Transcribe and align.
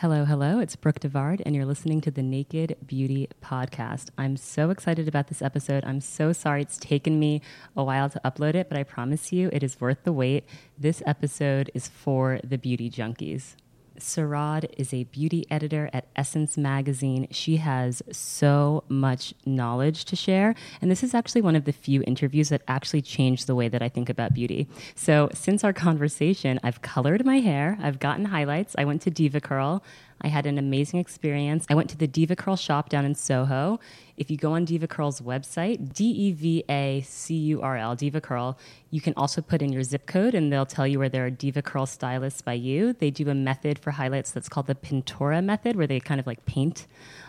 Hello, 0.00 0.26
hello. 0.26 0.58
It's 0.58 0.76
Brooke 0.76 1.00
Devard, 1.00 1.40
and 1.46 1.54
you're 1.54 1.64
listening 1.64 2.02
to 2.02 2.10
the 2.10 2.22
Naked 2.22 2.76
Beauty 2.86 3.28
Podcast. 3.42 4.10
I'm 4.18 4.36
so 4.36 4.68
excited 4.68 5.08
about 5.08 5.28
this 5.28 5.40
episode. 5.40 5.86
I'm 5.86 6.02
so 6.02 6.34
sorry 6.34 6.60
it's 6.60 6.76
taken 6.76 7.18
me 7.18 7.40
a 7.74 7.82
while 7.82 8.10
to 8.10 8.20
upload 8.22 8.56
it, 8.56 8.68
but 8.68 8.76
I 8.76 8.82
promise 8.82 9.32
you 9.32 9.48
it 9.54 9.62
is 9.62 9.80
worth 9.80 10.04
the 10.04 10.12
wait. 10.12 10.44
This 10.78 11.02
episode 11.06 11.70
is 11.72 11.88
for 11.88 12.40
the 12.44 12.58
beauty 12.58 12.90
junkies. 12.90 13.54
Saurabh 13.98 14.64
is 14.76 14.92
a 14.92 15.04
beauty 15.04 15.46
editor 15.50 15.90
at 15.92 16.08
Essence 16.16 16.56
Magazine. 16.56 17.28
She 17.30 17.56
has 17.56 18.02
so 18.10 18.84
much 18.88 19.34
knowledge 19.44 20.04
to 20.06 20.16
share. 20.16 20.54
And 20.80 20.90
this 20.90 21.02
is 21.02 21.14
actually 21.14 21.42
one 21.42 21.56
of 21.56 21.64
the 21.64 21.72
few 21.72 22.02
interviews 22.06 22.48
that 22.50 22.62
actually 22.68 23.02
changed 23.02 23.46
the 23.46 23.54
way 23.54 23.68
that 23.68 23.82
I 23.82 23.88
think 23.88 24.08
about 24.08 24.34
beauty. 24.34 24.68
So, 24.94 25.28
since 25.32 25.64
our 25.64 25.72
conversation, 25.72 26.60
I've 26.62 26.82
colored 26.82 27.24
my 27.24 27.40
hair, 27.40 27.78
I've 27.80 27.98
gotten 27.98 28.26
highlights, 28.26 28.74
I 28.78 28.84
went 28.84 29.02
to 29.02 29.10
DevaCurl. 29.10 29.82
I 30.20 30.28
had 30.28 30.46
an 30.46 30.58
amazing 30.58 31.00
experience. 31.00 31.66
I 31.68 31.74
went 31.74 31.90
to 31.90 31.96
the 31.96 32.08
DevaCurl 32.08 32.58
shop 32.58 32.88
down 32.88 33.04
in 33.04 33.14
Soho. 33.14 33.78
If 34.16 34.30
you 34.30 34.36
go 34.36 34.52
on 34.52 34.66
DevaCurl's 34.66 35.20
website, 35.20 35.92
D 35.92 36.04
E 36.04 36.32
V 36.32 36.64
A 36.68 37.02
C 37.02 37.34
U 37.34 37.62
R 37.62 37.76
L, 37.76 37.94
DevaCurl, 37.94 38.56
you 38.90 39.00
can 39.00 39.12
also 39.16 39.42
put 39.42 39.60
in 39.60 39.72
your 39.72 39.82
zip 39.82 40.06
code 40.06 40.34
and 40.34 40.52
they'll 40.52 40.66
tell 40.66 40.86
you 40.86 40.98
where 40.98 41.08
there 41.10 41.26
are 41.26 41.30
DevaCurl 41.30 41.86
stylists 41.86 42.40
by 42.40 42.54
you. 42.54 42.94
They 42.94 43.10
do 43.10 43.28
a 43.28 43.34
method 43.34 43.78
for 43.78 43.90
highlights 43.90 44.32
that's 44.32 44.48
called 44.48 44.68
the 44.68 44.74
Pintura 44.74 45.44
method, 45.44 45.76
where 45.76 45.86
they 45.86 46.00
kind 46.00 46.18
of 46.18 46.26
like 46.26 46.44
paint 46.46 46.86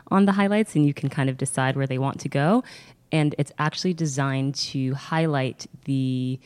on 0.10 0.26
the 0.26 0.32
highlights 0.32 0.76
and 0.76 0.86
you 0.86 0.94
can 0.94 1.10
kind 1.10 1.30
of 1.30 1.38
decide 1.38 1.76
where 1.76 1.88
they 1.88 1.98
want 1.98 2.20
to 2.22 2.30
go. 2.30 2.64
And 3.12 3.36
it's 3.38 3.52
actually 3.60 3.94
designed 3.94 4.56
to 4.56 4.94
highlight 4.94 5.68
the 5.86 6.40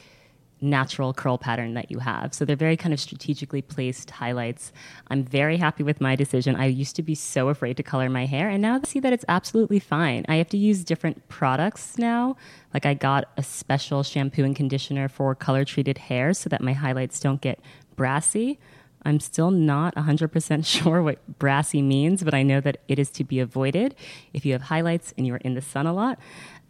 natural 0.61 1.13
curl 1.13 1.37
pattern 1.37 1.73
that 1.73 1.89
you 1.89 1.99
have. 1.99 2.33
So 2.33 2.45
they're 2.45 2.55
very 2.55 2.77
kind 2.77 2.93
of 2.93 2.99
strategically 2.99 3.61
placed 3.61 4.11
highlights. 4.11 4.71
I'm 5.07 5.23
very 5.23 5.57
happy 5.57 5.83
with 5.83 5.99
my 5.99 6.15
decision. 6.15 6.55
I 6.55 6.67
used 6.67 6.95
to 6.97 7.03
be 7.03 7.15
so 7.15 7.49
afraid 7.49 7.77
to 7.77 7.83
color 7.83 8.09
my 8.09 8.25
hair, 8.25 8.47
and 8.49 8.61
now 8.61 8.79
I 8.81 8.87
see 8.87 8.99
that 8.99 9.11
it's 9.11 9.25
absolutely 9.27 9.79
fine. 9.79 10.25
I 10.29 10.35
have 10.35 10.49
to 10.49 10.57
use 10.57 10.83
different 10.83 11.27
products 11.29 11.97
now. 11.97 12.35
Like 12.73 12.85
I 12.85 12.93
got 12.93 13.25
a 13.37 13.43
special 13.43 14.03
shampoo 14.03 14.43
and 14.43 14.55
conditioner 14.55 15.09
for 15.09 15.33
color 15.35 15.65
treated 15.65 15.97
hair 15.97 16.33
so 16.33 16.49
that 16.49 16.61
my 16.61 16.73
highlights 16.73 17.19
don't 17.19 17.41
get 17.41 17.59
brassy. 17.95 18.59
I'm 19.03 19.19
still 19.19 19.51
not 19.51 19.95
100% 19.95 20.65
sure 20.83 21.01
what 21.01 21.39
brassy 21.39 21.81
means, 21.81 22.23
but 22.23 22.33
I 22.33 22.43
know 22.43 22.61
that 22.61 22.77
it 22.87 22.99
is 22.99 23.09
to 23.11 23.23
be 23.23 23.39
avoided 23.39 23.95
if 24.33 24.45
you 24.45 24.53
have 24.53 24.63
highlights 24.63 25.13
and 25.17 25.25
you're 25.25 25.37
in 25.37 25.55
the 25.55 25.61
sun 25.61 25.87
a 25.87 25.93
lot. 25.93 26.19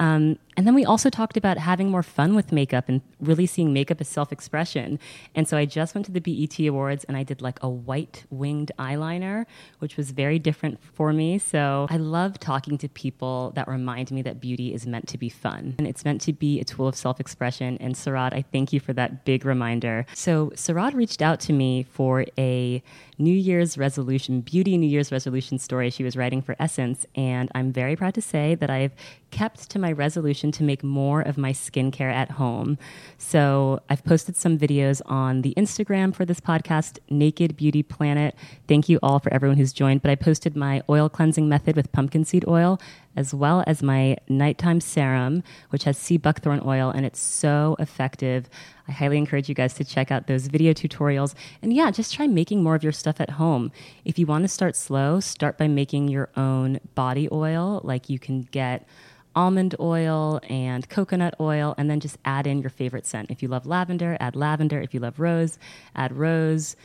Um, 0.02 0.40
and 0.58 0.66
then 0.66 0.74
we 0.74 0.84
also 0.84 1.12
talked 1.12 1.38
about 1.38 1.60
having 1.60 1.90
more 1.90 2.02
fun 2.02 2.36
with 2.36 2.52
makeup 2.52 2.90
and 2.90 3.02
really 3.20 3.46
seeing 3.46 3.72
makeup 3.72 4.02
as 4.02 4.08
self 4.08 4.32
expression. 4.32 5.00
And 5.36 5.48
so 5.48 5.58
I 5.58 5.66
just 5.66 5.94
went 5.94 6.06
to 6.08 6.12
the 6.12 6.20
BET 6.20 6.60
Awards 6.68 7.04
and 7.04 7.16
I 7.16 7.22
did 7.24 7.42
like 7.42 7.62
a 7.62 7.70
white 7.70 8.26
winged 8.32 8.72
eyeliner, 8.80 9.46
which 9.78 9.98
was 9.98 10.10
very 10.10 10.40
different 10.40 10.84
for 10.84 11.14
me. 11.14 11.38
So 11.38 11.86
I 11.90 11.98
love 11.98 12.40
talking 12.40 12.80
to 12.80 12.90
people 12.90 13.52
that 13.56 13.68
remind 13.68 14.12
me 14.12 14.24
that 14.24 14.42
beauty 14.42 14.74
is 14.74 14.88
meant 14.88 15.08
to 15.10 15.20
be 15.20 15.30
fun 15.30 15.76
and 15.78 15.88
it's 15.88 16.04
meant 16.04 16.22
to 16.22 16.34
be 16.34 16.60
a 16.60 16.64
tool 16.64 16.88
of 16.88 16.96
self 16.96 17.20
expression. 17.20 17.78
And 17.80 17.94
Sarad, 17.94 18.34
I 18.34 18.42
thank 18.42 18.74
you 18.74 18.80
for 18.80 18.94
that 18.94 19.24
big 19.24 19.46
reminder. 19.46 20.08
So 20.16 20.52
Sarad 20.56 20.96
reached 20.96 21.22
out 21.22 21.40
to 21.42 21.54
me 21.54 21.84
for 21.84 22.26
a 22.40 22.82
New 23.22 23.36
Year's 23.36 23.78
resolution, 23.78 24.42
beauty 24.42 24.78
New 24.78 24.90
Year's 24.90 25.12
resolution 25.12 25.60
story 25.60 25.90
she 25.90 26.04
was 26.04 26.18
writing 26.18 26.42
for 26.42 26.56
Essence. 26.60 27.06
And 27.16 27.50
I'm 27.54 27.72
very 27.72 27.96
proud 27.96 28.16
to 28.16 28.22
say 28.22 28.56
that 28.56 28.70
I've 28.70 28.94
kept 29.30 29.70
to 29.70 29.80
my 29.80 29.92
resolution 29.92 30.52
to 30.52 30.64
make 30.64 30.84
more 30.84 31.22
of 31.22 31.38
my 31.38 31.54
skincare 31.54 32.12
at 32.12 32.32
home. 32.32 32.78
So 33.18 33.80
I've 33.90 34.04
posted 34.04 34.36
some 34.36 34.58
videos 34.58 35.02
on 35.06 35.42
the 35.44 35.54
Instagram 35.56 36.14
for 36.14 36.26
this 36.26 36.40
podcast, 36.40 37.00
Naked 37.10 37.56
Beauty 37.56 37.84
Planet. 37.84 38.36
Thank 38.68 38.90
you 38.90 39.00
all 39.02 39.20
for 39.20 39.32
everyone 39.34 39.58
who's 39.58 39.72
joined. 39.72 40.02
But 40.02 40.12
I 40.12 40.16
posted 40.16 40.56
my 40.56 40.82
oil 40.90 41.08
cleansing 41.08 41.48
method 41.48 41.76
with 41.76 41.92
pumpkin 41.92 42.26
seed 42.26 42.44
oil 42.48 42.80
as 43.16 43.34
well 43.34 43.64
as 43.68 43.84
my 43.84 44.18
nighttime 44.28 44.80
serum, 44.80 45.44
which 45.70 45.84
has 45.84 45.98
sea 45.98 46.18
buckthorn 46.18 46.62
oil, 46.66 46.90
and 46.90 47.06
it's 47.06 47.20
so 47.20 47.76
effective. 47.80 48.50
I 48.88 48.92
highly 48.92 49.18
encourage 49.18 49.50
you 49.50 49.56
guys 49.56 49.74
to 49.76 49.84
check 49.84 50.12
out 50.12 50.28
those 50.28 50.48
video 50.48 50.74
tutorials. 50.74 51.34
And 51.62 51.74
yeah, 51.74 51.92
just 51.92 52.14
try 52.14 52.28
making 52.28 52.64
more 52.64 52.76
of 52.76 52.84
your 52.84 52.92
stuff 52.92 53.22
at 53.22 53.32
home. 53.32 53.72
If 54.06 54.18
you 54.18 54.26
want 54.26 54.44
to 54.44 54.48
start 54.48 54.76
slow, 54.76 55.20
start 55.20 55.58
by 55.58 55.68
making 55.68 56.08
your 56.08 56.30
own 56.36 56.80
body 56.96 57.28
oil. 57.32 57.82
Like 57.84 58.10
you 58.10 58.20
can 58.20 58.44
get 58.44 58.88
almond 59.36 59.76
oil 59.80 60.42
and 60.50 60.90
coconut 60.90 61.36
oil, 61.40 61.74
and 61.78 61.90
then 61.90 62.00
just 62.00 62.18
add 62.26 62.48
in 62.48 62.62
your 62.62 62.70
favorite 62.70 63.06
scent. 63.06 63.32
If 63.32 63.42
you 63.42 63.48
love 63.48 63.66
lavender, 63.66 64.18
add 64.20 64.36
lavender. 64.36 64.82
If 64.82 64.94
you 64.94 65.00
love 65.00 65.20
rose, 65.20 65.58
add 65.96 66.16
rose 66.16 66.76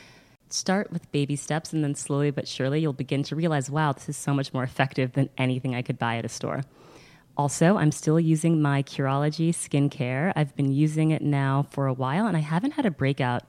start 0.48 0.92
with 0.92 1.10
baby 1.12 1.36
steps 1.36 1.72
and 1.72 1.82
then 1.82 1.94
slowly 1.94 2.30
but 2.30 2.46
surely 2.46 2.80
you'll 2.80 2.92
begin 2.92 3.22
to 3.22 3.36
realize 3.36 3.70
wow 3.70 3.92
this 3.92 4.08
is 4.08 4.16
so 4.16 4.32
much 4.32 4.52
more 4.54 4.62
effective 4.62 5.12
than 5.12 5.28
anything 5.36 5.74
i 5.74 5.82
could 5.82 5.98
buy 5.98 6.16
at 6.16 6.24
a 6.24 6.28
store. 6.28 6.62
Also 7.36 7.76
i'm 7.76 7.92
still 7.92 8.18
using 8.18 8.62
my 8.62 8.82
curology 8.82 9.50
skincare. 9.50 10.32
I've 10.36 10.54
been 10.56 10.72
using 10.72 11.10
it 11.10 11.22
now 11.22 11.66
for 11.70 11.86
a 11.86 11.92
while 11.92 12.26
and 12.26 12.36
i 12.36 12.40
haven't 12.40 12.72
had 12.72 12.86
a 12.86 12.90
breakout 12.90 13.42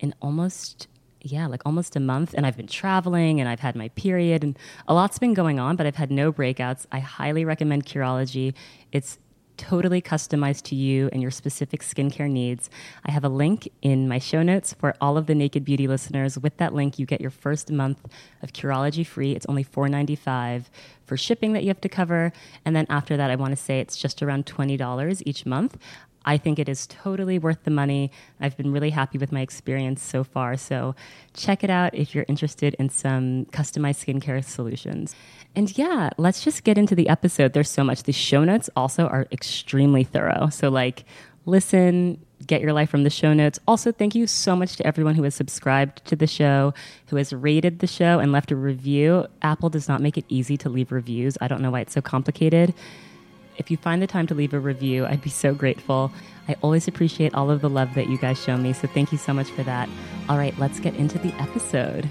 in 0.00 0.14
almost 0.20 0.88
yeah 1.24 1.46
like 1.46 1.62
almost 1.64 1.94
a 1.94 2.00
month 2.00 2.34
and 2.34 2.44
i've 2.44 2.56
been 2.56 2.66
traveling 2.66 3.38
and 3.38 3.48
i've 3.48 3.60
had 3.60 3.76
my 3.76 3.88
period 3.90 4.42
and 4.42 4.58
a 4.88 4.94
lot's 4.94 5.20
been 5.20 5.34
going 5.34 5.60
on 5.60 5.76
but 5.76 5.86
i've 5.86 5.96
had 5.96 6.10
no 6.10 6.32
breakouts. 6.32 6.86
I 6.90 6.98
highly 6.98 7.44
recommend 7.44 7.86
curology. 7.86 8.54
It's 8.90 9.18
totally 9.62 10.02
customized 10.02 10.62
to 10.62 10.74
you 10.74 11.08
and 11.12 11.22
your 11.22 11.30
specific 11.30 11.82
skincare 11.82 12.28
needs. 12.28 12.68
I 13.06 13.12
have 13.12 13.22
a 13.22 13.28
link 13.28 13.70
in 13.80 14.08
my 14.08 14.18
show 14.18 14.42
notes 14.42 14.74
for 14.74 14.96
all 15.00 15.16
of 15.16 15.26
the 15.26 15.36
Naked 15.36 15.64
Beauty 15.64 15.86
listeners. 15.86 16.36
With 16.36 16.56
that 16.56 16.74
link, 16.74 16.98
you 16.98 17.06
get 17.06 17.20
your 17.20 17.30
first 17.30 17.70
month 17.70 17.98
of 18.42 18.52
Curology 18.52 19.06
free. 19.06 19.30
It's 19.32 19.46
only 19.46 19.64
$4.95 19.64 20.64
for 21.04 21.16
shipping 21.16 21.52
that 21.52 21.62
you 21.62 21.68
have 21.68 21.80
to 21.80 21.88
cover. 21.88 22.32
And 22.64 22.74
then 22.74 22.86
after 22.88 23.16
that, 23.16 23.30
I 23.30 23.36
want 23.36 23.52
to 23.52 23.62
say 23.62 23.78
it's 23.78 23.96
just 23.96 24.20
around 24.20 24.46
$20 24.46 25.22
each 25.24 25.46
month. 25.46 25.78
I 26.24 26.38
think 26.38 26.58
it 26.58 26.68
is 26.68 26.86
totally 26.86 27.38
worth 27.38 27.64
the 27.64 27.70
money. 27.70 28.10
I've 28.40 28.56
been 28.56 28.72
really 28.72 28.90
happy 28.90 29.18
with 29.18 29.32
my 29.32 29.40
experience 29.40 30.02
so 30.02 30.24
far. 30.24 30.56
So 30.56 30.94
check 31.34 31.64
it 31.64 31.70
out 31.70 31.94
if 31.94 32.14
you're 32.14 32.26
interested 32.28 32.74
in 32.78 32.88
some 32.88 33.46
customized 33.46 34.04
skincare 34.04 34.44
solutions. 34.44 35.14
And 35.54 35.76
yeah, 35.76 36.10
let's 36.16 36.42
just 36.42 36.64
get 36.64 36.78
into 36.78 36.94
the 36.94 37.08
episode. 37.08 37.52
There's 37.52 37.70
so 37.70 37.84
much. 37.84 38.04
The 38.04 38.12
show 38.12 38.44
notes 38.44 38.70
also 38.76 39.06
are 39.06 39.26
extremely 39.32 40.04
thorough. 40.04 40.48
So, 40.48 40.70
like, 40.70 41.04
listen, 41.44 42.24
get 42.46 42.60
your 42.60 42.72
life 42.72 42.90
from 42.90 43.04
the 43.04 43.10
show 43.10 43.32
notes. 43.32 43.58
Also, 43.66 43.92
thank 43.92 44.14
you 44.14 44.26
so 44.26 44.56
much 44.56 44.76
to 44.76 44.86
everyone 44.86 45.14
who 45.14 45.22
has 45.24 45.34
subscribed 45.34 46.04
to 46.06 46.16
the 46.16 46.26
show, 46.26 46.72
who 47.06 47.16
has 47.16 47.32
rated 47.32 47.80
the 47.80 47.86
show 47.86 48.18
and 48.18 48.32
left 48.32 48.50
a 48.50 48.56
review. 48.56 49.26
Apple 49.42 49.68
does 49.68 49.88
not 49.88 50.00
make 50.00 50.16
it 50.16 50.24
easy 50.28 50.56
to 50.58 50.68
leave 50.68 50.92
reviews. 50.92 51.36
I 51.40 51.48
don't 51.48 51.60
know 51.60 51.70
why 51.70 51.80
it's 51.80 51.92
so 51.92 52.00
complicated. 52.00 52.74
If 53.62 53.70
you 53.70 53.76
find 53.76 54.02
the 54.02 54.08
time 54.08 54.26
to 54.26 54.34
leave 54.34 54.54
a 54.54 54.58
review, 54.58 55.06
I'd 55.06 55.22
be 55.22 55.30
so 55.30 55.54
grateful. 55.54 56.10
I 56.48 56.56
always 56.62 56.88
appreciate 56.88 57.32
all 57.32 57.48
of 57.48 57.60
the 57.60 57.70
love 57.70 57.94
that 57.94 58.08
you 58.08 58.18
guys 58.18 58.42
show 58.42 58.56
me, 58.56 58.72
so 58.72 58.88
thank 58.88 59.12
you 59.12 59.18
so 59.18 59.32
much 59.32 59.50
for 59.50 59.62
that. 59.62 59.88
All 60.28 60.36
right, 60.36 60.52
let's 60.58 60.80
get 60.80 60.96
into 60.96 61.16
the 61.20 61.32
episode. 61.40 62.10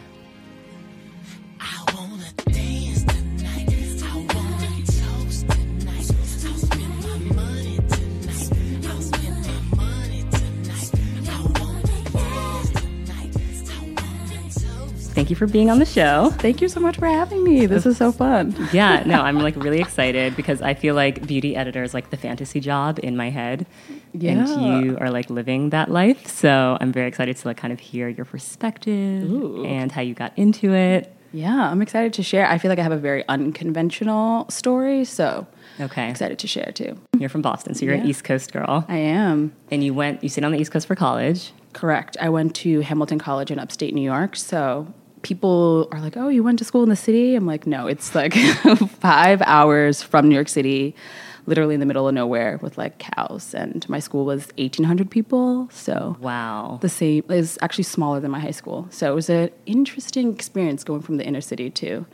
You 15.31 15.35
for 15.35 15.47
being 15.47 15.71
on 15.71 15.79
the 15.79 15.85
show. 15.85 16.29
Thank 16.37 16.61
you 16.61 16.67
so 16.67 16.79
much 16.79 16.97
for 16.97 17.07
having 17.07 17.43
me. 17.43 17.65
This 17.65 17.87
is 17.87 17.97
so 17.97 18.11
fun. 18.11 18.55
Yeah, 18.71 19.01
no, 19.07 19.21
I'm 19.27 19.39
like 19.39 19.55
really 19.55 19.79
excited 19.79 20.35
because 20.35 20.61
I 20.61 20.75
feel 20.75 20.93
like 20.93 21.25
beauty 21.25 21.55
editor 21.55 21.81
is 21.81 21.95
like 21.95 22.11
the 22.11 22.17
fantasy 22.17 22.59
job 22.59 22.99
in 23.01 23.17
my 23.17 23.31
head. 23.31 23.65
Yeah. 24.13 24.31
And 24.45 24.85
you 24.85 24.97
are 24.99 25.09
like 25.09 25.29
living 25.31 25.71
that 25.71 25.89
life. 25.89 26.27
So 26.27 26.77
I'm 26.79 26.91
very 26.91 27.07
excited 27.07 27.35
to 27.37 27.47
like 27.47 27.57
kind 27.57 27.73
of 27.73 27.79
hear 27.79 28.07
your 28.09 28.25
perspective 28.25 29.23
Ooh. 29.31 29.65
and 29.65 29.91
how 29.91 30.01
you 30.01 30.13
got 30.13 30.37
into 30.37 30.73
it. 30.73 31.15
Yeah, 31.33 31.69
I'm 31.71 31.81
excited 31.81 32.11
to 32.13 32.23
share. 32.23 32.45
I 32.45 32.57
feel 32.57 32.67
like 32.69 32.79
I 32.79 32.83
have 32.83 32.91
a 32.91 32.97
very 32.97 33.23
unconventional 33.29 34.49
story, 34.49 35.05
so 35.05 35.47
Okay. 35.79 36.09
excited 36.09 36.37
to 36.39 36.47
share 36.47 36.71
too. 36.73 36.99
You're 37.17 37.29
from 37.29 37.41
Boston, 37.41 37.73
so 37.73 37.85
you're 37.85 37.95
an 37.95 38.05
East 38.05 38.25
Coast 38.25 38.51
girl. 38.51 38.83
I 38.89 38.97
am. 38.97 39.53
And 39.71 39.81
you 39.81 39.93
went, 39.93 40.21
you 40.23 40.29
stayed 40.29 40.43
on 40.43 40.51
the 40.51 40.59
East 40.59 40.71
Coast 40.73 40.87
for 40.87 40.95
college. 40.95 41.53
Correct. 41.71 42.17
I 42.19 42.27
went 42.27 42.53
to 42.57 42.81
Hamilton 42.81 43.17
College 43.17 43.49
in 43.49 43.59
upstate 43.59 43.93
New 43.93 44.01
York, 44.01 44.35
so 44.35 44.93
people 45.21 45.87
are 45.91 45.99
like, 46.01 46.17
"Oh, 46.17 46.29
you 46.29 46.43
went 46.43 46.59
to 46.59 46.65
school 46.65 46.83
in 46.83 46.89
the 46.89 46.95
city?" 46.95 47.35
I'm 47.35 47.45
like, 47.45 47.65
"No, 47.67 47.87
it's 47.87 48.13
like 48.15 48.33
5 48.99 49.41
hours 49.45 50.01
from 50.01 50.27
New 50.29 50.35
York 50.35 50.49
City." 50.49 50.95
Literally 51.47 51.73
in 51.73 51.79
the 51.79 51.87
middle 51.87 52.07
of 52.07 52.13
nowhere 52.13 52.59
with 52.61 52.77
like 52.77 52.99
cows, 52.99 53.55
and 53.55 53.87
my 53.89 53.97
school 53.97 54.25
was 54.25 54.45
1,800 54.57 55.09
people. 55.09 55.67
So 55.71 56.15
Wow. 56.21 56.77
the 56.81 56.87
same 56.87 57.23
is 57.29 57.57
actually 57.63 57.85
smaller 57.85 58.19
than 58.19 58.29
my 58.29 58.39
high 58.39 58.51
school. 58.51 58.85
So 58.91 59.11
it 59.11 59.15
was 59.15 59.27
an 59.27 59.49
interesting 59.65 60.31
experience 60.33 60.83
going 60.83 61.01
from 61.01 61.17
the 61.17 61.25
inner 61.25 61.41
city 61.41 61.71
to 61.71 62.05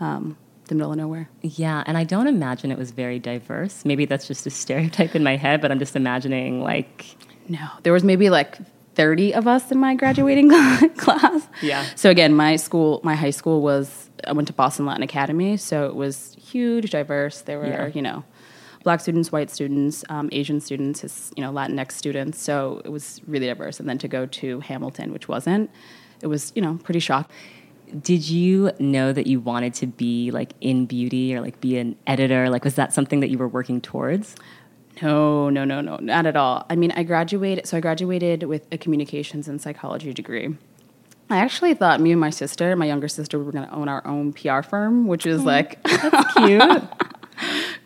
um, 0.00 0.36
the 0.66 0.74
middle 0.74 0.90
of 0.90 0.98
nowhere. 0.98 1.28
Yeah, 1.42 1.84
and 1.86 1.96
I 1.96 2.02
don't 2.02 2.26
imagine 2.26 2.72
it 2.72 2.78
was 2.78 2.90
very 2.90 3.20
diverse. 3.20 3.84
Maybe 3.84 4.04
that's 4.04 4.26
just 4.26 4.46
a 4.48 4.50
stereotype 4.50 5.14
in 5.14 5.22
my 5.22 5.36
head, 5.36 5.60
but 5.60 5.70
I'm 5.70 5.78
just 5.78 5.94
imagining 5.94 6.60
like 6.60 7.06
No, 7.48 7.64
there 7.84 7.92
was 7.92 8.02
maybe 8.02 8.30
like 8.30 8.58
30 8.94 9.34
of 9.34 9.46
us 9.46 9.70
in 9.70 9.78
my 9.78 9.94
graduating 9.94 10.50
class. 10.96 11.48
Yeah. 11.62 11.84
So 11.96 12.10
again, 12.10 12.34
my 12.34 12.56
school, 12.56 13.00
my 13.02 13.14
high 13.14 13.30
school 13.30 13.62
was 13.62 14.10
I 14.26 14.32
went 14.32 14.48
to 14.48 14.54
Boston 14.54 14.86
Latin 14.86 15.02
Academy, 15.02 15.56
so 15.56 15.86
it 15.86 15.94
was 15.94 16.36
huge, 16.40 16.90
diverse. 16.90 17.42
There 17.42 17.58
were 17.58 17.66
Yeah. 17.66 17.86
you 17.88 18.02
know 18.02 18.24
black 18.84 19.00
students, 19.00 19.30
white 19.30 19.48
students, 19.50 20.04
um, 20.08 20.28
Asian 20.32 20.60
students, 20.60 21.00
his, 21.00 21.32
you 21.36 21.42
know 21.42 21.52
Latinx 21.52 21.92
students. 21.92 22.40
So 22.40 22.82
it 22.84 22.90
was 22.90 23.20
really 23.26 23.46
diverse. 23.46 23.80
And 23.80 23.88
then 23.88 23.98
to 23.98 24.08
go 24.08 24.26
to 24.26 24.60
Hamilton, 24.60 25.12
which 25.12 25.28
wasn't, 25.28 25.70
it 26.20 26.26
was 26.26 26.52
you 26.54 26.62
know 26.62 26.78
pretty 26.82 27.00
shocking. 27.00 27.34
did 28.02 28.28
you 28.28 28.70
know 28.78 29.12
that 29.12 29.26
you 29.26 29.38
wanted 29.40 29.74
to 29.74 29.86
be 29.86 30.30
like 30.30 30.52
in 30.60 30.86
beauty 30.86 31.34
or 31.34 31.40
like 31.40 31.60
be 31.60 31.78
an 31.78 31.94
editor? 32.06 32.48
Like 32.50 32.64
was 32.64 32.74
that 32.74 32.92
something 32.92 33.20
that 33.20 33.30
you 33.30 33.38
were 33.38 33.48
working 33.48 33.80
towards? 33.80 34.34
No, 35.00 35.48
no, 35.48 35.64
no, 35.64 35.80
no, 35.80 35.96
not 35.96 36.26
at 36.26 36.36
all. 36.36 36.66
I 36.68 36.76
mean, 36.76 36.92
I 36.92 37.02
graduated, 37.02 37.66
so 37.66 37.76
I 37.76 37.80
graduated 37.80 38.42
with 38.44 38.66
a 38.70 38.78
communications 38.78 39.48
and 39.48 39.60
psychology 39.60 40.12
degree. 40.12 40.54
I 41.30 41.38
actually 41.38 41.72
thought 41.74 42.00
me 42.00 42.12
and 42.12 42.20
my 42.20 42.30
sister, 42.30 42.76
my 42.76 42.84
younger 42.84 43.08
sister, 43.08 43.38
we 43.38 43.44
were 43.44 43.52
going 43.52 43.66
to 43.66 43.74
own 43.74 43.88
our 43.88 44.06
own 44.06 44.32
PR 44.34 44.60
firm, 44.60 45.06
which 45.06 45.24
is 45.24 45.42
like 45.44 45.82
Cute. 46.36 46.82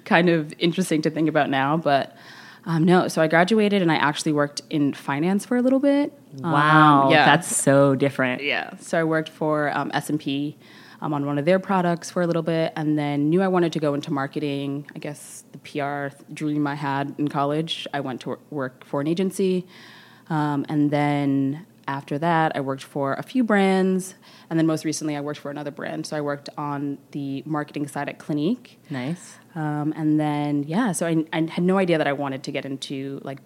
kind 0.04 0.28
of 0.28 0.52
interesting 0.58 1.00
to 1.02 1.10
think 1.10 1.28
about 1.28 1.48
now. 1.48 1.76
But 1.76 2.16
um, 2.64 2.84
no, 2.84 3.06
so 3.06 3.22
I 3.22 3.28
graduated 3.28 3.82
and 3.82 3.92
I 3.92 3.96
actually 3.96 4.32
worked 4.32 4.62
in 4.68 4.92
finance 4.92 5.46
for 5.46 5.56
a 5.56 5.62
little 5.62 5.78
bit. 5.78 6.12
wow. 6.40 7.04
Um, 7.04 7.12
yeah, 7.12 7.24
That's 7.24 7.54
so 7.54 7.94
different. 7.94 8.42
yeah. 8.42 8.76
So 8.78 8.98
I 8.98 9.04
worked 9.04 9.28
for 9.28 9.70
um, 9.76 9.92
S 9.94 10.10
and 10.10 10.18
P 10.18 10.56
um, 11.00 11.12
on 11.14 11.26
one 11.26 11.38
of 11.38 11.44
their 11.44 11.58
products 11.58 12.10
for 12.10 12.22
a 12.22 12.26
little 12.26 12.42
bit, 12.42 12.72
and 12.76 12.98
then 12.98 13.28
knew 13.28 13.42
I 13.42 13.48
wanted 13.48 13.72
to 13.74 13.80
go 13.80 13.94
into 13.94 14.12
marketing. 14.12 14.90
I 14.94 14.98
guess 14.98 15.44
the 15.52 15.58
PR 15.58 16.16
dream 16.32 16.66
I 16.66 16.74
had 16.74 17.14
in 17.18 17.28
college. 17.28 17.86
I 17.92 18.00
went 18.00 18.20
to 18.22 18.38
work 18.50 18.84
for 18.84 19.00
an 19.00 19.06
agency, 19.06 19.66
um, 20.28 20.66
and 20.68 20.90
then 20.90 21.66
after 21.88 22.18
that, 22.18 22.52
I 22.56 22.60
worked 22.60 22.82
for 22.82 23.14
a 23.14 23.22
few 23.22 23.44
brands, 23.44 24.14
and 24.50 24.58
then 24.58 24.66
most 24.66 24.84
recently, 24.84 25.16
I 25.16 25.20
worked 25.20 25.38
for 25.38 25.50
another 25.50 25.70
brand. 25.70 26.06
So 26.06 26.16
I 26.16 26.20
worked 26.20 26.48
on 26.58 26.98
the 27.12 27.42
marketing 27.46 27.86
side 27.86 28.08
at 28.08 28.18
Clinique. 28.18 28.78
Nice. 28.90 29.38
Um, 29.54 29.94
and 29.96 30.20
then 30.20 30.64
yeah, 30.64 30.92
so 30.92 31.06
I, 31.06 31.24
I 31.32 31.48
had 31.50 31.64
no 31.64 31.78
idea 31.78 31.98
that 31.98 32.06
I 32.06 32.12
wanted 32.12 32.42
to 32.44 32.52
get 32.52 32.64
into 32.64 33.20
like 33.22 33.38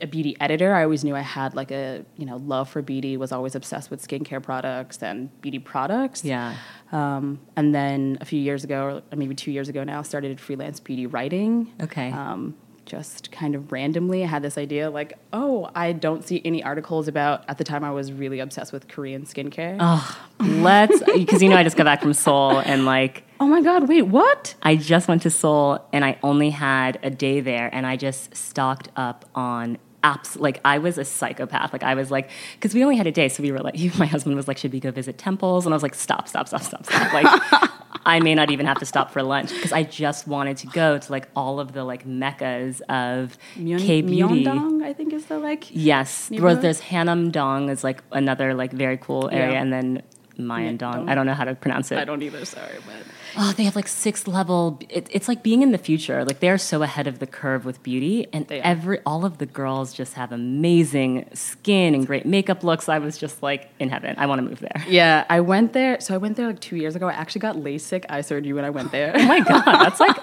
a 0.00 0.06
beauty 0.06 0.36
editor. 0.40 0.74
I 0.74 0.84
always 0.84 1.04
knew 1.04 1.14
I 1.14 1.20
had 1.20 1.54
like 1.54 1.70
a 1.70 2.04
you 2.16 2.26
know 2.26 2.36
love 2.36 2.68
for 2.68 2.82
beauty. 2.82 3.16
Was 3.16 3.32
always 3.32 3.54
obsessed 3.54 3.90
with 3.90 4.06
skincare 4.06 4.42
products 4.42 5.02
and 5.02 5.30
beauty 5.40 5.58
products. 5.58 6.24
Yeah. 6.24 6.56
Um, 6.92 7.40
and 7.56 7.74
then 7.74 8.18
a 8.20 8.24
few 8.24 8.40
years 8.40 8.64
ago, 8.64 9.02
or 9.10 9.16
maybe 9.16 9.34
two 9.34 9.50
years 9.50 9.68
ago 9.68 9.84
now, 9.84 10.02
started 10.02 10.40
freelance 10.40 10.80
beauty 10.80 11.06
writing. 11.06 11.72
Okay. 11.80 12.10
Um, 12.12 12.54
just 12.86 13.32
kind 13.32 13.54
of 13.54 13.72
randomly, 13.72 14.24
I 14.24 14.26
had 14.26 14.42
this 14.42 14.58
idea 14.58 14.90
like, 14.90 15.14
oh, 15.32 15.70
I 15.74 15.92
don't 15.92 16.26
see 16.26 16.42
any 16.44 16.62
articles 16.62 17.08
about. 17.08 17.44
At 17.48 17.58
the 17.58 17.64
time, 17.64 17.84
I 17.84 17.90
was 17.90 18.12
really 18.12 18.40
obsessed 18.40 18.72
with 18.72 18.88
Korean 18.88 19.24
skincare. 19.24 19.76
Oh, 19.80 20.18
let's 20.40 21.02
because 21.14 21.42
you 21.42 21.48
know 21.48 21.56
I 21.56 21.62
just 21.62 21.76
got 21.76 21.84
back 21.84 22.02
from 22.02 22.12
Seoul 22.12 22.58
and 22.58 22.84
like 22.84 23.24
oh 23.40 23.46
my 23.46 23.60
god, 23.60 23.88
wait, 23.88 24.02
what? 24.02 24.54
I 24.62 24.76
just 24.76 25.08
went 25.08 25.22
to 25.22 25.30
Seoul 25.30 25.86
and 25.92 26.04
I 26.04 26.18
only 26.22 26.50
had 26.50 26.98
a 27.02 27.10
day 27.10 27.40
there 27.40 27.68
and 27.72 27.86
I 27.86 27.96
just 27.96 28.34
stocked 28.34 28.88
up 28.96 29.24
on 29.34 29.78
apps. 30.04 30.38
Like 30.38 30.60
I 30.64 30.78
was 30.78 30.98
a 30.98 31.04
psychopath. 31.04 31.72
Like 31.72 31.82
I 31.82 31.94
was 31.94 32.10
like, 32.10 32.30
because 32.54 32.74
we 32.74 32.82
only 32.84 32.96
had 32.96 33.06
a 33.06 33.12
day, 33.12 33.28
so 33.28 33.42
we 33.42 33.50
were 33.50 33.58
like, 33.60 33.74
my 33.98 34.06
husband 34.06 34.36
was 34.36 34.46
like, 34.46 34.58
should 34.58 34.72
we 34.72 34.80
go 34.80 34.90
visit 34.90 35.18
temples? 35.18 35.64
And 35.66 35.72
I 35.74 35.76
was 35.76 35.82
like, 35.82 35.94
stop, 35.94 36.28
stop, 36.28 36.46
stop, 36.48 36.62
stop, 36.62 36.84
stop. 36.86 37.12
Like 37.12 37.26
I 38.06 38.20
may 38.20 38.34
not 38.34 38.50
even 38.50 38.66
have 38.66 38.78
to 38.80 38.86
stop 38.86 39.10
for 39.12 39.22
lunch 39.22 39.48
because 39.54 39.72
I 39.72 39.82
just 39.82 40.28
wanted 40.28 40.58
to 40.58 40.66
go 40.68 40.98
to 40.98 41.12
like 41.12 41.26
all 41.34 41.58
of 41.58 41.72
the 41.72 41.84
like 41.84 42.04
meccas 42.04 42.80
of 42.88 43.38
K 43.56 44.02
beauty. 44.02 44.44
Myeongdong, 44.44 44.84
I 44.84 44.92
think 44.92 45.12
is 45.14 45.24
the 45.26 45.38
like. 45.38 45.64
Yes, 45.70 46.30
Neighborhood? 46.30 46.60
there's 46.60 46.80
Hannam-dong 46.82 47.70
is 47.70 47.82
like 47.82 48.02
another 48.12 48.52
like 48.54 48.72
very 48.72 48.98
cool 48.98 49.30
area, 49.32 49.52
Yeah. 49.52 49.62
and 49.62 49.72
then 49.72 50.02
Myeongdong. 50.38 51.08
I 51.08 51.14
don't 51.14 51.26
know 51.26 51.34
how 51.34 51.44
to 51.44 51.54
pronounce 51.54 51.92
it. 51.92 51.98
I 51.98 52.04
don't 52.04 52.22
either. 52.22 52.44
Sorry, 52.44 52.76
but 52.86 52.96
Oh, 53.36 53.52
they 53.52 53.64
have 53.64 53.74
like 53.74 53.88
six 53.88 54.26
level. 54.28 54.78
It, 54.88 55.08
it's 55.10 55.26
like 55.26 55.42
being 55.42 55.62
in 55.62 55.72
the 55.72 55.78
future. 55.78 56.24
Like 56.24 56.38
they're 56.40 56.58
so 56.58 56.82
ahead 56.82 57.06
of 57.06 57.18
the 57.18 57.26
curve 57.26 57.64
with 57.64 57.82
beauty, 57.82 58.26
and 58.32 58.50
every 58.50 59.00
all 59.04 59.24
of 59.24 59.38
the 59.38 59.46
girls 59.46 59.92
just 59.92 60.14
have 60.14 60.30
amazing 60.32 61.28
skin 61.34 61.94
and 61.94 62.06
great 62.06 62.26
makeup 62.26 62.62
looks. 62.64 62.88
I 62.88 62.98
was 62.98 63.18
just 63.18 63.42
like 63.42 63.70
in 63.78 63.88
heaven. 63.88 64.14
I 64.18 64.26
want 64.26 64.40
to 64.40 64.42
move 64.48 64.60
there. 64.60 64.84
yeah, 64.88 65.24
I 65.28 65.40
went 65.40 65.72
there. 65.72 66.00
So 66.00 66.14
I 66.14 66.18
went 66.18 66.36
there 66.36 66.46
like 66.46 66.60
two 66.60 66.76
years 66.76 66.94
ago. 66.96 67.08
I 67.08 67.12
actually 67.12 67.40
got 67.40 67.56
LASIK 67.56 68.06
eye 68.08 68.20
surgery 68.20 68.52
when 68.52 68.64
I 68.64 68.70
went 68.70 68.92
there. 68.92 69.12
Oh 69.14 69.24
my 69.26 69.40
god, 69.40 69.64
that's 69.84 70.00
like 70.00 70.16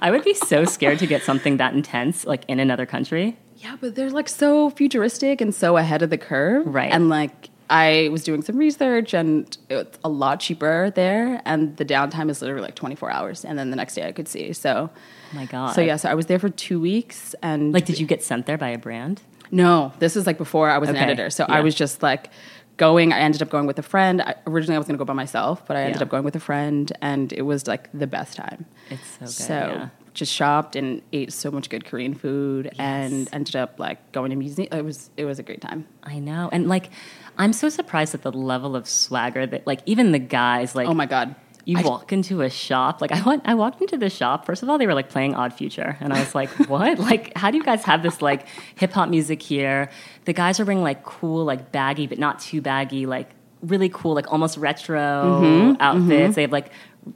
I 0.00 0.10
would 0.10 0.24
be 0.24 0.34
so 0.34 0.64
scared 0.64 0.98
to 1.00 1.06
get 1.06 1.22
something 1.22 1.56
that 1.58 1.72
intense 1.74 2.24
like 2.26 2.44
in 2.48 2.58
another 2.60 2.86
country. 2.86 3.36
yeah, 3.58 3.76
but 3.80 3.94
they're 3.94 4.10
like 4.10 4.28
so 4.28 4.70
futuristic 4.70 5.40
and 5.40 5.54
so 5.54 5.76
ahead 5.76 6.02
of 6.02 6.10
the 6.10 6.18
curve. 6.18 6.66
Right. 6.66 6.90
And 6.92 7.08
like 7.08 7.50
I 7.68 8.08
was 8.12 8.22
doing 8.24 8.42
some 8.42 8.56
research 8.56 9.12
and 9.14 9.56
it's 9.68 9.98
a 10.04 10.08
lot 10.08 10.40
cheaper 10.40 10.90
there. 10.94 11.42
And 11.44 11.76
the 11.76 11.84
downtime 11.84 12.30
is 12.30 12.40
literally 12.42 12.62
like 12.62 12.74
24 12.74 13.10
hours. 13.10 13.44
And 13.44 13.58
then 13.58 13.70
the 13.70 13.76
next 13.76 13.94
day 13.94 14.06
I 14.06 14.12
could 14.12 14.28
see. 14.28 14.52
So, 14.52 14.90
Oh 15.32 15.36
my 15.36 15.46
god. 15.46 15.74
so 15.74 15.80
yeah, 15.80 15.96
so 15.96 16.08
I 16.08 16.14
was 16.14 16.26
there 16.26 16.38
for 16.38 16.48
two 16.48 16.80
weeks. 16.80 17.34
And 17.42 17.72
Like, 17.72 17.84
did 17.86 17.98
you 17.98 18.06
get 18.06 18.22
sent 18.22 18.46
there 18.46 18.58
by 18.58 18.68
a 18.68 18.78
brand? 18.78 19.20
No, 19.50 19.92
this 19.98 20.16
is 20.16 20.26
like 20.26 20.38
before 20.38 20.70
I 20.70 20.78
was 20.78 20.88
an 20.88 20.96
editor. 20.96 21.30
So 21.30 21.44
yeah. 21.48 21.54
I 21.56 21.60
was 21.60 21.74
just 21.74 22.02
like 22.02 22.30
going. 22.76 23.12
I 23.12 23.20
ended 23.20 23.42
up 23.42 23.48
going 23.48 23.66
with 23.66 23.78
a 23.78 23.82
friend. 23.82 24.20
I, 24.20 24.34
originally, 24.46 24.74
I 24.74 24.78
was 24.78 24.86
going 24.86 24.96
to 24.96 24.98
go 24.98 25.04
by 25.06 25.14
myself, 25.14 25.64
but 25.66 25.76
I 25.76 25.82
ended 25.82 25.96
Yeah. 26.00 26.02
up 26.04 26.08
going 26.10 26.24
with 26.24 26.34
a 26.36 26.40
friend, 26.40 26.92
and 27.00 27.32
it 27.32 27.42
was 27.42 27.66
like 27.66 27.88
the 27.94 28.06
best 28.08 28.36
time. 28.36 28.66
It's 28.90 29.06
so 29.08 29.18
good. 29.20 29.28
So 29.30 29.54
yeah. 29.54 29.88
just 30.14 30.32
shopped 30.32 30.74
and 30.76 31.00
ate 31.12 31.32
so 31.32 31.50
much 31.52 31.70
good 31.70 31.84
Korean 31.84 32.12
food, 32.14 32.70
and 32.78 33.28
ended 33.32 33.54
up 33.56 33.78
like 33.78 34.10
going 34.12 34.30
to 34.30 34.36
museum. 34.36 34.68
It 34.72 34.84
was 34.84 35.10
it 35.16 35.24
was 35.24 35.38
a 35.38 35.44
great 35.44 35.60
time. 35.60 35.86
I 36.02 36.18
know, 36.18 36.48
and 36.52 36.68
like 36.68 36.90
I'm 37.38 37.52
so 37.52 37.68
surprised 37.68 38.14
at 38.14 38.22
the 38.22 38.32
level 38.32 38.74
of 38.76 38.88
swagger 38.88 39.46
that 39.46 39.66
like 39.66 39.80
even 39.86 40.12
the 40.12 40.18
guys 40.18 40.74
like 40.74 40.88
Oh 40.88 40.94
my 40.94 41.06
god. 41.06 41.34
You 41.64 41.78
I- 41.78 41.82
walk 41.82 42.12
into 42.12 42.42
a 42.42 42.48
shop. 42.50 43.00
Like 43.00 43.10
I 43.10 43.20
went, 43.22 43.42
I 43.44 43.54
walked 43.54 43.80
into 43.80 43.96
the 43.96 44.08
shop. 44.08 44.46
First 44.46 44.62
of 44.62 44.68
all, 44.68 44.78
they 44.78 44.86
were 44.86 44.94
like 44.94 45.08
playing 45.08 45.34
Odd 45.34 45.52
Future, 45.52 45.96
and 46.00 46.12
I 46.12 46.20
was 46.20 46.32
like, 46.32 46.48
"What? 46.68 47.00
Like, 47.00 47.36
how 47.36 47.50
do 47.50 47.56
you 47.56 47.64
guys 47.64 47.82
have 47.84 48.04
this 48.04 48.22
like 48.22 48.46
hip 48.76 48.92
hop 48.92 49.08
music 49.08 49.42
here?" 49.42 49.90
The 50.26 50.32
guys 50.32 50.60
are 50.60 50.64
wearing 50.64 50.82
like 50.82 51.02
cool, 51.02 51.44
like 51.44 51.72
baggy, 51.72 52.06
but 52.06 52.18
not 52.18 52.38
too 52.38 52.60
baggy, 52.60 53.04
like 53.06 53.30
really 53.62 53.88
cool, 53.88 54.14
like 54.14 54.30
almost 54.30 54.56
retro 54.58 55.00
Mm-hmm, 55.42 55.82
outfits. 55.82 56.36
They 56.36 56.42
have 56.42 56.52
like 56.52 56.70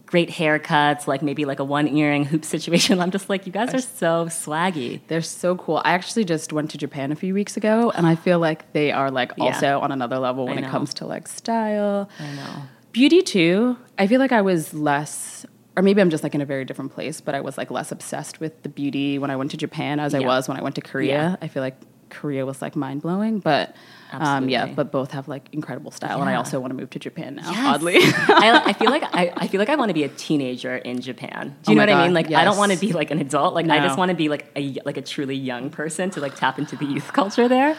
great 0.06 0.30
haircuts, 0.30 1.06
like 1.06 1.22
maybe 1.22 1.44
like 1.44 1.58
a 1.58 1.64
one 1.64 1.88
earring 1.88 2.24
hoop 2.24 2.44
situation. 2.44 3.00
I'm 3.02 3.10
just 3.10 3.28
like, 3.28 3.46
you 3.46 3.52
guys 3.52 3.74
are 3.74 3.80
so 3.80 4.26
swaggy. 4.26 5.00
They're 5.08 5.20
so 5.22 5.56
cool. 5.56 5.82
I 5.84 5.92
actually 5.92 6.24
just 6.24 6.52
went 6.52 6.70
to 6.72 6.78
Japan 6.78 7.12
a 7.12 7.16
few 7.16 7.34
weeks 7.34 7.56
ago, 7.56 7.90
and 7.90 8.06
I 8.06 8.14
feel 8.14 8.38
like 8.38 8.72
they 8.72 8.92
are 8.92 9.10
like 9.10 9.32
Yeah. 9.36 9.44
also 9.44 9.80
on 9.80 9.92
another 9.92 10.18
level 10.18 10.46
when 10.46 10.58
it 10.58 10.68
comes 10.70 10.94
to 10.94 11.06
like 11.06 11.26
style. 11.28 12.08
I 12.18 12.32
know. 12.34 12.62
Beauty 12.92 13.22
too. 13.22 13.76
I 13.98 14.06
feel 14.06 14.18
like 14.20 14.32
I 14.32 14.40
was 14.42 14.74
less, 14.74 15.46
or 15.76 15.82
maybe 15.82 16.00
I'm 16.00 16.10
just 16.10 16.22
like 16.22 16.34
in 16.34 16.40
a 16.40 16.46
very 16.46 16.64
different 16.64 16.92
place, 16.92 17.20
but 17.20 17.34
I 17.34 17.40
was 17.40 17.56
like 17.58 17.70
less 17.70 17.92
obsessed 17.92 18.40
with 18.40 18.62
the 18.62 18.68
beauty 18.68 19.18
when 19.18 19.30
I 19.30 19.36
went 19.36 19.50
to 19.52 19.56
Japan 19.56 20.00
as 20.00 20.14
I 20.14 20.20
was 20.20 20.48
when 20.48 20.56
I 20.58 20.62
went 20.62 20.74
to 20.76 20.80
Korea. 20.80 21.12
Yeah. 21.12 21.36
I 21.42 21.48
feel 21.48 21.62
like 21.62 21.76
Korea 22.10 22.44
was 22.46 22.60
like 22.60 22.74
mind 22.76 23.02
blowing, 23.02 23.38
but 23.38 23.74
um, 24.12 24.48
yeah, 24.48 24.66
but 24.66 24.90
both 24.90 25.12
have 25.12 25.28
like 25.28 25.48
incredible 25.52 25.90
style, 25.90 26.20
and 26.20 26.28
I 26.28 26.34
also 26.34 26.58
want 26.60 26.70
to 26.72 26.76
move 26.76 26.90
to 26.90 26.98
Japan 26.98 27.36
now. 27.36 27.50
Yes. 27.50 27.74
Oddly, 27.76 27.96
I, 27.98 28.62
I 28.66 28.72
feel 28.78 28.90
like 28.90 29.02
I, 29.04 29.32
I 29.36 29.46
feel 29.46 29.58
like 29.58 29.68
I 29.68 29.76
want 29.76 29.90
to 29.90 29.94
be 29.94 30.04
a 30.04 30.08
teenager 30.08 30.76
in 30.76 31.00
Japan. 31.00 31.56
Do 31.62 31.72
you 31.72 31.80
Oh 31.80 31.84
know 31.84 31.92
what 31.92 32.00
I 32.00 32.04
mean? 32.04 32.14
Like 32.14 32.32
I 32.32 32.44
don't 32.44 32.58
want 32.58 32.72
to 32.72 32.78
be 32.78 32.92
like 32.92 33.10
an 33.10 33.20
adult. 33.20 33.54
Like 33.54 33.68
I 33.68 33.78
just 33.80 33.98
want 33.98 34.10
to 34.10 34.16
be 34.16 34.28
like 34.28 34.50
a 34.56 34.76
like 34.84 34.96
a 34.96 35.02
truly 35.02 35.36
young 35.36 35.70
person 35.70 36.10
to 36.10 36.20
like 36.20 36.34
tap 36.34 36.58
into 36.58 36.76
the 36.76 36.84
youth 36.86 37.12
culture 37.12 37.48
there. 37.48 37.76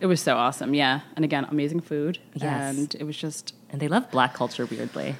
It 0.00 0.06
was 0.06 0.20
so 0.20 0.36
awesome, 0.36 0.74
yeah. 0.74 1.00
And 1.14 1.24
again, 1.24 1.44
amazing 1.44 1.80
food. 1.80 2.18
Yes. 2.34 2.76
And 2.76 2.94
it 2.96 3.04
was 3.04 3.16
just 3.16 3.54
And 3.70 3.80
they 3.80 3.86
love 3.88 4.10
black 4.10 4.34
culture 4.34 4.66
weirdly. 4.66 5.14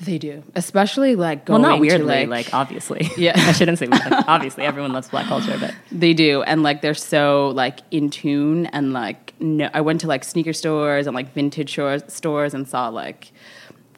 they 0.00 0.18
do, 0.18 0.42
especially 0.54 1.16
like 1.16 1.48
Well, 1.48 1.58
going 1.58 1.70
not 1.70 1.80
weirdly, 1.80 2.24
to 2.24 2.30
like, 2.30 2.52
obviously. 2.52 3.10
Yeah. 3.16 3.32
I 3.36 3.52
shouldn't 3.52 3.78
say 3.78 3.86
weirdly. 3.88 4.12
obviously, 4.28 4.64
everyone 4.64 4.92
loves 4.92 5.08
black 5.08 5.26
culture, 5.28 5.56
but 5.58 5.74
They 5.90 6.12
do, 6.12 6.42
and 6.42 6.62
like 6.62 6.82
they're 6.82 6.92
so 6.94 7.52
like 7.54 7.80
in 7.90 8.10
tune, 8.10 8.66
and 8.66 8.92
like 8.92 9.27
no, 9.40 9.70
I 9.72 9.80
went 9.80 10.00
to 10.02 10.06
like 10.06 10.24
sneaker 10.24 10.52
stores 10.52 11.06
and 11.06 11.14
like 11.14 11.32
vintage 11.32 11.72
stores 12.08 12.54
and 12.54 12.68
saw 12.68 12.88
like 12.88 13.32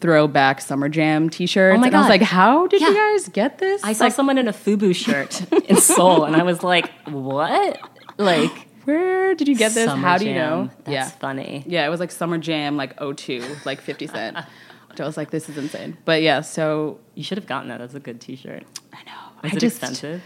throwback 0.00 0.60
summer 0.60 0.88
jam 0.88 1.28
T-shirts. 1.30 1.76
Oh 1.76 1.80
my 1.80 1.86
and 1.88 1.96
I 1.96 2.00
was 2.00 2.08
like, 2.08 2.22
how 2.22 2.66
did 2.66 2.80
you 2.80 2.94
guys 2.94 3.28
get 3.28 3.58
this? 3.58 3.82
I 3.84 3.92
saw 3.92 4.04
like, 4.04 4.12
someone 4.14 4.38
in 4.38 4.48
a 4.48 4.52
FUBU 4.52 4.94
shirt 4.94 5.52
in 5.68 5.76
Seoul, 5.76 6.24
and 6.24 6.36
I 6.36 6.42
was 6.42 6.62
like, 6.62 6.90
what? 7.06 7.78
Like, 8.18 8.68
where 8.84 9.34
did 9.34 9.48
you 9.48 9.54
get 9.54 9.72
this? 9.72 9.86
Summer 9.86 10.06
how 10.06 10.18
do 10.18 10.26
you 10.26 10.34
Jam. 10.34 10.50
know? 10.50 10.70
That's 10.84 10.88
yeah, 10.88 11.08
funny. 11.08 11.64
yeah, 11.66 11.86
it 11.86 11.90
was 11.90 12.00
like 12.00 12.10
summer 12.10 12.38
jam 12.38 12.76
like 12.76 12.98
02, 12.98 13.44
like 13.64 13.80
Fifty 13.80 14.06
Cent. 14.06 14.38
Which 14.88 15.00
I 15.00 15.04
was 15.04 15.16
like, 15.16 15.30
this 15.30 15.48
is 15.48 15.56
insane. 15.56 15.96
But 16.04 16.20
yeah, 16.22 16.40
so 16.40 16.98
You 17.14 17.22
should 17.22 17.38
have 17.38 17.46
gotten 17.46 17.68
that. 17.68 17.78
That's 17.78 17.94
a 17.94 18.00
good 18.00 18.20
T-shirt. 18.20 18.64
I 18.92 18.96
know. 19.04 19.12
Was 19.40 19.52
I 19.52 19.56
it 19.56 19.60
just, 19.60 19.76
expensive? 19.76 20.20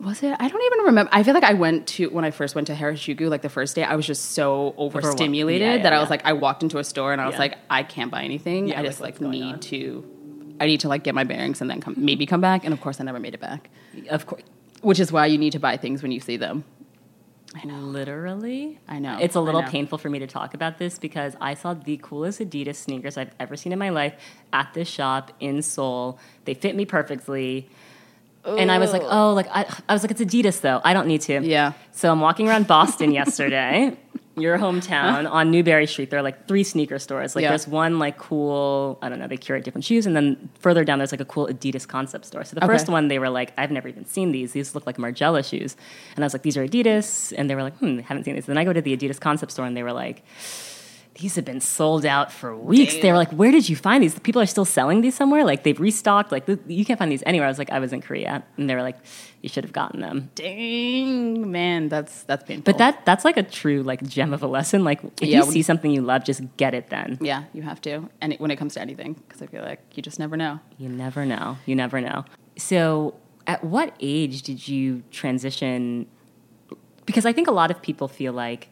Was 0.00 0.22
it? 0.22 0.36
I 0.38 0.48
don't 0.48 0.62
even 0.64 0.78
remember. 0.86 1.10
I 1.12 1.22
feel 1.22 1.34
like 1.34 1.44
I 1.44 1.54
went 1.54 1.86
to 1.88 2.08
when 2.10 2.24
I 2.24 2.30
first 2.30 2.54
went 2.54 2.66
to 2.66 2.74
Harajuku, 2.74 3.28
like 3.30 3.42
the 3.42 3.48
first 3.48 3.74
day, 3.76 3.84
I 3.84 3.96
was 3.96 4.06
just 4.06 4.32
so 4.32 4.74
overstimulated 4.76 5.66
Yeah, 5.66 5.74
yeah, 5.76 5.82
that 5.84 5.92
I 5.92 6.00
was 6.00 6.10
like, 6.10 6.24
I 6.24 6.32
walked 6.34 6.62
into 6.62 6.78
a 6.78 6.84
store 6.84 7.12
and 7.12 7.20
I 7.20 7.26
was 7.26 7.34
Yeah. 7.34 7.38
like, 7.40 7.58
I 7.70 7.82
can't 7.84 8.10
buy 8.10 8.22
anything. 8.24 8.68
Yeah, 8.68 8.80
I 8.80 8.84
just 8.84 9.00
like 9.00 9.18
going 9.18 9.32
need 9.32 9.52
on? 9.54 9.60
to, 9.60 10.56
I 10.60 10.66
need 10.66 10.80
to 10.80 10.88
like 10.88 11.04
get 11.04 11.14
my 11.14 11.24
bearings 11.24 11.60
and 11.60 11.70
then 11.70 11.80
come, 11.80 11.94
maybe 11.96 12.26
come 12.26 12.40
back. 12.40 12.64
And 12.64 12.72
of 12.74 12.80
course, 12.80 13.00
I 13.00 13.04
never 13.04 13.20
made 13.20 13.34
it 13.34 13.40
back. 13.40 13.70
Of 14.10 14.26
course. 14.26 14.42
Which 14.82 15.00
is 15.00 15.10
why 15.10 15.26
you 15.26 15.38
need 15.38 15.52
to 15.52 15.60
buy 15.60 15.76
things 15.76 16.02
when 16.02 16.12
you 16.12 16.20
see 16.20 16.36
them. 16.36 16.64
I 17.54 17.64
know. 17.64 17.78
Literally. 17.78 18.78
I 18.86 18.98
know, 18.98 19.16
It's 19.20 19.34
a 19.34 19.40
little 19.40 19.62
painful 19.62 19.96
for 19.98 20.10
me 20.10 20.18
to 20.18 20.26
talk 20.26 20.52
about 20.54 20.78
this 20.78 20.98
because 20.98 21.34
I 21.40 21.54
saw 21.54 21.72
the 21.74 21.98
coolest 22.02 22.40
Adidas 22.40 22.76
sneakers 22.76 23.16
I've 23.16 23.34
ever 23.40 23.56
seen 23.56 23.72
in 23.72 23.78
my 23.78 23.88
life 23.88 24.14
at 24.52 24.74
this 24.74 24.86
shop 24.88 25.32
in 25.40 25.62
Seoul. 25.62 26.18
They 26.44 26.54
fit 26.54 26.76
me 26.76 26.84
perfectly. 26.84 27.68
And 28.44 28.70
I 28.70 28.78
was 28.78 28.92
like, 28.92 29.02
oh, 29.04 29.32
like 29.34 29.46
I, 29.50 29.66
I 29.88 29.92
was 29.92 30.02
like, 30.02 30.10
it's 30.10 30.20
Adidas 30.20 30.60
though. 30.62 30.80
I 30.84 30.94
don't 30.94 31.06
need 31.06 31.20
to. 31.22 31.40
Yeah. 31.42 31.72
So 31.92 32.10
I'm 32.10 32.20
walking 32.20 32.48
around 32.48 32.66
Boston 32.66 33.12
yesterday, 33.12 33.96
your 34.36 34.56
hometown, 34.56 35.30
on 35.30 35.50
Newbury 35.50 35.86
Street. 35.86 36.08
There 36.10 36.18
are 36.18 36.22
like 36.22 36.46
three 36.48 36.62
sneaker 36.64 36.98
stores. 36.98 37.34
Like 37.36 37.42
Yeah. 37.42 37.50
there's 37.50 37.68
one 37.68 37.98
like 37.98 38.16
cool, 38.16 38.98
I 39.02 39.08
don't 39.10 39.18
know, 39.18 39.26
they 39.26 39.36
curate 39.36 39.64
different 39.64 39.84
shoes, 39.84 40.06
and 40.06 40.16
then 40.16 40.48
further 40.60 40.82
down 40.84 40.98
there's 40.98 41.12
like 41.12 41.20
a 41.20 41.24
cool 41.26 41.46
Adidas 41.48 41.86
concept 41.86 42.24
store. 42.24 42.44
So 42.44 42.54
the 42.54 42.64
Okay. 42.64 42.72
first 42.72 42.88
one 42.88 43.08
they 43.08 43.18
were 43.18 43.28
like, 43.30 43.52
I've 43.58 43.70
never 43.70 43.88
even 43.88 44.06
seen 44.06 44.32
these. 44.32 44.52
These 44.52 44.74
look 44.74 44.86
like 44.86 44.96
Margiela 44.96 45.44
shoes, 45.48 45.76
and 46.16 46.24
I 46.24 46.26
was 46.26 46.32
like, 46.32 46.42
these 46.42 46.56
are 46.56 46.66
Adidas, 46.66 47.34
and 47.36 47.50
they 47.50 47.54
were 47.54 47.62
like, 47.64 47.76
hmm, 47.78 47.98
haven't 47.98 48.24
seen 48.24 48.34
these. 48.34 48.48
And 48.48 48.56
then 48.56 48.58
I 48.58 48.64
go 48.64 48.72
to 48.72 48.80
the 48.80 48.96
Adidas 48.96 49.20
concept 49.20 49.52
store, 49.52 49.66
and 49.66 49.76
they 49.76 49.82
were 49.82 49.92
like. 49.92 50.24
These 51.18 51.34
have 51.34 51.44
been 51.44 51.60
sold 51.60 52.06
out 52.06 52.30
for 52.30 52.56
weeks. 52.56 52.94
They 53.02 53.10
were 53.10 53.18
like, 53.18 53.30
"Where 53.32 53.50
did 53.50 53.68
you 53.68 53.74
find 53.74 54.04
these? 54.04 54.16
People 54.20 54.40
are 54.40 54.46
still 54.46 54.64
selling 54.64 55.00
these 55.00 55.16
somewhere. 55.16 55.44
Like 55.44 55.64
they've 55.64 55.78
restocked. 55.80 56.30
Like 56.30 56.46
you 56.68 56.84
can't 56.84 56.96
find 56.98 57.10
these 57.10 57.24
anywhere." 57.26 57.46
I 57.48 57.50
was 57.50 57.58
like, 57.58 57.70
"I 57.70 57.80
was 57.80 57.92
in 57.92 58.00
Korea," 58.00 58.44
and 58.56 58.70
they 58.70 58.76
were 58.76 58.82
like, 58.82 58.98
"You 59.42 59.48
should 59.48 59.64
have 59.64 59.72
gotten 59.72 60.00
them." 60.00 60.30
Dang, 60.36 61.50
man, 61.50 61.88
that's, 61.88 62.22
that's 62.22 62.44
painful. 62.44 62.72
But 62.72 62.78
that 62.78 63.04
that's 63.04 63.24
like 63.24 63.36
a 63.36 63.42
true 63.42 63.82
like 63.82 64.00
gem 64.06 64.32
of 64.32 64.44
a 64.44 64.46
lesson. 64.46 64.84
Like 64.84 65.02
if 65.20 65.28
Yeah, 65.28 65.38
you 65.44 65.50
see 65.50 65.62
something 65.62 65.90
you 65.90 66.02
love, 66.02 66.22
just 66.22 66.40
get 66.56 66.72
it 66.72 66.88
then. 66.88 67.18
yeah, 67.20 67.44
you 67.52 67.62
have 67.62 67.80
to. 67.82 68.08
And 68.20 68.34
it, 68.34 68.40
when 68.40 68.52
it 68.52 68.56
comes 68.56 68.74
to 68.74 68.80
anything, 68.80 69.14
because 69.14 69.42
I 69.42 69.46
feel 69.46 69.62
like 69.62 69.80
you 69.96 70.02
just 70.04 70.20
never 70.20 70.36
know. 70.36 70.60
You 70.78 70.88
never 70.88 71.26
know. 71.26 71.58
You 71.66 71.74
never 71.74 72.00
know. 72.00 72.26
So 72.56 73.14
at 73.48 73.64
what 73.64 73.92
age 73.98 74.42
did 74.42 74.68
you 74.68 75.02
transition? 75.10 76.06
Because 77.06 77.26
I 77.26 77.32
think 77.32 77.48
a 77.48 77.52
lot 77.52 77.72
of 77.72 77.82
people 77.82 78.06
feel 78.06 78.32
like 78.32 78.68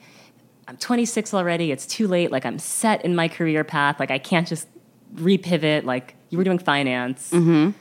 I'm 0.68 0.76
26 0.76 1.32
already. 1.34 1.70
It's 1.70 1.86
too 1.86 2.08
late. 2.08 2.30
Like 2.32 2.44
I'm 2.44 2.58
set 2.58 3.04
in 3.04 3.14
my 3.14 3.28
career 3.28 3.62
path. 3.64 4.00
Like 4.00 4.10
I 4.10 4.18
can't 4.18 4.48
just 4.48 4.66
repivot. 5.14 5.84
Like 5.84 6.14
you 6.30 6.38
were 6.38 6.44
doing 6.44 6.58
finance 6.58 7.32
and 7.32 7.74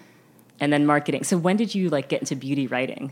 then 0.59 0.85
marketing. 0.85 1.23
So 1.23 1.37
when 1.37 1.57
did 1.57 1.73
you 1.75 1.89
like 1.89 2.09
get 2.09 2.21
into 2.21 2.35
beauty 2.35 2.67
writing? 2.67 3.11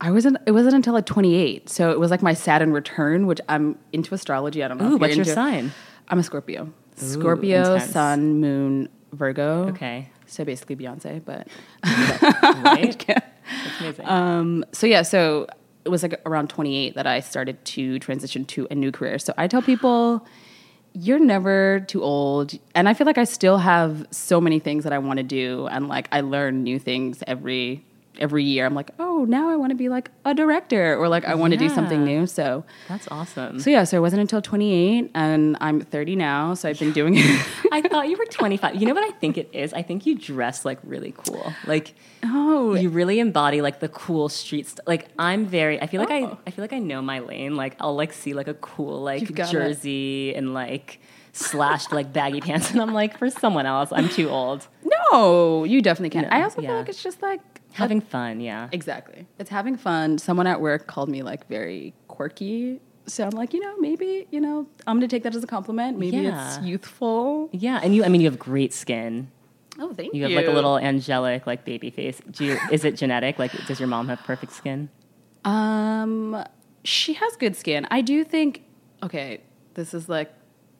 I 0.00 0.10
wasn't. 0.10 0.36
It 0.46 0.50
wasn't 0.52 0.74
until 0.74 0.92
like 0.92 1.06
28. 1.06 1.68
So 1.70 1.90
it 1.90 1.98
was 1.98 2.10
like 2.10 2.20
my 2.20 2.34
Saturn 2.34 2.72
return, 2.72 3.26
which 3.26 3.40
I'm 3.48 3.78
into 3.92 4.14
astrology. 4.14 4.62
I 4.62 4.68
don't 4.68 4.76
know. 4.78 4.92
Ooh, 4.92 4.96
what's 4.98 5.16
you're 5.16 5.24
your 5.24 5.32
into- 5.32 5.34
sign? 5.34 5.72
I'm 6.08 6.18
a 6.18 6.22
Scorpio. 6.22 6.70
Scorpio, 6.96 7.74
intense. 7.74 7.92
Sun, 7.92 8.40
Moon, 8.40 8.88
Virgo. 9.12 9.68
Okay. 9.68 10.10
So 10.26 10.44
basically 10.44 10.76
Beyonce, 10.76 11.24
but 11.24 11.48
Right? 11.84 13.04
That's 13.06 13.80
amazing. 13.80 14.06
um, 14.06 14.64
so 14.72 14.86
yeah, 14.86 15.02
so 15.02 15.46
it 15.84 15.88
was 15.88 16.02
like 16.02 16.20
around 16.26 16.48
28 16.48 16.94
that 16.94 17.06
I 17.06 17.20
started 17.20 17.64
to 17.64 17.98
transition 17.98 18.44
to 18.46 18.66
a 18.70 18.74
new 18.74 18.90
career. 18.90 19.18
So 19.18 19.34
I 19.36 19.46
tell 19.46 19.62
people, 19.62 20.26
you're 20.92 21.18
never 21.18 21.80
too 21.88 22.02
old, 22.02 22.58
and 22.74 22.88
I 22.88 22.94
feel 22.94 23.06
like 23.06 23.18
I 23.18 23.24
still 23.24 23.58
have 23.58 24.06
so 24.10 24.40
many 24.40 24.60
things 24.60 24.84
that 24.84 24.92
I 24.92 24.98
want 24.98 25.18
to 25.18 25.24
do, 25.24 25.66
and 25.66 25.88
like 25.88 26.08
I 26.12 26.20
learn 26.20 26.62
new 26.62 26.78
things 26.78 27.22
every 27.26 27.84
every 28.18 28.44
year. 28.44 28.64
I'm 28.66 28.74
like, 28.74 28.90
oh, 28.98 29.24
now 29.28 29.48
I 29.48 29.56
want 29.56 29.70
to 29.70 29.76
be 29.76 29.88
like 29.88 30.10
a 30.24 30.34
director, 30.34 30.96
or 30.96 31.08
like 31.08 31.24
I 31.24 31.34
want 31.34 31.52
to 31.52 31.56
do 31.58 31.68
something 31.68 32.04
new. 32.04 32.26
So 32.26 32.64
That's 32.88 33.08
awesome. 33.10 33.58
so 33.60 33.70
yeah, 33.70 33.84
so 33.84 33.96
it 33.96 34.00
wasn't 34.00 34.20
until 34.20 34.40
28, 34.42 35.10
and 35.14 35.56
I'm 35.60 35.80
30 35.80 36.16
now. 36.16 36.54
So 36.54 36.68
I've 36.68 36.78
been 36.78 36.92
doing 36.92 37.14
it. 37.16 37.46
I 37.72 37.80
thought 37.82 38.08
you 38.08 38.16
were 38.16 38.26
25. 38.26 38.76
You 38.76 38.86
know 38.86 38.94
what 38.94 39.04
I 39.04 39.16
think 39.18 39.36
it 39.38 39.50
is? 39.52 39.72
I 39.72 39.82
think 39.82 40.06
you 40.06 40.16
dress 40.16 40.64
like 40.64 40.78
really 40.84 41.12
cool. 41.16 41.52
Like 41.66 41.94
oh, 42.24 42.74
you 42.74 42.88
really 42.88 43.18
embody 43.20 43.60
like 43.60 43.80
the 43.80 43.88
cool 43.88 44.28
street 44.28 44.66
st- 44.66 44.86
like 44.86 45.08
I'm 45.18 45.46
very 45.46 45.80
I 45.82 45.86
feel 45.86 46.00
like 46.00 46.10
I 46.10 46.22
Oh. 46.24 46.38
I 46.46 46.50
feel 46.50 46.62
like 46.62 46.72
I 46.72 46.78
know 46.78 47.02
my 47.02 47.18
lane. 47.18 47.54
Like 47.56 47.76
I'll 47.80 47.94
like 47.96 48.12
see 48.12 48.32
like 48.34 48.48
a 48.48 48.54
cool 48.54 49.02
like 49.02 49.22
You've 49.28 49.38
it. 49.38 49.46
jersey 49.50 50.34
and 50.34 50.54
like 50.54 51.00
slashed 51.32 51.92
like 51.92 52.12
baggy 52.12 52.40
pants 52.40 52.70
and 52.70 52.80
I'm 52.80 52.94
like 52.94 53.18
for 53.18 53.28
someone 53.28 53.66
else 53.66 53.90
I'm 53.92 54.08
too 54.08 54.28
old. 54.30 54.68
no, 54.84 55.64
you 55.64 55.82
definitely 55.82 56.10
can. 56.10 56.22
No, 56.22 56.28
I 56.30 56.42
also 56.42 56.60
yeah. 56.62 56.68
feel 56.68 56.76
like 56.78 56.88
it's 56.88 57.02
just 57.02 57.20
like 57.22 57.40
Having 57.74 58.00
fun, 58.02 58.40
yeah. 58.40 58.68
Exactly. 58.72 59.26
It's 59.38 59.50
having 59.50 59.76
fun. 59.76 60.18
Someone 60.18 60.46
at 60.46 60.60
work 60.60 60.86
called 60.86 61.08
me 61.08 61.22
like 61.22 61.46
very 61.48 61.94
quirky. 62.08 62.80
So 63.06 63.24
I'm 63.24 63.30
like, 63.30 63.52
you 63.52 63.60
know, 63.60 63.76
maybe, 63.78 64.26
you 64.30 64.40
know, 64.40 64.66
I'm 64.86 64.96
going 64.98 65.08
to 65.08 65.14
take 65.14 65.24
that 65.24 65.34
as 65.34 65.44
a 65.44 65.46
compliment. 65.46 65.98
Maybe 65.98 66.16
Yeah. 66.18 66.56
it's 66.56 66.64
youthful. 66.66 67.50
Yeah, 67.52 67.80
and 67.82 67.94
you 67.94 68.04
I 68.04 68.08
mean 68.08 68.20
you 68.20 68.28
have 68.30 68.38
great 68.38 68.72
skin. 68.72 69.30
Oh, 69.78 69.92
thank 69.92 70.14
You 70.14 70.20
you. 70.20 70.24
have 70.36 70.44
like 70.44 70.46
a 70.46 70.54
little 70.54 70.78
angelic 70.78 71.46
like 71.46 71.64
baby 71.64 71.90
face. 71.90 72.20
Do 72.30 72.44
you 72.44 72.58
is 72.70 72.84
it 72.84 72.96
genetic? 72.96 73.38
Like 73.38 73.52
does 73.66 73.78
your 73.80 73.88
mom 73.88 74.08
have 74.08 74.20
perfect 74.20 74.52
skin? 74.52 74.88
Um, 75.44 76.42
she 76.84 77.14
has 77.14 77.36
good 77.36 77.56
skin. 77.56 77.86
I 77.90 78.00
do 78.00 78.24
think, 78.24 78.62
okay, 79.02 79.40
this 79.74 79.92
is 79.94 80.08
like, 80.08 80.32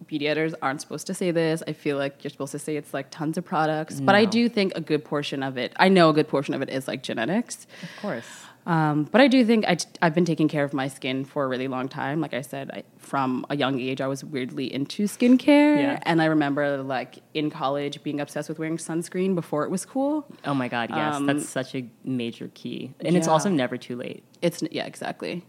beauty 0.06 0.28
editors 0.28 0.54
aren't 0.62 0.80
supposed 0.80 1.06
to 1.06 1.14
say 1.14 1.30
this. 1.30 1.62
I 1.66 1.72
feel 1.72 1.96
like 1.96 2.22
you're 2.22 2.30
supposed 2.30 2.52
to 2.52 2.58
say 2.58 2.76
it's 2.76 2.94
like 2.94 3.10
tons 3.10 3.38
of 3.38 3.44
products. 3.44 4.00
But 4.00 4.14
I 4.14 4.24
do 4.24 4.48
think 4.48 4.72
a 4.74 4.80
good 4.80 5.04
portion 5.04 5.42
of 5.42 5.56
it, 5.56 5.72
I 5.76 5.88
know 5.88 6.10
a 6.10 6.12
good 6.12 6.28
portion 6.28 6.54
of 6.54 6.62
it 6.62 6.70
is 6.70 6.88
like 6.88 7.02
genetics. 7.02 7.66
Of 7.82 8.02
course. 8.02 8.26
Um, 8.66 9.04
but 9.04 9.20
I 9.20 9.28
do 9.28 9.44
think 9.44 9.66
I, 9.66 9.76
have 10.00 10.14
been 10.14 10.24
taking 10.24 10.48
care 10.48 10.64
of 10.64 10.72
my 10.72 10.88
skin 10.88 11.24
for 11.24 11.44
a 11.44 11.48
really 11.48 11.68
long 11.68 11.88
time. 11.88 12.20
Like 12.20 12.32
I 12.32 12.40
said, 12.40 12.70
I, 12.70 12.82
from 12.98 13.44
a 13.50 13.56
young 13.56 13.78
age, 13.78 14.00
I 14.00 14.06
was 14.06 14.24
weirdly 14.24 14.72
into 14.72 15.04
skincare. 15.04 15.76
Yeah. 15.76 15.98
And 16.04 16.22
I 16.22 16.26
remember, 16.26 16.82
like, 16.82 17.18
in 17.34 17.50
college, 17.50 18.02
being 18.02 18.20
obsessed 18.20 18.48
with 18.48 18.58
wearing 18.58 18.78
sunscreen 18.78 19.34
before 19.34 19.64
it 19.64 19.70
was 19.70 19.84
cool. 19.84 20.26
Oh 20.44 20.54
my 20.54 20.68
god, 20.68 20.90
yes. 20.90 21.14
Um, 21.14 21.26
That's 21.26 21.48
such 21.48 21.74
a 21.74 21.86
major 22.04 22.50
key. 22.54 22.94
And 23.00 23.16
it's 23.16 23.28
also 23.28 23.50
never 23.50 23.76
too 23.76 23.96
late. 23.96 24.24
It's, 24.40 24.62
yeah, 24.70 24.86
exactly. 24.86 25.44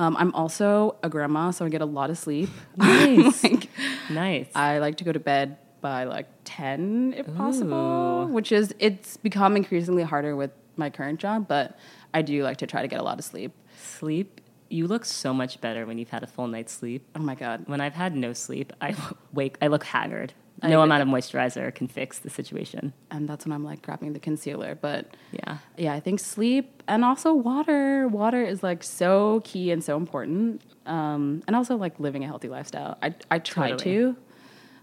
Um, 0.00 0.16
I'm 0.16 0.34
also 0.34 0.96
a 1.02 1.10
grandma, 1.10 1.50
so 1.50 1.66
I 1.66 1.68
get 1.68 1.82
a 1.82 1.86
lot 1.86 2.08
of 2.08 2.16
sleep. 2.16 2.48
Nice. 2.76 3.44
like, 3.44 3.68
Nice. 4.08 4.48
I 4.54 4.78
like 4.78 4.96
to 4.96 5.04
go 5.04 5.12
to 5.12 5.20
bed 5.20 5.58
by 5.82 6.04
like 6.04 6.26
10 6.44 7.14
if 7.18 7.26
possible, 7.36 8.26
which 8.30 8.50
is, 8.50 8.74
it's 8.78 9.18
become 9.18 9.56
increasingly 9.56 10.02
harder 10.02 10.34
with 10.34 10.52
my 10.76 10.88
current 10.88 11.20
job, 11.20 11.46
but 11.46 11.78
I 12.14 12.22
do 12.22 12.42
like 12.42 12.56
to 12.58 12.66
try 12.66 12.80
to 12.80 12.88
get 12.88 12.98
a 12.98 13.02
lot 13.02 13.18
of 13.18 13.26
sleep. 13.26 13.52
Sleep, 13.76 14.40
you 14.70 14.86
look 14.86 15.04
so 15.04 15.34
much 15.34 15.60
better 15.60 15.84
when 15.84 15.98
you've 15.98 16.08
had 16.08 16.22
a 16.22 16.26
full 16.26 16.46
night's 16.46 16.72
sleep. 16.72 17.06
Oh 17.14 17.20
my 17.20 17.34
God. 17.34 17.64
When 17.66 17.82
I've 17.82 17.94
had 17.94 18.16
no 18.16 18.32
sleep, 18.32 18.72
I 18.80 18.96
wake, 19.34 19.58
I 19.60 19.66
look 19.66 19.84
haggard. 19.84 20.32
I 20.62 20.68
No 20.68 20.78
would- 20.78 20.84
amount 20.84 21.02
of 21.02 21.08
moisturizer 21.08 21.74
can 21.74 21.88
fix 21.88 22.18
the 22.18 22.30
situation. 22.30 22.92
And 23.10 23.28
that's 23.28 23.44
when 23.46 23.52
I'm 23.52 23.64
like 23.64 23.82
grabbing 23.82 24.12
the 24.12 24.20
concealer. 24.20 24.74
But 24.74 25.16
Yeah. 25.32 25.58
Yeah, 25.76 25.94
I 25.94 26.00
think 26.00 26.20
sleep 26.20 26.82
and 26.86 27.04
also 27.04 27.32
water. 27.32 28.06
Water 28.08 28.42
is 28.44 28.62
like 28.62 28.82
so 28.82 29.40
key 29.44 29.70
and 29.70 29.82
so 29.82 29.96
important. 29.96 30.62
Um, 30.86 31.42
and 31.46 31.56
also 31.56 31.76
like 31.76 31.98
living 32.00 32.24
a 32.24 32.26
healthy 32.26 32.48
lifestyle. 32.48 32.98
I, 33.02 33.14
I 33.30 33.38
try 33.38 33.70
Totally. 33.70 33.90
to 33.90 34.16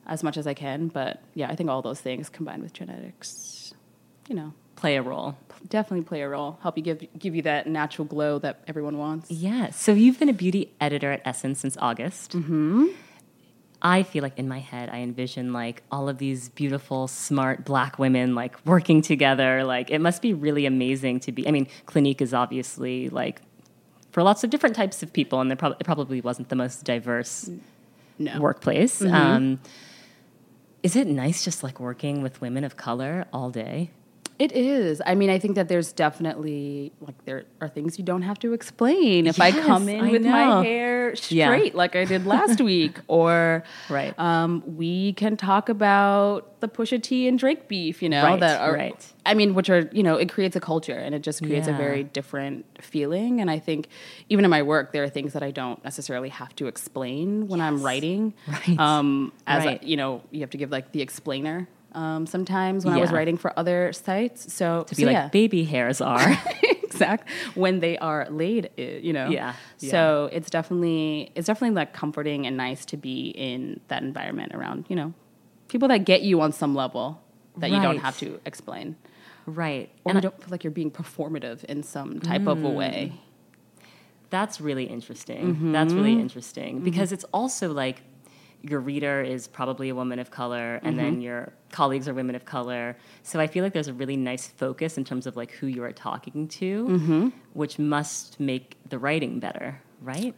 as 0.08 0.24
much 0.24 0.38
as 0.38 0.48
I 0.48 0.54
can. 0.54 0.88
But 0.88 1.22
yeah, 1.34 1.50
I 1.50 1.56
think 1.56 1.70
all 1.70 1.82
those 1.82 2.02
things 2.02 2.30
combined 2.30 2.64
with 2.64 2.74
genetics, 2.74 3.74
you 4.30 4.36
know, 4.36 4.54
Play 4.78 4.96
a 4.96 5.02
role. 5.02 5.36
definitely 5.70 6.06
play 6.06 6.22
a 6.22 6.30
role. 6.30 6.60
Help 6.62 6.78
you 6.78 6.84
give, 6.84 7.04
give 7.18 7.36
you 7.36 7.42
that 7.42 7.66
natural 7.68 8.06
glow 8.06 8.38
that 8.40 8.62
everyone 8.68 8.98
wants. 9.00 9.32
Yeah. 9.32 9.72
So 9.72 9.92
you've 9.92 10.20
been 10.20 10.30
a 10.30 10.34
beauty 10.34 10.72
editor 10.80 11.12
at 11.12 11.22
Essence 11.26 11.60
since 11.60 11.76
August. 11.78 12.34
Mm-hmm. 12.34 12.86
I 13.82 14.04
feel 14.04 14.24
like 14.24 14.38
in 14.40 14.48
my 14.48 14.60
head, 14.60 14.90
I 14.90 14.98
envision 15.00 15.54
like 15.54 15.84
all 15.92 16.10
of 16.10 16.18
these 16.18 16.50
beautiful, 16.50 17.08
smart 17.08 17.64
black 17.64 18.00
women 18.00 18.34
like 18.34 18.56
working 18.66 19.02
together. 19.02 19.64
Like 19.64 19.92
it 19.92 20.00
must 20.00 20.22
be 20.22 20.34
really 20.34 20.66
amazing 20.66 21.20
to 21.22 21.32
be. 21.32 21.48
I 21.48 21.52
mean, 21.52 21.68
Clinique 21.86 22.22
is 22.22 22.34
obviously 22.34 23.10
like 23.10 23.42
for 24.12 24.24
lots 24.24 24.44
of 24.44 24.50
different 24.50 24.76
types 24.76 25.04
of 25.04 25.14
people, 25.14 25.40
and 25.42 25.60
prob- 25.60 25.78
it 25.80 25.84
probably 25.84 26.22
wasn't 26.22 26.50
the 26.50 26.56
most 26.56 26.84
diverse 26.86 27.50
No. 28.18 28.40
workplace. 28.40 29.02
Um, 29.04 29.60
is 30.82 30.96
it 30.96 31.06
nice 31.08 31.44
just 31.46 31.62
like 31.62 31.80
working 31.80 32.24
with 32.24 32.42
women 32.42 32.64
of 32.64 32.78
color 32.78 33.26
all 33.32 33.52
day? 33.52 33.92
It 34.40 34.52
is. 34.52 35.02
I 35.06 35.16
mean, 35.16 35.32
I 35.32 35.40
think 35.40 35.56
that 35.56 35.68
there's 35.68 35.92
definitely 35.92 36.92
like 37.02 37.26
there 37.26 37.46
are 37.60 37.68
things 37.68 37.98
you 37.98 38.06
don't 38.06 38.22
have 38.22 38.38
to 38.40 38.54
explain. 38.54 39.26
If 39.26 39.42
I 39.42 39.52
come 39.52 39.90
in 39.90 40.06
I 40.06 40.12
with 40.12 40.22
know. 40.24 40.32
my 40.32 40.64
hair 40.64 41.16
Yeah. 41.30 41.48
straight 41.48 41.74
like 41.74 41.96
I 41.96 42.06
did 42.06 42.26
last 42.28 42.62
week, 42.72 43.00
or 43.08 43.64
Right. 43.90 44.14
um, 44.20 44.62
we 44.78 45.14
can 45.14 45.38
talk 45.38 45.70
about 45.70 46.60
the 46.60 46.68
Pusha 46.68 47.02
T 47.02 47.28
and 47.28 47.40
Drake 47.40 47.68
beef. 47.68 48.04
You 48.04 48.10
know 48.10 48.24
Right, 48.24 48.40
that 48.40 48.62
are. 48.62 48.74
right. 48.74 49.14
I 49.26 49.34
mean, 49.34 49.56
which 49.56 49.70
are 49.72 49.90
you 49.92 50.04
know 50.04 50.18
it 50.18 50.30
creates 50.30 50.56
a 50.56 50.60
culture 50.60 50.98
and 50.98 51.16
it 51.16 51.24
just 51.24 51.42
creates 51.44 51.68
a 51.68 51.74
very 51.74 52.04
different 52.04 52.66
feeling. 52.80 53.42
And 53.42 53.50
I 53.50 53.58
think 53.58 53.88
even 54.30 54.46
in 54.46 54.52
my 54.52 54.62
work, 54.62 54.92
there 54.94 55.04
are 55.04 55.10
things 55.10 55.34
that 55.34 55.42
I 55.42 55.50
don't 55.50 55.84
necessarily 55.84 56.30
have 56.30 56.56
to 56.58 56.68
explain 56.68 57.48
when 57.48 57.60
I'm 57.60 57.82
writing. 57.82 58.34
Right. 58.48 58.80
Um, 58.80 59.34
as 59.48 59.66
Right. 59.66 59.80
I, 59.82 59.86
you 59.86 59.98
know, 59.98 60.22
you 60.30 60.42
have 60.42 60.52
to 60.52 60.58
give 60.58 60.70
like 60.70 60.92
the 60.92 61.02
explainer. 61.02 61.68
Um, 61.98 62.28
sometimes 62.28 62.86
when 62.86 62.94
I 62.94 63.00
was 63.00 63.12
writing 63.12 63.38
for 63.38 63.52
other 63.58 63.92
sites, 63.92 64.54
so 64.54 64.84
To 64.84 64.96
so 64.96 65.00
be 65.00 65.06
like 65.06 65.14
yeah. 65.14 65.28
baby 65.30 65.64
hairs 65.64 66.00
are. 66.00 66.38
exact 66.98 67.30
when 67.56 67.80
they 67.80 67.98
are 67.98 68.28
laid 68.30 68.70
you 68.78 69.14
know 69.14 69.30
Yeah, 69.30 69.54
yeah. 69.80 69.92
so 69.92 70.30
it's 70.32 70.50
definitely 70.50 71.32
it's 71.36 71.48
definitely 71.48 71.76
like 71.76 71.94
comforting 71.94 72.48
and 72.48 72.58
nice 72.58 72.86
to 72.86 72.98
be 72.98 73.30
in 73.30 73.80
that 73.88 74.02
environment 74.04 74.54
around 74.56 74.86
you 74.88 74.96
know 74.96 75.14
people 75.68 75.88
that 75.90 76.06
get 76.06 76.22
you 76.22 76.42
on 76.42 76.52
some 76.52 76.74
level 76.76 77.22
that 77.58 77.72
you 77.72 77.82
don't 77.82 77.98
have 77.98 78.18
to 78.20 78.40
explain 78.46 78.96
right. 79.46 79.90
or 80.04 80.12
And 80.12 80.16
you 80.16 80.18
I- 80.20 80.22
don't 80.22 80.40
feel 80.42 80.52
like 80.52 80.64
you're 80.64 80.72
being 80.72 80.92
performative 80.92 81.64
in 81.66 81.84
some 81.84 82.20
type 82.20 82.48
of 82.48 82.64
a 82.64 82.68
mm. 82.68 82.76
way 82.76 83.14
That's 84.30 84.60
really 84.60 84.84
interesting. 84.84 85.56
Mm-hmm. 85.56 85.72
That's 85.72 85.94
really 85.94 86.20
interesting 86.20 86.76
mm-hmm. 86.76 86.84
because 86.84 87.14
it's 87.14 87.24
also 87.32 87.72
like 87.72 88.04
your 88.62 88.80
reader 88.80 89.22
is 89.22 89.48
probably 89.48 89.90
a 89.90 89.96
woman 89.96 90.20
of 90.20 90.32
color 90.32 90.80
and 90.84 90.98
then 90.98 91.14
mm-hmm. 91.14 91.22
your 91.22 91.54
colleagues 91.72 92.08
are 92.08 92.14
women 92.14 92.36
of 92.36 92.46
color. 92.46 92.98
So 93.24 93.40
I 93.40 93.48
feel 93.48 93.64
like 93.64 93.74
there's 93.74 93.88
a 93.88 93.94
really 93.94 94.18
nice 94.18 94.48
focus 94.48 94.98
in 94.98 95.06
terms 95.06 95.28
of 95.28 95.36
like 95.36 95.52
who 95.52 95.68
you 95.68 95.84
are 95.84 95.92
talking 95.92 96.48
to, 96.48 96.86
mm-hmm. 96.86 97.30
which 97.54 97.80
must 97.80 98.40
make 98.40 98.78
the 98.90 99.00
writing 99.00 99.40
better, 99.40 99.80
right? 100.02 100.34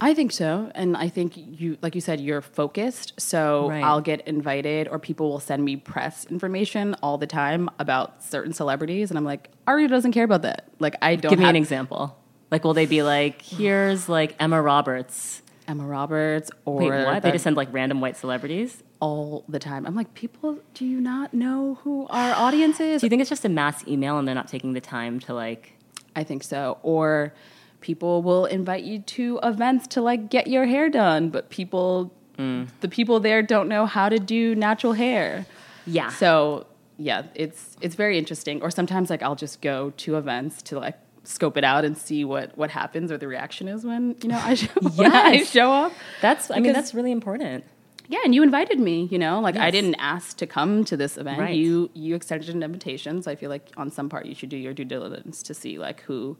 I 0.00 0.12
think 0.12 0.32
so. 0.32 0.70
And 0.74 0.96
I 0.96 1.08
think 1.08 1.32
you, 1.36 1.78
like 1.80 1.94
you 1.94 2.00
said, 2.00 2.20
you're 2.20 2.42
focused. 2.42 3.18
So 3.18 3.70
Right. 3.70 3.82
I'll 3.82 4.00
get 4.00 4.26
invited 4.26 4.88
or 4.88 4.98
people 4.98 5.30
will 5.30 5.40
send 5.40 5.64
me 5.64 5.76
press 5.76 6.26
information 6.26 6.94
all 7.02 7.16
the 7.16 7.26
time 7.26 7.70
about 7.78 8.22
certain 8.22 8.52
celebrities. 8.52 9.10
And 9.10 9.16
I'm 9.16 9.24
like, 9.24 9.50
Aria 9.66 9.88
doesn't 9.88 10.12
care 10.12 10.24
about 10.24 10.42
that. 10.42 10.68
Like, 10.78 10.96
I 11.00 11.16
don't 11.16 11.30
Give 11.30 11.38
me 11.38 11.44
have 11.44 11.50
an 11.50 11.56
example. 11.56 12.18
Like, 12.50 12.64
will 12.64 12.74
they 12.74 12.86
be 12.86 13.02
like, 13.02 13.40
here's 13.40 14.08
like 14.08 14.36
Emma 14.38 14.60
Roberts? 14.60 15.42
Emma 15.66 15.84
Roberts 15.86 16.50
or 16.64 16.78
Wait, 16.78 17.04
what? 17.04 17.22
They 17.22 17.32
just 17.32 17.44
send 17.44 17.56
like 17.56 17.68
random 17.72 18.00
white 18.00 18.16
celebrities? 18.16 18.82
all 19.00 19.44
the 19.50 19.58
time. 19.58 19.84
I'm 19.86 19.94
like, 19.94 20.14
people, 20.14 20.58
do 20.72 20.86
you 20.86 20.98
not 20.98 21.34
know 21.34 21.74
who 21.82 22.06
our 22.08 22.32
audience 22.34 22.80
is? 22.80 23.02
Do 23.02 23.06
you 23.06 23.10
think 23.10 23.20
it's 23.20 23.28
just 23.28 23.44
a 23.44 23.50
mass 23.50 23.86
email 23.86 24.18
and 24.18 24.26
they're 24.26 24.34
not 24.34 24.48
taking 24.48 24.72
the 24.72 24.80
time 24.80 25.20
to 25.20 25.34
like, 25.34 25.74
I 26.16 26.24
think 26.24 26.42
so. 26.42 26.78
Or 26.82 27.34
people 27.82 28.22
will 28.22 28.46
invite 28.46 28.82
you 28.84 29.00
to 29.00 29.38
events 29.42 29.86
to 29.88 30.00
like 30.00 30.30
get 30.30 30.46
your 30.46 30.64
hair 30.64 30.88
done, 30.88 31.28
but 31.30 31.50
people, 31.50 32.12
Mm. 32.38 32.66
the 32.80 32.88
people 32.88 33.20
there 33.20 33.42
don't 33.42 33.68
know 33.68 33.84
how 33.86 34.08
to 34.08 34.18
do 34.18 34.54
natural 34.56 34.94
hair. 34.94 35.44
yeah. 35.86 36.08
So 36.08 36.66
yeah, 36.96 37.24
it's 37.34 37.76
it's 37.80 37.94
very 37.94 38.16
interesting. 38.18 38.62
Or 38.62 38.70
sometimes 38.70 39.10
like 39.10 39.22
I'll 39.22 39.36
just 39.36 39.60
go 39.60 39.92
to 39.98 40.16
events 40.16 40.62
to 40.62 40.78
like 40.80 40.96
scope 41.24 41.56
it 41.56 41.64
out 41.64 41.84
and 41.84 41.96
see 41.96 42.24
what 42.24 42.56
what 42.56 42.70
happens 42.70 43.10
or 43.10 43.18
the 43.18 43.28
reaction 43.28 43.68
is 43.68 43.84
when 43.84 44.16
you 44.22 44.28
know 44.28 44.38
I 44.38 44.54
show, 44.54 44.68
when 44.94 45.12
I 45.12 45.42
show 45.42 45.72
up. 45.72 45.92
that's, 46.20 46.50
I 46.50 46.60
mean, 46.60 46.72
that's 46.72 46.94
really 46.94 47.12
important. 47.12 47.64
Yeah, 48.06 48.18
and 48.22 48.34
you 48.34 48.42
invited 48.42 48.78
me, 48.78 49.08
you 49.10 49.18
know, 49.18 49.40
like 49.40 49.56
I 49.56 49.70
didn't 49.70 49.94
ask 49.94 50.36
to 50.36 50.46
come 50.46 50.84
to 50.84 50.96
this 50.96 51.16
event. 51.16 51.38
Right. 51.40 51.56
You 51.56 51.90
you 51.94 52.14
extended 52.14 52.54
an 52.54 52.62
invitation, 52.62 53.22
so 53.22 53.30
I 53.30 53.34
feel 53.34 53.48
like 53.48 53.70
on 53.76 53.90
some 53.90 54.08
part 54.08 54.26
you 54.26 54.34
should 54.34 54.50
do 54.50 54.58
your 54.58 54.74
due 54.74 54.84
diligence 54.84 55.42
to 55.44 55.54
see 55.54 55.78
like 55.78 56.02
who 56.02 56.36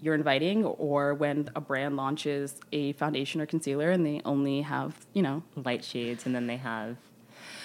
you're 0.00 0.14
inviting 0.14 0.64
or 0.64 1.14
when 1.14 1.50
a 1.56 1.60
brand 1.60 1.96
launches 1.96 2.54
a 2.72 2.92
foundation 2.94 3.40
or 3.40 3.46
concealer 3.46 3.90
and 3.90 4.06
they 4.06 4.20
only 4.24 4.62
have, 4.62 5.06
you 5.12 5.22
know, 5.22 5.42
Light 5.56 5.84
shades 5.84 6.24
and 6.24 6.34
then 6.34 6.46
they 6.46 6.56
have 6.56 6.96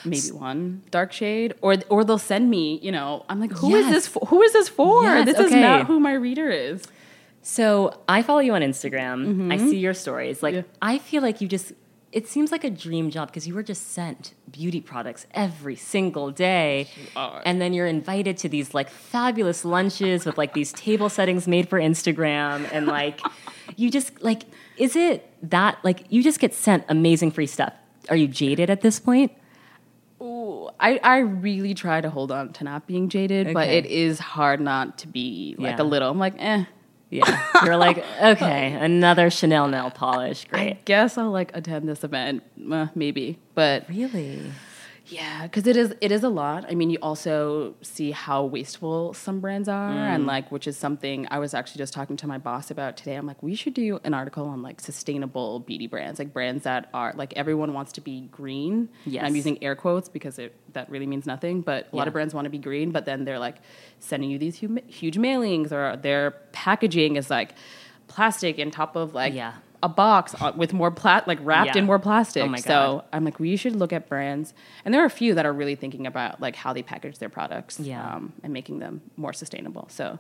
maybe 0.06 0.32
one 0.32 0.82
dark 0.92 1.12
shade 1.13 1.54
or 1.62 1.76
or 1.89 2.04
they'll 2.04 2.18
send 2.18 2.50
me, 2.50 2.80
you 2.82 2.92
know, 2.92 3.26
I'm 3.30 3.39
like 3.39 3.52
who 3.52 3.76
is 3.76 3.86
Yes. 3.86 3.94
this 3.94 4.08
for? 4.08 4.26
who 4.28 4.42
is 4.42 4.54
this 4.54 4.70
for? 4.70 5.04
Yes, 5.04 5.26
this 5.26 5.39
is 5.39 5.52
not 5.52 5.86
who 5.88 6.00
my 6.00 6.13
reader 6.13 6.50
is. 6.50 6.84
So 7.42 8.00
I 8.08 8.22
follow 8.22 8.39
you 8.39 8.54
on 8.54 8.62
Instagram. 8.62 9.26
Mm-hmm. 9.28 9.52
I 9.52 9.58
see 9.58 9.78
your 9.78 9.94
stories. 9.94 10.42
Like 10.42 10.56
Yeah. 10.56 10.62
I 10.82 10.98
feel 10.98 11.22
like 11.22 11.42
you 11.42 11.48
just 11.48 11.74
it 12.12 12.28
seems 12.28 12.52
like 12.52 12.63
a 12.63 12.70
dream 12.70 13.10
job 13.10 13.30
because 13.30 13.48
you 13.48 13.56
were 13.56 13.63
just 13.63 13.89
sent 13.92 14.34
beauty 14.52 14.80
products 14.80 15.26
every 15.32 15.76
single 15.76 16.30
day. 16.30 16.88
And 17.44 17.60
then 17.60 17.74
you're 17.74 17.88
invited 17.88 18.38
to 18.38 18.50
these 18.50 18.76
like 18.76 18.89
fabulous 18.92 19.66
lunches 19.66 20.24
with 20.24 20.38
like 20.38 20.54
these 20.54 20.72
table 20.74 21.10
settings 21.10 21.48
made 21.48 21.68
for 21.68 21.80
Instagram 21.80 22.70
and 22.72 22.86
like 22.86 23.20
you 23.78 23.89
just 23.89 24.22
like 24.22 24.44
is 24.78 24.96
it 24.96 25.28
that 25.50 25.78
like 25.84 26.06
you 26.10 26.22
just 26.24 26.39
get 26.39 26.54
sent 26.54 26.84
amazing 26.88 27.32
free 27.32 27.48
stuff. 27.48 27.74
Are 28.10 28.16
you 28.16 28.28
jaded 28.28 28.70
at 28.70 28.82
this 28.82 29.00
point? 29.00 29.32
I, 30.80 31.00
I 31.04 31.18
really 31.20 31.74
try 31.74 32.02
to 32.02 32.10
hold 32.10 32.32
on 32.32 32.54
to 32.54 32.64
not 32.64 32.88
being 32.88 33.10
jaded, 33.10 33.54
but 33.54 33.68
it 33.70 33.86
is 33.86 34.20
hard 34.20 34.60
not 34.60 34.98
to 35.00 35.08
be 35.08 35.56
like 35.58 35.78
Yeah. 35.78 35.84
a 35.84 35.86
little. 35.86 36.10
I'm 36.12 36.20
like, 36.20 36.36
eh, 36.40 36.66
Yeah. 37.10 37.42
You're 37.64 37.78
like, 37.78 38.04
okay, 38.22 38.74
another 38.74 39.30
Chanel 39.30 39.68
nail 39.68 39.92
polish. 39.92 40.46
Great. 40.46 40.62
I 40.74 40.78
guess 40.86 41.18
I'll 41.18 41.32
like 41.32 41.52
attend 41.56 41.88
this 41.88 42.04
event, 42.04 42.44
uh, 42.72 42.88
maybe. 42.96 43.40
But 43.56 43.88
Really? 43.90 44.42
Yeah, 45.08 45.44
because 45.44 45.68
it 45.68 45.76
is 45.76 45.94
it 46.00 46.12
is 46.13 46.24
a 46.24 46.30
lot. 46.30 46.66
I 46.70 46.76
mean, 46.76 46.89
you 46.89 46.98
also 47.02 47.76
see 47.82 48.12
how 48.12 48.46
wasteful 48.46 49.13
some 49.13 49.42
brands 49.42 49.68
are, 49.68 49.92
and 49.92 50.24
mm. 50.24 50.28
like 50.28 50.50
which 50.50 50.66
is 50.66 50.78
something 50.78 51.28
I 51.30 51.39
was 51.39 51.54
actually 51.54 51.80
just 51.80 51.94
talking 51.94 52.16
to 52.18 52.28
my 52.28 52.38
boss 52.38 52.72
about 52.72 52.96
today. 52.96 53.16
I'm 53.16 53.26
like, 53.28 53.44
we 53.44 53.54
should 53.54 53.74
do 53.74 54.00
an 54.06 54.13
article 54.13 54.46
on 54.48 54.62
like 54.62 54.80
sustainable 54.80 55.60
beauty 55.60 55.88
brands, 55.88 56.20
like 56.20 56.32
brands 56.32 56.63
that 56.63 56.89
are 56.94 57.13
like 57.18 57.34
everyone 57.36 57.74
wants 57.74 57.92
to 57.94 58.02
be 58.02 58.22
green. 58.32 58.89
And 59.06 59.13
Yes. 59.13 59.26
I'm 59.26 59.36
using 59.36 59.62
air 59.63 59.76
quotes 59.76 60.08
because 60.08 60.39
it 60.39 60.56
that 60.72 60.89
really 60.89 61.06
means 61.06 61.26
nothing, 61.26 61.62
but 61.62 61.89
a 61.92 61.96
lot 61.96 62.08
of 62.08 62.13
brands 62.13 62.34
want 62.34 62.46
to 62.46 62.50
be 62.50 62.58
green, 62.58 62.92
but 62.92 63.06
then 63.06 63.26
they're 63.26 63.39
like 63.39 63.58
sending 64.00 64.30
you 64.30 64.39
these 64.39 64.56
huge, 64.56 64.82
huge 64.88 65.18
mailings, 65.18 65.72
or 65.72 65.98
their 65.98 66.32
packaging 66.54 67.18
is 67.18 67.30
like 67.30 67.56
plastic 68.08 68.58
on 68.58 68.72
top 68.72 68.96
of 68.96 69.13
like 69.13 69.34
Yeah. 69.34 69.54
A 69.84 69.89
box 69.89 70.34
with 70.56 70.74
more 70.74 70.89
plat 70.89 71.28
like 71.28 71.38
wrapped 71.41 71.76
Yeah. 71.76 71.80
in 71.82 71.86
more 71.86 72.00
plastic. 72.00 72.41
Oh 72.43 72.48
my 72.48 72.58
So 72.58 73.04
I'm 73.13 73.24
like, 73.24 73.39
we 73.39 73.56
should 73.56 73.76
look 73.76 73.93
at 73.93 74.08
brands, 74.10 74.54
and 74.84 74.93
there 74.93 75.02
are 75.04 75.06
a 75.06 75.10
few 75.22 75.36
that 75.36 75.46
are 75.46 75.54
really 75.54 75.76
thinking 75.76 76.08
about 76.08 76.41
like 76.41 76.56
how 76.56 76.74
they 76.74 76.82
package 76.82 77.19
their 77.19 77.30
products, 77.30 77.80
Yeah. 77.80 78.15
um, 78.15 78.34
and 78.43 78.52
making 78.54 78.80
them 78.80 79.02
more 79.17 79.34
sustainable. 79.34 79.88
So, 79.91 80.17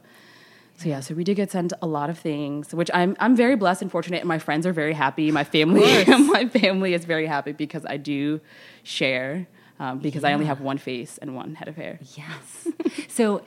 so 0.77 0.89
yeah, 0.89 0.99
so 0.99 1.15
we 1.15 1.23
did 1.23 1.35
get 1.35 1.49
sent 1.51 1.71
a 1.81 1.87
lot 1.87 2.09
of 2.09 2.19
things, 2.19 2.73
which 2.75 2.91
I'm 2.93 3.15
I'm 3.19 3.35
very 3.35 3.55
blessed 3.55 3.81
and 3.83 3.91
fortunate, 3.91 4.19
and 4.19 4.27
my 4.27 4.39
friends 4.39 4.67
are 4.67 4.73
very 4.73 4.93
happy. 4.93 5.31
My 5.31 5.43
family, 5.43 6.05
my 6.07 6.47
family 6.49 6.93
is 6.93 7.05
very 7.05 7.25
happy 7.25 7.53
because 7.53 7.85
I 7.85 7.97
do 7.97 8.41
share. 8.83 9.47
Um, 9.79 9.97
because 9.99 10.23
I 10.23 10.33
only 10.33 10.45
have 10.45 10.61
one 10.61 10.77
face 10.77 11.17
and 11.17 11.35
one 11.35 11.55
head 11.55 11.67
of 11.67 11.75
hair. 11.75 11.99
Yes. 12.15 12.67
so, 13.09 13.41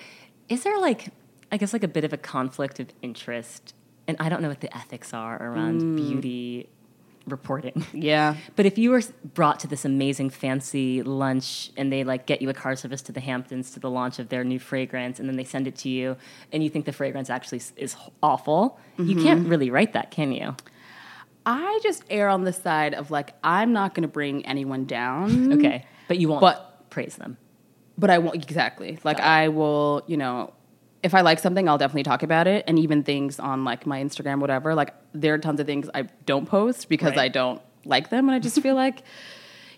is 0.48 0.64
there 0.64 0.78
like, 0.80 1.08
I 1.52 1.56
guess, 1.56 1.72
like 1.72 1.84
a 1.84 1.88
bit 1.88 2.02
of 2.04 2.12
a 2.12 2.16
conflict 2.16 2.80
of 2.80 2.88
interest? 3.00 3.74
And 4.08 4.16
I 4.20 4.28
don't 4.28 4.40
know 4.42 4.48
what 4.48 4.60
the 4.60 4.74
ethics 4.76 5.12
are 5.12 5.36
around 5.42 5.80
Mm. 5.82 5.96
beauty 5.96 6.68
reporting. 7.26 7.84
Yeah, 7.92 8.36
But 8.54 8.66
if 8.66 8.78
you 8.78 8.90
were 8.90 9.02
brought 9.34 9.58
to 9.60 9.66
this 9.66 9.84
amazing 9.84 10.30
fancy 10.30 11.02
lunch 11.02 11.72
and 11.76 11.92
they 11.92 12.04
like 12.04 12.24
get 12.24 12.40
you 12.40 12.48
a 12.50 12.54
car 12.54 12.76
service 12.76 13.02
to 13.02 13.12
the 13.12 13.18
Hamptons 13.20 13.72
to 13.72 13.80
the 13.80 13.90
launch 13.90 14.20
of 14.20 14.28
their 14.28 14.44
new 14.44 14.60
fragrance 14.60 15.18
and 15.18 15.28
then 15.28 15.34
they 15.36 15.42
send 15.44 15.66
it 15.66 15.74
to 15.78 15.88
you 15.88 16.16
and 16.52 16.62
you 16.62 16.70
think 16.70 16.84
the 16.84 16.92
fragrance 16.92 17.28
actually 17.28 17.60
is 17.76 17.96
awful, 18.22 18.78
you 18.96 19.04
Mm-hmm. 19.16 19.22
can't 19.24 19.48
really 19.48 19.70
write 19.70 19.92
that, 19.94 20.12
can 20.12 20.30
you? 20.30 20.54
I 21.44 21.78
just 21.82 22.04
err 22.10 22.28
on 22.28 22.44
the 22.44 22.52
side 22.52 22.94
of 22.94 23.10
like 23.10 23.34
I'm 23.42 23.72
not 23.72 23.94
going 23.94 24.02
to 24.02 24.08
bring 24.08 24.44
anyone 24.46 24.84
down. 24.84 25.52
Okay. 25.54 25.84
But 26.08 26.18
you 26.18 26.28
won't 26.28 26.40
But- 26.40 26.90
praise 26.90 27.16
them. 27.16 27.38
But 27.98 28.10
I 28.10 28.18
won't 28.18 28.36
exactly. 28.36 28.98
Like 29.04 29.20
I 29.20 29.48
will, 29.48 30.02
you 30.06 30.16
know, 30.16 30.52
if 31.06 31.14
I 31.14 31.22
like 31.22 31.38
something, 31.38 31.68
I'll 31.68 31.78
definitely 31.78 32.02
talk 32.02 32.22
about 32.22 32.46
it. 32.46 32.64
And 32.68 32.78
even 32.78 33.02
things 33.02 33.38
on 33.40 33.64
like 33.64 33.86
my 33.86 34.02
Instagram, 34.02 34.40
whatever. 34.40 34.74
Like 34.74 34.92
there 35.14 35.32
are 35.34 35.38
tons 35.38 35.60
of 35.60 35.66
things 35.66 35.88
I 35.94 36.02
don't 36.26 36.46
post 36.46 36.88
because 36.88 37.10
Right. 37.12 37.20
I 37.20 37.28
don't 37.28 37.62
like 37.84 38.10
them, 38.10 38.28
and 38.28 38.34
I 38.34 38.38
just 38.40 38.60
feel 38.60 38.74
like, 38.84 39.02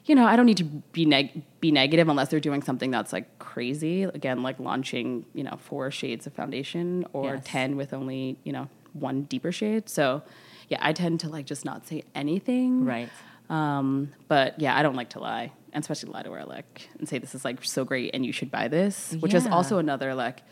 you 0.06 0.14
know, 0.14 0.24
I 0.26 0.34
don't 0.36 0.46
need 0.46 0.56
to 0.56 0.64
be 0.64 1.04
neg- 1.04 1.42
be 1.60 1.70
negative 1.70 2.08
unless 2.08 2.28
they're 2.30 2.40
doing 2.40 2.62
something 2.62 2.90
that's 2.90 3.12
like 3.12 3.38
crazy. 3.38 4.02
Again, 4.04 4.42
like 4.42 4.58
launching, 4.58 5.24
you 5.34 5.44
know, 5.44 5.56
four 5.60 5.90
shades 5.90 6.26
of 6.26 6.32
foundation 6.32 7.04
or 7.12 7.34
Yes. 7.34 7.42
ten 7.44 7.76
with 7.76 7.92
only 7.92 8.38
you 8.44 8.52
know 8.52 8.68
one 8.94 9.22
deeper 9.24 9.52
shade. 9.52 9.88
So 9.88 10.22
yeah, 10.68 10.78
I 10.80 10.92
tend 10.92 11.20
to 11.20 11.28
like 11.28 11.44
just 11.46 11.64
not 11.64 11.86
say 11.86 12.02
anything. 12.14 12.84
Right. 12.84 13.10
Um, 13.50 14.12
but 14.28 14.58
yeah, 14.60 14.76
I 14.76 14.82
don't 14.82 14.96
like 14.96 15.10
to 15.10 15.20
lie, 15.20 15.52
and 15.72 15.82
especially 15.82 16.10
lie 16.12 16.22
to 16.22 16.30
where 16.30 16.40
I 16.40 16.44
like 16.44 16.88
and 16.98 17.08
say 17.08 17.18
this 17.18 17.34
is 17.34 17.44
like 17.44 17.62
so 17.64 17.84
great 17.84 18.10
and 18.14 18.24
you 18.24 18.32
should 18.32 18.50
buy 18.50 18.68
this, 18.68 19.14
which 19.20 19.34
is 19.34 19.46
also 19.46 19.78
another 19.78 20.14
like, 20.14 20.42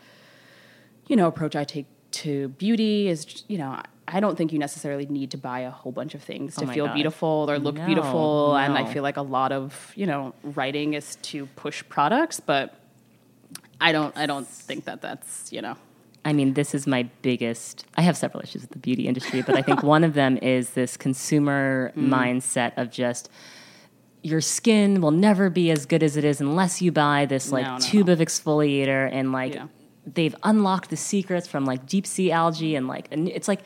you 1.07 1.15
know, 1.15 1.27
approach 1.27 1.55
I 1.55 1.63
take 1.63 1.85
to 2.11 2.47
beauty 2.49 3.07
is 3.09 3.43
you 3.47 3.57
know 3.57 3.81
I 4.07 4.19
don't 4.21 4.37
think 4.37 4.53
you 4.53 4.59
necessarily 4.59 5.05
need 5.07 5.31
to 5.31 5.37
buy 5.37 5.59
a 5.61 5.69
whole 5.71 5.91
bunch 5.91 6.15
of 6.15 6.23
things 6.23 6.55
to 6.55 6.63
Oh 6.63 6.67
feel 6.67 6.85
God. 6.85 6.93
beautiful 6.93 7.45
or 7.49 7.59
look 7.59 7.75
No, 7.75 7.85
beautiful. 7.85 8.55
And 8.55 8.77
I 8.77 8.85
feel 8.93 9.03
like 9.03 9.17
a 9.17 9.21
lot 9.21 9.51
of 9.51 9.91
you 9.95 10.05
know 10.05 10.33
writing 10.43 10.93
is 10.93 11.17
to 11.23 11.45
push 11.57 11.83
products, 11.89 12.39
but 12.39 12.73
I 13.81 13.91
don't 13.91 14.15
I 14.17 14.25
don't 14.25 14.47
think 14.47 14.85
that 14.85 15.01
that's 15.01 15.51
you 15.51 15.61
know 15.61 15.75
I 16.25 16.33
mean, 16.33 16.55
this 16.55 16.75
is 16.75 16.85
my 16.87 17.03
biggest. 17.21 17.85
I 17.95 18.01
have 18.01 18.17
several 18.17 18.43
issues 18.43 18.61
with 18.63 18.71
the 18.71 18.79
beauty 18.79 19.07
industry, 19.07 19.41
but 19.43 19.55
I 19.55 19.61
think 19.61 19.81
one 19.81 20.03
of 20.03 20.13
them 20.13 20.35
is 20.41 20.71
this 20.71 20.97
consumer 20.97 21.93
Mm. 21.97 22.09
mindset 22.09 22.73
of 22.77 22.91
just 22.91 23.29
your 24.23 24.41
skin 24.41 24.99
will 24.99 25.11
never 25.11 25.49
be 25.49 25.71
as 25.71 25.85
good 25.85 26.03
as 26.03 26.17
it 26.17 26.25
is 26.25 26.41
unless 26.41 26.81
you 26.81 26.91
buy 26.91 27.25
this 27.25 27.51
like 27.51 27.65
No, 27.65 27.73
no, 27.77 27.79
tube 27.79 28.09
of 28.09 28.19
exfoliator 28.19 29.09
and 29.11 29.31
like 29.31 29.53
Yeah. 29.55 29.67
They've 30.13 30.35
unlocked 30.43 30.89
the 30.89 30.97
secrets 30.97 31.47
from 31.47 31.65
like 31.65 31.85
deep 31.85 32.07
sea 32.07 32.31
algae 32.31 32.75
and 32.75 32.87
like 32.87 33.07
and 33.11 33.27
it's 33.27 33.47
like 33.47 33.61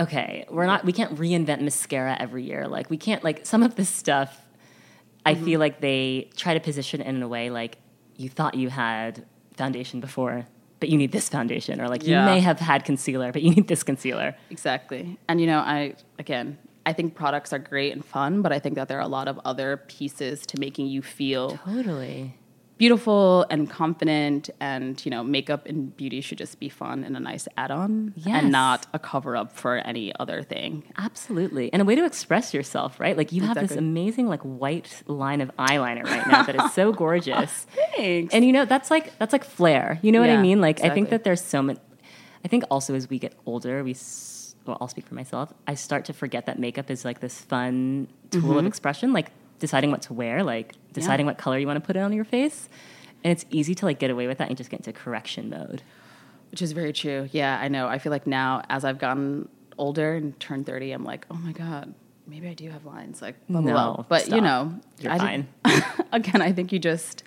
okay, 0.00 0.44
we're 0.50 0.66
not 0.66 0.84
we 0.84 0.92
can't 0.92 1.14
reinvent 1.16 1.60
mascara 1.60 2.16
every 2.20 2.44
year. 2.44 2.68
Like 2.68 2.88
we 2.90 2.96
can't 2.96 3.22
like 3.24 3.44
some 3.46 3.62
of 3.62 3.74
this 3.76 3.88
stuff 3.88 4.44
I 5.26 5.34
Mm-hmm. 5.34 5.44
feel 5.44 5.60
like 5.60 5.80
they 5.80 6.30
try 6.36 6.54
to 6.54 6.60
position 6.60 7.00
it 7.02 7.06
in 7.06 7.22
a 7.22 7.28
way 7.28 7.50
like 7.50 7.78
you 8.16 8.28
thought 8.28 8.54
you 8.54 8.68
had 8.70 9.26
foundation 9.56 10.00
before, 10.00 10.46
but 10.80 10.88
you 10.88 10.96
need 10.96 11.12
this 11.12 11.28
foundation, 11.28 11.80
or 11.80 11.88
like 11.88 12.04
you 12.04 12.16
may 12.16 12.40
have 12.40 12.58
had 12.60 12.84
concealer, 12.84 13.30
but 13.32 13.42
you 13.42 13.50
need 13.50 13.68
this 13.68 13.82
concealer. 13.82 14.34
Exactly. 14.50 15.18
And 15.28 15.40
you 15.40 15.46
know, 15.46 15.58
I 15.58 15.94
again, 16.18 16.56
I 16.86 16.92
think 16.94 17.14
products 17.14 17.52
are 17.52 17.58
great 17.58 17.92
and 17.92 18.04
fun, 18.04 18.40
but 18.42 18.52
I 18.52 18.58
think 18.58 18.76
that 18.76 18.88
there 18.88 18.98
are 18.98 19.02
a 19.02 19.08
lot 19.08 19.28
of 19.28 19.38
other 19.44 19.76
pieces 19.88 20.46
to 20.46 20.58
making 20.58 20.86
you 20.86 21.02
feel 21.02 21.58
Totally. 21.64 22.34
Beautiful 22.78 23.44
and 23.50 23.68
confident 23.68 24.48
and 24.60 25.04
you 25.04 25.10
know, 25.10 25.22
makeup 25.22 25.66
and 25.66 25.96
beauty 25.96 26.20
should 26.20 26.38
just 26.38 26.58
be 26.60 26.68
fun 26.68 27.04
and 27.04 27.16
a 27.16 27.20
nice 27.20 27.46
add-on 27.56 28.14
Yes. 28.16 28.42
and 28.42 28.52
not 28.52 28.86
a 28.92 28.98
cover 28.98 29.36
up 29.36 29.52
for 29.52 29.76
any 29.76 30.12
other 30.18 30.42
thing. 30.42 30.84
Absolutely. 30.96 31.72
And 31.72 31.82
a 31.82 31.84
way 31.84 31.94
to 31.96 32.04
express 32.04 32.54
yourself, 32.54 32.98
right? 33.00 33.16
Like 33.16 33.32
you 33.32 33.42
have 33.42 33.56
this 33.56 33.76
amazing 33.76 34.28
like 34.28 34.42
white 34.42 35.02
line 35.06 35.40
of 35.40 35.50
eyeliner 35.56 36.04
right 36.04 36.26
now 36.26 36.44
that 36.44 36.54
is 36.54 36.72
so 36.72 36.92
gorgeous. 37.04 37.66
Oh, 37.76 37.82
thanks. 37.96 38.32
And 38.32 38.44
you 38.44 38.52
know, 38.52 38.64
that's 38.64 38.90
like 38.90 39.18
that's 39.18 39.32
like 39.32 39.44
flair. 39.44 39.98
You 40.02 40.12
know 40.12 40.20
what 40.20 40.30
I 40.30 40.40
mean? 40.40 40.60
Like 40.60 40.82
I 40.82 40.90
think 40.90 41.10
that 41.10 41.24
there's 41.24 41.42
so 41.42 41.62
much 41.62 41.78
I 42.44 42.48
think 42.48 42.64
also 42.70 42.94
as 42.94 43.10
we 43.10 43.18
get 43.18 43.34
older, 43.46 43.82
we 43.82 43.90
s- 43.92 44.54
well, 44.66 44.78
I'll 44.80 44.88
speak 44.88 45.06
for 45.06 45.14
myself. 45.14 45.52
I 45.66 45.74
start 45.74 46.04
to 46.06 46.12
forget 46.12 46.46
that 46.46 46.58
makeup 46.58 46.90
is 46.90 47.04
like 47.04 47.20
this 47.20 47.40
fun 47.40 48.08
tool 48.30 48.52
of 48.52 48.56
mm-hmm. 48.58 48.66
expression, 48.66 49.12
like 49.12 49.32
deciding 49.58 49.90
what 49.90 50.02
to 50.02 50.12
wear, 50.14 50.42
like 50.42 50.74
deciding 50.92 51.26
what 51.26 51.38
color 51.38 51.58
you 51.58 51.66
want 51.66 51.76
to 51.82 51.86
put 51.86 51.96
on 51.96 52.12
your 52.12 52.24
face. 52.24 52.68
And 53.24 53.32
it's 53.32 53.44
easy 53.50 53.74
to 53.76 53.84
like 53.86 53.98
get 53.98 54.10
away 54.10 54.26
with 54.26 54.38
that 54.38 54.48
and 54.48 54.56
just 54.56 54.70
get 54.70 54.80
into 54.80 54.92
correction 54.92 55.50
mode. 55.50 55.82
Which 56.50 56.62
is 56.62 56.72
very 56.72 56.92
true. 56.92 57.28
Yeah, 57.32 57.58
I 57.60 57.68
know. 57.68 57.88
I 57.88 57.98
feel 57.98 58.10
like 58.10 58.26
now 58.26 58.62
as 58.70 58.84
I've 58.84 58.98
gotten 58.98 59.48
older 59.76 60.14
and 60.14 60.38
turned 60.40 60.66
30, 60.66 60.92
I'm 60.92 61.04
like, 61.04 61.26
"Oh 61.30 61.34
my 61.34 61.52
god, 61.52 61.92
maybe 62.26 62.48
I 62.48 62.54
do 62.54 62.70
have 62.70 62.84
lines." 62.86 63.20
Like 63.20 63.34
blah 63.48 63.60
blah. 63.60 63.70
No, 63.70 63.94
blah. 63.94 64.04
But 64.08 64.22
stop. 64.22 64.34
you 64.36 64.40
know, 64.40 64.78
You're 65.00 65.12
I 65.12 65.18
fine. 65.18 65.48
again, 66.12 66.40
I 66.40 66.52
think 66.52 66.72
you 66.72 66.78
just 66.78 67.22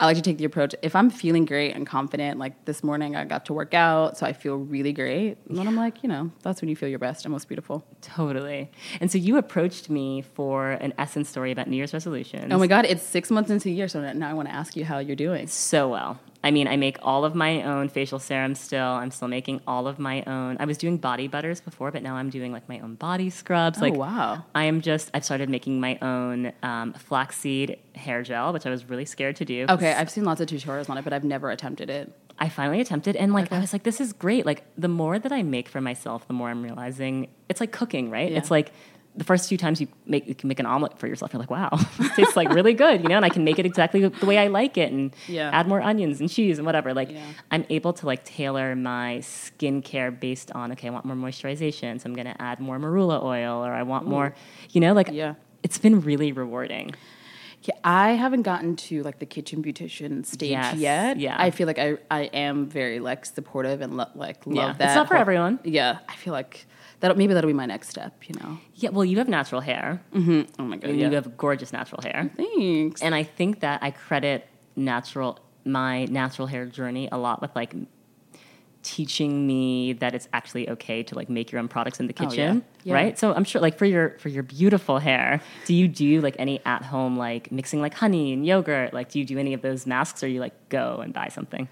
I 0.00 0.06
like 0.06 0.16
to 0.16 0.22
take 0.22 0.38
the 0.38 0.44
approach 0.44 0.74
if 0.82 0.94
I'm 0.94 1.10
feeling 1.10 1.44
great 1.44 1.74
and 1.74 1.84
confident, 1.86 2.38
like 2.38 2.64
this 2.66 2.84
morning 2.84 3.16
I 3.16 3.24
got 3.24 3.46
to 3.46 3.52
work 3.52 3.74
out, 3.74 4.16
so 4.16 4.26
I 4.26 4.32
feel 4.32 4.56
really 4.56 4.92
great. 4.92 5.38
And 5.48 5.58
then 5.58 5.66
I'm 5.66 5.74
like, 5.74 6.02
you 6.04 6.08
know, 6.08 6.30
that's 6.42 6.60
when 6.60 6.68
you 6.68 6.76
feel 6.76 6.88
your 6.88 7.00
best 7.00 7.24
and 7.24 7.32
most 7.32 7.48
beautiful. 7.48 7.84
Totally. 8.00 8.70
And 9.00 9.10
so 9.10 9.18
you 9.18 9.38
approached 9.38 9.90
me 9.90 10.22
for 10.22 10.70
an 10.70 10.94
essence 10.98 11.28
story 11.28 11.50
about 11.50 11.66
New 11.68 11.76
Year's 11.76 11.92
resolutions. 11.92 12.52
Oh 12.52 12.58
my 12.58 12.68
god, 12.68 12.84
it's 12.84 13.02
six 13.02 13.30
months 13.30 13.50
into 13.50 13.64
the 13.64 13.72
year, 13.72 13.88
so 13.88 14.00
now 14.12 14.30
I 14.30 14.34
want 14.34 14.48
to 14.48 14.54
ask 14.54 14.76
you 14.76 14.84
how 14.84 14.98
you're 14.98 15.16
doing. 15.16 15.48
so 15.48 15.88
well. 15.88 16.20
I 16.42 16.50
mean, 16.50 16.68
I 16.68 16.76
make 16.76 16.98
all 17.02 17.24
of 17.24 17.34
my 17.34 17.62
own 17.62 17.88
facial 17.88 18.18
serums 18.18 18.60
still. 18.60 18.86
I'm 18.86 19.10
still 19.10 19.28
making 19.28 19.60
all 19.66 19.88
of 19.88 19.98
my 19.98 20.22
own. 20.22 20.56
I 20.60 20.66
was 20.66 20.78
doing 20.78 20.96
body 20.96 21.26
butters 21.26 21.60
before, 21.60 21.90
but 21.90 22.02
now 22.02 22.14
I'm 22.14 22.30
doing 22.30 22.52
like 22.52 22.68
my 22.68 22.78
own 22.78 22.94
body 22.94 23.28
scrubs. 23.28 23.78
Oh, 23.78 23.82
like, 23.82 23.94
wow. 23.94 24.44
I 24.54 24.64
am 24.64 24.80
just. 24.80 25.10
I've 25.14 25.24
started 25.24 25.50
making 25.50 25.80
my 25.80 25.98
own 26.00 26.52
um, 26.62 26.92
flaxseed 26.92 27.78
hair 27.94 28.22
gel, 28.22 28.52
which 28.52 28.66
I 28.66 28.70
was 28.70 28.88
really 28.88 29.04
scared 29.04 29.36
to 29.36 29.44
do. 29.44 29.66
Okay, 29.68 29.92
I've 29.92 30.10
seen 30.10 30.24
lots 30.24 30.40
of 30.40 30.46
tutorials 30.48 30.88
on 30.88 30.96
it, 30.96 31.02
but 31.02 31.12
I've 31.12 31.24
never 31.24 31.50
attempted 31.50 31.90
it. 31.90 32.12
I 32.38 32.48
finally 32.48 32.80
attempted, 32.80 33.16
and 33.16 33.32
like 33.32 33.50
I 33.50 33.58
was 33.58 33.72
like, 33.72 33.82
this 33.82 34.00
is 34.00 34.12
great. 34.12 34.46
Like 34.46 34.62
the 34.76 34.86
more 34.88 35.18
that 35.18 35.32
I 35.32 35.42
make 35.42 35.68
for 35.68 35.80
myself, 35.80 36.28
the 36.28 36.34
more 36.34 36.50
I'm 36.50 36.62
realizing 36.62 37.28
it's 37.48 37.60
like 37.60 37.72
cooking, 37.72 38.10
right? 38.10 38.30
Yeah. 38.30 38.38
It's 38.38 38.50
like 38.50 38.70
the 39.18 39.24
first 39.24 39.48
few 39.48 39.58
times 39.58 39.80
you 39.80 39.88
make 40.06 40.26
you 40.28 40.34
can 40.34 40.48
make 40.48 40.60
an 40.60 40.66
omelet 40.66 40.98
for 40.98 41.06
yourself, 41.08 41.32
you're 41.32 41.40
like, 41.40 41.50
wow, 41.50 41.70
this 41.98 42.10
tastes 42.16 42.36
like 42.36 42.48
really 42.50 42.72
good, 42.72 43.02
you 43.02 43.08
know, 43.08 43.16
and 43.16 43.24
I 43.24 43.28
can 43.28 43.42
make 43.44 43.58
it 43.58 43.66
exactly 43.66 44.00
the 44.06 44.26
way 44.26 44.38
I 44.38 44.46
like 44.46 44.78
it, 44.78 44.92
and 44.92 45.12
Yeah. 45.26 45.50
add 45.52 45.66
more 45.66 45.82
onions 45.82 46.20
and 46.20 46.30
cheese 46.30 46.58
and 46.58 46.64
whatever. 46.64 46.94
Like 46.94 47.10
Yeah. 47.10 47.24
I'm 47.50 47.64
able 47.68 47.92
to 47.94 48.06
like 48.06 48.24
tailor 48.24 48.76
my 48.76 49.18
skincare 49.22 50.10
based 50.18 50.52
on 50.52 50.72
okay, 50.72 50.88
I 50.88 50.90
want 50.90 51.04
more 51.04 51.16
moisturization, 51.16 52.00
so 52.00 52.08
I'm 52.08 52.14
gonna 52.14 52.36
add 52.38 52.60
more 52.60 52.78
marula 52.78 53.22
oil, 53.22 53.64
or 53.66 53.72
I 53.72 53.82
want 53.82 54.06
more, 54.06 54.34
you 54.70 54.80
know, 54.80 54.92
like 54.94 55.10
Yeah. 55.12 55.34
it's 55.62 55.78
been 55.78 56.00
really 56.00 56.30
rewarding. 56.32 56.92
Yeah, 57.64 57.74
I 57.82 58.12
haven't 58.12 58.42
gotten 58.42 58.76
to 58.76 59.02
like 59.02 59.18
the 59.18 59.26
kitchen 59.26 59.64
beautician 59.64 60.24
stage 60.24 60.50
Yes, 60.52 60.76
yet. 60.76 61.18
yeah. 61.18 61.34
I 61.36 61.50
feel 61.50 61.66
like 61.66 61.78
I, 61.80 61.96
I 62.08 62.22
am 62.32 62.66
very 62.66 63.00
like 63.00 63.26
supportive 63.26 63.80
and 63.80 63.96
lo- 63.96 64.06
like 64.14 64.46
love 64.46 64.54
Yeah. 64.56 64.68
It's 64.70 64.78
that. 64.78 64.94
not 64.94 65.08
for 65.08 65.14
whole- 65.16 65.22
everyone. 65.22 65.58
Yeah, 65.64 65.98
I 66.08 66.14
feel 66.14 66.32
like 66.32 66.66
that 67.00 67.16
maybe 67.16 67.32
that'll 67.34 67.48
be 67.48 67.54
my 67.54 67.66
next 67.66 67.88
step. 67.88 68.12
You 68.28 68.34
know. 68.40 68.58
Yeah, 68.74 68.90
well, 68.90 69.04
you 69.04 69.18
have 69.18 69.28
natural 69.28 69.60
hair, 69.60 70.02
mm-hmm. 70.14 70.42
Oh 70.60 70.64
my 70.64 70.76
god. 70.76 70.90
Yeah. 70.90 71.08
you 71.08 71.14
have 71.14 71.36
gorgeous 71.36 71.72
natural 71.72 72.02
hair. 72.02 72.30
Thanks. 72.36 73.02
and 73.02 73.14
I 73.14 73.22
think 73.24 73.60
that 73.60 73.82
I 73.82 73.90
credit 73.90 74.46
natural 74.76 75.38
my 75.64 76.04
natural 76.06 76.46
hair 76.48 76.64
journey 76.66 77.08
a 77.12 77.18
lot 77.18 77.42
with 77.42 77.54
like 77.54 77.74
teaching 78.82 79.46
me 79.46 79.92
that 79.94 80.14
it's 80.14 80.28
actually 80.32 80.70
okay 80.70 81.02
to 81.02 81.14
like 81.16 81.28
make 81.28 81.50
your 81.50 81.58
own 81.60 81.68
products 81.68 81.98
in 82.00 82.06
the 82.06 82.14
Oh, 82.18 82.22
yeah. 82.22 82.28
kitchen 82.30 82.64
Yeah. 82.84 82.94
right 82.94 83.18
so 83.18 83.34
i'm 83.34 83.42
sure 83.44 83.60
like 83.60 83.76
for 83.76 83.84
your 83.84 84.16
for 84.20 84.28
your 84.28 84.44
beautiful 84.44 84.98
hair 85.00 85.40
do 85.66 85.74
you 85.74 85.88
do 85.88 86.20
like 86.20 86.36
any 86.38 86.60
at 86.64 86.82
home 86.84 87.16
like 87.18 87.50
mixing 87.50 87.80
like 87.80 87.92
honey 87.94 88.32
and 88.32 88.46
yogurt 88.46 88.94
like 88.94 89.10
do 89.10 89.18
you 89.18 89.24
do 89.24 89.36
any 89.36 89.52
of 89.52 89.62
those 89.62 89.84
masks 89.84 90.22
or 90.22 90.28
you 90.28 90.38
like 90.40 90.54
go 90.68 91.00
and 91.02 91.12
buy 91.12 91.28
something 91.28 91.68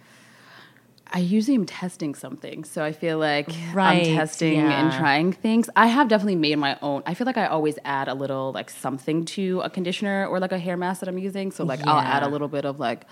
I 1.12 1.19
usually 1.21 1.55
am 1.55 1.66
testing 1.66 2.14
something, 2.14 2.64
so 2.64 2.83
I 2.83 2.92
feel 2.92 3.19
like 3.19 3.49
Right, 3.73 4.09
I'm 4.09 4.16
testing 4.16 4.59
and 4.59 4.92
trying 4.92 5.33
things. 5.33 5.71
I 5.77 5.87
have 5.87 6.09
definitely 6.09 6.37
made 6.37 6.57
my 6.57 6.77
own. 6.83 7.03
I 7.07 7.14
feel 7.14 7.27
like 7.27 7.37
I 7.37 7.47
always 7.47 7.79
add 7.85 8.09
a 8.09 8.14
little 8.14 8.53
like 8.53 8.71
something 8.71 9.25
to 9.27 9.61
a 9.61 9.71
conditioner 9.71 10.27
or 10.27 10.40
like 10.40 10.53
a 10.53 10.59
hair 10.59 10.77
mask 10.77 11.01
that 11.01 11.09
I'm 11.09 11.19
using. 11.19 11.53
So 11.53 11.64
like 11.64 11.81
I'll 11.87 12.01
add 12.01 12.23
a 12.23 12.29
little 12.29 12.49
bit 12.49 12.64
of 12.64 12.81
like 12.81 13.07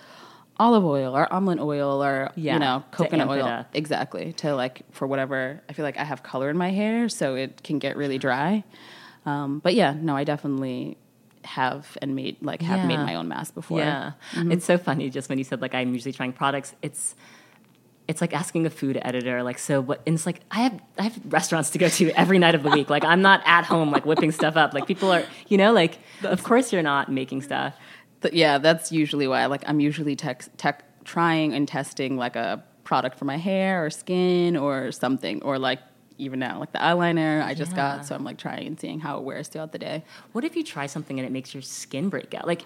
olive 0.58 0.84
oil 0.84 1.16
or 1.16 1.32
almond 1.32 1.60
oil 1.60 2.02
or 2.02 2.30
Yeah, 2.36 2.54
you 2.54 2.60
know 2.60 2.84
coconut 2.90 3.28
oil 3.28 3.64
exactly 3.72 4.32
to 4.34 4.54
like 4.54 4.82
for 4.92 5.06
whatever. 5.06 5.62
I 5.68 5.72
feel 5.72 5.84
like 5.84 5.96
I 5.98 6.04
have 6.04 6.22
color 6.22 6.50
in 6.50 6.56
my 6.56 6.70
hair, 6.70 7.08
so 7.08 7.36
it 7.36 7.62
can 7.62 7.78
get 7.78 7.96
really 7.96 8.18
dry. 8.18 8.64
Um, 9.24 9.60
but 9.60 9.74
yeah, 9.74 9.94
no, 9.98 10.16
I 10.16 10.24
definitely 10.24 10.98
have 11.44 11.96
and 12.00 12.14
made 12.16 12.36
like 12.42 12.62
have 12.62 12.84
made 12.84 12.98
my 12.98 13.14
own 13.14 13.28
mask 13.28 13.54
before. 13.54 13.78
Yeah, 13.78 14.12
it's 14.32 14.64
so 14.64 14.78
funny. 14.78 15.10
Just 15.10 15.28
when 15.28 15.38
you 15.38 15.44
said 15.44 15.60
like 15.60 15.74
I'm 15.74 15.92
usually 15.92 16.12
trying 16.12 16.32
products, 16.32 16.74
it's 16.82 17.14
it's 18.06 18.20
like 18.20 18.34
asking 18.34 18.66
a 18.66 18.70
food 18.70 18.98
editor 19.00 19.42
like 19.42 19.58
so 19.58 19.80
what. 19.80 20.02
And 20.06 20.14
it's 20.14 20.26
like 20.26 20.40
I 20.50 20.60
have 20.62 20.80
I 20.98 21.02
have 21.04 21.20
restaurants 21.26 21.70
to 21.70 21.78
go 21.78 21.88
to 21.88 22.10
every 22.10 22.38
night 22.38 22.54
of 22.54 22.62
the 22.62 22.70
week. 22.70 22.90
Like 22.90 23.04
I'm 23.04 23.22
not 23.22 23.42
at 23.46 23.64
home 23.64 23.90
like 23.90 24.04
whipping 24.04 24.30
stuff 24.32 24.56
up. 24.56 24.74
Like 24.74 24.86
people 24.86 25.10
are 25.10 25.24
you 25.48 25.56
know 25.56 25.72
like 25.72 25.98
of 26.22 26.42
course 26.42 26.72
you're 26.72 26.82
not 26.82 27.10
making 27.10 27.42
stuff. 27.42 27.74
Th- 28.22 28.34
yeah, 28.34 28.58
that's 28.58 28.90
usually 28.92 29.26
why. 29.28 29.44
Like, 29.46 29.64
I'm 29.66 29.80
usually 29.80 30.16
tech, 30.16 30.44
tech 30.56 30.82
trying 31.04 31.52
and 31.52 31.68
testing 31.68 32.16
like 32.16 32.36
a 32.36 32.64
product 32.82 33.18
for 33.18 33.26
my 33.26 33.36
hair 33.36 33.84
or 33.84 33.90
skin 33.90 34.56
or 34.56 34.92
something, 34.92 35.42
or 35.42 35.58
like 35.58 35.80
even 36.16 36.38
now, 36.38 36.58
like 36.58 36.72
the 36.72 36.78
eyeliner 36.78 37.42
I 37.44 37.52
just 37.54 37.72
Yeah. 37.72 37.96
got. 37.96 38.06
So 38.06 38.14
I'm 38.14 38.24
like 38.24 38.38
trying 38.38 38.66
and 38.66 38.80
seeing 38.80 39.00
how 39.00 39.18
it 39.18 39.24
wears 39.24 39.48
throughout 39.48 39.72
the 39.72 39.78
day. 39.78 40.04
What 40.32 40.44
if 40.44 40.56
you 40.56 40.64
try 40.64 40.86
something 40.86 41.18
and 41.18 41.26
it 41.26 41.32
makes 41.32 41.52
your 41.54 41.62
skin 41.62 42.08
break 42.08 42.32
out? 42.34 42.46
Like 42.46 42.62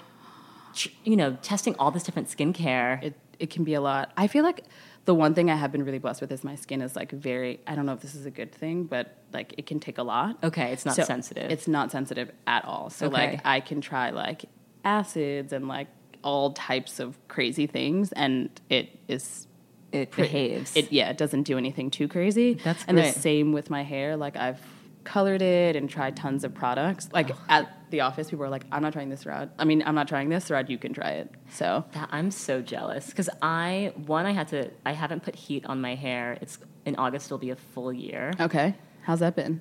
tr- 0.75 0.89
you 1.05 1.17
know 1.17 1.37
testing 1.43 1.75
all 1.79 1.91
this 1.91 2.03
different 2.05 2.29
skincare. 2.29 3.03
It 3.03 3.15
it 3.39 3.51
can 3.51 3.65
be 3.65 3.75
a 3.75 3.81
lot. 3.81 4.13
I 4.17 4.27
feel 4.27 4.45
like 4.45 4.65
the 5.05 5.15
one 5.15 5.35
thing 5.35 5.51
I 5.51 5.55
have 5.55 5.73
been 5.73 5.85
really 5.85 5.99
blessed 5.99 6.21
with 6.21 6.31
is 6.33 6.45
my 6.45 6.55
skin 6.55 6.83
is 6.83 6.95
like 6.95 7.11
very. 7.13 7.61
I 7.67 7.75
don't 7.75 7.87
know 7.87 7.95
if 7.95 8.01
this 8.01 8.15
is 8.15 8.27
a 8.27 8.31
good 8.31 8.53
thing, 8.53 8.85
but 8.85 9.17
like 9.33 9.55
it 9.57 9.67
can 9.67 9.81
take 9.81 9.99
a 9.99 10.03
lot. 10.03 10.39
Okay, 10.43 10.73
it's 10.73 10.85
not 10.85 10.97
So 10.97 11.05
sensitive. 11.05 11.51
It's 11.51 11.67
not 11.69 11.91
sensitive 11.91 12.31
at 12.47 12.65
all. 12.65 12.91
So 12.91 13.07
Okay. 13.07 13.33
like 13.33 13.41
I 13.45 13.61
can 13.61 13.81
try 13.81 14.11
like 14.11 14.45
acids 14.85 15.53
and 15.53 15.69
like 15.69 15.89
all 16.23 16.53
types 16.53 17.01
of 17.01 17.17
crazy 17.29 17.67
things, 17.67 18.13
and 18.13 18.51
it 18.69 18.99
is 19.09 19.47
it 19.93 20.11
pre- 20.11 20.25
behaves. 20.25 20.77
It 20.77 20.93
yeah, 20.93 21.11
it 21.11 21.17
doesn't 21.17 21.45
do 21.45 21.57
anything 21.57 21.91
too 21.91 22.09
crazy. 22.09 22.55
That's 22.55 22.85
and 22.87 22.99
the 22.99 23.11
same 23.11 23.53
with 23.53 23.71
my 23.71 23.83
hair. 23.85 24.17
Like 24.17 24.37
I've 24.37 24.61
colored 25.05 25.41
it 25.41 25.75
and 25.77 25.89
tried 25.89 26.17
tons 26.17 26.45
of 26.45 26.55
products. 26.55 27.09
Like 27.13 27.31
oh. 27.31 27.39
at 27.49 27.78
the 27.91 28.01
office, 28.03 28.31
people 28.31 28.45
are 28.45 28.49
like, 28.51 28.65
"I'm 28.73 28.83
not 28.83 28.93
trying 28.93 29.09
this 29.09 29.25
route. 29.27 29.51
I 29.59 29.65
mean, 29.65 29.83
I'm 29.85 29.95
not 29.95 30.09
trying 30.09 30.29
this 30.29 30.51
route. 30.51 30.69
You 30.71 30.79
can 30.79 30.93
try 30.93 31.11
it." 31.13 31.31
So 31.51 31.85
That 31.93 32.09
I'm 32.13 32.31
so 32.31 32.61
jealous 32.63 33.07
because 33.09 33.29
I 33.43 33.93
one 34.07 34.27
I 34.27 34.33
had 34.33 34.49
to 34.49 34.71
I 34.85 34.93
haven't 34.93 35.23
put 35.23 35.35
heat 35.37 35.65
on 35.67 35.81
my 35.81 35.95
hair. 35.95 36.39
It's 36.41 36.59
in 36.85 36.97
August 36.97 37.27
it'll 37.27 37.39
be 37.39 37.51
a 37.51 37.57
full 37.57 37.93
year. 37.93 38.33
okay, 38.41 38.75
how's 39.03 39.21
that 39.21 39.35
been? 39.37 39.61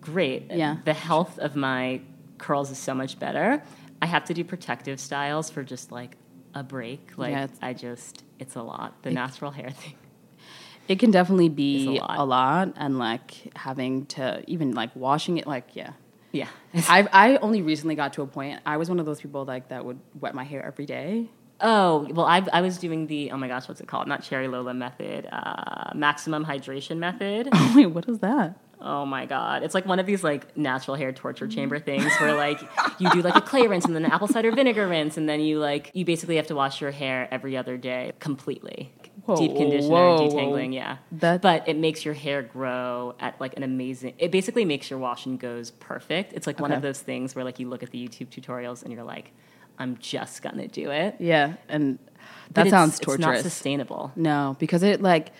Great. 0.00 0.50
Yeah. 0.50 0.76
The 0.84 0.94
health 0.94 1.38
of 1.38 1.54
my 1.56 2.00
curls 2.38 2.70
is 2.70 2.78
so 2.78 2.94
much 2.94 3.18
better. 3.18 3.62
I 4.00 4.06
have 4.06 4.24
to 4.24 4.34
do 4.34 4.42
protective 4.44 4.98
styles 4.98 5.50
for 5.50 5.62
just 5.62 5.92
like 5.92 6.16
a 6.54 6.62
break. 6.62 7.12
Like 7.16 7.32
Yeah, 7.32 7.46
I 7.60 7.72
just 7.72 8.24
it's 8.38 8.56
a 8.56 8.62
lot. 8.62 9.02
The 9.02 9.10
natural 9.10 9.50
hair 9.50 9.70
thing. 9.70 9.94
It 10.88 10.98
can 10.98 11.10
definitely 11.12 11.48
be 11.48 11.86
a 11.86 12.00
lot. 12.00 12.18
a 12.18 12.24
lot, 12.24 12.72
and 12.76 12.98
like 12.98 13.56
having 13.56 14.06
to 14.06 14.42
even 14.48 14.72
like 14.74 14.94
washing 14.96 15.38
it. 15.38 15.46
Like 15.46 15.76
yeah, 15.76 15.92
Yeah. 16.32 16.48
I 16.74 17.08
I 17.12 17.36
only 17.36 17.62
recently 17.62 17.94
got 17.94 18.14
to 18.14 18.22
a 18.22 18.26
point. 18.26 18.60
I 18.66 18.76
was 18.78 18.88
one 18.88 18.98
of 18.98 19.06
those 19.06 19.20
people 19.20 19.44
like 19.44 19.68
that 19.68 19.84
would 19.84 20.00
wet 20.18 20.34
my 20.34 20.44
hair 20.44 20.64
every 20.64 20.86
day. 20.86 21.28
Oh 21.60 22.08
well, 22.10 22.26
I 22.26 22.44
I 22.52 22.60
was 22.60 22.78
doing 22.78 23.06
the 23.06 23.30
oh 23.30 23.36
my 23.36 23.46
gosh, 23.48 23.68
what's 23.68 23.80
it 23.80 23.86
called? 23.86 24.08
Not 24.08 24.22
Cherry 24.24 24.48
Lola 24.48 24.74
method, 24.74 25.28
uh, 25.30 25.92
maximum 25.94 26.44
hydration 26.44 26.96
method. 26.98 27.48
Wait, 27.76 27.86
what 27.86 28.08
is 28.08 28.18
that? 28.18 28.58
Oh 28.80 29.06
my 29.06 29.26
god, 29.26 29.62
it's 29.62 29.74
like 29.74 29.86
one 29.86 30.00
of 30.00 30.06
these 30.06 30.24
like 30.24 30.56
natural 30.56 30.96
hair 30.96 31.12
torture 31.12 31.46
chamber 31.46 31.78
things 31.78 32.10
where 32.18 32.34
like 32.34 32.60
you 32.98 33.08
do 33.10 33.22
like 33.22 33.36
a 33.36 33.40
clay 33.40 33.68
rinse 33.68 33.84
and 33.84 33.94
then 33.94 34.04
an 34.04 34.10
apple 34.10 34.26
cider 34.26 34.50
vinegar 34.50 34.88
rinse, 34.88 35.16
and 35.16 35.28
then 35.28 35.38
you 35.38 35.60
like 35.60 35.92
you 35.94 36.04
basically 36.04 36.34
have 36.34 36.48
to 36.48 36.56
wash 36.56 36.80
your 36.80 36.90
hair 36.90 37.28
every 37.30 37.56
other 37.56 37.76
day 37.76 38.12
completely. 38.18 38.92
Whoa, 39.24 39.36
Deep 39.36 39.56
conditioner, 39.56 39.88
whoa, 39.94 40.28
detangling, 40.28 40.74
yeah. 40.74 40.96
That- 41.12 41.42
but 41.42 41.68
it 41.68 41.76
makes 41.76 42.04
your 42.04 42.14
hair 42.14 42.42
grow 42.42 43.14
at 43.20 43.40
like 43.40 43.56
an 43.56 43.62
amazing. 43.62 44.14
It 44.18 44.32
basically 44.32 44.64
makes 44.64 44.90
your 44.90 44.98
wash 44.98 45.26
and 45.26 45.38
goes 45.38 45.70
perfect. 45.70 46.32
It's 46.32 46.46
like 46.46 46.58
one 46.58 46.72
of 46.72 46.82
those 46.82 47.00
things 47.00 47.34
where 47.36 47.44
like 47.44 47.60
you 47.60 47.68
look 47.68 47.82
at 47.84 47.90
the 47.90 47.98
YouTube 48.08 48.28
tutorials 48.30 48.82
and 48.82 48.92
you're 48.92 49.04
like, 49.04 49.30
I'm 49.78 49.96
just 49.98 50.42
gonna 50.42 50.66
do 50.66 50.90
it. 50.90 51.16
Yeah, 51.20 51.54
and 51.68 51.98
that 52.54 52.66
it's- 52.66 52.70
sounds 52.72 52.94
It's 52.96 53.00
torturous. 53.06 53.24
not 53.26 53.38
sustainable. 53.42 54.10
No, 54.16 54.56
because 54.58 54.82
it 54.82 55.00
like 55.00 55.30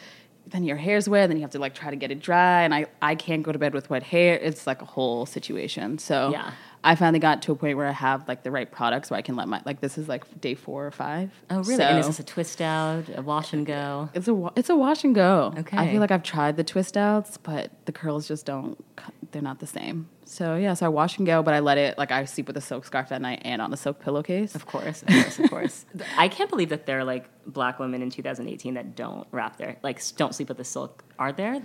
then 0.46 0.64
your 0.64 0.76
hair's 0.76 1.08
wet, 1.08 1.28
then 1.28 1.36
you 1.36 1.42
have 1.42 1.50
to 1.52 1.58
like 1.58 1.74
try 1.74 1.90
to 1.90 1.96
get 1.96 2.10
it 2.12 2.20
dry, 2.20 2.62
and 2.62 2.72
I 2.74 2.86
I 3.00 3.14
can't 3.16 3.42
go 3.42 3.50
to 3.52 3.58
bed 3.58 3.74
with 3.74 3.90
wet 3.90 4.02
hair. 4.04 4.36
It's 4.36 4.66
like 4.66 4.80
a 4.80 4.84
whole 4.86 5.26
situation. 5.26 5.98
So 5.98 6.30
Yeah. 6.30 6.52
I 6.84 6.96
finally 6.96 7.20
got 7.20 7.42
to 7.42 7.52
a 7.52 7.54
point 7.54 7.76
where 7.76 7.86
I 7.86 7.92
have 7.92 8.26
like 8.26 8.42
the 8.42 8.50
right 8.50 8.70
products 8.70 9.10
where 9.10 9.18
I 9.18 9.22
can 9.22 9.36
let 9.36 9.46
my 9.46 9.62
like 9.64 9.80
this 9.80 9.98
is 9.98 10.08
like 10.08 10.40
day 10.40 10.54
four 10.54 10.86
or 10.86 10.90
five. 10.90 11.30
Oh 11.48 11.58
really? 11.58 11.76
So 11.76 11.82
and 11.84 11.98
is 11.98 12.06
this 12.06 12.18
a 12.18 12.24
twist 12.24 12.60
out, 12.60 13.04
a 13.14 13.22
wash 13.22 13.52
and 13.52 13.64
go? 13.64 14.10
it's 14.14 14.26
a 14.26 14.52
it's 14.56 14.68
a 14.68 14.76
wash 14.76 15.04
and 15.04 15.14
go. 15.14 15.54
Okay. 15.58 15.76
I 15.76 15.90
feel 15.90 16.00
like 16.00 16.10
I've 16.10 16.24
tried 16.24 16.56
the 16.56 16.64
twist 16.64 16.96
outs, 16.96 17.36
but 17.36 17.70
the 17.84 17.92
curls 17.92 18.26
just 18.26 18.46
don't. 18.46 18.82
They're 19.30 19.42
not 19.42 19.60
the 19.60 19.66
same. 19.66 20.08
So 20.24 20.56
yeah, 20.56 20.74
so 20.74 20.86
I 20.86 20.88
wash 20.88 21.18
and 21.18 21.26
go, 21.26 21.42
but 21.42 21.54
I 21.54 21.60
let 21.60 21.78
it 21.78 21.98
like 21.98 22.10
I 22.10 22.24
sleep 22.24 22.48
with 22.48 22.56
a 22.56 22.60
silk 22.60 22.84
scarf 22.84 23.12
at 23.12 23.22
night 23.22 23.42
and 23.44 23.62
on 23.62 23.70
the 23.70 23.76
silk 23.76 24.00
pillowcase. 24.00 24.54
Of 24.54 24.66
course, 24.66 25.02
of 25.02 25.08
course, 25.08 25.38
of 25.38 25.50
course. 25.50 25.86
I 26.18 26.28
can't 26.28 26.50
believe 26.50 26.70
that 26.70 26.86
there 26.86 26.98
are 26.98 27.04
like 27.04 27.26
black 27.46 27.78
women 27.78 28.02
in 28.02 28.10
2018 28.10 28.74
that 28.74 28.96
don't 28.96 29.28
wrap 29.30 29.56
their 29.56 29.76
like 29.82 30.00
don't 30.16 30.34
sleep 30.34 30.48
with 30.48 30.58
the 30.58 30.64
silk. 30.64 31.04
Are 31.18 31.32
there? 31.32 31.62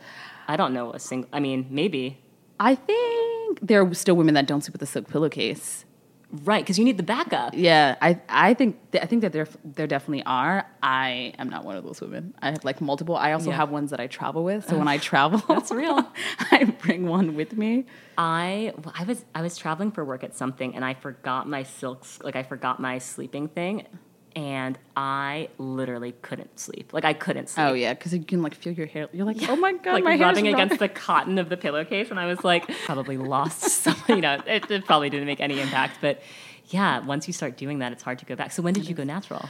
I 0.48 0.58
don't 0.58 0.74
know 0.74 0.94
a 0.94 1.00
single. 1.00 1.30
I 1.34 1.40
mean, 1.40 1.68
maybe 1.72 2.20
I 2.60 2.76
think 2.76 3.37
there 3.62 3.82
are 3.82 3.94
still 3.94 4.16
women 4.16 4.34
that 4.36 4.46
don't 4.48 4.62
sleep 4.62 4.74
with 4.74 4.82
a 4.82 4.86
silk 4.86 5.08
pillowcase. 5.08 5.86
right 6.44 6.62
because 6.64 6.78
you 6.78 6.84
need 6.84 6.98
the 6.98 7.04
backup. 7.04 7.54
Yeah, 7.56 7.96
I 8.02 8.20
I 8.28 8.54
think 8.54 8.76
th- 8.92 9.02
I 9.04 9.08
think 9.08 9.22
that 9.22 9.32
there 9.32 9.48
there 9.64 9.88
definitely 9.88 10.24
are. 10.26 10.66
I 10.84 11.34
am 11.40 11.50
not 11.50 11.64
one 11.64 11.78
of 11.78 11.84
those 11.86 12.02
women. 12.02 12.34
I 12.42 12.52
have 12.52 12.66
like 12.66 12.82
multiple. 12.82 13.16
I 13.16 13.32
also 13.32 13.50
Yeah. 13.50 13.56
have 13.56 13.70
ones 13.70 13.92
that 13.92 14.02
I 14.02 14.08
travel 14.08 14.44
with. 14.44 14.68
So 14.68 14.78
when 14.78 14.90
I 14.90 14.98
travel, 14.98 15.40
That's 15.48 15.72
real. 15.72 15.98
I 16.52 16.66
bring 16.84 17.08
one 17.08 17.36
with 17.36 17.56
me. 17.58 17.86
I 18.18 18.74
well, 18.84 18.94
I 18.98 19.04
was 19.06 19.24
I 19.34 19.42
was 19.42 19.56
traveling 19.58 19.92
for 19.92 20.04
work 20.04 20.24
at 20.24 20.36
something 20.36 20.76
and 20.76 20.84
I 20.84 20.94
forgot 20.96 21.48
my 21.48 21.64
silks 21.64 22.20
like 22.24 22.36
I 22.36 22.44
forgot 22.44 22.80
my 22.82 22.98
sleeping 22.98 23.48
thing, 23.48 23.86
and 24.38 24.78
I 24.96 25.50
literally 25.58 26.12
couldn't 26.12 26.60
sleep. 26.60 26.94
Like 26.94 27.04
I 27.04 27.14
couldn't 27.14 27.46
oh, 27.46 27.48
sleep. 27.48 27.66
Oh 27.66 27.74
yeah, 27.74 27.94
because 27.96 28.14
you 28.14 28.24
can 28.24 28.44
like 28.44 28.54
feel 28.54 28.72
your 28.72 28.86
hair. 28.86 29.10
You're 29.12 29.26
like, 29.26 29.38
oh 29.50 29.56
my 29.56 29.74
god, 29.74 29.94
like 29.94 30.04
my 30.04 30.12
hair's 30.12 30.22
rubbing 30.22 30.48
against 30.48 30.78
the 30.78 30.88
cotton 31.06 31.40
of 31.40 31.50
the 31.50 31.58
pillowcase, 31.58 32.12
and 32.12 32.20
I 32.20 32.28
was 32.28 32.44
like, 32.44 32.70
probably 32.86 33.18
lost 33.18 33.62
some. 33.84 33.96
You 34.08 34.22
know, 34.22 34.40
it, 34.46 34.70
it 34.70 34.86
probably 34.86 35.10
didn't 35.10 35.26
make 35.26 35.42
any 35.42 35.60
impact, 35.60 35.98
but 36.02 36.22
yeah, 36.68 37.00
once 37.00 37.26
you 37.26 37.34
start 37.34 37.58
doing 37.58 37.80
that, 37.80 37.92
it's 37.92 38.04
hard 38.04 38.20
to 38.20 38.26
go 38.26 38.36
back. 38.36 38.52
So 38.52 38.62
when 38.62 38.76
did 38.76 38.88
you 38.88 38.94
go 38.94 39.04
natural? 39.04 39.50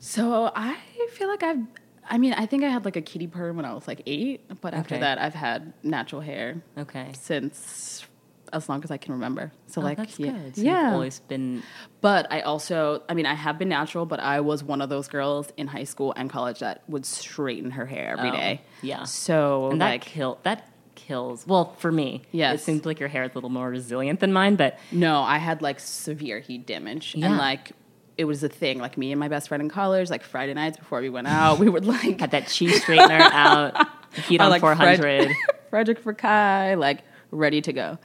So 0.00 0.52
I 0.54 0.76
feel 1.12 1.28
like 1.28 1.42
I've. 1.42 1.62
I 2.06 2.18
mean, 2.18 2.34
I 2.34 2.44
think 2.44 2.62
I 2.62 2.68
had 2.68 2.84
like 2.84 2.96
a 2.96 3.00
kitty 3.00 3.26
perm 3.26 3.56
when 3.56 3.64
I 3.64 3.72
was 3.72 3.88
like 3.88 4.02
eight, 4.04 4.42
but 4.60 4.74
after 4.74 4.98
that, 4.98 5.18
I've 5.18 5.34
had 5.34 5.72
natural 5.82 6.20
hair 6.20 6.62
Okay, 6.76 7.12
since 7.14 8.04
as 8.52 8.68
long 8.68 8.82
as 8.84 8.90
I 8.90 8.96
can 8.96 9.12
remember. 9.14 9.52
So 9.66 9.80
oh, 9.80 9.84
like, 9.84 9.98
yeah. 10.18 10.36
So 10.54 10.62
yeah. 10.62 10.92
always 10.92 11.20
been 11.20 11.62
But 12.00 12.26
I 12.30 12.40
also, 12.42 13.02
I 13.08 13.14
mean, 13.14 13.26
I 13.26 13.34
have 13.34 13.58
been 13.58 13.68
natural, 13.68 14.06
but 14.06 14.20
I 14.20 14.40
was 14.40 14.62
one 14.62 14.80
of 14.80 14.88
those 14.88 15.08
girls 15.08 15.52
in 15.56 15.66
high 15.66 15.84
school 15.84 16.12
and 16.16 16.28
college 16.30 16.60
that 16.60 16.82
would 16.88 17.06
straighten 17.06 17.72
her 17.72 17.86
hair 17.86 18.16
every 18.18 18.30
Oh, 18.30 18.32
day. 18.32 18.60
yeah. 18.82 19.04
So 19.04 19.70
and 19.70 19.80
that 19.80 19.90
like, 19.90 20.00
kill 20.02 20.38
that 20.42 20.68
kills. 20.94 21.46
Well, 21.46 21.74
for 21.78 21.90
me, 21.90 22.22
Yes. 22.30 22.60
it 22.60 22.64
seems 22.64 22.86
like 22.86 23.00
your 23.00 23.08
hair 23.08 23.24
is 23.24 23.32
a 23.32 23.34
little 23.34 23.50
more 23.50 23.68
resilient 23.68 24.20
than 24.20 24.32
mine, 24.32 24.56
but 24.56 24.78
no, 24.92 25.22
I 25.22 25.38
had 25.38 25.60
like 25.62 25.80
severe 25.80 26.40
heat 26.40 26.66
damage, 26.66 27.14
Yeah. 27.16 27.26
and 27.26 27.36
like 27.38 27.72
it 28.16 28.26
was 28.26 28.44
a 28.44 28.48
thing. 28.48 28.78
Like 28.78 28.96
me 28.96 29.10
and 29.10 29.18
my 29.18 29.26
best 29.28 29.48
friend 29.48 29.60
in 29.62 29.68
college, 29.68 30.08
like 30.08 30.22
Friday 30.22 30.54
nights 30.54 30.76
before 30.76 31.00
we 31.00 31.10
went 31.10 31.26
out, 31.26 31.58
we 31.58 31.68
would 31.68 31.84
like 31.84 32.20
had 32.20 32.30
that 32.30 32.46
cheese 32.46 32.80
straightener 32.84 33.18
out, 33.20 33.88
heat 34.28 34.40
on 34.40 34.50
like 34.50 34.60
four 34.60 34.74
hundred. 34.74 35.32
Frederic 35.70 36.04
Fekkai, 36.04 36.78
like 36.78 37.00
ready 37.32 37.60
to 37.60 37.72
go. 37.72 37.98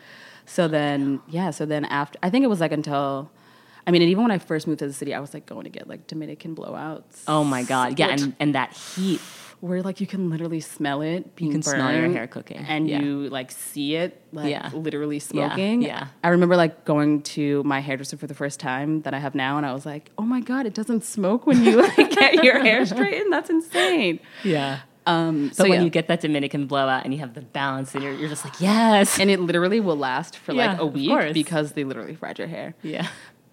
So 0.50 0.68
then, 0.68 1.22
yeah. 1.30 1.52
So 1.52 1.66
then 1.66 1.86
after, 1.86 2.18
I 2.24 2.30
think 2.30 2.44
it 2.44 2.48
was 2.48 2.60
like 2.60 2.72
until, 2.72 3.30
I 3.86 3.92
mean, 3.92 4.02
and 4.02 4.10
even 4.12 4.24
when 4.24 4.32
I 4.32 4.40
first 4.40 4.66
moved 4.68 4.80
to 4.80 4.88
the 4.88 4.94
city, 4.94 5.14
I 5.14 5.20
was 5.20 5.34
like 5.34 5.46
going 5.46 5.64
to 5.66 5.70
get 5.70 5.88
like 5.88 6.08
Dominican 6.08 6.56
blowouts. 6.56 7.24
Oh 7.28 7.44
my 7.44 7.64
god, 7.64 8.00
yeah, 8.00 8.08
and 8.10 8.36
and 8.40 8.56
that 8.56 8.74
heat. 8.74 9.22
where 9.62 9.82
like 9.84 10.00
you 10.00 10.08
can 10.08 10.30
literally 10.30 10.62
smell 10.62 11.02
it. 11.02 11.36
Being 11.36 11.52
can 11.52 11.62
smell 11.62 11.92
your 11.94 12.10
hair 12.10 12.28
cooking. 12.28 12.58
and 12.68 12.88
Yeah. 12.90 13.02
you 13.02 13.28
like 13.30 13.52
see 13.52 13.96
it, 13.96 14.22
like 14.32 14.50
Yeah. 14.50 14.70
literally 14.74 15.20
smoking. 15.20 15.82
yeah. 15.82 16.08
I 16.24 16.30
remember 16.30 16.56
like 16.56 16.86
going 16.86 17.22
to 17.36 17.62
my 17.64 17.82
hairdresser 17.82 18.16
for 18.18 18.26
the 18.28 18.34
first 18.34 18.60
time 18.60 19.02
that 19.02 19.14
I 19.14 19.20
have 19.20 19.36
now, 19.36 19.58
and 19.58 19.66
I 19.66 19.74
was 19.74 19.86
like, 19.86 20.12
"Oh 20.18 20.24
my 20.24 20.40
god, 20.42 20.66
it 20.66 20.74
doesn't 20.74 21.04
smoke 21.04 21.46
when 21.46 21.64
you 21.66 21.76
like 21.82 22.10
get 22.12 22.44
your 22.44 22.60
hair 22.64 22.86
straightened. 22.94 23.32
That's 23.34 23.50
insane." 23.50 24.20
Yeah. 24.44 24.80
Um, 25.10 25.48
But 25.50 25.56
so 25.58 25.64
when 25.64 25.80
yeah. 25.80 25.82
you 25.86 25.90
get 25.90 26.08
that 26.08 26.22
Dominican 26.22 26.68
blowout 26.68 27.04
and 27.06 27.14
you 27.14 27.20
have 27.20 27.34
the 27.34 27.42
balance, 27.42 27.96
and 27.96 28.04
you're, 28.04 28.14
you're 28.14 28.30
just 28.30 28.46
like, 28.46 28.60
yes. 28.62 29.20
and 29.20 29.30
it 29.30 29.40
literally 29.40 29.80
will 29.80 29.98
last 29.98 30.38
for 30.38 30.54
Yeah, 30.54 30.72
like 30.74 30.80
a 30.80 30.86
week 30.86 31.34
because 31.34 31.74
they 31.74 31.84
literally 31.84 32.16
fried 32.16 32.38
your 32.40 32.48
hair. 32.48 32.76
yeah. 32.84 33.08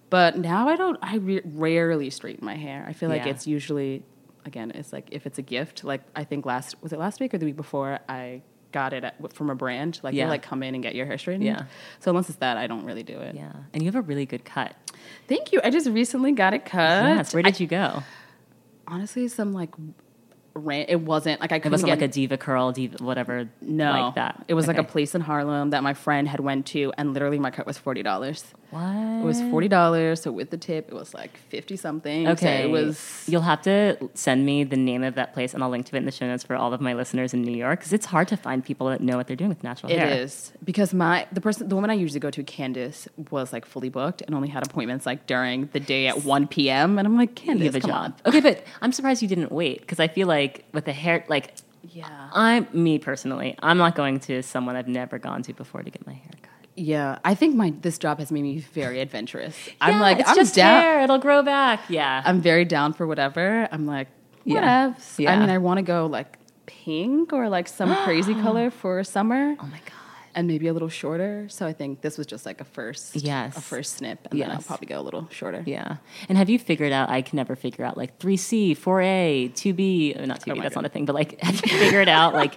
But 0.09 0.37
now 0.37 0.69
I 0.69 0.77
don't. 0.77 0.97
I 1.01 1.17
re- 1.17 1.41
rarely 1.43 2.09
straighten 2.11 2.45
my 2.45 2.55
hair. 2.55 2.85
I 2.87 2.93
feel 2.93 3.09
like 3.09 3.25
Yeah. 3.25 3.31
it's 3.31 3.45
usually, 3.45 4.03
again, 4.45 4.71
it's 4.73 4.93
like 4.93 5.09
if 5.11 5.25
it's 5.25 5.37
a 5.37 5.41
gift. 5.41 5.83
Like 5.83 6.01
I 6.15 6.23
think 6.23 6.45
last 6.45 6.81
was 6.81 6.93
it 6.93 6.99
last 6.99 7.19
week 7.19 7.33
or 7.33 7.37
the 7.39 7.45
week 7.45 7.57
before 7.57 7.99
I 8.07 8.41
got 8.71 8.93
it 8.93 9.03
at, 9.03 9.33
from 9.33 9.49
a 9.49 9.55
brand. 9.55 9.99
Like 10.03 10.13
Yeah. 10.13 10.25
they 10.25 10.29
like 10.29 10.43
come 10.43 10.63
in 10.63 10.75
and 10.75 10.81
get 10.83 10.95
your 10.95 11.05
hair 11.05 11.17
straightened. 11.17 11.43
Yeah. 11.45 11.63
So 11.99 12.11
unless 12.11 12.29
it's 12.29 12.37
that, 12.37 12.55
I 12.55 12.67
don't 12.67 12.85
really 12.85 13.03
do 13.03 13.19
it. 13.19 13.35
Yeah. 13.35 13.51
And 13.73 13.83
you 13.83 13.87
have 13.87 13.95
a 13.95 14.01
really 14.01 14.25
good 14.25 14.45
cut. 14.45 14.75
Thank 15.27 15.51
you. 15.51 15.59
I 15.61 15.69
just 15.69 15.87
recently 15.89 16.31
got 16.31 16.53
it 16.53 16.63
cut. 16.63 17.03
Yes. 17.03 17.33
Where 17.33 17.43
did 17.43 17.59
you 17.59 17.67
go? 17.67 18.03
Honestly, 18.87 19.27
some 19.27 19.51
like. 19.53 19.71
Ran- 20.57 20.85
it 20.89 21.01
wasn't 21.01 21.39
like 21.41 21.51
I 21.51 21.59
couldn't 21.59 21.71
wasn't 21.73 21.91
get 21.91 22.01
like 22.01 22.37
a 22.37 22.37
DevaCurl, 22.37 22.73
diva 22.73 23.03
whatever. 23.03 23.49
no 23.61 23.91
like 23.91 24.15
that. 24.15 24.43
It 24.47 24.53
was 24.53 24.67
like 24.67 24.77
a 24.77 24.83
place 24.83 25.15
in 25.15 25.21
Harlem 25.21 25.69
that 25.71 25.83
my 25.83 25.93
friend 25.93 26.27
had 26.27 26.39
went 26.39 26.65
to, 26.67 26.91
and 26.97 27.13
literally 27.13 27.39
my 27.39 27.51
cut 27.51 27.65
was 27.65 27.77
forty 27.77 28.03
dollars. 28.03 28.43
What? 28.69 28.83
It 29.21 29.23
was 29.25 29.41
forty 29.43 29.67
dollars, 29.69 30.21
so 30.21 30.31
with 30.31 30.49
the 30.49 30.57
tip, 30.57 30.89
it 30.89 30.93
was 30.93 31.13
like 31.13 31.37
fifty 31.37 31.77
something. 31.77 32.25
So 32.25 32.31
Okay. 32.33 32.63
it 32.63 32.69
was. 32.69 33.23
You'll 33.27 33.41
have 33.41 33.61
to 33.61 33.97
send 34.13 34.45
me 34.45 34.65
the 34.65 34.75
name 34.75 35.03
of 35.03 35.15
that 35.15 35.33
place, 35.33 35.53
and 35.53 35.63
I'll 35.63 35.69
link 35.69 35.85
to 35.87 35.95
it 35.95 35.99
in 35.99 36.05
the 36.05 36.11
show 36.11 36.27
notes 36.27 36.43
for 36.43 36.55
all 36.55 36.73
of 36.73 36.81
my 36.81 36.93
listeners 36.93 37.33
in 37.33 37.43
New 37.43 37.55
York, 37.55 37.79
because 37.79 37.93
it's 37.93 38.05
hard 38.05 38.27
to 38.27 38.35
find 38.37 38.63
people 38.65 38.87
that 38.89 38.99
know 38.99 39.15
what 39.15 39.27
they're 39.27 39.37
doing 39.37 39.49
with 39.49 39.63
natural 39.63 39.91
It 39.91 39.99
hair. 39.99 40.09
is 40.19 40.51
because 40.63 40.93
my 40.93 41.27
the 41.31 41.39
person 41.39 41.69
the 41.69 41.75
woman 41.75 41.89
I 41.89 41.93
usually 41.93 42.19
go 42.19 42.29
to, 42.29 42.43
Candace, 42.43 43.07
was 43.31 43.53
like 43.53 43.65
fully 43.65 43.89
booked 43.89 44.21
and 44.21 44.35
only 44.35 44.49
had 44.49 44.65
appointments 44.65 45.05
like 45.05 45.27
during 45.27 45.69
the 45.71 45.79
day 45.79 46.07
at 46.07 46.25
one 46.25 46.45
p.m. 46.45 46.99
And 46.99 47.07
I'm 47.07 47.15
like, 47.17 47.35
Candace, 47.35 47.63
You 47.63 47.71
have 47.71 47.75
a 47.75 47.79
come 47.79 47.89
job. 47.89 48.21
Okay, 48.25 48.41
but 48.41 48.63
I'm 48.81 48.91
surprised 48.91 49.21
you 49.21 49.29
didn't 49.29 49.51
wait, 49.51 49.79
because 49.79 49.99
I 50.01 50.09
feel 50.09 50.27
like 50.27 50.65
with 50.73 50.85
the 50.85 50.93
hair, 50.93 51.23
like. 51.29 51.53
Yeah, 51.89 52.29
I'm 52.33 52.67
me 52.73 52.99
personally, 52.99 53.55
I'm 53.63 53.77
not 53.77 53.95
going 53.95 54.19
to 54.21 54.43
someone 54.43 54.75
I've 54.75 54.89
never 54.89 55.17
gone 55.19 55.41
to 55.43 55.53
before 55.53 55.83
to 55.83 55.89
get 55.89 56.05
my 56.05 56.13
hair 56.13 56.31
cut. 56.41 56.46
Yeah. 56.77 57.19
I 57.25 57.33
think 57.35 57.55
my 57.55 57.73
this 57.81 57.97
job 57.97 58.19
has 58.19 58.31
made 58.31 58.43
me 58.43 58.59
very 58.59 59.01
adventurous. 59.01 59.57
I'm 59.81 59.95
Yeah, 59.95 60.01
like, 60.01 60.19
it's 60.19 60.29
I'm 60.29 60.35
just 60.35 60.55
down. 60.55 60.81
hair; 60.81 61.01
it'll 61.01 61.17
grow 61.17 61.43
back. 61.43 61.81
Yeah, 61.89 62.21
I'm 62.25 62.39
very 62.41 62.63
down 62.65 62.93
for 62.93 63.05
whatever. 63.05 63.67
I'm 63.71 63.85
like, 63.85 64.07
Yeah. 64.45 64.55
whatever. 64.55 64.95
Yeah. 65.17 65.33
I 65.33 65.39
mean, 65.39 65.49
I 65.49 65.57
want 65.57 65.79
to 65.79 65.83
go 65.83 66.05
like 66.05 66.37
pink 66.67 67.33
or 67.33 67.49
like 67.49 67.67
some 67.67 67.93
crazy 68.05 68.33
color 68.35 68.69
for 68.69 69.03
summer. 69.03 69.55
oh 69.59 69.65
my 69.65 69.79
god. 69.79 69.93
and 70.35 70.47
maybe 70.47 70.67
a 70.67 70.73
little 70.73 70.89
shorter. 70.89 71.47
So 71.49 71.65
I 71.65 71.73
think 71.73 72.01
this 72.01 72.15
was 72.17 72.27
just 72.27 72.45
like 72.45 72.61
a 72.61 72.65
first, 72.65 73.15
Yes. 73.15 73.57
a 73.57 73.61
first 73.61 73.95
snip, 73.97 74.19
and 74.29 74.39
then 74.39 74.51
I'll 74.51 74.61
probably 74.61 74.85
go 74.87 74.99
a 74.99 75.05
little 75.07 75.27
shorter. 75.31 75.63
Yeah. 75.65 75.97
And 76.29 76.37
have 76.37 76.47
you 76.49 76.59
figured 76.59 76.91
out? 76.91 77.09
I 77.09 77.23
can 77.23 77.37
never 77.37 77.55
figure 77.55 77.83
out 77.85 77.97
like 77.97 78.19
3C, 78.19 78.77
4A, 78.77 79.51
2B, 79.53 80.21
uh, 80.21 80.25
not 80.27 80.41
2B, 80.41 80.51
Oh 80.59 80.61
that's 80.61 80.75
God. 80.75 80.81
not 80.81 80.85
a 80.85 80.93
thing, 80.93 81.05
but 81.05 81.15
like, 81.15 81.41
have 81.47 81.55
you 81.65 81.71
figured 81.79 82.07
out 82.07 82.33
like 82.35 82.53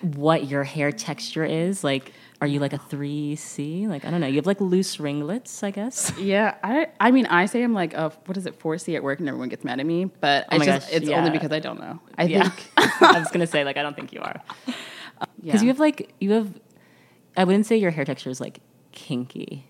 what 0.00 0.46
your 0.48 0.64
hair 0.64 0.90
texture 0.90 1.44
is? 1.44 1.84
Like, 1.84 2.12
are 2.42 2.46
you 2.46 2.58
like 2.58 2.72
a 2.72 2.78
3C? 2.78 3.86
Like, 3.86 4.04
I 4.04 4.10
don't 4.10 4.20
know. 4.20 4.26
You 4.26 4.34
have 4.34 4.46
like 4.46 4.60
loose 4.60 4.98
ringlets, 4.98 5.62
I 5.62 5.70
guess. 5.70 6.12
Yeah, 6.18 6.56
I 6.64 6.88
I 6.98 7.12
mean 7.12 7.26
I 7.26 7.46
say 7.46 7.62
I'm 7.62 7.72
like 7.72 7.94
a 7.94 8.10
what 8.26 8.36
is 8.36 8.46
it 8.46 8.58
4C 8.58 8.96
at 8.96 9.02
work 9.04 9.20
and 9.20 9.28
everyone 9.28 9.48
gets 9.48 9.64
mad 9.64 9.78
at 9.78 9.86
me, 9.86 10.06
but 10.06 10.46
Oh 10.50 10.56
it's 10.56 10.66
my 10.66 10.72
just 10.72 10.90
gosh, 10.90 10.96
it's 10.96 11.08
only 11.08 11.30
because 11.30 11.52
I 11.52 11.60
don't 11.60 11.78
know. 11.78 12.00
I 12.18 12.24
yeah. 12.24 12.48
think 12.48 12.70
I 13.00 13.18
was 13.20 13.28
going 13.28 13.40
to 13.40 13.46
say, 13.46 13.62
like, 13.64 13.76
I 13.76 13.82
don't 13.82 13.94
think 13.94 14.12
you 14.12 14.20
are. 14.20 14.40
yeah. 14.66 14.74
Because 15.44 15.62
you 15.62 15.68
have 15.68 15.78
like, 15.78 16.12
you 16.20 16.32
have, 16.32 16.60
I 17.36 17.44
wouldn't 17.44 17.66
say 17.66 17.76
your 17.76 17.92
hair 17.92 18.04
texture 18.04 18.30
is 18.30 18.40
like 18.40 18.58
kinky. 18.90 19.66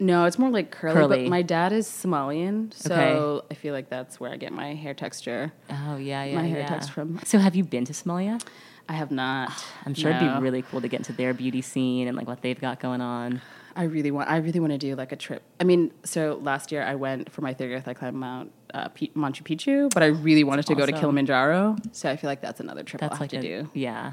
No, 0.00 0.24
it's 0.24 0.38
more 0.38 0.50
like 0.50 0.72
curly, 0.72 0.94
Curly. 0.94 1.22
But 1.24 1.30
my 1.30 1.42
dad 1.42 1.72
is 1.72 1.86
Somalian, 1.86 2.74
so 2.74 2.94
Okay. 2.94 3.46
I 3.52 3.54
feel 3.54 3.72
like 3.72 3.88
that's 3.88 4.18
where 4.18 4.32
I 4.32 4.36
get 4.36 4.52
my 4.52 4.74
hair 4.74 4.94
texture. 4.94 5.52
Oh 5.70 5.96
yeah, 5.96 6.24
yeah. 6.24 6.36
My 6.36 6.46
hair 6.46 6.60
yeah. 6.60 6.66
texture 6.68 6.92
from. 6.92 7.20
So 7.24 7.38
have 7.38 7.54
you 7.54 7.64
been 7.64 7.84
to 7.86 7.92
Somalia? 7.92 8.42
I 8.88 8.94
have 8.94 9.10
not. 9.10 9.52
I'm 9.86 9.94
sure 9.94 10.10
it'd 10.10 10.20
be 10.20 10.40
really 10.40 10.62
cool 10.62 10.80
to 10.80 10.88
get 10.88 11.00
into 11.00 11.12
their 11.12 11.34
beauty 11.34 11.62
scene 11.62 12.08
and 12.08 12.16
like 12.16 12.26
what 12.26 12.42
they've 12.42 12.60
got 12.60 12.80
going 12.80 13.00
on. 13.00 13.40
I 13.74 13.84
really 13.84 14.10
want. 14.10 14.30
I 14.30 14.38
really 14.38 14.58
want 14.58 14.72
to 14.72 14.78
do 14.78 14.96
like 14.96 15.12
a 15.12 15.16
trip. 15.16 15.42
I 15.60 15.64
mean, 15.64 15.92
so 16.02 16.40
last 16.42 16.72
year 16.72 16.82
I 16.82 16.94
went 16.94 17.30
for 17.30 17.42
my 17.42 17.52
30th. 17.52 17.86
I 17.86 17.92
climbed 17.92 18.16
Mount 18.16 18.50
uh, 18.72 18.88
P- 18.88 19.12
Machu 19.14 19.42
Picchu, 19.42 19.92
but 19.92 20.02
I 20.02 20.06
really 20.06 20.44
wanted 20.44 20.66
to 20.66 20.74
go 20.74 20.86
to. 20.86 20.92
Kilimanjaro. 20.92 21.76
So 21.92 22.10
I 22.10 22.16
feel 22.16 22.28
like 22.28 22.40
that's 22.40 22.60
another 22.60 22.82
trip 22.82 23.00
That's 23.00 23.12
I'll 23.12 23.16
have 23.16 23.20
like 23.20 23.30
to 23.30 23.36
a, 23.36 23.62
do, 23.62 23.70
yeah. 23.74 24.12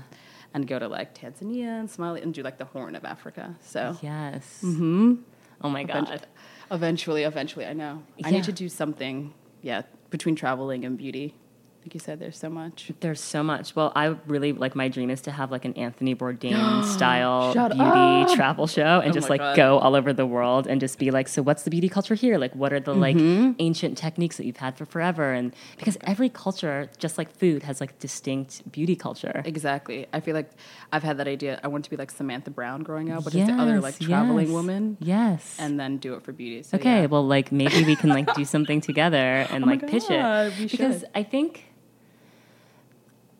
and 0.53 0.67
go 0.67 0.79
to 0.79 0.89
like 0.89 1.15
Tanzania 1.17 1.79
and 1.79 1.87
Somalia 1.87 2.23
and 2.23 2.33
do 2.33 2.43
like 2.43 2.57
the 2.57 2.65
Horn 2.65 2.95
of 2.95 3.05
Africa. 3.05 3.55
So 3.61 3.97
Yes. 4.01 4.59
Mm-hmm. 4.63 5.15
Oh 5.61 5.69
my 5.69 5.83
god. 5.85 6.09
Eventually, 6.09 6.27
eventually, 6.71 7.23
eventually, 7.23 7.65
I 7.65 7.73
know. 7.73 8.03
I 8.23 8.31
need 8.31 8.43
to 8.43 8.51
do 8.51 8.67
something. 8.67 9.33
Yeah, 9.61 9.83
between 10.09 10.35
traveling 10.35 10.83
and 10.83 10.97
beauty. 10.97 11.35
Like 11.83 11.93
you 11.95 11.99
said, 11.99 12.19
there's 12.19 12.37
so 12.37 12.49
much. 12.49 12.91
There's 13.01 13.19
so 13.19 13.43
much. 13.43 13.75
Well, 13.75 13.91
I 13.93 14.15
really 14.25 14.53
like 14.53 14.73
my 14.73 14.87
dream 14.87 15.09
is 15.09 15.19
to 15.21 15.31
have 15.31 15.51
like 15.51 15.65
an 15.65 15.73
Anthony 15.73 16.15
Bourdain 16.15 16.85
style 16.95 17.51
Shut 17.53 17.71
beauty 17.73 17.83
up. 17.85 18.31
travel 18.33 18.67
show 18.67 19.01
and 19.01 19.11
Oh 19.11 19.13
just 19.13 19.29
like 19.29 19.41
God. 19.41 19.55
go 19.57 19.77
all 19.79 19.93
over 19.95 20.13
the 20.13 20.25
world 20.25 20.65
and 20.65 20.79
just 20.79 20.97
be 20.97 21.11
like, 21.11 21.27
so 21.27 21.41
what's 21.41 21.63
the 21.63 21.69
beauty 21.69 21.89
culture 21.89 22.15
here? 22.15 22.37
Like, 22.37 22.55
what 22.55 22.71
are 22.71 22.79
the 22.79 22.93
like 22.93 23.17
Mm-hmm. 23.17 23.51
ancient 23.59 23.97
techniques 23.97 24.37
that 24.37 24.45
you've 24.45 24.57
had 24.57 24.77
for 24.77 24.85
forever? 24.85 25.33
And 25.33 25.53
because 25.77 25.97
every 26.01 26.29
culture, 26.29 26.89
just 26.97 27.17
like 27.17 27.29
food, 27.35 27.63
has 27.63 27.81
like 27.81 27.99
distinct 27.99 28.71
beauty 28.71 28.95
culture. 28.95 29.41
Exactly. 29.43 30.07
I 30.13 30.21
feel 30.21 30.35
like 30.35 30.51
I've 30.93 31.03
had 31.03 31.17
that 31.17 31.27
idea. 31.27 31.59
I 31.63 31.67
want 31.67 31.83
to 31.83 31.89
be 31.89 31.97
like 31.97 32.11
Samantha 32.11 32.49
Brown 32.49 32.83
growing 32.83 33.11
up, 33.11 33.25
but 33.25 33.33
just 33.33 33.47
the 33.47 33.53
other 33.61 33.81
like 33.81 33.99
traveling 33.99 34.45
yes, 34.47 34.53
woman, 34.53 34.97
Yes. 35.01 35.57
and 35.59 35.77
then 35.77 35.97
do 35.97 36.13
it 36.13 36.23
for 36.23 36.31
beauty. 36.31 36.63
So, 36.63 36.77
okay, 36.77 37.01
yeah. 37.01 37.05
well, 37.07 37.27
like 37.27 37.51
maybe 37.51 37.83
we 37.83 37.97
can 37.97 38.09
like 38.09 38.33
do 38.35 38.45
something 38.45 38.79
together 38.79 39.17
and 39.51 39.63
Oh 39.63 39.67
my 39.67 39.73
like 39.73 39.87
pitch 39.87 40.05
it 40.09 40.53
we 40.59 40.67
because 40.67 41.01
should. 41.01 41.09
I 41.13 41.23
think 41.23 41.65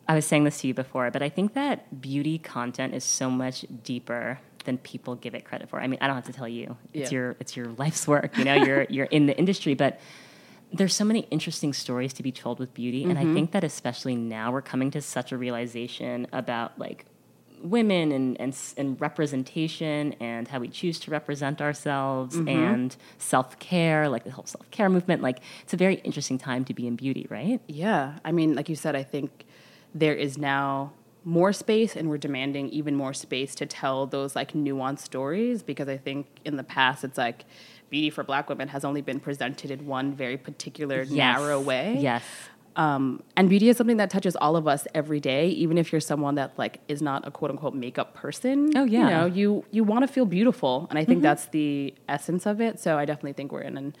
I 0.06 0.14
was 0.14 0.26
saying 0.26 0.44
this 0.44 0.60
to 0.60 0.66
you 0.68 0.74
before, 0.74 1.10
but 1.10 1.22
I 1.22 1.28
think 1.28 1.54
that 1.54 2.00
beauty 2.00 2.38
content 2.38 2.94
is 2.94 3.04
so 3.04 3.30
much 3.30 3.64
deeper 3.82 4.38
than 4.64 4.78
people 4.78 5.14
give 5.14 5.34
it 5.34 5.44
credit 5.44 5.68
for. 5.68 5.80
I 5.80 5.86
mean, 5.86 5.98
I 6.00 6.06
don't 6.06 6.16
have 6.16 6.26
to 6.26 6.32
tell 6.32 6.48
you; 6.48 6.76
it's 6.92 7.10
Yeah. 7.10 7.18
your 7.18 7.36
it's 7.40 7.56
your 7.56 7.66
life's 7.78 8.06
work. 8.06 8.36
You 8.36 8.44
know, 8.44 8.54
you're 8.54 8.86
you're 8.88 9.06
in 9.06 9.26
the 9.26 9.36
industry, 9.36 9.74
but 9.74 10.00
there's 10.72 10.94
so 10.94 11.04
many 11.04 11.20
interesting 11.30 11.72
stories 11.72 12.12
to 12.14 12.22
be 12.22 12.32
told 12.32 12.58
with 12.58 12.74
beauty, 12.74 13.04
and 13.04 13.18
I 13.18 13.22
mm-hmm. 13.22 13.34
think 13.34 13.50
that 13.52 13.64
especially 13.64 14.16
now 14.16 14.50
we're 14.52 14.62
coming 14.62 14.90
to 14.92 15.00
such 15.00 15.32
a 15.32 15.38
realization 15.38 16.26
about 16.32 16.78
like 16.78 17.06
women 17.62 18.12
and, 18.12 18.38
and, 18.38 18.54
and 18.76 19.00
representation 19.00 20.14
and 20.20 20.46
how 20.48 20.58
we 20.58 20.68
choose 20.68 21.00
to 21.00 21.10
represent 21.10 21.62
ourselves 21.62 22.36
mm-hmm. 22.36 22.48
and 22.48 22.96
self-care 23.16 24.06
like 24.06 24.24
the 24.24 24.30
whole 24.30 24.44
self-care 24.44 24.90
movement 24.90 25.22
like 25.22 25.38
it's 25.62 25.72
a 25.72 25.76
very 25.76 25.94
interesting 25.96 26.36
time 26.36 26.62
to 26.62 26.74
be 26.74 26.86
in 26.86 26.94
beauty 26.94 27.26
right 27.30 27.60
Yeah, 27.66 28.18
I 28.24 28.32
mean, 28.32 28.54
like 28.54 28.68
you 28.68 28.76
said, 28.76 28.94
I 28.94 29.02
think 29.02 29.46
there 29.94 30.14
is 30.14 30.36
now 30.36 30.92
more 31.24 31.52
space, 31.52 31.96
and 31.96 32.10
we're 32.10 32.18
demanding 32.18 32.68
even 32.68 32.94
more 32.94 33.14
space 33.14 33.54
to 33.54 33.64
tell 33.66 34.06
those 34.06 34.36
like 34.36 34.52
nuanced 34.52 35.00
stories. 35.00 35.62
Because 35.62 35.88
I 35.88 35.96
think 35.96 36.26
in 36.44 36.56
the 36.56 36.64
past, 36.64 37.04
it's 37.04 37.16
like 37.16 37.44
beauty 37.90 38.10
for 38.10 38.24
Black 38.24 38.48
women 38.48 38.68
has 38.68 38.84
only 38.84 39.00
been 39.00 39.20
presented 39.20 39.70
in 39.70 39.86
one 39.86 40.12
very 40.14 40.36
particular 40.36 41.04
narrow 41.04 41.60
way. 41.60 41.96
yes 42.00 42.24
Um, 42.76 43.22
and 43.36 43.48
beauty 43.48 43.68
is 43.68 43.76
something 43.76 43.98
that 43.98 44.10
touches 44.10 44.34
all 44.36 44.56
of 44.56 44.66
us 44.66 44.86
every 44.94 45.20
day, 45.20 45.48
even 45.48 45.78
if 45.78 45.92
you're 45.92 46.00
someone 46.00 46.34
that 46.34 46.58
like 46.58 46.80
is 46.88 47.00
not 47.00 47.26
a 47.26 47.30
quote 47.30 47.52
unquote 47.52 47.74
makeup 47.74 48.14
person. 48.14 48.76
Oh, 48.76 48.82
yeah. 48.84 48.98
you 48.98 49.04
know, 49.10 49.26
you 49.26 49.64
you 49.70 49.84
want 49.84 50.02
to 50.06 50.08
feel 50.12 50.26
beautiful, 50.26 50.88
and 50.90 50.98
I 50.98 51.04
think 51.04 51.22
that's 51.22 51.46
the 51.46 51.94
essence 52.08 52.46
of 52.46 52.60
it. 52.60 52.80
So 52.80 52.98
I 52.98 53.04
definitely 53.04 53.34
think 53.34 53.52
we're 53.52 53.60
in 53.60 53.76
an 53.78 53.94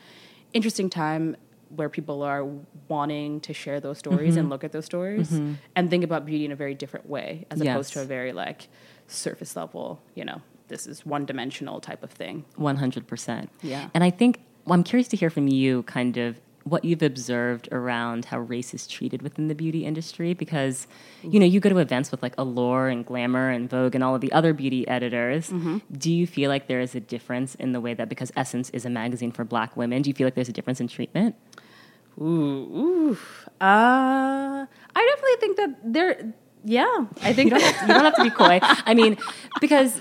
interesting 0.52 0.90
time 0.90 1.36
where 1.76 1.88
people 1.88 2.22
are 2.22 2.44
wanting 2.88 3.40
to 3.40 3.52
share 3.52 3.80
those 3.80 3.98
stories 3.98 4.36
and 4.36 4.48
look 4.50 4.64
at 4.64 4.72
those 4.72 4.84
stories 4.84 5.30
and 5.76 5.90
think 5.90 6.04
about 6.04 6.24
beauty 6.26 6.44
in 6.44 6.52
a 6.52 6.56
very 6.56 6.74
different 6.74 7.08
way, 7.08 7.46
as 7.50 7.60
opposed 7.60 7.92
to 7.94 8.02
a 8.02 8.04
very 8.04 8.32
like 8.32 8.68
surface 9.08 9.56
level. 9.56 10.00
You 10.14 10.24
know, 10.24 10.40
this 10.68 10.86
is 10.86 11.04
one 11.04 11.24
dimensional 11.26 11.80
type 11.80 12.02
of 12.02 12.10
thing. 12.10 12.44
100% 12.58 13.48
Yeah. 13.62 13.88
and 13.94 14.02
i 14.04 14.10
think 14.10 14.40
well, 14.64 14.74
i'm 14.74 14.84
curious 14.84 15.08
to 15.08 15.16
hear 15.16 15.30
from 15.30 15.46
you 15.48 15.82
kind 15.84 16.16
of 16.16 16.40
what 16.64 16.82
you've 16.82 17.02
observed 17.02 17.68
around 17.72 18.24
how 18.24 18.38
race 18.38 18.72
is 18.72 18.86
treated 18.86 19.20
within 19.20 19.48
the 19.48 19.54
beauty 19.54 19.84
industry 19.84 20.32
because 20.32 20.86
you 21.22 21.38
know 21.38 21.44
you 21.44 21.60
go 21.60 21.68
to 21.68 21.76
events 21.76 22.10
with 22.10 22.22
like 22.22 22.32
allure 22.38 22.88
and 22.88 23.04
glamour 23.04 23.50
and 23.50 23.68
vogue 23.68 23.94
and 23.94 24.02
all 24.02 24.14
of 24.14 24.22
the 24.22 24.32
other 24.32 24.54
beauty 24.54 24.88
editors 24.88 25.50
Mm-hmm. 25.50 25.78
do 25.98 26.10
you 26.10 26.26
feel 26.26 26.48
like 26.48 26.66
there 26.66 26.80
is 26.80 26.94
a 26.94 27.00
difference 27.00 27.54
in 27.56 27.72
the 27.72 27.80
way 27.82 27.92
that 27.92 28.08
because 28.08 28.32
essence 28.34 28.70
is 28.70 28.86
a 28.86 28.90
magazine 28.90 29.30
for 29.32 29.44
black 29.44 29.76
women 29.76 30.00
do 30.00 30.08
you 30.08 30.14
feel 30.14 30.26
like 30.26 30.34
there's 30.34 30.48
a 30.48 30.52
difference 30.52 30.80
in 30.80 30.88
treatment 30.88 31.34
Ooh, 32.20 32.24
ooh. 32.24 33.18
Uh, 33.60 34.66
I 34.96 35.06
definitely 35.14 35.36
think 35.40 35.56
that 35.56 35.92
there. 35.92 36.32
Yeah, 36.66 37.06
I 37.22 37.32
think 37.34 37.50
you 37.52 37.58
don't, 37.58 37.62
have 37.62 37.78
to, 37.80 37.86
you 37.86 37.92
don't 37.92 38.04
have 38.04 38.14
to 38.16 38.22
be 38.22 38.30
coy 38.30 38.58
i 38.86 38.94
mean 38.94 39.18
because 39.60 40.00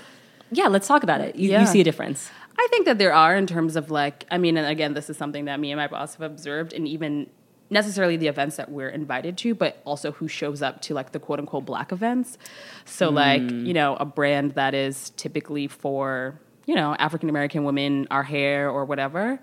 yeah 0.50 0.68
let's 0.68 0.88
talk 0.88 1.04
about 1.04 1.20
it 1.20 1.36
you, 1.36 1.50
Yeah. 1.52 1.60
you 1.60 1.68
see 1.68 1.82
a 1.82 1.84
difference 1.84 2.30
I 2.58 2.68
think 2.70 2.86
that 2.86 3.00
there 3.00 3.14
are 3.14 3.36
in 3.36 3.48
terms 3.48 3.76
of 3.76 3.90
like, 3.90 4.26
I 4.30 4.38
mean, 4.38 4.58
and 4.58 4.68
again, 4.68 4.94
this 4.94 5.10
is 5.10 5.18
something 5.18 5.46
that 5.46 5.60
me 5.60 5.72
and 5.72 5.78
my 5.80 5.88
boss 5.88 6.14
have 6.16 6.22
observed, 6.32 6.72
and 6.72 6.88
even 6.88 7.28
necessarily 7.72 8.16
the 8.16 8.28
events 8.28 8.58
that 8.58 8.70
we're 8.70 8.90
invited 8.90 9.38
to, 9.40 9.56
but 9.56 9.82
also 9.86 10.12
who 10.12 10.28
shows 10.28 10.62
up 10.62 10.80
to 10.84 10.94
like 10.94 11.12
the 11.14 11.20
quote 11.20 11.40
unquote 11.40 11.66
black 11.66 11.92
events. 11.92 12.38
So, 12.86 13.10
like, 13.10 13.42
you 13.42 13.74
know, 13.74 13.96
a 13.96 14.06
brand 14.06 14.52
that 14.52 14.76
is 14.76 15.10
typically 15.18 15.68
for, 15.68 16.40
you 16.68 16.76
know, 16.76 16.96
African 17.00 17.28
American 17.28 17.64
women, 17.64 18.08
our 18.12 18.24
hair 18.24 18.70
or 18.70 18.86
whatever. 18.86 19.40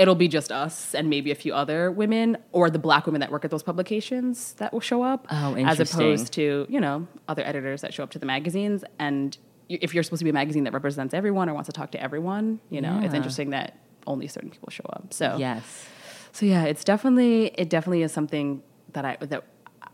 It'll 0.00 0.14
be 0.14 0.28
just 0.28 0.50
us 0.50 0.94
and 0.94 1.10
maybe 1.10 1.30
a 1.30 1.34
few 1.34 1.52
other 1.54 1.90
women, 1.90 2.38
or 2.52 2.70
the 2.70 2.78
black 2.78 3.06
women 3.06 3.20
that 3.20 3.30
work 3.30 3.44
at 3.44 3.50
those 3.50 3.62
publications 3.62 4.54
that 4.54 4.72
will 4.72 4.80
show 4.80 5.02
up, 5.02 5.26
Oh, 5.30 5.54
as 5.56 5.78
opposed 5.78 6.32
to 6.34 6.66
you 6.68 6.80
know 6.80 7.06
other 7.28 7.42
editors 7.44 7.82
that 7.82 7.92
show 7.94 8.02
up 8.02 8.10
to 8.12 8.18
the 8.18 8.26
magazines. 8.26 8.82
And 8.98 9.36
if 9.68 9.94
you're 9.94 10.02
supposed 10.02 10.20
to 10.20 10.24
be 10.24 10.30
a 10.30 10.32
magazine 10.32 10.64
that 10.64 10.72
represents 10.72 11.14
everyone 11.14 11.48
or 11.48 11.54
wants 11.54 11.68
to 11.68 11.72
talk 11.72 11.92
to 11.92 12.02
everyone 12.02 12.58
you 12.70 12.80
know 12.80 13.00
it's 13.04 13.14
interesting 13.14 13.50
that 13.50 13.78
only 14.06 14.26
certain 14.26 14.50
people 14.50 14.68
show 14.70 14.86
up. 14.92 15.12
So 15.12 15.36
yes. 15.38 15.86
so 16.32 16.44
yeah 16.46 16.64
it's 16.64 16.82
definitely 16.82 17.46
it 17.56 17.70
definitely 17.70 18.02
is 18.02 18.10
something 18.12 18.62
that 18.94 19.04
i 19.04 19.16
that 19.20 19.44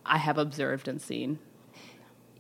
i 0.07 0.19
have 0.19 0.39
observed 0.39 0.89
and 0.89 1.01
seen. 1.03 1.39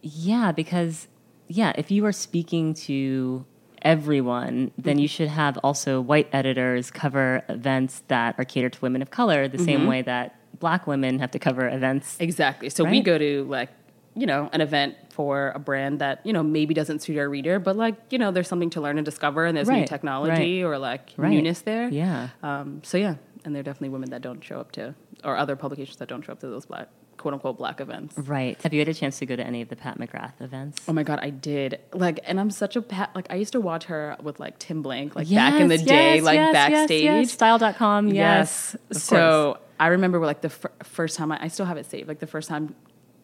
Yeah, 0.03 0.53
because 0.53 1.09
yeah, 1.49 1.73
if 1.77 1.91
you 1.91 2.05
are 2.07 2.13
speaking 2.13 2.75
to 2.75 3.45
everyone, 3.93 4.73
then 4.77 4.99
you 4.99 5.09
should 5.09 5.29
have 5.29 5.57
also 5.59 6.01
white 6.01 6.29
editors 6.33 6.91
cover 6.91 7.43
events 7.49 8.03
that 8.09 8.35
are 8.39 8.45
catered 8.45 8.73
to 8.75 8.81
women 8.81 9.01
of 9.03 9.11
color 9.11 9.49
the 9.49 9.59
same 9.59 9.87
way 9.87 10.03
that 10.03 10.27
black 10.59 10.87
women 10.87 11.19
have 11.21 11.31
to 11.31 11.39
cover 11.39 11.69
events. 11.69 12.17
exactly. 12.21 12.69
So 12.71 12.85
we 12.85 13.01
go 13.01 13.17
to 13.19 13.45
like 13.45 13.71
you 14.15 14.27
know 14.27 14.49
an 14.53 14.61
event 14.63 14.95
for 15.11 15.53
a 15.55 15.59
brand 15.59 15.99
that 16.01 16.25
you 16.25 16.33
know 16.33 16.43
maybe 16.43 16.73
doesn't 16.75 17.01
suit 17.05 17.19
our 17.19 17.29
reader 17.29 17.59
but 17.59 17.77
like 17.77 17.97
you 18.09 18.19
know 18.19 18.31
there's 18.31 18.49
something 18.49 18.71
to 18.71 18.81
learn 18.81 18.97
and 18.99 19.05
discover 19.05 19.45
and 19.45 19.55
there's 19.57 19.69
new 19.69 19.75
Right, 19.81 19.87
technology 19.87 20.65
or 20.65 20.79
like 20.79 21.13
Right. 21.19 21.31
newness 21.33 21.61
there. 21.71 21.89
Yeah. 21.91 22.29
Um, 22.43 22.81
so 22.83 22.97
yeah, 22.97 23.15
and 23.45 23.55
there 23.55 23.61
are 23.61 23.69
definitely 23.71 23.91
women 23.91 24.11
that 24.11 24.23
don't 24.23 24.43
show 24.43 24.59
up 24.59 24.73
to, 24.73 24.95
or 25.23 25.37
other 25.37 25.55
publications 25.57 25.99
that 25.99 26.09
don't 26.09 26.23
show 26.25 26.33
up 26.33 26.41
to 26.41 26.47
those 26.49 26.65
black, 26.67 26.89
quote 27.27 27.35
unquote, 27.35 27.59
black 27.59 27.81
events. 27.81 28.17
Right. 28.17 28.57
Have 28.63 28.73
you 28.73 28.79
had 28.79 28.89
a 28.89 28.95
chance 28.95 29.19
to 29.19 29.27
go 29.27 29.35
to 29.35 29.45
any 29.45 29.63
of 29.63 29.69
the 29.69 29.75
Pat 29.75 29.99
McGrath 29.99 30.41
events? 30.41 30.81
Oh 30.87 30.93
my 30.93 31.03
god, 31.03 31.19
I 31.21 31.31
did. 31.31 31.81
Like, 31.93 32.21
and 32.25 32.39
I'm 32.39 32.53
such 32.53 32.77
a 32.77 32.83
pat. 32.83 33.11
Like, 33.17 33.27
I 33.31 33.35
used 33.35 33.51
to 33.55 33.61
watch 33.61 33.87
her 33.87 34.17
with 34.23 34.39
like 34.39 34.61
Tim 34.61 34.81
Blank, 34.81 35.17
like 35.17 35.29
back 35.29 35.61
in 35.61 35.67
the 35.67 35.77
Yes, 35.77 35.85
day, 35.85 36.21
like 36.21 36.37
yes, 36.37 36.53
yes, 36.55 36.71
backstage. 36.71 37.03
yes. 37.03 37.33
Style.com. 37.33 38.09
Yes. 38.09 38.77
course. 38.93 39.03
So 39.03 39.59
I 39.81 39.89
remember 39.89 40.21
like 40.21 40.41
the 40.41 40.51
fir- 40.51 40.71
first 40.85 41.17
time 41.17 41.33
I, 41.33 41.43
I 41.43 41.49
still 41.49 41.67
have 41.67 41.79
it 41.79 41.87
saved. 41.87 42.07
Like 42.07 42.21
the 42.21 42.29
first 42.29 42.49
time 42.49 42.77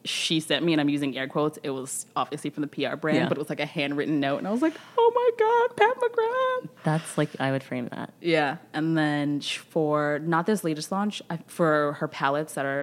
she 0.05 0.41
sent 0.41 0.65
me, 0.65 0.73
and 0.73 0.81
I'm 0.81 0.89
using 0.89 1.17
air 1.17 1.29
quotes. 1.29 1.61
It 1.63 1.71
was 1.71 2.07
obviously 2.17 2.51
from 2.51 2.63
the 2.63 2.67
PR 2.67 2.97
brand, 2.97 3.19
Yeah. 3.19 3.29
but 3.29 3.39
it 3.39 3.41
was 3.41 3.49
like 3.49 3.61
a 3.61 3.67
handwritten 3.67 4.19
note, 4.19 4.39
and 4.39 4.49
I 4.49 4.51
was 4.51 4.61
like, 4.61 4.75
oh 4.99 5.13
my 5.15 5.31
god, 5.39 5.77
Pat 5.77 5.97
McGrath. 6.03 6.69
that's 6.83 7.17
like, 7.17 7.29
I 7.39 7.53
would 7.53 7.63
frame 7.63 7.87
that. 7.93 8.13
Yeah, 8.21 8.57
and 8.73 8.99
then 8.99 9.41
for 9.41 10.19
not 10.25 10.47
this 10.47 10.65
latest 10.65 10.91
launch, 10.91 11.23
I- 11.31 11.39
for 11.47 11.93
her 12.01 12.09
palettes 12.09 12.55
that 12.55 12.65
are 12.67 12.83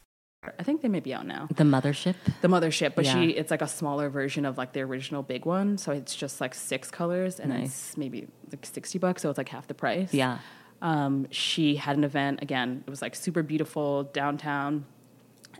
I 0.57 0.63
think 0.63 0.81
they 0.81 0.87
may 0.87 1.01
be 1.01 1.13
out 1.13 1.27
now. 1.27 1.47
The 1.55 1.63
mothership? 1.63 2.15
The 2.41 2.47
mothership, 2.47 2.95
but 2.95 3.05
Yeah. 3.05 3.13
she 3.13 3.29
it's 3.29 3.51
like 3.51 3.61
a 3.61 3.67
smaller 3.67 4.09
version 4.09 4.43
of 4.43 4.57
like 4.57 4.73
the 4.73 4.81
original 4.81 5.21
big 5.21 5.45
one. 5.45 5.77
So 5.77 5.91
it's 5.91 6.15
just 6.15 6.41
like 6.41 6.55
six 6.55 6.89
colors 6.89 7.39
and 7.39 7.51
Nice. 7.51 7.65
it's 7.67 7.97
maybe 7.97 8.27
like 8.51 8.65
sixty 8.65 8.97
bucks, 8.97 9.21
so 9.21 9.29
it's 9.29 9.37
like 9.37 9.49
half 9.49 9.67
the 9.67 9.75
price. 9.75 10.11
Yeah. 10.15 10.39
Um, 10.81 11.27
she 11.29 11.75
had 11.75 11.95
an 11.95 12.03
event 12.03 12.41
again. 12.41 12.83
It 12.87 12.89
was 12.89 13.03
like 13.03 13.13
super 13.13 13.43
beautiful 13.43 14.05
downtown, 14.05 14.85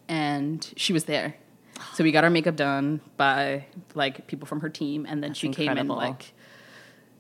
and 0.07 0.67
she 0.75 0.93
was 0.93 1.03
there. 1.03 1.35
So 1.93 2.03
we 2.03 2.11
got 2.11 2.23
our 2.23 2.31
makeup 2.31 2.55
done 2.55 3.01
by 3.17 3.65
like 3.93 4.25
people 4.25 4.47
from 4.47 4.61
her 4.61 4.69
team, 4.69 5.05
and 5.07 5.21
then 5.21 5.29
That's 5.31 5.39
she 5.39 5.49
came 5.49 5.77
in 5.77 5.87
like 5.89 6.33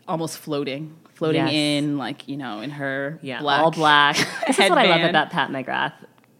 almost 0.07 0.39
floating, 0.39 0.95
floating 1.13 1.45
Yes. 1.45 1.53
in 1.53 1.97
like 1.99 2.27
you 2.27 2.37
know 2.37 2.61
in 2.61 2.71
her 2.71 3.19
Yeah, 3.21 3.39
black 3.41 3.61
all 3.61 3.69
black. 3.69 4.15
this 4.47 4.57
is 4.57 4.67
what 4.67 4.79
I 4.79 4.87
love 4.87 5.07
about 5.07 5.29
Pat 5.29 5.51
McGrath. 5.51 5.93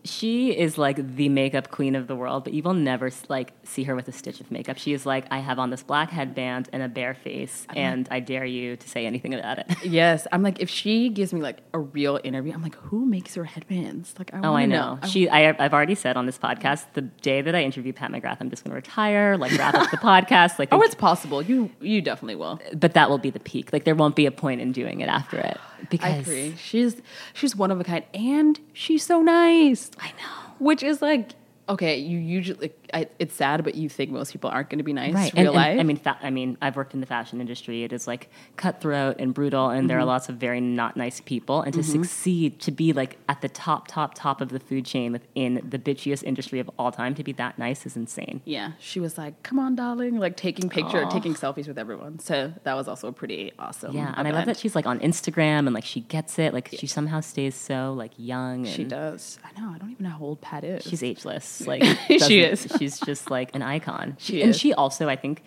She 0.04 0.52
is 0.58 0.78
like 0.78 1.16
the 1.16 1.30
makeup 1.30 1.70
queen 1.70 1.95
of 1.95 2.08
the 2.08 2.16
world, 2.16 2.43
but 2.43 2.54
you 2.54 2.64
will 2.64 2.74
never 2.74 3.12
like 3.30 3.54
see 3.64 3.84
her 3.84 3.95
with 3.95 4.08
a 4.08 4.12
stitch 4.12 4.39
of 4.39 4.52
makeup. 4.52 4.78
She 4.78 4.93
is 4.93 5.06
like, 5.06 5.26
I 5.32 5.39
have 5.39 5.60
on 5.60 5.70
this 5.70 5.84
black 5.84 6.10
headband 6.10 6.70
and 6.74 6.82
a 6.82 6.88
bare 6.88 7.14
face, 7.14 7.66
uh-huh. 7.70 7.80
and 7.80 8.08
I 8.12 8.20
dare 8.20 8.45
you 8.45 8.76
to 8.76 8.89
say 8.89 9.06
anything 9.06 9.34
about 9.34 9.60
it. 9.60 9.68
Yes, 9.91 10.26
I'm 10.32 10.41
like 10.41 10.62
if 10.62 10.70
she 10.70 11.10
gives 11.10 11.34
me 11.34 11.41
like 11.41 11.64
a 11.74 11.80
real 11.80 12.20
interview, 12.24 12.54
I'm 12.54 12.62
like, 12.62 12.76
who 12.76 13.06
makes 13.06 13.36
her 13.36 13.43
headbands? 13.43 14.14
Like, 14.18 14.34
I 14.34 14.38
Oh, 14.39 14.41
I 14.43 14.49
wanna 14.49 14.68
know. 14.68 14.99
She, 15.08 15.28
I, 15.28 15.49
I've 15.64 15.74
already 15.74 15.95
said 15.95 16.16
on 16.18 16.26
this 16.28 16.38
podcast, 16.38 16.86
the 16.93 17.02
day 17.02 17.41
that 17.41 17.56
I 17.56 17.62
interview 17.62 17.91
Pat 17.91 18.12
McGrath, 18.12 18.38
I'm 18.39 18.49
just 18.49 18.64
going 18.64 18.72
to 18.72 18.76
retire, 18.76 19.38
like 19.38 19.52
wrap 19.58 19.74
up 19.74 19.91
the 19.91 19.97
podcast, 20.12 20.60
like, 20.60 20.70
oh, 20.72 20.82
it's 20.82 20.95
possible. 20.95 21.41
You 21.41 21.70
you 21.82 22.02
definitely 22.02 22.36
will. 22.36 22.60
but 22.74 22.93
that 22.93 23.10
will 23.10 23.18
be 23.18 23.30
the 23.30 23.39
peak. 23.39 23.74
Like, 23.74 23.84
there 23.84 23.95
won't 23.95 24.16
be 24.16 24.26
a 24.26 24.32
point 24.32 24.62
in 24.62 24.72
doing 24.72 25.02
it 25.02 25.10
after 25.10 25.38
it 25.38 25.58
because 25.89 26.13
I 26.13 26.17
agree. 26.17 26.55
She's 26.57 27.01
she's 27.34 27.55
one 27.55 27.71
of 27.71 27.79
a 27.79 27.84
kind, 27.84 28.05
and 28.13 28.59
she's 28.73 29.03
so 29.03 29.21
nice. 29.21 29.91
I 29.99 30.09
know. 30.11 30.53
Which 30.59 30.84
is 30.84 31.01
like 31.01 31.32
okay. 31.70 31.97
You 31.97 32.18
usually 32.18 32.72
I, 32.93 33.07
it's 33.20 33.34
sad, 33.36 33.64
but 33.64 33.76
you 33.76 33.88
think 33.89 34.12
most 34.12 34.32
people 34.34 34.49
aren't 34.49 34.70
going 34.70 34.80
to 34.80 34.84
be 34.84 34.93
nice 34.93 35.14
right 35.14 35.34
real 35.34 35.47
and, 35.47 35.55
life. 35.55 35.68
and, 35.72 35.80
i 35.80 35.84
mean 35.84 35.97
fa- 35.97 36.18
i 36.22 36.30
mean 36.30 36.57
i've 36.62 36.76
worked 36.76 36.93
in 36.93 36.99
the 36.99 37.05
fashion 37.05 37.39
industry 37.39 37.84
it 37.84 37.93
is 37.93 38.05
like 38.07 38.30
cutthroat 38.57 39.16
and 39.20 39.34
brutal 39.34 39.70
and 39.70 39.82
Mm-hmm. 39.82 39.88
there 39.88 39.99
are 39.99 40.05
lots 40.05 40.28
of 40.30 40.36
very 40.36 40.59
not 40.62 40.95
nice 40.97 41.22
people 41.22 41.62
and 41.62 41.74
to 41.74 41.82
succeed 41.84 42.59
to 42.59 42.72
be 42.72 42.91
like 42.93 43.18
at 43.30 43.41
the 43.41 43.49
top 43.49 43.88
top 43.88 44.14
top 44.14 44.41
of 44.41 44.49
the 44.49 44.59
food 44.59 44.86
chain 44.86 45.12
within 45.14 45.66
the 45.68 45.80
bitchiest 45.80 46.24
industry 46.24 46.59
of 46.59 46.70
all 46.78 46.91
time 46.91 47.16
to 47.16 47.24
be 47.24 47.32
that 47.34 47.57
nice 47.57 47.86
is 47.86 47.95
insane 47.95 48.41
yeah, 48.45 48.72
she 48.80 48.99
was 48.99 49.18
like, 49.18 49.41
"Come 49.43 49.59
on, 49.59 49.76
darling," 49.76 50.18
like 50.20 50.36
taking 50.36 50.70
picture, 50.70 51.05
taking 51.12 51.34
selfies 51.34 51.68
with 51.68 51.78
everyone. 51.78 52.20
So 52.20 52.53
that 52.64 52.74
was 52.74 52.88
also 52.88 53.12
pretty 53.12 53.51
awesome. 53.57 53.93
yeah 53.95 54.14
and 54.18 54.28
i 54.28 54.32
love 54.32 54.45
that 54.45 54.57
she's 54.57 54.76
like 54.76 54.86
on 54.86 54.99
instagram 54.99 55.66
and 55.68 55.74
like 55.74 55.86
she 55.86 56.01
gets 56.01 56.38
it 56.39 56.53
like 56.53 56.70
she 56.78 56.88
somehow 56.88 57.20
stays 57.22 57.55
so 57.55 57.93
like 57.93 58.12
young 58.18 58.66
and 58.66 58.76
she 58.76 58.84
does. 58.84 59.39
I 59.43 59.59
know. 59.59 59.72
I 59.74 59.78
don't 59.78 59.91
even 59.91 60.03
know 60.03 60.12
how 60.12 60.20
old 60.22 60.41
Pat 60.41 60.64
is. 60.64 60.84
she's 60.84 61.03
ageless 61.03 61.61
like 61.68 61.84
She 62.28 62.41
is. 62.41 62.68
she's 62.80 62.99
just 62.99 63.30
like 63.32 63.53
an 63.55 63.62
icon 63.62 64.16
She 64.20 64.41
and 64.41 64.51
is. 64.51 64.59
she 64.59 64.74
also 64.74 65.07
i 65.09 65.16
think 65.16 65.43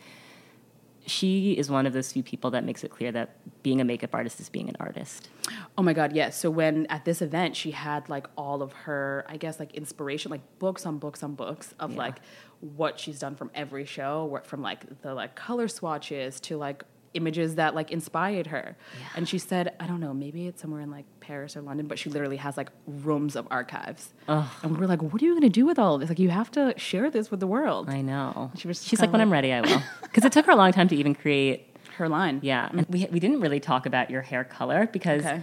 she 1.07 1.53
is 1.53 1.71
one 1.71 1.85
of 1.85 1.93
those 1.93 2.11
few 2.13 2.23
people 2.23 2.51
that 2.53 2.65
makes 2.65 2.83
it 2.83 2.91
clear 2.91 3.13
that 3.13 3.37
being 3.63 3.79
a 3.81 3.85
makeup 3.85 4.15
artist 4.15 4.41
is 4.41 4.49
being 4.49 4.69
an 4.71 4.77
artist 4.81 5.29
Oh 5.77 5.83
my 5.83 5.93
god, 5.93 6.15
yes. 6.17 6.39
So 6.41 6.51
when 6.51 6.87
at 6.87 7.05
this 7.05 7.21
event 7.21 7.55
she 7.57 7.73
had 7.73 8.09
like 8.09 8.27
all 8.39 8.63
of 8.63 8.73
her, 8.73 9.27
I 9.29 9.37
guess 9.37 9.59
like 9.61 9.75
inspiration, 9.75 10.31
like 10.31 10.41
books 10.59 10.87
on 10.87 10.99
books 10.99 11.23
on 11.23 11.35
books 11.35 11.75
of 11.79 11.91
Yeah. 11.93 11.99
like 11.99 12.17
what 12.61 12.99
she's 12.99 13.19
done 13.19 13.35
from 13.35 13.51
every 13.55 13.85
show, 13.85 14.41
from 14.45 14.63
like 14.63 15.03
the 15.03 15.13
like 15.15 15.35
color 15.35 15.69
swatches 15.69 16.41
to 16.43 16.57
like 16.57 16.85
images 17.15 17.55
that 17.55 17.75
like 17.75 17.91
inspired 17.91 18.49
her. 18.49 18.77
And 19.17 19.29
she 19.29 19.39
said, 19.39 19.75
I 19.81 19.87
don't 19.87 20.01
know, 20.01 20.13
maybe 20.13 20.47
it's 20.47 20.61
somewhere 20.61 20.81
in 20.81 20.91
like 20.91 21.07
Paris 21.21 21.57
or 21.57 21.63
London, 21.63 21.87
but 21.87 21.99
she 21.99 22.11
literally 22.11 22.37
has 22.37 22.57
like 22.57 22.71
rooms 22.87 23.37
of 23.37 23.47
archives. 23.51 24.13
And 24.29 24.77
we 24.77 24.85
are 24.85 24.89
like, 24.89 25.03
what 25.03 25.23
are 25.23 25.25
you 25.25 25.35
gonna 25.35 25.49
do 25.49 25.65
with 25.67 25.79
all 25.79 25.95
of 25.95 26.01
this? 26.01 26.11
Like 26.11 26.19
you 26.19 26.31
have 26.31 26.51
to 26.53 26.75
share 26.79 27.11
this 27.11 27.31
with 27.31 27.41
the 27.41 27.47
world. 27.47 27.89
I 27.89 28.01
know. 28.03 28.51
She 28.57 28.69
was 28.69 28.85
She's 28.85 29.01
like, 29.01 29.13
when 29.13 29.21
I'm 29.21 29.33
ready, 29.33 29.53
I 29.53 29.61
will. 29.61 29.83
Because 30.03 30.25
it 30.25 30.33
took 30.33 30.47
her 30.47 30.53
a 30.53 30.57
long 30.57 30.73
time 30.73 30.89
to 30.89 30.97
even 30.97 31.15
create. 31.15 31.71
Her 31.97 32.09
line. 32.09 32.41
Yeah, 32.43 32.69
and 32.73 32.87
we 32.89 33.07
we 33.13 33.21
didn't 33.21 33.41
really 33.41 33.61
talk 33.61 33.87
about 33.87 34.11
your 34.11 34.23
hair 34.23 34.43
color 34.43 34.89
because. 34.93 35.25
Okay. 35.25 35.43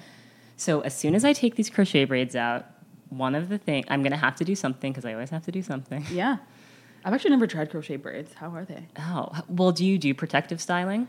So 0.57 0.81
as 0.81 0.93
soon 0.95 1.15
as 1.15 1.23
I 1.25 1.31
take 1.33 1.55
these 1.55 1.69
crochet 1.69 2.03
braids 2.05 2.35
out, 2.35 2.65
one 3.09 3.35
of 3.35 3.47
the 3.49 3.57
things 3.57 3.85
I'm 3.89 4.03
gonna 4.03 4.17
have 4.17 4.35
to 4.35 4.43
do 4.45 4.53
something 4.55 4.91
because 4.91 5.05
I 5.05 5.13
always 5.13 5.29
have 5.29 5.43
to 5.45 5.51
do 5.51 5.61
something. 5.61 6.05
Yeah. 6.11 6.37
I've 7.03 7.13
actually 7.13 7.31
never 7.31 7.47
tried 7.47 7.71
crochet 7.71 7.95
braids. 7.95 8.33
How 8.33 8.49
are 8.55 8.65
they? 8.65 8.85
Oh 8.99 9.31
well, 9.47 9.71
do 9.71 9.85
you 9.85 9.97
do 9.97 10.13
protective 10.13 10.61
styling? 10.61 11.07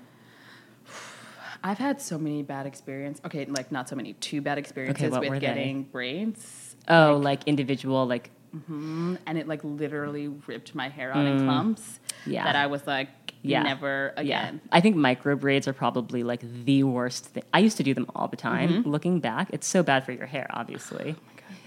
I've 1.65 1.79
had 1.79 2.01
so 2.01 2.19
many 2.19 2.43
bad 2.43 2.67
experiences. 2.67 3.25
Okay, 3.25 3.45
like 3.47 3.71
not 3.73 3.89
so 3.89 3.97
many, 3.97 4.15
two 4.15 4.41
bad 4.41 4.59
experiences 4.59 5.11
what 5.11 5.21
with 5.21 5.31
were 5.31 5.35
they? 5.37 5.47
getting 5.47 5.85
braids. 5.85 6.77
Oh, 6.89 7.17
like, 7.23 7.45
individual, 7.47 8.07
like 8.07 8.31
And 8.69 9.19
it 9.27 9.47
like 9.49 9.61
literally 9.65 10.29
ripped 10.47 10.75
my 10.75 10.89
hair 10.89 11.15
out 11.15 11.25
in 11.27 11.45
clumps. 11.45 11.83
Mm. 12.27 12.33
Yeah. 12.33 12.45
That 12.45 12.57
I 12.57 12.67
was 12.67 12.87
like, 12.87 13.09
Yeah. 13.43 13.63
never 13.63 14.13
again. 14.17 14.61
Yeah, 14.63 14.69
I 14.73 14.81
think 14.81 14.97
micro 14.97 15.37
braids 15.37 15.67
are 15.69 15.73
probably 15.73 16.23
like 16.23 16.43
the 16.65 16.83
worst 16.85 17.27
thing. 17.27 17.45
I 17.55 17.61
used 17.61 17.77
to 17.79 17.83
do 17.83 17.95
them 17.95 18.07
all 18.15 18.29
the 18.29 18.37
time. 18.37 18.69
Mm-hmm. 18.71 18.91
Looking 18.91 19.21
back, 19.21 19.49
it's 19.53 19.67
so 19.67 19.83
bad 19.83 20.05
for 20.05 20.13
your 20.13 20.27
hair, 20.27 20.47
obviously. 20.51 21.17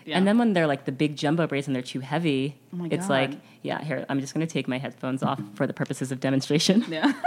Yeah. 0.05 0.17
And 0.17 0.27
then 0.27 0.37
when 0.37 0.53
they're 0.53 0.67
like 0.67 0.85
the 0.85 0.91
big 0.91 1.15
jumbo 1.15 1.47
braids 1.47 1.65
and 1.67 1.75
they're 1.75 1.81
too 1.81 2.01
heavy, 2.01 2.55
Oh 2.77 2.85
it's 2.91 3.07
God. 3.07 3.09
like, 3.09 3.31
yeah, 3.63 3.83
here, 3.83 4.05
I'm 4.07 4.19
just 4.19 4.33
going 4.35 4.45
to 4.45 4.51
take 4.53 4.67
my 4.67 4.77
headphones 4.77 5.23
off 5.23 5.41
for 5.55 5.65
the 5.65 5.73
purposes 5.73 6.11
of 6.11 6.19
demonstration. 6.19 6.85
Yeah. 6.89 7.13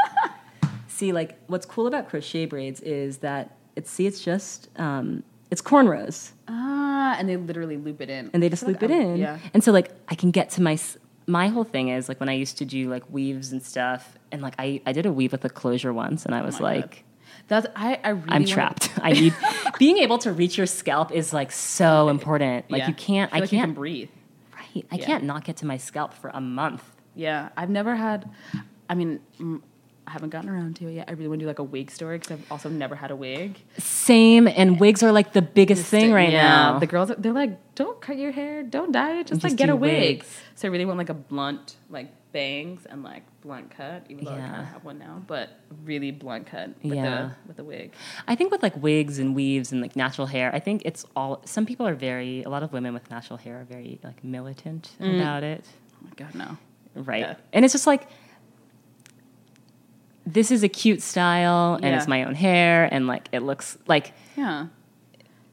see, 0.98 1.12
like, 1.12 1.38
what's 1.46 1.66
cool 1.66 1.86
about 1.86 2.08
crochet 2.08 2.46
braids 2.46 2.80
is 2.80 3.18
that 3.18 3.56
it's, 3.76 3.90
see, 3.90 4.06
it's 4.06 4.20
just, 4.24 4.68
um, 4.76 5.22
it's 5.50 5.62
cornrows 5.62 6.32
ah, 6.48 7.16
and 7.18 7.28
they 7.28 7.36
literally 7.36 7.76
loop 7.76 8.00
it 8.00 8.10
in. 8.10 8.30
and 8.34 8.42
they 8.42 8.48
just 8.48 8.64
loop 8.66 8.82
like 8.82 8.90
it 8.90 8.94
in. 9.02 9.16
Yeah. 9.16 9.38
And 9.54 9.62
so, 9.64 9.72
like, 9.72 9.90
I 10.08 10.14
can 10.14 10.30
get 10.30 10.50
to 10.50 10.62
my, 10.62 10.74
s- 10.74 10.98
my 11.26 11.48
whole 11.48 11.64
thing 11.64 11.88
is 11.88 12.08
like 12.08 12.20
when 12.20 12.28
I 12.28 12.32
used 12.34 12.58
to 12.58 12.64
do 12.64 12.88
like 12.90 13.04
weaves 13.10 13.52
and 13.52 13.62
stuff, 13.62 14.16
and 14.32 14.40
like 14.42 14.54
I, 14.58 14.80
I 14.86 14.92
did 14.92 15.04
a 15.06 15.12
weave 15.12 15.32
with 15.32 15.44
a 15.44 15.50
closure 15.50 15.92
once, 15.92 16.24
and 16.26 16.34
I 16.34 16.42
was 16.42 16.58
Oh 16.58 16.62
my 16.62 16.74
God. 16.76 16.82
like, 16.84 17.04
That's 17.48 17.66
I. 17.76 18.00
I 18.02 18.08
really 18.10 18.22
I'm 18.28 18.42
wanna- 18.42 18.46
trapped. 18.46 18.90
I 19.02 19.12
need 19.12 19.34
being 19.78 19.98
able 19.98 20.18
to 20.18 20.32
reach 20.32 20.56
your 20.56 20.66
scalp 20.66 21.12
is 21.12 21.32
like 21.34 21.52
so 21.52 22.08
important. 22.08 22.70
Like 22.70 22.80
Yeah. 22.80 22.88
you 22.88 22.94
can't, 22.94 23.32
I 23.32 23.40
like 23.40 23.52
you 23.52 23.58
can't 23.58 23.68
can 23.70 23.74
breathe. 23.74 24.08
Right, 24.56 24.86
I 24.90 24.96
Yeah. 24.96 25.04
can't 25.06 25.24
not 25.24 25.44
get 25.44 25.58
to 25.58 25.66
my 25.66 25.76
scalp 25.76 26.12
for 26.14 26.30
a 26.32 26.40
month. 26.40 26.82
Yeah, 27.14 27.50
I've 27.56 27.70
never 27.70 27.94
had. 27.94 28.28
I 28.88 28.94
mean, 28.94 29.20
I 30.08 30.10
haven't 30.10 30.30
gotten 30.30 30.48
around 30.48 30.76
to 30.76 30.88
it 30.88 30.94
yet. 30.94 31.04
I 31.06 31.12
really 31.12 31.28
want 31.28 31.40
to 31.40 31.44
do 31.44 31.48
like 31.48 31.58
a 31.58 31.62
wig 31.62 31.90
story 31.90 32.16
because 32.18 32.38
I've 32.38 32.50
also 32.50 32.70
never 32.70 32.94
had 32.94 33.10
a 33.10 33.16
wig. 33.16 33.58
Same, 33.76 34.48
and 34.48 34.80
wigs 34.80 35.02
are 35.02 35.12
like 35.12 35.34
the 35.34 35.42
biggest 35.42 35.84
thing 35.84 36.12
right 36.14 36.32
yeah, 36.32 36.48
now. 36.48 36.78
The 36.78 36.86
girls, 36.86 37.12
they're 37.18 37.34
like, 37.34 37.74
don't 37.74 38.00
cut 38.00 38.16
your 38.16 38.32
hair, 38.32 38.62
don't 38.62 38.90
dye 38.90 39.20
it, 39.20 39.26
just, 39.26 39.44
like 39.44 39.56
get 39.56 39.68
a 39.68 39.76
wig. 39.76 40.20
wigs. 40.20 40.40
So 40.54 40.66
I 40.66 40.70
really 40.70 40.86
want 40.86 40.96
like 40.96 41.10
a 41.10 41.14
blunt, 41.14 41.76
like 41.90 42.10
bangs 42.32 42.86
and 42.86 43.02
like 43.02 43.22
blunt 43.42 43.70
cut, 43.70 44.06
even 44.08 44.24
though 44.24 44.30
I 44.30 44.36
Yeah. 44.36 44.48
kind 44.48 44.62
of 44.62 44.68
have 44.68 44.84
one 44.84 44.98
now, 44.98 45.22
but 45.26 45.50
really 45.84 46.10
blunt 46.10 46.46
cut 46.46 46.70
with 46.82 46.94
Yeah. 46.94 47.04
the 47.04 47.30
with 47.46 47.56
the 47.58 47.64
wig. 47.64 47.92
I 48.26 48.34
think 48.34 48.50
with 48.50 48.62
like 48.62 48.76
wigs 48.82 49.18
and 49.18 49.34
weaves 49.34 49.72
and 49.72 49.82
like 49.82 49.94
natural 49.94 50.26
hair, 50.26 50.50
I 50.54 50.58
think 50.58 50.82
it's 50.86 51.04
all. 51.14 51.42
Some 51.44 51.66
people 51.66 51.86
are 51.86 51.94
very. 51.94 52.42
A 52.44 52.48
lot 52.48 52.62
of 52.62 52.72
women 52.72 52.94
with 52.94 53.10
natural 53.10 53.36
hair 53.36 53.60
are 53.60 53.64
very 53.64 54.00
like 54.02 54.24
militant 54.24 54.96
mm. 54.98 55.16
about 55.16 55.42
it. 55.42 55.66
Oh 55.92 56.06
my 56.06 56.12
god, 56.16 56.34
no. 56.34 56.56
right? 56.94 57.20
Yeah. 57.20 57.34
And 57.52 57.64
it's 57.66 57.72
just 57.72 57.86
like 57.86 58.08
this 60.32 60.50
is 60.50 60.62
a 60.62 60.68
cute 60.68 61.00
style, 61.02 61.74
and 61.74 61.84
Yeah. 61.84 61.96
it's 61.96 62.06
my 62.08 62.24
own 62.24 62.34
hair, 62.34 62.88
and 62.92 63.06
like 63.06 63.28
it 63.32 63.40
looks 63.42 63.78
like 63.86 64.12
Yeah. 64.36 64.66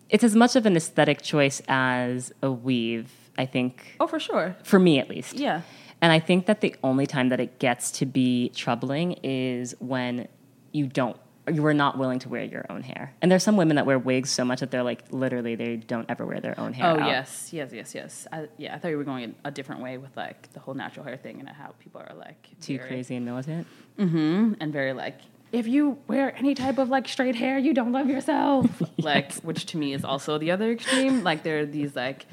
it's 0.10 0.24
as 0.24 0.36
much 0.36 0.56
of 0.56 0.66
an 0.66 0.76
aesthetic 0.76 1.22
choice 1.22 1.62
as 1.68 2.34
a 2.42 2.52
weave. 2.52 3.12
I 3.38 3.46
think 3.46 3.96
Oh, 4.00 4.08
for 4.08 4.20
sure. 4.20 4.56
for 4.64 4.80
me 4.80 5.00
at 5.00 5.10
least. 5.10 5.36
Yeah. 5.36 5.62
And 6.02 6.12
I 6.12 6.20
think 6.20 6.46
that 6.46 6.62
the 6.62 6.76
only 6.84 7.06
time 7.08 7.30
that 7.30 7.40
it 7.40 7.60
gets 7.60 7.92
to 8.00 8.06
be 8.06 8.50
troubling 8.56 9.14
is 9.24 9.76
when 9.80 10.28
you 10.72 10.88
don't, 10.88 11.18
you 11.52 11.66
are 11.66 11.74
not 11.74 11.98
willing 11.98 12.20
to 12.20 12.30
wear 12.30 12.44
your 12.44 12.66
own 12.70 12.82
hair. 12.82 13.14
And 13.22 13.32
there's 13.32 13.44
some 13.44 13.56
women 13.58 13.76
that 13.76 13.86
wear 13.86 14.00
wigs 14.00 14.30
so 14.32 14.44
much 14.44 14.62
that 14.62 14.72
they're 14.72 14.84
like, 14.84 15.04
literally, 15.12 15.56
they 15.56 15.76
don't 15.78 16.10
ever 16.10 16.26
wear 16.26 16.40
their 16.40 16.60
own 16.60 16.74
hair. 16.74 16.88
Oh 16.88 17.00
out. 17.00 17.08
yes, 17.08 17.50
yes, 17.54 17.72
yes, 17.72 17.94
yes. 17.94 18.28
I, 18.32 18.48
yeah, 18.58 18.74
I 18.76 18.80
thought 18.80 18.88
you 18.90 18.98
were 18.98 19.04
going 19.04 19.24
in 19.26 19.36
a 19.46 19.52
different 19.52 19.82
way 19.82 19.98
with 19.98 20.16
like 20.18 20.52
the 20.54 20.60
whole 20.60 20.74
natural 20.74 21.06
hair 21.06 21.18
thing 21.18 21.40
and 21.40 21.48
how 21.50 21.74
people 21.80 22.02
are 22.02 22.16
like 22.16 22.50
Too 22.62 22.78
very- 22.78 22.90
crazy 22.90 23.16
and 23.16 23.26
militant. 23.26 23.68
Mhm, 24.00 24.58
and 24.60 24.74
very 24.74 24.94
like 24.94 25.20
if 25.52 25.68
you 25.68 25.98
wear 26.08 26.36
any 26.36 26.54
type 26.56 26.78
of 26.80 26.90
like 26.90 27.08
straight 27.08 27.36
hair, 27.36 27.58
you 27.58 27.74
don't 27.74 27.92
love 27.92 28.10
yourself. 28.10 28.66
Like, 28.98 29.34
which 29.36 29.68
to 29.68 29.78
me 29.78 29.94
is 29.94 30.04
also 30.04 30.38
the 30.40 30.50
other 30.52 30.72
extreme. 30.72 31.24
Like, 31.24 31.44
there 31.44 31.60
are 31.60 31.66
these 31.66 31.96
like 31.96 32.26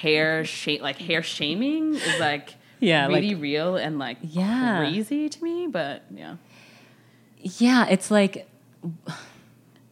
hair 0.00 0.44
shame, 0.44 0.80
like 0.80 0.96
hair 0.96 1.22
shaming 1.22 1.94
is 1.94 2.20
like 2.20 2.54
Yeah, 2.78 3.06
like- 3.06 3.16
really 3.22 3.34
real 3.34 3.76
and 3.76 3.98
like 3.98 4.18
Yeah. 4.22 4.78
crazy 4.78 5.28
to 5.28 5.42
me. 5.44 5.66
But 5.66 6.04
yeah, 6.14 6.36
Yeah, 7.44 7.86
it's 7.88 8.10
like 8.10 8.48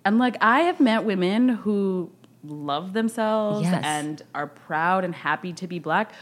and 0.04 0.18
like 0.18 0.36
I 0.40 0.60
have 0.62 0.80
met 0.80 1.04
women 1.04 1.48
who 1.48 2.10
love 2.44 2.92
themselves 2.92 3.62
Yes. 3.62 3.82
and 3.84 4.22
are 4.34 4.46
proud 4.48 5.04
and 5.04 5.14
happy 5.14 5.52
to 5.52 5.66
be 5.66 5.78
black 5.78 6.12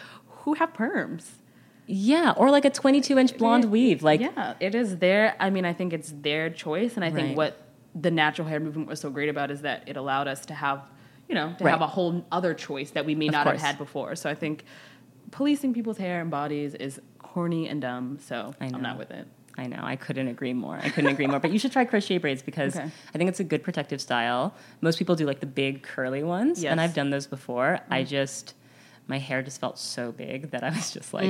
who 0.45 0.55
have 0.55 0.73
perms. 0.75 1.25
yeah, 1.87 2.33
or 2.37 2.51
like 2.51 2.65
a 2.65 2.71
22 2.71 3.19
inch 3.19 3.37
blonde 3.39 3.65
weave. 3.71 4.03
Like 4.03 4.21
yeah, 4.21 4.55
it 4.61 4.75
is 4.75 4.99
their. 4.99 5.35
I 5.41 5.51
mean, 5.51 5.65
I 5.65 5.73
think 5.73 5.93
it's 5.93 6.13
their 6.21 6.49
choice, 6.51 6.95
and 6.97 7.05
I 7.05 7.11
think 7.11 7.37
what 7.37 7.57
the 7.95 8.11
natural 8.11 8.47
hair 8.49 8.61
movement 8.61 8.89
was 8.89 9.01
so 9.01 9.11
great 9.11 9.29
about 9.29 9.51
is 9.51 9.63
that 9.63 9.83
it 9.89 9.97
allowed 9.97 10.29
us 10.29 10.47
to 10.47 10.55
have, 10.55 10.83
you 11.29 11.35
know, 11.35 11.53
to 11.59 11.65
Right. 11.65 11.71
have 11.73 11.81
a 11.81 11.87
whole 11.89 12.25
other 12.31 12.55
choice 12.55 12.91
that 12.93 13.05
we 13.05 13.15
may 13.17 13.27
Of 13.27 13.33
not 13.33 13.45
course. 13.47 13.61
have 13.61 13.67
had 13.73 13.79
before. 13.79 14.15
So 14.15 14.31
I 14.31 14.35
think 14.35 14.65
policing 15.33 15.75
people's 15.75 15.99
hair 15.99 16.21
and 16.21 16.31
bodies 16.31 16.75
is 16.75 17.01
corny 17.19 17.69
and 17.69 17.81
dumb. 17.83 18.19
So 18.21 18.55
I'm 18.61 18.81
not 18.81 18.97
with 18.99 19.11
it. 19.11 19.27
I 19.59 19.67
know, 19.67 19.81
I 19.83 19.97
couldn't 19.97 20.29
agree 20.29 20.53
more. 20.55 20.79
I 20.83 20.89
couldn't 20.89 21.11
agree 21.11 21.27
more. 21.27 21.39
But 21.41 21.53
you 21.53 21.59
should 21.59 21.73
try 21.73 21.85
crochet 21.85 22.19
braids 22.19 22.41
because 22.43 22.77
Okay. 22.77 22.89
I 23.15 23.19
think 23.19 23.29
it's 23.29 23.41
a 23.41 23.45
good 23.45 23.63
protective 23.63 24.01
style. 24.01 24.55
Most 24.81 24.99
people 24.99 25.17
do 25.17 25.27
like 25.27 25.41
the 25.41 25.47
big 25.47 25.83
curly 25.83 26.23
ones, 26.23 26.63
Yes. 26.63 26.71
and 26.71 26.81
I've 26.81 26.95
done 26.95 27.11
those 27.11 27.27
before. 27.27 27.81
I 27.91 28.05
just 28.05 28.55
my 29.07 29.19
hair 29.19 29.43
just 29.43 29.61
felt 29.61 29.77
so 29.79 30.13
big 30.13 30.51
that 30.53 30.63
I 30.63 30.71
was 30.71 30.93
just 30.93 31.13
like 31.13 31.25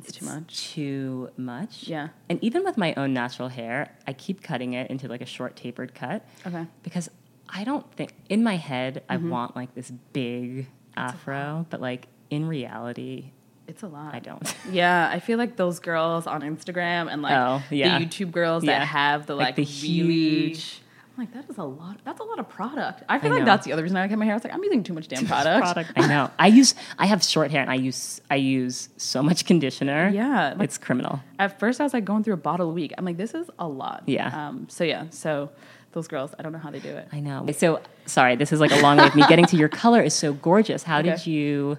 It's 0.00 0.12
too 0.18 0.24
much. 0.26 0.72
too 0.72 1.30
much. 1.36 1.84
Yeah. 1.86 2.08
And 2.28 2.42
even 2.42 2.64
with 2.64 2.76
my 2.76 2.92
own 2.96 3.14
natural 3.14 3.48
hair, 3.48 3.94
I 4.06 4.12
keep 4.12 4.42
cutting 4.42 4.72
it 4.74 4.90
into 4.90 5.06
like 5.08 5.20
a 5.20 5.26
short 5.26 5.54
tapered 5.56 5.94
cut 5.94 6.26
Okay. 6.46 6.66
because 6.82 7.08
I 7.48 7.62
don't 7.64 7.90
think 7.94 8.14
in 8.28 8.42
my 8.42 8.56
head 8.56 9.02
Mm-hmm. 9.08 9.26
I 9.26 9.30
want 9.30 9.54
like 9.56 9.74
this 9.74 9.90
big 10.12 10.66
afro, 10.96 11.66
but 11.70 11.80
like 11.80 12.08
in 12.30 12.46
reality, 12.48 13.30
It's 13.68 13.82
a 13.82 13.88
lot. 13.88 14.14
I 14.14 14.18
don't. 14.18 14.54
Yeah, 14.70 15.08
I 15.10 15.20
feel 15.20 15.38
like 15.38 15.56
those 15.56 15.78
girls 15.78 16.26
on 16.26 16.42
Instagram 16.42 17.10
and 17.12 17.22
like 17.22 17.32
Oh, 17.36 17.62
yeah. 17.70 17.98
the 17.98 18.04
YouTube 18.06 18.30
girls 18.32 18.64
Yeah. 18.64 18.78
that 18.80 18.86
have 18.86 19.26
the 19.26 19.34
Like 19.34 19.48
like, 19.48 19.56
the 19.56 19.62
really, 19.62 20.48
huge- 20.48 20.78
I'm 21.16 21.24
like 21.24 21.34
that 21.34 21.48
is 21.50 21.58
a 21.58 21.62
lot. 21.64 21.98
That's 22.04 22.20
a 22.20 22.24
lot 22.24 22.38
of 22.38 22.48
product. 22.48 23.02
I 23.08 23.18
feel 23.18 23.30
I 23.30 23.34
like 23.34 23.40
know. 23.40 23.44
that's 23.44 23.66
the 23.66 23.72
other 23.74 23.82
reason 23.82 23.98
I 23.98 24.08
cut 24.08 24.18
my 24.18 24.24
hair. 24.24 24.32
I 24.32 24.36
was 24.36 24.44
like, 24.44 24.54
I'm 24.54 24.62
using 24.64 24.82
too 24.82 24.94
much 24.94 25.08
damn 25.08 25.26
product. 25.26 25.62
product. 25.62 25.92
I 25.96 26.06
know. 26.08 26.30
I 26.38 26.46
use 26.46 26.74
I 26.98 27.04
have 27.06 27.22
short 27.22 27.50
hair 27.50 27.60
and 27.60 27.70
I 27.70 27.74
use 27.74 28.20
I 28.30 28.36
use 28.36 28.88
so 28.96 29.22
much 29.22 29.44
conditioner. 29.44 30.08
Yeah, 30.08 30.54
like- 30.56 30.64
it's 30.64 30.78
criminal. 30.78 31.20
At 31.38 31.60
first, 31.60 31.80
I 31.80 31.84
was 31.84 31.92
like 31.92 32.04
going 32.06 32.24
through 32.24 32.34
a 32.34 32.38
bottle 32.38 32.70
a 32.70 32.72
week. 32.72 32.92
I'm 32.96 33.04
like, 33.04 33.18
this 33.18 33.34
is 33.34 33.50
a 33.58 33.68
lot. 33.68 34.04
Yeah. 34.06 34.48
Um. 34.48 34.66
So 34.70 34.84
yeah. 34.84 35.04
So 35.10 35.50
those 35.92 36.08
girls, 36.08 36.34
I 36.38 36.42
don't 36.42 36.52
know 36.52 36.58
how 36.58 36.70
they 36.70 36.80
do 36.80 36.88
it. 36.88 37.06
I 37.12 37.20
know. 37.20 37.46
So 37.58 37.80
sorry, 38.06 38.34
this 38.36 38.50
is 38.50 38.60
like 38.60 38.72
a 38.72 38.80
long 38.80 38.96
way 38.96 39.06
of 39.06 39.14
me 39.14 39.24
getting 39.28 39.44
to 39.46 39.56
your 39.58 39.68
color 39.68 40.00
is 40.00 40.14
so 40.14 40.32
gorgeous. 40.32 40.82
How 40.82 41.02
did 41.08 41.26
you 41.26 41.76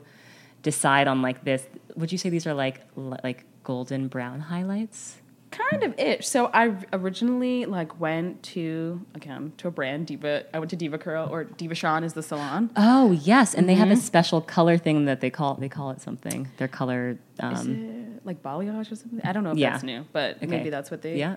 decide 0.64 1.08
on 1.08 1.22
like 1.22 1.44
this? 1.46 1.68
Would 1.96 2.12
you 2.12 2.18
say 2.18 2.30
these 2.30 2.48
are 2.48 2.54
like 2.56 2.82
like 2.96 3.46
golden 3.64 4.08
brown 4.08 4.40
highlights? 4.40 5.20
Kind 5.52 5.84
of 5.84 5.94
it. 6.00 6.26
So 6.26 6.48
I 6.52 6.76
originally 6.92 7.66
like 7.66 8.00
went 8.00 8.42
to 8.54 9.06
again 9.14 9.54
to 9.58 9.68
a 9.68 9.72
brand 9.72 10.08
Diva. 10.08 10.46
I 10.52 10.58
went 10.58 10.72
to 10.72 10.78
DevaCurl 10.78 11.30
or 11.30 11.46
Devachan 11.46 12.04
is 12.04 12.14
the 12.14 12.24
salon. 12.24 12.72
Oh 12.76 13.12
yes, 13.12 13.54
and 13.54 13.70
they 13.70 13.76
have 13.76 13.90
a 13.90 13.94
Mm-hmm. 13.94 14.00
special 14.02 14.42
color 14.42 14.80
thing 14.80 15.06
that 15.06 15.22
they 15.22 15.30
call 15.30 15.54
they 15.54 15.70
call 15.70 15.92
it 15.92 16.02
something. 16.02 16.50
Their 16.58 16.68
color. 16.68 17.20
Is 17.38 17.40
Um, 17.62 18.16
it 18.18 18.26
like 18.26 18.42
balayage 18.42 18.92
or 18.92 18.96
something? 18.96 19.22
I 19.24 19.32
don't 19.32 19.44
know 19.44 19.52
if 19.52 19.58
Yeah. 19.60 19.72
that's 19.72 19.84
new, 19.84 20.06
but 20.12 20.38
Okay. 20.38 20.48
maybe 20.48 20.72
that's 20.72 20.90
what 20.90 21.04
they. 21.04 21.18
yeah. 21.20 21.36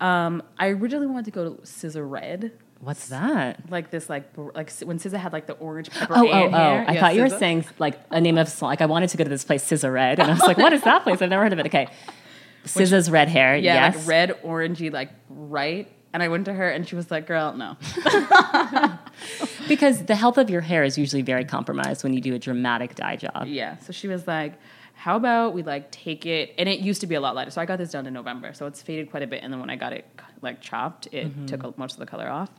Um, 0.00 0.42
I 0.58 0.68
originally 0.68 1.06
wanted 1.06 1.26
to 1.26 1.30
go 1.30 1.54
to 1.54 1.62
SZA 1.62 2.02
Red, 2.10 2.52
What's 2.80 3.08
that? 3.08 3.70
like 3.70 3.90
this, 3.90 4.08
like 4.10 4.30
like 4.36 4.70
when 4.80 4.98
SZA 4.98 5.16
had 5.16 5.32
like 5.32 5.46
the 5.46 5.54
orange 5.54 5.90
pepper. 5.90 6.12
Oh, 6.14 6.28
oh, 6.28 6.46
oh! 6.46 6.50
hair. 6.50 6.84
I 6.86 6.92
Yeah, 6.92 7.00
thought 7.00 7.14
you 7.14 7.22
were 7.22 7.30
saying 7.30 7.64
like 7.78 7.98
a 8.10 8.20
name 8.20 8.36
of 8.38 8.48
song. 8.48 8.68
Like 8.68 8.82
I 8.82 8.86
wanted 8.86 9.08
to 9.10 9.16
go 9.16 9.24
to 9.24 9.30
this 9.30 9.44
place, 9.44 9.64
SZA 9.64 9.92
Red, 9.92 10.20
and 10.20 10.30
I 10.30 10.34
was 10.34 10.42
like, 10.42 10.58
"What 10.58 10.72
is 10.72 10.82
that 10.82 11.02
place? 11.02 11.22
I've 11.22 11.30
never 11.30 11.42
heard 11.42 11.52
of 11.54 11.58
it." 11.58 11.66
Okay, 11.66 11.88
SZA's 12.64 13.10
red 13.10 13.28
hair. 13.28 13.56
Yeah, 13.56 13.74
yes, 13.74 13.96
like 13.96 14.06
red, 14.06 14.42
orangey, 14.42 14.92
like 14.92 15.10
right. 15.30 15.88
And 16.12 16.22
I 16.22 16.28
went 16.28 16.44
to 16.46 16.52
her, 16.52 16.68
and 16.70 16.86
she 16.86 16.96
was 16.96 17.10
like, 17.10 17.26
"Girl, 17.26 17.54
no." 17.54 17.76
because 19.68 20.04
the 20.04 20.14
health 20.14 20.38
of 20.38 20.50
your 20.50 20.60
hair 20.60 20.84
is 20.84 20.96
usually 20.98 21.22
very 21.22 21.44
compromised 21.44 22.04
when 22.04 22.12
you 22.12 22.20
do 22.20 22.34
a 22.34 22.38
dramatic 22.38 22.94
dye 22.94 23.16
job. 23.16 23.46
Yeah. 23.46 23.78
So 23.78 23.92
she 23.92 24.08
was 24.08 24.26
like, 24.26 24.54
"How 24.94 25.16
about 25.16 25.54
we 25.54 25.62
like 25.62 25.90
take 25.90 26.26
it?" 26.26 26.54
And 26.58 26.68
it 26.68 26.80
used 26.80 27.00
to 27.00 27.06
be 27.06 27.14
a 27.14 27.20
lot 27.20 27.34
lighter. 27.34 27.50
So 27.50 27.60
I 27.60 27.66
got 27.66 27.78
this 27.78 27.90
done 27.90 28.06
in 28.06 28.14
November. 28.14 28.52
So 28.54 28.66
it's 28.66 28.82
faded 28.82 29.10
quite 29.10 29.22
a 29.22 29.26
bit. 29.26 29.42
And 29.42 29.52
then 29.52 29.60
when 29.60 29.70
I 29.70 29.76
got 29.76 29.92
it 29.92 30.06
like 30.46 30.60
chopped, 30.60 31.08
it 31.12 31.26
Mm-hmm. 31.26 31.46
took 31.46 31.76
most 31.78 31.94
of 31.94 32.00
the 32.00 32.06
color 32.06 32.28
off. 32.28 32.50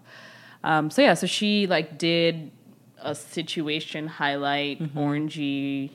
Um, 0.63 0.89
so 0.89 1.01
yeah. 1.01 1.13
So 1.15 1.25
she 1.27 1.67
like 1.67 1.97
did 1.97 2.51
a 3.01 3.13
situation 3.15 4.07
highlight 4.07 4.79
Mm-hmm. 4.79 4.99
orangey 4.99 5.91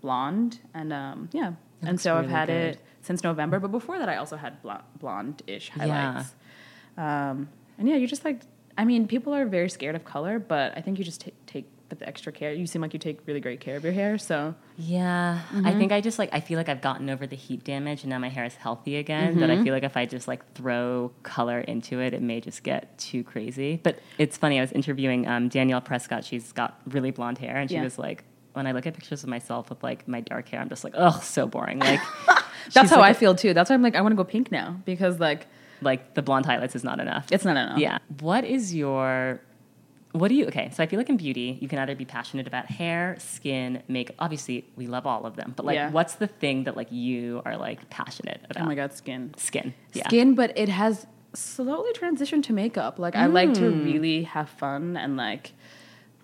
blonde, 0.00 0.60
and 0.74 0.92
um, 0.92 1.28
yeah. 1.32 1.52
And 1.82 2.00
so 2.00 2.16
I've 2.16 2.28
had 2.30 2.48
good. 2.48 2.74
it 2.74 2.80
since 3.02 3.22
November. 3.22 3.60
But 3.60 3.70
before 3.70 3.98
that, 4.00 4.08
I 4.08 4.16
also 4.16 4.36
had 4.36 4.60
blonde, 4.62 4.82
blonde-ish 5.00 5.70
Yeah. 5.76 5.78
highlights. 5.86 6.34
Um, 6.96 7.48
and 7.78 7.88
yeah, 7.88 7.96
you 7.96 8.06
just 8.06 8.24
like. 8.24 8.40
I 8.76 8.84
mean, 8.84 9.08
people 9.08 9.34
are 9.34 9.44
very 9.44 9.68
scared 9.68 9.96
of 9.96 10.04
color, 10.04 10.38
but 10.38 10.72
I 10.76 10.80
think 10.82 10.98
you 10.98 11.04
just 11.04 11.20
ta- 11.22 11.37
take 11.90 11.98
the 11.98 12.08
extra 12.08 12.32
care. 12.32 12.52
You 12.52 12.66
seem 12.66 12.82
like 12.82 12.92
you 12.92 12.98
take 12.98 13.20
really 13.26 13.40
great 13.40 13.60
care 13.60 13.76
of 13.76 13.84
your 13.84 13.92
hair, 13.92 14.18
so 14.18 14.54
Yeah, 14.76 15.40
I 15.50 15.54
Mm-hmm. 15.56 15.78
think 15.78 15.92
I 15.92 16.00
just 16.00 16.18
like 16.18 16.30
I 16.32 16.40
feel 16.40 16.58
like 16.58 16.68
I've 16.68 16.80
gotten 16.80 17.08
over 17.10 17.26
the 17.26 17.36
heat 17.36 17.64
damage 17.64 18.02
and 18.02 18.10
now 18.10 18.18
my 18.18 18.28
hair 18.28 18.44
is 18.44 18.54
healthy 18.54 18.96
again. 18.96 19.38
But 19.38 19.48
Mm-hmm. 19.50 19.60
I 19.60 19.64
feel 19.64 19.74
like 19.74 19.82
if 19.84 19.96
I 19.96 20.06
just 20.06 20.28
like 20.28 20.52
throw 20.54 21.12
color 21.22 21.60
into 21.60 22.00
it, 22.00 22.14
it 22.14 22.22
may 22.22 22.40
just 22.40 22.62
get 22.62 22.96
too 22.98 23.24
crazy. 23.24 23.80
But 23.82 23.98
it's 24.18 24.36
funny. 24.36 24.58
I 24.58 24.62
was 24.62 24.72
interviewing 24.72 25.26
um, 25.26 25.48
Danielle 25.48 25.80
Prescott. 25.80 26.24
She's 26.24 26.52
got 26.52 26.78
really 26.86 27.10
blonde 27.10 27.38
hair, 27.38 27.56
and 27.56 27.70
she 27.70 27.76
Yeah. 27.76 27.84
was 27.84 27.98
like, 27.98 28.24
when 28.54 28.66
I 28.66 28.72
look 28.72 28.86
at 28.86 28.94
pictures 28.94 29.22
of 29.22 29.28
myself 29.28 29.70
with 29.70 29.82
like 29.82 30.08
my 30.08 30.20
dark 30.20 30.48
hair, 30.48 30.60
I'm 30.60 30.68
just 30.68 30.82
like, 30.84 30.94
oh, 30.96 31.20
so 31.22 31.46
boring. 31.46 31.78
Like 31.78 32.00
That's 32.72 32.90
how 32.90 33.00
like 33.00 33.10
I 33.16 33.18
feel 33.18 33.34
too. 33.34 33.54
That's 33.54 33.70
why 33.70 33.74
I'm 33.74 33.82
like, 33.82 33.94
I 33.94 34.00
want 34.00 34.12
to 34.12 34.16
go 34.16 34.24
pink 34.24 34.50
now 34.52 34.76
because 34.84 35.18
like 35.20 35.46
like 35.80 36.14
the 36.14 36.22
blonde 36.22 36.44
highlights 36.44 36.74
is 36.74 36.82
not 36.82 36.98
enough. 36.98 37.28
it's 37.30 37.44
not 37.44 37.52
enough. 37.56 37.78
Yeah. 37.78 37.98
What 38.20 38.44
is 38.44 38.74
your 38.74 39.40
what 40.12 40.28
do 40.28 40.34
you 40.34 40.46
okay, 40.46 40.70
so 40.72 40.82
I 40.82 40.86
feel 40.86 40.98
like 40.98 41.08
in 41.10 41.16
beauty, 41.16 41.58
you 41.60 41.68
can 41.68 41.78
either 41.78 41.94
be 41.94 42.04
passionate 42.04 42.46
about 42.46 42.66
hair, 42.66 43.16
skin, 43.18 43.82
makeup. 43.88 44.16
Obviously, 44.18 44.64
we 44.76 44.86
love 44.86 45.06
all 45.06 45.26
of 45.26 45.36
them. 45.36 45.52
But 45.56 45.66
like 45.66 45.74
Yeah. 45.74 45.90
what's 45.90 46.14
the 46.14 46.26
thing 46.26 46.64
that 46.64 46.76
like 46.76 46.90
you 46.90 47.42
are 47.44 47.56
like 47.56 47.88
passionate 47.90 48.40
about? 48.48 48.64
Oh 48.64 48.66
my 48.66 48.74
god, 48.74 48.92
skin. 48.94 49.34
Skin. 49.36 49.74
Yeah. 49.92 50.08
Skin, 50.08 50.34
but 50.34 50.56
it 50.56 50.68
has 50.70 51.06
slowly 51.34 51.92
transitioned 51.92 52.42
to 52.44 52.52
makeup. 52.52 52.98
Like 52.98 53.14
I 53.16 53.26
like 53.26 53.52
to 53.54 53.70
Mm. 53.70 53.84
really 53.84 54.22
have 54.24 54.48
fun 54.48 54.96
and 54.96 55.16
like 55.16 55.52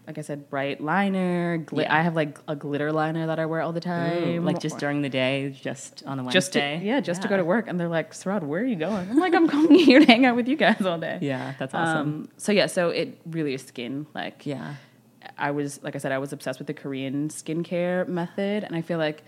like 0.07 0.19
I 0.19 0.21
said, 0.21 0.51
bright 0.51 0.81
liner. 0.81 1.59
Glit- 1.59 1.83
Yeah. 1.85 1.95
I 1.97 2.03
have 2.03 2.15
like 2.15 2.39
a 2.47 2.55
glitter 2.55 2.93
liner 2.93 3.27
that 3.29 3.39
I 3.39 3.47
wear 3.47 3.61
all 3.63 3.73
the 3.73 3.79
Ooh, 3.79 3.81
time. 3.81 4.45
like 4.45 4.59
just 4.61 4.79
during 4.79 5.03
the 5.03 5.09
day, 5.09 5.57
just 5.61 6.03
on 6.07 6.21
a 6.21 6.31
just 6.31 6.53
to, 6.53 6.59
Wednesday. 6.61 6.87
yeah, 6.87 7.01
just 7.01 7.23
to 7.23 7.29
go 7.29 7.37
to 7.37 7.45
work. 7.45 7.69
And 7.69 7.81
they're 7.81 7.89
like, 7.89 8.13
Sarad, 8.13 8.43
where 8.43 8.61
are 8.61 8.65
you 8.65 8.77
going? 8.77 9.09
I'm 9.11 9.17
like, 9.19 9.35
I'm 9.39 9.49
coming 9.49 9.79
here 9.79 10.01
to 10.01 10.07
hang 10.07 10.27
out 10.27 10.37
with 10.37 10.47
you 10.49 10.57
guys 10.57 10.83
all 10.85 10.99
day. 10.99 11.19
Yeah, 11.23 11.55
that's 11.59 11.73
awesome. 11.75 11.99
Um, 12.09 12.29
so 12.37 12.53
yeah, 12.53 12.67
so 12.67 12.91
it 12.91 13.19
really 13.27 13.55
is 13.55 13.63
skin. 13.63 14.07
Like 14.15 14.45
yeah. 14.47 14.75
I 15.39 15.51
was 15.53 15.83
like 15.83 15.95
I 15.95 15.99
said, 15.99 16.13
I 16.13 16.19
was 16.19 16.33
obsessed 16.33 16.59
with 16.59 16.67
the 16.67 16.75
Korean 16.75 17.29
skincare 17.29 18.07
method, 18.07 18.63
and 18.65 18.77
I 18.77 18.83
feel 18.83 18.99
like 18.99 19.23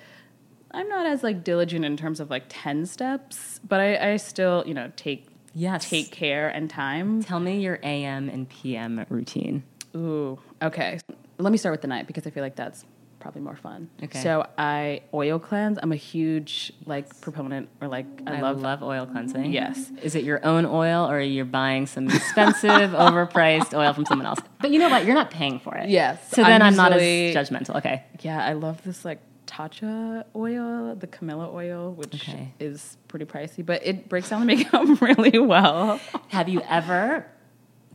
I'm 0.72 0.88
not 0.88 1.06
as 1.06 1.22
like 1.22 1.42
diligent 1.42 1.84
in 1.86 1.96
terms 1.96 2.20
of 2.20 2.28
like 2.28 2.44
ten 2.48 2.84
steps, 2.84 3.60
but 3.66 3.80
I, 3.80 4.12
I 4.12 4.16
still 4.18 4.62
you 4.66 4.74
know 4.74 4.92
take 4.96 5.26
Yes. 5.58 5.88
take 5.88 6.10
care 6.10 6.48
and 6.48 6.68
time. 6.68 7.22
Tell 7.22 7.40
me 7.40 7.60
your 7.62 7.78
AM 7.82 8.28
and 8.28 8.46
PM 8.46 9.06
routine. 9.08 9.62
Ooh, 9.96 10.38
okay. 10.62 10.98
Let 11.38 11.52
me 11.52 11.58
start 11.58 11.72
with 11.74 11.82
the 11.82 11.88
night 11.88 12.06
because 12.06 12.26
I 12.26 12.30
feel 12.30 12.42
like 12.42 12.56
that's 12.56 12.84
probably 13.20 13.42
more 13.42 13.56
fun. 13.56 13.90
Okay. 14.02 14.22
So 14.22 14.46
I 14.56 15.02
oil 15.12 15.38
cleanse. 15.38 15.78
I'm 15.82 15.90
a 15.92 15.96
huge 15.96 16.72
like 16.86 17.20
proponent 17.20 17.68
or 17.80 17.88
like 17.88 18.06
I, 18.26 18.36
I, 18.36 18.40
love. 18.40 18.60
love, 18.60 18.82
oil 18.82 19.04
cleansing. 19.06 19.52
Yes. 19.52 19.90
Is 20.02 20.14
it 20.14 20.22
your 20.24 20.44
own 20.46 20.64
oil 20.64 21.06
or 21.10 21.18
are 21.18 21.20
you 21.20 21.44
buying 21.44 21.86
some 21.86 22.08
expensive, 22.08 22.90
overpriced 22.92 23.74
oil 23.76 23.92
from 23.92 24.06
someone 24.06 24.26
else? 24.26 24.38
But 24.60 24.70
you 24.70 24.78
know 24.78 24.88
what? 24.88 25.04
You're 25.04 25.14
not 25.14 25.30
paying 25.30 25.58
for 25.58 25.74
it. 25.76 25.88
Yes, 25.90 26.30
So 26.30 26.42
then 26.44 26.62
I'm, 26.62 26.68
I'm 26.68 26.76
not 26.76 26.92
as 26.92 27.02
judgmental. 27.34 27.76
Okay. 27.76 28.04
Yeah, 28.20 28.44
I 28.44 28.52
love 28.52 28.82
this 28.84 29.04
like 29.04 29.18
Tatcha 29.46 30.24
oil, 30.34 30.94
the 30.94 31.06
Camellia 31.06 31.48
oil, 31.52 31.92
which 31.92 32.14
Okay. 32.14 32.52
is 32.60 32.96
pretty 33.08 33.24
pricey, 33.24 33.64
but 33.64 33.84
it 33.86 34.08
breaks 34.08 34.28
down 34.30 34.40
the 34.40 34.46
makeup 34.46 35.00
really 35.00 35.38
well. 35.38 36.00
Have 36.28 36.48
you 36.48 36.62
ever, 36.68 37.26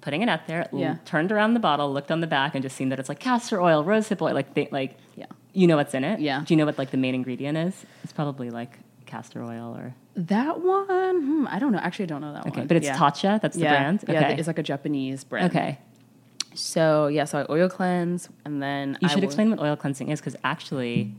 putting 0.02 0.22
it 0.22 0.30
out 0.30 0.48
there, 0.48 0.68
l- 0.74 1.00
turned 1.06 1.32
around 1.32 1.54
the 1.54 1.60
bottle, 1.60 1.92
looked 1.94 2.12
on 2.12 2.20
the 2.22 2.28
back, 2.28 2.56
and 2.56 2.62
just 2.64 2.76
seen 2.76 2.90
that 2.90 3.00
it's 3.00 3.08
like 3.10 3.20
castor 3.20 3.62
oil, 3.62 3.84
rosehip 3.84 4.22
oil, 4.22 4.34
like 4.34 4.54
th- 4.56 4.72
like 4.72 4.98
Yeah. 5.16 5.26
you 5.54 5.68
know 5.68 5.78
what's 5.78 5.94
in 5.94 6.04
it? 6.04 6.20
Yeah. 6.20 6.44
Do 6.46 6.54
you 6.54 6.58
know 6.58 6.66
what 6.66 6.78
like 6.78 6.92
the 6.92 6.98
main 6.98 7.16
ingredient 7.16 7.58
is? 7.58 7.86
It's 8.04 8.14
probably 8.14 8.50
like 8.50 8.80
castor 9.06 9.44
oil 9.44 9.76
or 9.78 9.94
That 10.16 10.62
one, 10.62 11.22
hmm, 11.22 11.48
I 11.50 11.60
don't 11.60 11.72
know. 11.72 11.80
Actually, 11.80 12.04
I 12.04 12.08
don't 12.08 12.22
know 12.22 12.34
that 12.34 12.46
one. 12.46 12.54
okay, 12.54 12.66
but 12.66 12.78
it's 12.78 12.86
yeah. 12.88 12.98
Tatcha. 12.98 13.40
That's 13.42 13.56
the 13.56 13.64
yeah. 13.64 13.78
brand. 13.78 14.04
Okay. 14.04 14.14
Yeah, 14.14 14.30
it's 14.30 14.48
like 14.48 14.60
a 14.60 14.64
Japanese 14.64 15.24
brand. 15.24 15.50
okay. 15.52 15.80
So 16.54 17.08
yeah, 17.08 17.26
so 17.26 17.40
I 17.40 17.46
oil 17.52 17.70
cleanse 17.70 18.28
and 18.46 18.62
then 18.62 18.98
You 19.02 19.08
I 19.08 19.12
should 19.12 19.20
will- 19.20 19.26
explain 19.26 19.50
what 19.52 19.60
oil 19.60 19.76
cleansing 19.76 20.10
is 20.10 20.20
because 20.20 20.36
actually, 20.44 21.14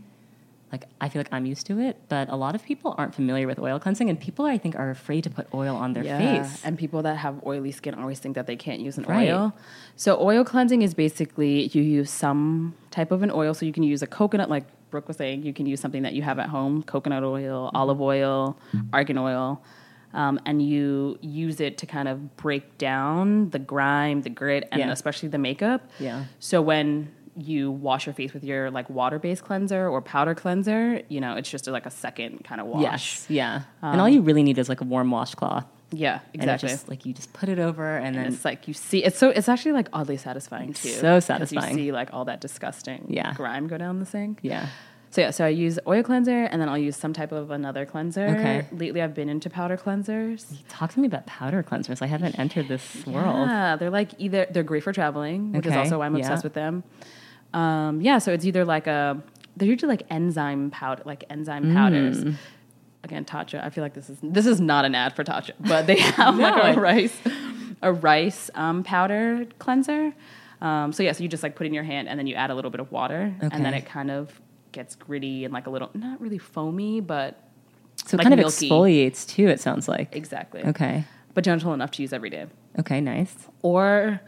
like 0.73 0.87
I 1.01 1.09
feel 1.11 1.21
like 1.21 1.29
I'm 1.33 1.45
used 1.45 1.67
to 1.67 1.79
it, 1.79 1.97
but 2.09 2.29
a 2.31 2.37
lot 2.37 2.55
of 2.55 2.65
people 2.65 2.95
aren't 2.97 3.15
familiar 3.15 3.47
with 3.47 3.59
oil 3.59 3.79
cleansing, 3.79 4.09
and 4.09 4.19
people 4.19 4.47
I 4.47 4.57
think 4.57 4.75
are 4.75 4.89
afraid 4.91 5.23
to 5.25 5.31
put 5.31 5.47
oil 5.53 5.77
on 5.77 5.93
their 5.93 6.05
face. 6.05 6.63
And 6.65 6.79
people 6.79 7.03
that 7.03 7.17
have 7.19 7.45
oily 7.47 7.73
skin 7.73 7.95
always 7.95 8.19
think 8.21 8.35
that 8.37 8.47
they 8.47 8.57
can't 8.57 8.81
use 8.81 8.97
an 8.97 9.05
Right. 9.05 9.29
oil. 9.29 9.53
So 9.97 10.19
oil 10.21 10.45
cleansing 10.45 10.81
is 10.83 10.95
basically 10.95 11.67
you 11.75 11.83
use 11.83 12.11
some 12.11 12.75
type 12.91 13.11
of 13.13 13.23
an 13.23 13.31
oil. 13.31 13.53
So 13.53 13.67
you 13.67 13.73
can 13.73 13.83
use 13.83 14.01
a 14.03 14.07
coconut, 14.07 14.49
like 14.49 14.65
Brooke 14.91 15.09
was 15.09 15.19
saying, 15.19 15.43
you 15.45 15.53
can 15.53 15.67
use 15.67 15.81
something 15.81 16.03
that 16.03 16.15
you 16.15 16.23
have 16.23 16.39
at 16.39 16.49
home, 16.49 16.83
coconut 16.83 17.23
oil, 17.23 17.67
Mm-hmm. 17.67 17.77
olive 17.77 18.01
oil, 18.01 18.57
argan 18.95 19.19
oil. 19.19 19.63
Um, 20.15 20.39
and 20.45 20.61
you 20.61 21.19
use 21.23 21.59
it 21.61 21.79
to 21.79 21.87
kind 21.87 22.07
of 22.07 22.37
break 22.37 22.77
down 22.77 23.49
the 23.51 23.59
grime, 23.59 24.21
the 24.23 24.29
grit, 24.31 24.69
and 24.71 24.81
Yeah. 24.81 24.91
especially 24.93 25.29
the 25.31 25.39
makeup. 25.39 25.81
Yeah. 25.99 26.25
So 26.39 26.61
when 26.61 27.11
you 27.37 27.71
wash 27.71 28.07
your 28.07 28.15
face 28.15 28.33
with 28.35 28.45
your 28.45 28.71
like 28.71 28.89
water-based 28.91 29.43
cleanser 29.43 29.89
or 29.89 30.03
powder 30.03 30.35
cleanser, 30.35 31.01
you 31.09 31.21
know, 31.21 31.37
it's 31.37 31.51
just 31.51 31.67
like 31.67 31.87
a 31.87 31.91
second 31.91 32.45
kind 32.45 32.61
of 32.61 32.67
wash. 32.67 32.83
Yes, 32.83 33.27
yeah, 33.29 33.63
and 33.83 34.01
all 34.01 34.07
um, 34.07 34.13
you 34.13 34.21
really 34.23 34.43
need 34.43 34.59
is 34.59 34.69
like 34.69 34.81
a 34.81 34.85
warm 34.85 35.11
washcloth. 35.11 35.67
Yeah, 35.95 36.21
And 36.33 36.43
exactly. 36.43 36.71
just 36.71 36.89
like 36.89 37.05
you 37.05 37.13
just 37.13 37.33
put 37.35 37.49
it 37.51 37.59
over, 37.59 37.97
and, 37.97 38.07
and 38.09 38.17
then 38.17 38.33
it's 38.33 38.45
like 38.45 38.67
you 38.67 38.75
see 38.75 39.05
it's 39.05 39.19
so 39.19 39.29
it's 39.31 39.49
actually 39.49 39.73
like 39.73 39.89
oddly 39.93 40.17
satisfying 40.17 40.73
too. 40.73 40.89
So 40.89 41.21
satisfying. 41.21 41.77
You 41.79 41.85
see 41.85 41.93
like 41.93 42.15
all 42.15 42.25
that 42.27 42.41
disgusting 42.41 43.07
Yeah. 43.09 43.35
grime 43.35 43.67
go 43.69 43.77
down 43.77 43.99
the 44.01 44.07
sink. 44.07 44.39
yeah, 44.43 44.69
So 45.11 45.21
yeah, 45.21 45.31
so 45.31 45.45
I 45.45 45.49
use 45.49 45.79
oil 45.87 46.03
cleanser 46.03 46.45
and 46.45 46.63
then 46.63 46.71
I'll 46.71 46.79
use 46.79 46.97
some 46.97 47.13
type 47.13 47.31
of 47.33 47.51
another 47.51 47.85
cleanser. 47.85 48.27
Okay. 48.29 48.67
Lately 48.73 49.03
I've 49.03 49.13
been 49.15 49.29
into 49.29 49.51
powder 49.51 49.77
cleansers. 49.77 50.47
talk 50.71 50.93
to 50.95 51.01
me 51.01 51.07
about 51.07 51.27
powder 51.27 51.63
cleansers. 51.63 52.01
I 52.01 52.07
haven't 52.07 52.39
entered 52.39 52.69
this 52.69 53.05
world. 53.07 53.49
Yeah, 53.49 53.77
they're 53.77 53.91
like 53.91 54.13
either 54.17 54.47
they're 54.51 54.63
great 54.63 54.83
for 54.85 54.95
traveling, 54.95 55.53
which 55.53 55.67
is 55.67 55.75
also 55.77 55.99
why 55.99 56.07
I'm 56.07 56.17
yeah. 56.17 56.23
obsessed 56.23 56.45
with 56.45 56.55
them. 56.55 56.85
Um, 57.55 58.01
yeah, 58.01 58.19
so 58.19 58.33
it's 58.33 58.45
either 58.45 58.65
like 58.65 58.87
a 58.87 59.23
they're 59.57 59.69
usually 59.69 59.91
like 59.91 60.03
enzyme 60.11 60.71
powder, 60.71 61.03
like 61.05 61.25
enzyme 61.31 61.65
Mm. 61.67 61.75
powders. 61.75 62.25
Again, 63.05 63.25
Tatcha. 63.25 63.63
I 63.63 63.69
feel 63.71 63.83
like 63.83 63.95
this 63.95 64.09
is 64.09 64.19
this 64.23 64.47
is 64.47 64.61
not 64.61 64.85
an 64.85 64.95
ad 64.95 65.15
for 65.17 65.25
Tatcha, 65.25 65.51
but 65.61 65.87
they 65.87 65.99
have 66.01 66.37
No. 66.37 66.43
like 66.43 66.77
a 66.77 66.81
rice 66.81 67.17
a 67.83 67.93
rice 67.93 68.49
um, 68.55 68.83
powder 68.85 69.45
cleanser. 69.59 70.15
Um, 70.61 70.93
so 70.93 71.03
yeah, 71.03 71.11
so 71.13 71.23
you 71.25 71.29
just 71.29 71.43
like 71.43 71.57
put 71.57 71.65
it 71.67 71.69
in 71.69 71.75
your 71.75 71.83
hand 71.85 72.09
and 72.09 72.19
then 72.19 72.27
you 72.29 72.35
add 72.37 72.51
a 72.51 72.55
little 72.55 72.71
bit 72.71 72.81
of 72.81 72.93
water, 72.93 73.35
and 73.41 73.65
then 73.65 73.75
it 73.75 73.85
kind 73.87 74.11
of 74.11 74.41
gets 74.71 74.95
gritty 74.95 75.45
and 75.45 75.53
like 75.53 75.67
a 75.67 75.71
little 75.71 75.91
not 75.95 76.21
really 76.21 76.39
foamy, 76.39 77.01
but 77.01 77.39
So 78.07 78.15
it 78.15 78.19
like 78.19 78.25
kind 78.25 78.35
of 78.35 78.39
milky. 78.39 78.71
exfoliates 78.71 79.27
too. 79.27 79.49
It 79.49 79.61
sounds 79.61 79.89
like. 79.89 80.15
exactly 80.17 80.63
Okay. 80.65 81.05
but 81.35 81.43
gentle 81.45 81.75
enough 81.75 81.91
to 81.93 82.03
use 82.03 82.13
every 82.13 82.31
day. 82.31 82.47
Okay. 82.79 83.01
Nice. 83.01 83.35
Or 83.63 84.21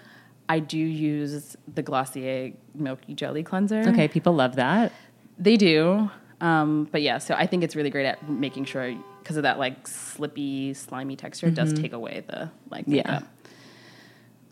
I 0.49 0.59
do 0.59 0.79
use 0.79 1.57
the 1.73 1.83
Glossier 1.83 2.53
Milky 2.75 3.15
Jelly 3.15 3.43
Cleanser. 3.43 3.81
Okay. 3.89 4.09
People 4.09 4.35
love 4.35 4.57
that. 4.57 4.93
They 5.39 5.57
do. 5.57 6.11
Um, 6.41 6.89
but 6.93 7.01
yeah, 7.03 7.19
so 7.19 7.35
I 7.35 7.47
think 7.47 7.65
it's 7.65 7.75
really 7.75 7.91
great 7.91 8.07
at 8.07 8.29
making 8.29 8.67
sure, 8.67 8.95
because 9.23 9.37
of 9.39 9.45
that 9.45 9.59
like 9.59 9.87
slippy, 9.89 10.75
slimy 10.75 11.17
texture, 11.17 11.47
it 11.47 11.55
does 11.55 11.73
take 11.73 11.93
away 11.95 12.25
the 12.27 12.51
like 12.71 12.85
Yeah. 12.87 12.97
makeup. 12.97 13.23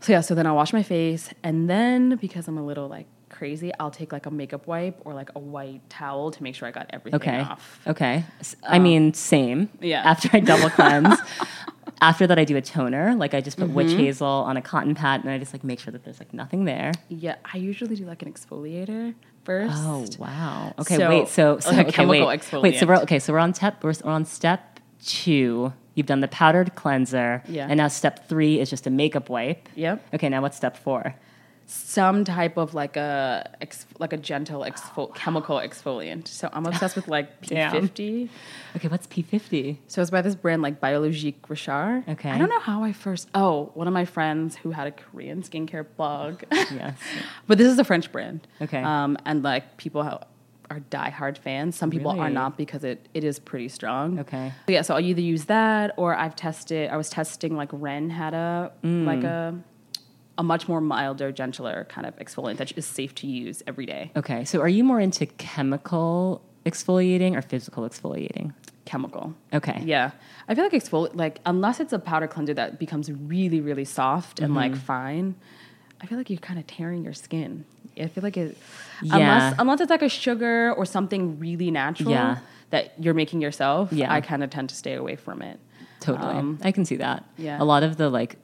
So 0.00 0.12
yeah, 0.12 0.20
so 0.22 0.34
then 0.34 0.46
I'll 0.46 0.56
wash 0.56 0.72
my 0.72 0.82
face. 0.82 1.30
And 1.42 1.68
then 1.68 2.16
because 2.16 2.48
I'm 2.48 2.56
a 2.58 2.64
little 2.64 2.88
like 2.88 3.06
crazy, 3.42 3.72
I'll 3.80 3.90
take 3.90 4.12
like 4.12 4.26
a 4.26 4.30
makeup 4.30 4.68
wipe 4.68 5.00
or 5.04 5.14
like 5.14 5.30
a 5.34 5.40
white 5.40 5.80
towel 5.90 6.30
to 6.30 6.40
make 6.44 6.54
sure 6.54 6.68
I 6.68 6.70
got 6.70 6.86
everything 6.90 7.16
Okay. 7.20 7.40
off. 7.40 7.80
Okay. 7.88 8.24
S- 8.38 8.54
I 8.62 8.78
mean, 8.78 9.14
same. 9.14 9.68
yeah. 9.80 10.02
After 10.08 10.28
I 10.32 10.38
double 10.38 10.70
cleanse, 10.78 11.18
after 12.00 12.24
that 12.28 12.38
I 12.38 12.44
do 12.44 12.56
a 12.56 12.60
toner. 12.62 13.16
Like 13.16 13.34
I 13.34 13.40
just 13.40 13.58
put 13.58 13.68
witch 13.70 13.88
Mm-hmm. 13.88 13.98
hazel 13.98 14.28
on 14.28 14.56
a 14.56 14.62
cotton 14.62 14.94
pad, 14.94 15.22
and 15.22 15.30
I 15.30 15.38
just 15.38 15.52
like 15.52 15.64
make 15.64 15.80
sure 15.80 15.90
that 15.90 16.04
there's 16.04 16.20
like 16.20 16.32
nothing 16.32 16.66
there. 16.66 16.92
Yeah, 17.08 17.34
I 17.52 17.56
usually 17.56 17.96
do 17.96 18.04
like 18.04 18.22
an 18.22 18.32
exfoliator 18.32 19.12
first. 19.42 19.74
Oh 19.76 20.06
wow. 20.20 20.72
Okay, 20.78 20.96
So, 20.98 21.08
wait. 21.08 21.26
So, 21.26 21.58
so 21.58 21.70
like 21.72 21.88
okay, 21.88 21.96
chemical 21.96 22.28
wait. 22.28 22.40
exfoliant. 22.40 22.62
Wait. 22.62 22.78
So 22.78 22.86
we're 22.86 22.98
okay. 22.98 23.18
So 23.18 23.32
we're 23.32 23.40
on 23.40 23.54
step. 23.54 23.82
We're, 23.82 23.92
we're 24.04 24.12
on 24.12 24.24
step 24.24 24.78
two. 25.04 25.72
You've 25.96 26.06
done 26.06 26.20
the 26.20 26.28
powdered 26.28 26.76
cleanser. 26.76 27.42
Yeah. 27.48 27.66
And 27.68 27.78
now 27.78 27.88
step 27.88 28.28
three 28.28 28.60
is 28.60 28.70
just 28.70 28.86
a 28.86 28.90
makeup 28.90 29.28
wipe. 29.28 29.68
Yep. 29.74 30.14
Okay. 30.14 30.28
Now 30.28 30.42
what's 30.42 30.56
step 30.56 30.76
four? 30.76 31.16
Some 31.66 32.24
type 32.24 32.56
of 32.58 32.74
like 32.74 32.96
a 32.96 33.50
ex, 33.60 33.86
like 33.98 34.12
a 34.12 34.16
gentle 34.16 34.60
exfol- 34.60 35.14
chemical 35.14 35.56
exfoliant. 35.56 36.28
So 36.28 36.50
I'm 36.52 36.66
obsessed 36.66 36.96
with 36.96 37.08
like 37.08 37.40
P50. 37.46 38.28
Okay. 38.76 38.88
What's 38.88 39.06
P 39.06 39.22
fifty? 39.22 39.80
So 39.86 40.02
it's 40.02 40.10
by 40.10 40.20
this 40.22 40.34
brand 40.34 40.60
like 40.62 40.80
Biologique 40.80 41.48
Recherche. 41.48 42.04
Okay. 42.08 42.30
I 42.30 42.38
don't 42.38 42.50
know 42.50 42.60
how 42.60 42.84
I 42.84 42.92
first. 42.92 43.28
Oh, 43.34 43.70
one 43.74 43.86
of 43.86 43.94
my 43.94 44.04
friends 44.04 44.56
who 44.56 44.70
had 44.72 44.86
a 44.86 44.90
Korean 44.92 45.42
skincare 45.42 45.86
blog, 45.96 46.42
Yes. 46.52 46.98
but 47.46 47.58
this 47.58 47.68
is 47.72 47.78
a 47.78 47.84
French 47.84 48.12
brand. 48.12 48.46
Okay. 48.60 48.82
Um, 48.82 49.16
and 49.24 49.42
like 49.42 49.76
people 49.78 50.02
are 50.02 50.80
diehard 50.90 51.36
fans. 51.38 51.76
Some 51.76 51.90
people 51.90 52.10
are 52.18 52.30
not 52.30 52.56
because 52.56 52.82
it 52.84 53.06
it 53.14 53.24
is 53.24 53.38
pretty 53.38 53.68
strong. 53.68 54.18
Okay. 54.20 54.52
So 54.66 54.72
yeah, 54.72 54.82
so 54.82 54.94
I'll 54.94 55.00
either 55.00 55.20
use 55.20 55.44
that 55.46 55.92
or 55.96 56.14
I've 56.14 56.34
tested. 56.36 56.90
I 56.90 56.96
was 56.96 57.08
testing 57.10 57.56
like 57.56 57.68
Ren 57.72 58.10
had 58.10 58.34
a 58.34 58.72
Mm. 58.82 59.06
like 59.06 59.22
a 59.24 59.54
a 60.38 60.42
much 60.42 60.68
more 60.68 60.80
milder, 60.80 61.30
gentler 61.32 61.86
kind 61.90 62.06
of 62.06 62.16
exfoliant 62.16 62.56
that 62.56 62.72
is 62.76 62.86
safe 62.86 63.14
to 63.16 63.26
use 63.26 63.62
every 63.66 63.86
day. 63.86 64.10
Okay. 64.16 64.44
So 64.44 64.60
are 64.60 64.68
you 64.68 64.82
more 64.84 64.98
into 65.00 65.26
chemical 65.26 66.42
exfoliating 66.64 67.36
or 67.36 67.42
physical 67.42 67.88
exfoliating? 67.88 68.54
Chemical. 68.84 69.34
Okay. 69.52 69.80
Yeah, 69.84 70.10
I 70.48 70.54
feel 70.54 70.64
like 70.64 70.72
exfoli 70.72 71.14
like 71.14 71.38
unless 71.46 71.78
it's 71.80 71.92
a 71.92 71.98
powder 71.98 72.26
cleanser 72.26 72.54
that 72.54 72.78
becomes 72.78 73.10
really 73.12 73.60
really 73.60 73.84
soft 73.84 74.40
and 74.40 74.54
like 74.54 74.72
Mm-hmm. 74.72 74.80
fine, 74.80 75.34
I 76.00 76.06
feel 76.06 76.18
like 76.18 76.30
you're 76.30 76.38
kind 76.40 76.58
of 76.58 76.66
tearing 76.66 77.04
your 77.04 77.12
skin. 77.12 77.64
I 78.00 78.08
feel 78.08 78.22
like 78.24 78.36
it 78.36 78.56
Yeah. 79.02 79.16
unless 79.16 79.54
unless 79.60 79.80
it's 79.82 79.90
like 79.90 80.02
a 80.02 80.08
sugar 80.08 80.72
or 80.72 80.84
something 80.84 81.38
really 81.38 81.70
natural 81.70 82.10
Yeah. 82.10 82.38
that 82.70 82.92
you're 82.98 83.14
making 83.14 83.40
yourself. 83.40 83.92
Yeah. 83.92 84.12
I 84.12 84.20
kind 84.20 84.42
of 84.42 84.50
tend 84.50 84.68
to 84.70 84.74
stay 84.74 84.94
away 84.94 85.14
from 85.16 85.42
it. 85.42 85.60
Totally. 86.00 86.32
Um, 86.34 86.58
I 86.64 86.72
can 86.72 86.84
see 86.84 86.96
that. 86.96 87.24
yeah. 87.38 87.62
A 87.62 87.64
lot 87.64 87.84
of 87.84 87.96
the 87.96 88.08
like 88.10 88.36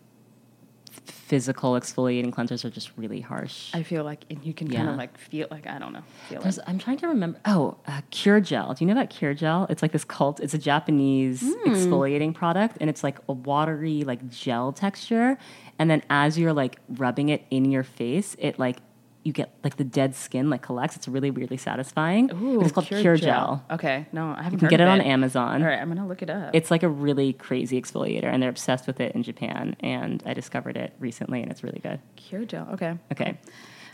physical 1.11 1.73
exfoliating 1.73 2.31
cleansers 2.33 2.65
are 2.65 2.71
just 2.71 2.91
really 2.97 3.21
harsh. 3.21 3.71
I 3.75 3.83
feel 3.83 4.05
like 4.05 4.25
and 4.31 4.43
you 4.45 4.55
can 4.55 4.69
kind 4.71 4.89
of 4.89 4.97
like 4.97 5.17
feel 5.19 5.47
like 5.51 5.67
I 5.67 5.79
don't 5.79 5.93
know 5.93 6.03
feel 6.29 6.41
There's. 6.41 6.59
I'm 6.67 6.79
trying 6.79 6.99
to 6.99 7.09
remember. 7.09 7.39
Oh, 7.45 7.77
uh, 7.87 8.01
Cure 8.11 8.41
Gel. 8.41 8.75
Do 8.75 8.85
you 8.85 8.87
know 8.93 8.99
about 8.99 9.11
Cure 9.11 9.35
Gel? 9.35 9.67
It's 9.71 9.83
like 9.83 9.93
this 9.93 10.05
cult. 10.05 10.41
It's 10.41 10.55
a 10.55 10.59
Japanese 10.59 11.41
Hmm. 11.43 11.71
exfoliating 11.71 12.35
product, 12.35 12.77
and 12.81 12.89
it's 12.91 13.03
like 13.05 13.19
a 13.29 13.33
watery, 13.33 14.03
like 14.05 14.29
gel 14.29 14.73
texture. 14.73 15.39
And 15.79 15.91
then 15.91 16.03
as 16.11 16.39
you're 16.39 16.53
like 16.53 16.79
rubbing 16.89 17.29
it 17.29 17.45
in 17.51 17.71
your 17.71 17.85
face, 17.85 18.35
it 18.39 18.59
like 18.59 18.79
you 19.25 19.33
get 19.33 19.53
like 19.63 19.77
the 19.77 19.85
dead 19.85 20.15
skin 20.15 20.49
like 20.51 20.63
collects. 20.63 20.97
It's 20.97 21.09
really 21.09 21.31
weirdly 21.31 21.57
satisfying. 21.57 22.31
Ooh, 22.33 22.61
it's 22.61 22.73
called 22.73 22.87
Cure, 22.87 23.17
Gel. 23.17 23.65
Okay, 23.71 24.07
no, 24.13 24.31
I 24.31 24.43
haven't 24.43 24.55
You 24.55 24.59
can 24.61 24.69
get 24.69 24.81
it 24.81 24.85
of 24.85 24.91
on 24.91 25.01
Amazon. 25.01 25.63
All 25.63 25.69
right, 25.69 25.79
I'm 25.79 25.89
gonna 25.89 26.07
look 26.07 26.23
it 26.23 26.31
up. 26.31 26.51
It's 26.55 26.71
like 26.71 26.83
a 26.83 26.89
really 26.89 27.33
crazy 27.33 27.81
exfoliator, 27.81 28.25
and 28.25 28.43
they're 28.43 28.51
obsessed 28.51 28.87
with 28.87 29.01
it 29.01 29.15
in 29.15 29.23
Japan. 29.23 29.77
And 29.81 30.23
I 30.25 30.35
discovered 30.35 30.77
it 30.77 30.95
recently, 30.99 31.43
and 31.43 31.51
it's 31.51 31.63
really 31.63 31.81
good. 31.81 32.01
Cure 32.17 32.45
gel. 32.45 32.69
Okay. 32.73 32.97
Okay, 33.13 33.39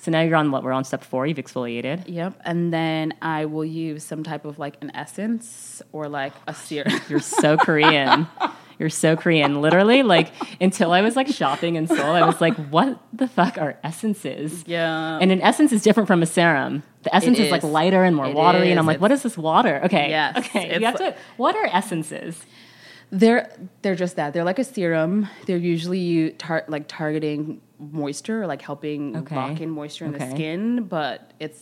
so 0.01 0.11
now 0.11 0.21
you're 0.21 0.37
on 0.37 0.51
what? 0.51 0.63
We're 0.63 0.73
on 0.73 0.85
step 0.85 1.03
four. 1.03 1.27
You've 1.27 1.39
exfoliated. 1.39 2.05
Yep, 2.07 2.41
and 2.45 2.73
then 2.73 3.15
I 3.23 3.47
will 3.47 3.65
use 3.65 4.05
some 4.05 4.23
type 4.23 4.45
of 4.45 4.59
like 4.59 4.77
an 4.83 4.93
essence 4.95 5.83
or 5.93 6.09
like 6.09 6.35
a 6.47 6.55
serum. 6.55 7.01
You're 7.09 7.21
so 7.21 7.57
Korean. 7.57 8.27
You're 8.79 8.91
so 8.91 9.17
Korean. 9.17 9.61
Literally, 9.63 10.03
like 10.03 10.33
until 10.61 10.93
I 10.93 11.01
was 11.01 11.17
like 11.17 11.29
shopping 11.29 11.77
in 11.77 11.87
Seoul, 11.87 12.01
I 12.13 12.25
was 12.25 12.41
like, 12.41 12.55
"What 12.71 12.99
the 13.13 13.29
fuck 13.29 13.57
are 13.59 13.79
essences?" 13.85 14.65
yeah. 14.67 15.19
And 15.21 15.31
an 15.33 15.41
essence 15.41 15.73
is 15.73 15.83
different 15.83 16.07
from 16.07 16.23
a 16.23 16.27
serum. 16.27 16.83
The 17.03 17.15
essence 17.15 17.39
is. 17.39 17.51
like 17.51 17.63
lighter 17.63 18.03
and 18.05 18.17
more 18.17 18.27
It 18.27 18.35
watery, 18.35 18.71
and 18.71 18.79
I'm 18.81 18.85
is. 18.85 18.95
like, 18.95 19.01
"What 19.01 19.13
is 19.13 19.23
this 19.23 19.37
water?" 19.39 19.81
Okay, 19.85 20.09
Yes, 20.11 20.37
okay. 20.39 20.79
You 20.79 20.87
have 20.87 20.97
to. 20.99 21.15
What 21.37 21.55
are 21.57 21.67
essences? 21.67 22.45
They're 23.11 23.51
they're 23.83 23.95
just 23.95 24.17
that. 24.17 24.33
They're 24.33 24.45
like 24.45 24.59
a 24.59 24.65
serum. 24.65 25.29
They're 25.47 25.57
usually 25.57 25.99
you 26.01 26.31
tar- 26.33 26.65
like 26.69 26.89
targeting 26.89 27.61
moisture, 27.79 28.43
or 28.43 28.47
like 28.47 28.63
helping 28.63 29.17
Okay. 29.19 29.37
lock 29.37 29.61
in 29.61 29.71
moisture 29.71 30.05
in 30.07 30.15
Okay. 30.15 30.25
the 30.25 30.31
skin. 30.35 30.85
But 30.85 31.33
it's 31.39 31.59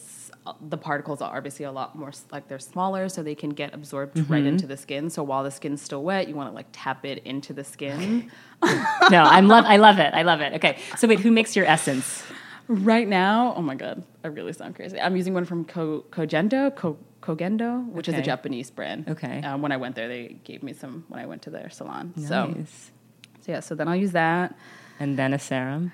the 0.60 0.76
particles 0.76 1.22
are 1.22 1.36
obviously 1.36 1.64
a 1.64 1.70
lot 1.72 1.94
more 1.96 2.10
like 2.32 2.48
they're 2.48 2.58
smaller, 2.58 3.08
so 3.08 3.22
they 3.22 3.34
can 3.34 3.50
get 3.50 3.72
absorbed 3.74 4.16
Mm-hmm. 4.16 4.32
right 4.32 4.44
into 4.44 4.66
the 4.66 4.76
skin. 4.76 5.08
So 5.10 5.22
while 5.22 5.44
the 5.44 5.50
skin's 5.50 5.80
still 5.82 6.02
wet, 6.02 6.28
you 6.28 6.34
want 6.34 6.50
to 6.50 6.54
like 6.54 6.66
tap 6.72 7.04
it 7.04 7.22
into 7.24 7.52
the 7.52 7.64
skin. 7.64 8.30
No, 9.10 9.22
I'm 9.24 9.48
love. 9.48 9.64
I 9.66 9.76
love 9.76 9.98
it. 9.98 10.14
I 10.14 10.22
love 10.22 10.40
it. 10.40 10.52
Okay, 10.54 10.78
so 10.96 11.08
wait, 11.08 11.18
who 11.20 11.30
makes 11.32 11.56
your 11.56 11.66
essence? 11.66 12.22
right 12.68 13.08
now, 13.08 13.52
oh 13.56 13.60
my 13.62 13.74
god, 13.74 14.04
I 14.24 14.28
really 14.28 14.52
sound 14.52 14.76
crazy. 14.76 14.98
I'm 15.00 15.16
using 15.16 15.34
one 15.34 15.44
from 15.44 15.64
Ko- 15.64 16.04
Koh 16.12 16.26
Gen 16.26 16.46
Do, 16.48 16.70
Ko- 16.70 16.96
Koh 17.20 17.34
Gen 17.34 17.56
Do, 17.56 17.80
which 17.92 18.08
is 18.08 18.14
a 18.14 18.22
Japanese 18.22 18.70
brand. 18.70 19.08
Okay. 19.08 19.42
Um, 19.42 19.62
when 19.62 19.72
I 19.72 19.76
went 19.78 19.96
there, 19.96 20.06
they 20.08 20.36
gave 20.44 20.62
me 20.62 20.72
some 20.72 21.04
when 21.08 21.20
I 21.20 21.26
went 21.26 21.42
to 21.42 21.50
their 21.50 21.70
salon. 21.70 22.14
So, 22.16 22.54
so 23.40 23.52
yeah, 23.52 23.60
so 23.60 23.74
then 23.74 23.88
I'll 23.88 23.96
use 23.96 24.12
that. 24.12 24.56
And 25.00 25.18
then 25.18 25.34
a 25.34 25.38
serum. 25.40 25.92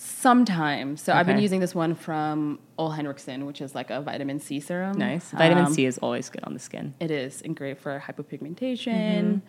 Sometimes. 0.00 1.02
So 1.02 1.12
I've 1.12 1.26
been 1.26 1.40
using 1.40 1.58
this 1.58 1.74
one 1.74 1.96
from 1.96 2.60
Ole 2.78 2.90
Henriksen, 2.90 3.46
which 3.46 3.60
is 3.60 3.74
like 3.74 3.90
a 3.90 4.00
vitamin 4.00 4.38
C 4.38 4.60
serum. 4.60 4.96
Nice. 4.96 5.32
Vitamin 5.32 5.64
Um, 5.66 5.74
C 5.74 5.86
is 5.86 5.98
always 5.98 6.28
good 6.28 6.44
on 6.44 6.54
the 6.54 6.60
skin. 6.60 6.94
It 7.00 7.10
is 7.10 7.42
and 7.42 7.56
great 7.56 7.80
for 7.80 8.00
hypopigmentation. 8.06 9.42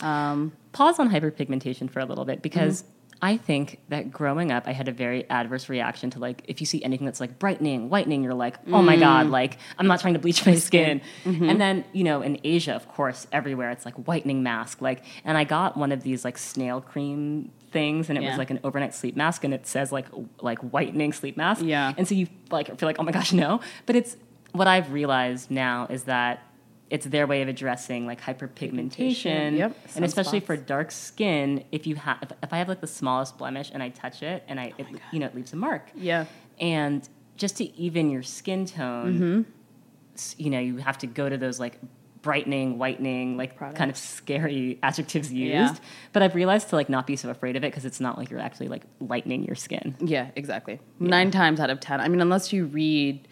Um, 0.00 0.52
Pause 0.72 1.00
on 1.00 1.10
hyperpigmentation 1.10 1.90
for 1.90 2.00
a 2.00 2.06
little 2.06 2.24
bit 2.24 2.40
because 2.40 2.84
I 3.20 3.36
think 3.36 3.80
that 3.90 4.10
growing 4.10 4.50
up, 4.50 4.66
I 4.66 4.72
had 4.72 4.88
a 4.88 4.92
very 4.92 5.28
adverse 5.28 5.68
reaction 5.68 6.08
to 6.12 6.18
like 6.18 6.44
if 6.48 6.60
you 6.60 6.66
see 6.66 6.82
anything 6.82 7.04
that's 7.04 7.20
like 7.20 7.38
brightening, 7.38 7.90
whitening, 7.90 8.24
you're 8.24 8.32
like, 8.32 8.56
oh 8.72 8.80
my 8.80 8.96
god, 8.96 9.26
like 9.26 9.58
I'm 9.78 9.86
not 9.86 10.00
trying 10.00 10.14
to 10.14 10.20
bleach 10.20 10.46
my 10.46 10.54
skin. 10.54 11.02
And 11.26 11.60
then 11.60 11.84
you 11.92 12.04
know, 12.04 12.22
in 12.22 12.40
Asia, 12.42 12.72
of 12.74 12.88
course, 12.88 13.26
everywhere 13.32 13.70
it's 13.70 13.84
like 13.84 13.96
whitening 14.06 14.42
mask, 14.42 14.80
like. 14.80 15.04
And 15.26 15.36
I 15.36 15.44
got 15.44 15.76
one 15.76 15.92
of 15.92 16.02
these 16.02 16.24
like 16.24 16.38
snail 16.38 16.80
cream 16.80 17.52
things, 17.72 18.08
and 18.08 18.18
it 18.18 18.22
Yeah. 18.22 18.30
was 18.30 18.38
like 18.38 18.50
an 18.50 18.60
overnight 18.64 18.94
sleep 18.94 19.16
mask, 19.16 19.44
and 19.44 19.52
it 19.54 19.66
says 19.66 19.90
like 19.92 20.06
like 20.40 20.58
whitening 20.60 21.12
sleep 21.12 21.36
mask. 21.36 21.62
Yeah. 21.64 21.92
And 21.96 22.06
so 22.08 22.14
you 22.14 22.26
like 22.50 22.66
feel 22.78 22.88
like, 22.88 22.98
oh 22.98 23.02
my 23.02 23.12
gosh, 23.12 23.32
no. 23.44 23.60
But 23.86 23.96
it's 23.96 24.16
what 24.52 24.66
I've 24.66 24.92
realized 24.92 25.50
now 25.50 25.86
is 25.90 26.04
that. 26.04 26.42
It's 26.90 27.06
their 27.06 27.24
way 27.28 27.40
of 27.40 27.46
addressing 27.46 28.04
like 28.04 28.20
hyperpigmentation, 28.20 29.56
Yep, 29.58 29.76
and 29.94 30.04
especially 30.04 30.40
sunspots. 30.40 30.44
for 30.46 30.56
dark 30.56 30.90
skin. 30.90 31.62
If 31.70 31.86
you 31.86 31.94
have, 31.94 32.18
if, 32.20 32.32
if 32.42 32.52
I 32.52 32.58
have 32.58 32.68
like 32.68 32.80
the 32.80 32.88
smallest 32.88 33.38
blemish 33.38 33.70
and 33.72 33.80
I 33.80 33.90
touch 33.90 34.24
it, 34.24 34.42
and 34.48 34.58
I, 34.58 34.72
it, 34.76 34.86
you 35.12 35.20
know, 35.20 35.26
it 35.26 35.34
leaves 35.36 35.52
a 35.52 35.56
mark. 35.56 35.88
Yeah. 35.94 36.24
And 36.58 37.08
just 37.36 37.58
to 37.58 37.64
even 37.78 38.10
your 38.10 38.24
skin 38.24 38.66
tone, 38.66 39.14
Mm-hmm. 39.20 40.42
you 40.42 40.50
know, 40.50 40.58
you 40.58 40.78
have 40.78 40.98
to 40.98 41.06
go 41.06 41.28
to 41.28 41.38
those 41.38 41.60
like 41.60 41.78
brightening, 42.22 42.76
whitening, 42.78 43.36
like 43.36 43.58
kind 43.58 43.90
of 43.90 43.96
scary 43.96 44.78
adjectives 44.82 45.32
used. 45.32 45.52
Yeah. 45.52 45.74
But 46.12 46.22
I've 46.22 46.34
realized 46.34 46.68
to 46.70 46.76
like 46.76 46.88
not 46.88 47.06
be 47.06 47.16
so 47.16 47.30
afraid 47.30 47.56
of 47.56 47.64
it 47.64 47.68
because 47.72 47.84
it's 47.84 48.00
not 48.00 48.18
like 48.18 48.30
you're 48.30 48.40
actually 48.40 48.68
like 48.68 48.82
lightening 49.00 49.44
your 49.44 49.54
skin. 49.56 49.96
Yeah, 50.00 50.30
exactly. 50.36 50.80
Nine 50.98 51.30
times 51.30 51.60
out 51.60 51.70
of 51.70 51.80
ten. 51.80 52.00
I 52.00 52.08
mean, 52.08 52.20
unless 52.20 52.52
you 52.52 52.66
read, 52.66 53.26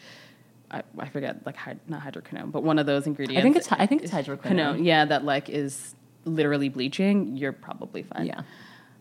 I, 0.70 0.82
I 0.98 1.08
forget, 1.08 1.44
like 1.44 1.56
hyd- 1.56 1.80
not 1.86 2.02
hydroquinone, 2.02 2.50
but 2.52 2.62
one 2.62 2.78
of 2.78 2.86
those 2.86 3.06
ingredients. 3.06 3.38
I 3.40 3.42
think 3.42 3.56
it's 3.56 3.72
I 3.72 3.86
think 3.86 4.02
it's 4.02 4.12
hydroquinone. 4.12 4.84
Yeah, 4.84 5.04
that 5.04 5.24
like 5.24 5.48
is 5.50 5.94
literally 6.24 6.68
bleaching. 6.68 7.36
You're 7.36 7.52
probably 7.52 8.02
fine. 8.04 8.26
Yeah, 8.26 8.42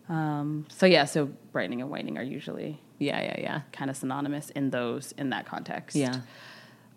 Um. 0.08 0.66
So 0.68 0.84
yeah. 0.86 1.04
So 1.06 1.30
brightening 1.52 1.80
and 1.80 1.90
whitening 1.90 2.18
are 2.18 2.22
usually 2.22 2.80
yeah, 2.98 3.20
yeah, 3.22 3.40
yeah, 3.40 3.60
kind 3.72 3.90
of 3.90 3.96
synonymous 3.96 4.50
in 4.50 4.70
those 4.70 5.12
in 5.12 5.30
that 5.30 5.46
context. 5.46 5.96
yeah. 5.96 6.20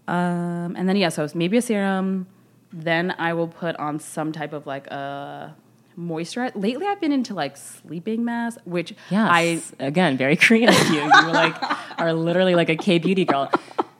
Um. 0.08 0.76
And 0.78 0.89
then 0.89 0.96
yeah. 0.98 1.10
So 1.10 1.28
maybe 1.34 1.58
a 1.58 1.62
serum. 1.62 2.28
Then 2.74 3.14
I 3.18 3.34
will 3.34 3.48
put 3.48 3.76
on 3.78 4.00
some 4.00 4.32
type 4.32 4.54
of 4.54 4.66
like 4.66 4.88
a 4.88 5.56
moisturizer. 6.00 6.52
Lately, 6.56 6.86
I've 6.88 7.02
been 7.02 7.12
into 7.12 7.34
like 7.34 7.58
sleeping 7.58 8.24
mask, 8.24 8.60
which 8.66 8.94
Yes. 9.10 9.30
I 9.32 9.62
again 9.86 10.18
very 10.18 10.36
Korean 10.44 10.70
of 10.70 10.90
you. 10.90 11.02
You 11.02 11.26
were 11.26 11.32
like 11.34 11.56
are 12.00 12.14
literally 12.14 12.56
like 12.56 12.70
a 12.70 12.76
K 12.78 12.98
beauty 12.98 13.26
girl. 13.26 13.52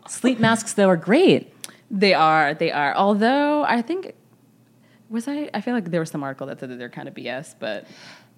Sleep 0.08 0.40
masks 0.40 0.74
though 0.74 0.90
are 0.90 0.98
great. 0.98 1.54
They 1.90 2.14
are. 2.14 2.54
They 2.54 2.72
are. 2.72 2.96
Although 2.96 3.64
I 3.64 3.82
think 3.82 4.14
was 5.10 5.28
I. 5.28 5.50
I 5.54 5.60
feel 5.62 5.74
like 5.74 5.92
there 5.92 6.00
was 6.00 6.10
some 6.10 6.24
article 6.24 6.48
that 6.48 6.60
said 6.60 6.70
that 6.70 6.78
they're 6.80 6.90
kind 6.90 7.08
of 7.10 7.14
BS, 7.14 7.56
but 7.60 7.86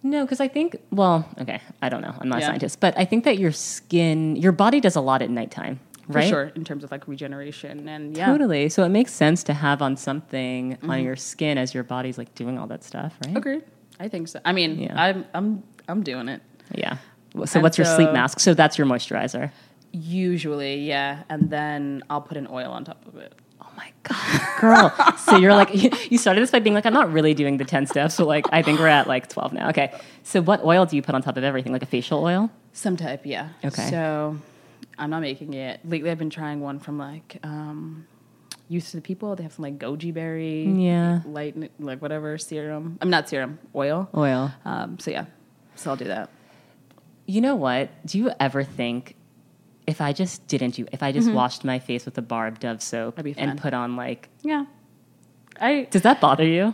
No, 0.01 0.25
because 0.25 0.41
I 0.41 0.47
think, 0.49 0.75
well, 0.91 1.29
okay, 1.39 1.61
I 1.81 1.87
don't 1.89 2.01
know. 2.01 2.13
I'm 2.19 2.27
not 2.27 2.39
a 2.39 2.45
scientist, 2.45 2.79
but 2.79 2.97
I 2.97 3.05
think 3.05 3.23
that 3.25 3.37
your 3.37 3.51
skin, 3.53 4.35
your 4.35 4.51
body 4.51 4.81
does 4.81 4.95
a 4.97 5.01
lot 5.01 5.21
at 5.21 5.29
nighttime, 5.29 5.79
right? 6.15 6.29
sure 6.29 6.51
in 6.55 6.63
terms 6.63 6.83
of 6.83 6.91
like 6.91 7.07
regeneration 7.07 7.87
and 7.87 8.15
yeah, 8.17 8.25
Totally. 8.27 8.69
So 8.69 8.83
it 8.83 8.89
makes 8.89 9.11
sense 9.13 9.43
to 9.43 9.53
have 9.53 9.81
on 9.81 9.97
something 9.97 10.73
Mm-hmm. 10.77 10.89
on 10.89 11.03
your 11.03 11.15
skin 11.15 11.57
as 11.57 11.73
your 11.73 11.83
body's 11.83 12.17
like 12.17 12.33
doing 12.35 12.57
all 12.59 12.67
that 12.67 12.83
stuff, 12.83 13.13
right? 13.25 13.35
agreed. 13.37 13.63
I 13.99 14.07
think 14.09 14.27
so. 14.27 14.39
I 14.45 14.51
mean, 14.53 14.79
Yeah. 14.79 15.01
I'm 15.01 15.25
I'm 15.33 15.63
I'm 15.87 16.01
doing 16.03 16.27
it 16.29 16.41
Yeah. 16.73 16.97
So 17.45 17.55
And 17.57 17.63
what's 17.63 17.77
your 17.77 17.85
sleep 17.85 18.11
mask? 18.11 18.39
So 18.39 18.53
that's 18.53 18.77
your 18.77 18.87
moisturizer. 18.87 19.51
usually, 19.91 20.75
yeah, 20.87 21.23
and 21.29 21.49
then 21.49 22.03
I'll 22.09 22.21
put 22.21 22.37
an 22.37 22.47
oil 22.49 22.71
on 22.71 22.83
top 22.85 23.05
of 23.07 23.15
it. 23.17 23.33
Oh 23.61 23.67
my 23.77 23.91
god, 24.03 24.59
girl! 24.59 25.15
so 25.17 25.37
you're 25.37 25.53
like 25.53 25.71
you 26.11 26.17
started 26.17 26.41
this 26.41 26.51
by 26.51 26.59
being 26.59 26.73
like, 26.75 26.85
I'm 26.85 26.93
not 26.93 27.11
really 27.11 27.33
doing 27.33 27.57
the 27.57 27.65
ten 27.65 27.85
steps, 27.87 28.15
so 28.15 28.25
like 28.25 28.45
I 28.51 28.61
think 28.61 28.79
we're 28.79 28.87
at 28.87 29.07
like 29.07 29.29
twelve 29.29 29.53
now. 29.53 29.69
Okay, 29.69 29.93
so 30.23 30.41
what 30.41 30.63
oil 30.63 30.85
do 30.85 30.95
you 30.95 31.01
put 31.01 31.15
on 31.15 31.21
top 31.21 31.37
of 31.37 31.43
everything? 31.43 31.71
Like 31.71 31.83
a 31.83 31.87
facial 31.87 32.23
oil? 32.23 32.49
Some 32.73 32.97
type, 32.97 33.21
yeah. 33.25 33.49
Okay. 33.63 33.89
So 33.89 34.37
I'm 34.97 35.09
not 35.09 35.21
making 35.21 35.53
it. 35.53 35.79
Lately, 35.83 36.09
I've 36.11 36.17
been 36.19 36.29
trying 36.29 36.59
one 36.61 36.79
from 36.79 36.97
like 36.97 37.37
um, 37.43 38.05
Youth 38.69 38.91
to 38.91 38.97
the 38.97 39.01
People. 39.01 39.35
They 39.35 39.43
have 39.43 39.53
some 39.53 39.63
like 39.63 39.79
goji 39.79 40.13
berry, 40.13 40.63
Yeah. 40.65 41.21
light 41.25 41.55
like 41.79 42.01
whatever 42.01 42.37
serum. 42.37 42.97
I'm 43.01 43.09
not 43.09 43.27
serum, 43.29 43.59
oil. 43.75 44.09
Oil. 44.15 44.51
Um, 44.65 44.99
so 44.99 45.11
yeah, 45.11 45.25
so 45.75 45.89
I'll 45.91 45.95
do 45.97 46.05
that. 46.05 46.29
You 47.25 47.41
know 47.41 47.55
what? 47.55 47.89
Do 48.05 48.17
you 48.17 48.31
ever 48.39 48.63
think 48.63 49.15
if 49.87 49.99
I 50.01 50.13
just 50.13 50.45
didn't 50.47 50.75
do, 50.75 50.85
if 50.91 51.01
I 51.03 51.11
just 51.11 51.29
washed 51.31 51.63
my 51.63 51.79
face 51.79 52.05
with 52.05 52.17
a 52.17 52.21
bar 52.21 52.47
of 52.47 52.59
Dove 52.59 52.81
soap 52.81 53.17
and 53.19 53.59
put 53.59 53.73
on 53.73 53.95
like, 53.95 54.29
Yeah, 54.41 54.65
I 55.59 55.87
does 55.89 56.03
that 56.03 56.21
bother 56.21 56.45
you? 56.45 56.73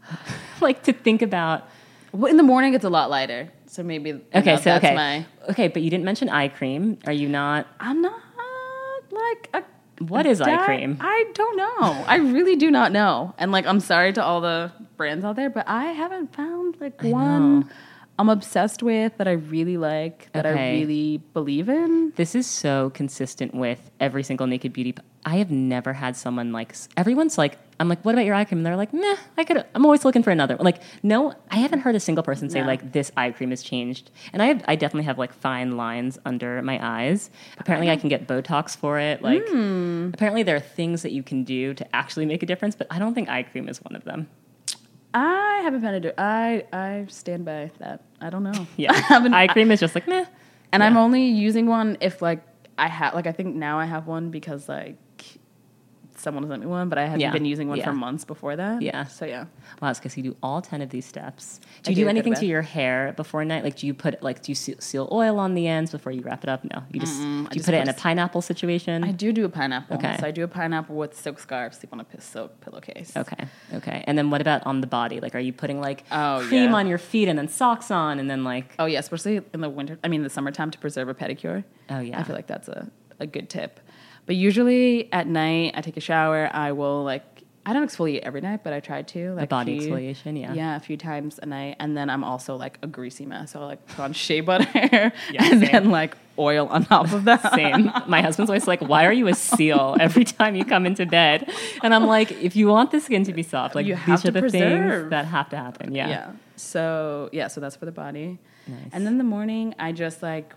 like 0.60 0.82
to 0.84 0.92
think 0.92 1.22
about. 1.22 1.68
well, 2.12 2.30
in 2.30 2.36
the 2.36 2.42
morning 2.42 2.74
it's 2.74 2.84
a 2.84 2.90
lot 2.90 3.10
lighter. 3.10 3.50
So 3.70 3.84
maybe 3.84 4.20
Okay, 4.34 4.56
so 4.56 4.64
that's 4.64 4.84
okay, 4.84 4.94
my. 4.96 5.26
okay, 5.50 5.68
but 5.68 5.82
you 5.82 5.90
didn't 5.90 6.04
mention 6.04 6.28
eye 6.28 6.48
cream. 6.48 6.98
Are 7.06 7.12
you 7.12 7.28
not? 7.28 7.68
I'm 7.78 8.02
not 8.02 8.20
like 9.12 9.48
a. 9.54 9.62
what 10.04 10.26
is 10.26 10.40
eye 10.40 10.64
cream? 10.64 10.98
I 11.00 11.24
don't 11.34 11.56
know. 11.56 12.04
I 12.08 12.16
really 12.16 12.56
do 12.56 12.68
not 12.68 12.90
know. 12.90 13.32
And 13.38 13.52
like, 13.52 13.66
I'm 13.66 13.78
sorry 13.78 14.12
to 14.14 14.24
all 14.24 14.40
the 14.40 14.72
brands 14.96 15.24
out 15.24 15.36
there, 15.36 15.50
but 15.50 15.68
I 15.68 15.92
haven't 15.92 16.34
found 16.34 16.80
like 16.80 17.00
one 17.02 17.60
know. 17.60 17.66
I'm 18.18 18.28
obsessed 18.28 18.82
with 18.82 19.16
that 19.18 19.28
I 19.28 19.32
really 19.32 19.76
like 19.76 20.30
that 20.32 20.46
I 20.46 20.50
really 20.72 21.18
believe 21.32 21.68
in. 21.68 22.12
This 22.16 22.34
is 22.34 22.48
so 22.48 22.90
consistent 22.90 23.54
with 23.54 23.90
every 24.00 24.24
single 24.24 24.48
Naked 24.48 24.72
Beauty. 24.72 24.96
I 25.24 25.36
have 25.36 25.52
never 25.52 25.92
had 25.92 26.16
someone 26.16 26.50
like 26.52 26.74
everyone's 26.96 27.38
like, 27.38 27.56
I'm 27.80 27.88
like, 27.88 28.04
what 28.04 28.14
about 28.14 28.26
your 28.26 28.34
eye 28.34 28.44
cream? 28.44 28.58
And 28.58 28.66
they're 28.66 28.76
like, 28.76 28.92
meh, 28.92 29.16
I 29.38 29.44
could. 29.44 29.64
I'm 29.74 29.84
always 29.86 30.04
looking 30.04 30.22
for 30.22 30.30
another. 30.30 30.56
Like, 30.56 30.82
no, 31.02 31.34
I 31.50 31.56
haven't 31.56 31.80
heard 31.80 31.94
a 31.96 32.00
single 32.00 32.22
person 32.22 32.50
say 32.50 32.60
No. 32.60 32.66
like 32.66 32.92
this 32.92 33.10
eye 33.16 33.30
cream 33.30 33.50
has 33.50 33.62
changed. 33.62 34.10
And 34.32 34.42
I 34.42 34.46
have, 34.46 34.62
I 34.68 34.76
definitely 34.76 35.04
have 35.06 35.18
like 35.18 35.32
fine 35.32 35.76
lines 35.78 36.18
under 36.26 36.60
my 36.62 36.78
eyes. 36.80 37.30
Apparently, 37.58 37.90
I 37.90 37.96
can 37.96 38.08
get 38.10 38.26
Botox 38.28 38.76
for 38.76 38.98
it. 38.98 39.22
Like, 39.22 39.42
Hmm. 39.48 40.10
apparently 40.12 40.42
there 40.42 40.56
are 40.56 40.60
things 40.60 41.02
that 41.02 41.12
you 41.12 41.22
can 41.22 41.42
do 41.42 41.72
to 41.74 41.96
actually 41.96 42.26
make 42.26 42.42
a 42.42 42.46
difference. 42.46 42.76
But 42.76 42.86
I 42.90 42.98
don't 42.98 43.14
think 43.14 43.28
eye 43.30 43.42
cream 43.44 43.68
is 43.68 43.78
one 43.82 43.96
of 43.96 44.04
them. 44.04 44.28
I 45.12 45.60
haven't 45.64 45.80
found 45.80 46.04
it. 46.04 46.14
I 46.18 46.64
I 46.72 47.06
stand 47.08 47.44
by 47.44 47.70
that. 47.78 48.02
I 48.20 48.30
don't 48.30 48.44
know. 48.44 48.66
Yeah, 48.76 48.92
I 49.10 49.44
eye 49.44 49.46
cream 49.48 49.70
is 49.72 49.80
just 49.80 49.94
like 49.94 50.06
meh. 50.06 50.24
and 50.72 50.84
I'm 50.84 50.96
only 50.96 51.24
using 51.26 51.66
one 51.66 51.96
if 52.00 52.22
like 52.22 52.42
I 52.78 52.86
have 52.88 53.14
like 53.14 53.26
I 53.26 53.32
think 53.32 53.56
now 53.56 53.78
I 53.78 53.86
have 53.86 54.06
one 54.06 54.30
because 54.30 54.68
like 54.68 54.96
someone 56.20 56.46
sent 56.48 56.60
me 56.60 56.66
one, 56.66 56.88
but 56.88 56.98
I 56.98 57.02
hadn't 57.02 57.20
Yeah. 57.20 57.32
been 57.32 57.44
using 57.44 57.68
one 57.68 57.78
Yeah. 57.78 57.84
for 57.86 57.92
months 57.92 58.24
before 58.24 58.54
that. 58.56 58.82
Yeah. 58.82 59.04
So 59.04 59.24
yeah. 59.24 59.46
Wow, 59.80 59.90
it's 59.90 59.98
because 59.98 60.16
you 60.16 60.22
do 60.22 60.36
all 60.42 60.60
10 60.62 60.82
of 60.82 60.90
these 60.90 61.04
steps. 61.06 61.60
Do 61.82 61.90
you 61.90 61.96
do 61.96 62.02
do 62.04 62.08
anything 62.08 62.34
to 62.34 62.46
your 62.46 62.62
hair 62.62 63.12
before 63.16 63.44
night? 63.44 63.64
Like, 63.64 63.76
do 63.76 63.86
you 63.86 63.94
put, 63.94 64.22
like, 64.22 64.42
do 64.42 64.52
you 64.52 64.54
seal, 64.54 65.08
oil 65.10 65.38
on 65.38 65.54
the 65.54 65.66
ends 65.66 65.90
before 65.90 66.12
you 66.12 66.20
wrap 66.22 66.44
it 66.44 66.50
up? 66.50 66.62
No. 66.64 66.82
You 66.92 67.00
just, 67.00 67.18
I 67.20 67.24
do 67.24 67.28
you 67.28 67.48
just 67.54 67.64
put 67.66 67.74
it 67.74 67.80
in 67.82 67.88
a 67.88 67.94
pineapple 67.94 68.42
situation? 68.42 69.02
I 69.04 69.12
do 69.12 69.32
do 69.32 69.44
a 69.44 69.48
pineapple. 69.48 69.96
Okay. 69.96 70.16
So 70.20 70.26
I 70.26 70.30
do 70.30 70.44
a 70.44 70.48
pineapple 70.48 70.96
with 70.96 71.16
silk 71.16 71.38
scarf, 71.38 71.74
sleep 71.74 71.92
on 71.92 72.00
a 72.00 72.20
silk 72.20 72.60
pillowcase. 72.60 73.16
Okay. 73.16 73.44
Okay. 73.74 74.04
And 74.06 74.16
then 74.18 74.30
what 74.30 74.40
about 74.40 74.66
on 74.66 74.80
the 74.80 74.86
body? 74.86 75.20
Like, 75.20 75.34
are 75.34 75.40
you 75.40 75.52
putting, 75.52 75.80
like, 75.80 76.04
Oh, 76.12 76.44
cream 76.48 76.70
yeah. 76.70 76.76
on 76.76 76.86
your 76.86 76.98
feet 76.98 77.28
and 77.28 77.38
then 77.38 77.48
socks 77.48 77.90
on 77.90 78.18
and 78.18 78.28
then, 78.30 78.44
like, 78.44 78.74
Oh 78.78 78.86
yeah, 78.86 78.98
especially 78.98 79.40
in 79.54 79.60
the 79.60 79.70
winter. 79.70 79.98
I 80.04 80.08
mean, 80.08 80.20
in 80.20 80.24
the 80.24 80.30
summertime 80.30 80.70
to 80.70 80.78
preserve 80.78 81.08
a 81.08 81.14
pedicure. 81.14 81.64
oh, 81.88 82.00
yeah. 82.00 82.18
I 82.20 82.22
feel 82.24 82.36
like 82.36 82.46
that's 82.46 82.68
a, 82.68 82.88
a 83.18 83.26
good 83.26 83.48
tip. 83.48 83.80
But 84.30 84.36
usually 84.36 85.12
at 85.12 85.26
night, 85.26 85.72
I 85.74 85.80
take 85.80 85.96
a 85.96 86.00
shower. 86.00 86.48
I 86.54 86.70
will 86.70 87.02
like 87.02 87.24
I 87.66 87.72
don't 87.72 87.84
exfoliate 87.84 88.20
every 88.20 88.40
night, 88.40 88.60
but 88.62 88.72
I 88.72 88.78
try 88.78 89.02
to. 89.02 89.32
Like 89.34 89.46
a 89.46 89.46
body 89.48 89.80
few- 89.80 89.90
exfoliation, 89.90 90.40
yeah. 90.40 90.52
Yeah, 90.54 90.76
a 90.76 90.80
few 90.80 90.96
times 90.96 91.40
a 91.42 91.46
night, 91.46 91.74
and 91.80 91.96
then 91.96 92.08
I'm 92.08 92.22
also 92.22 92.54
like 92.54 92.78
a 92.80 92.86
greasy 92.86 93.26
mess. 93.26 93.50
So 93.50 93.60
I 93.60 93.64
like 93.64 93.84
put 93.88 93.98
on 93.98 94.12
shea 94.12 94.40
butter 94.40 94.68
Yeah, 95.32 95.42
and 95.50 95.60
same. 95.60 95.72
then 95.72 95.90
like 95.90 96.16
oil 96.38 96.68
on 96.68 96.84
top 96.84 97.12
of 97.12 97.24
that. 97.24 97.52
Same. 97.54 97.90
My 98.06 98.22
husband's 98.22 98.50
always 98.50 98.68
like, 98.68 98.80
"Why 98.82 99.04
are 99.04 99.12
you 99.12 99.26
a 99.26 99.34
seal 99.34 99.96
every 99.98 100.22
time 100.22 100.54
you 100.54 100.64
come 100.64 100.86
into 100.86 101.06
bed?" 101.06 101.50
And 101.82 101.92
I'm 101.92 102.06
like, 102.06 102.30
"If 102.30 102.54
you 102.54 102.68
want 102.68 102.92
the 102.92 103.00
skin 103.00 103.24
to 103.24 103.32
be 103.32 103.42
soft, 103.42 103.74
like 103.74 103.84
You 103.84 103.96
these 103.96 104.04
have 104.04 104.20
are 104.20 104.22
to 104.26 104.30
the 104.30 104.40
things 104.42 104.52
preserve. 104.52 105.10
that 105.10 105.24
have 105.24 105.48
to 105.50 105.56
happen." 105.56 105.92
Yeah. 105.92 106.08
Yeah. 106.08 106.30
So 106.54 107.30
yeah, 107.32 107.48
so 107.48 107.60
that's 107.60 107.74
for 107.74 107.84
the 107.84 107.90
body. 108.04 108.38
Nice. 108.68 108.90
And 108.92 109.04
then 109.04 109.18
the 109.18 109.24
morning, 109.24 109.74
I 109.80 109.90
just 109.90 110.22
like 110.22 110.54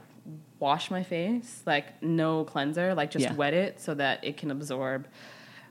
wash 0.63 0.89
my 0.89 1.03
face, 1.03 1.61
like 1.65 2.01
no 2.01 2.45
cleanser, 2.45 2.95
like 2.95 3.11
just 3.11 3.23
Yeah. 3.25 3.33
wet 3.35 3.53
it 3.53 3.81
so 3.81 3.93
that 3.95 4.23
it 4.23 4.37
can 4.37 4.49
absorb. 4.49 5.05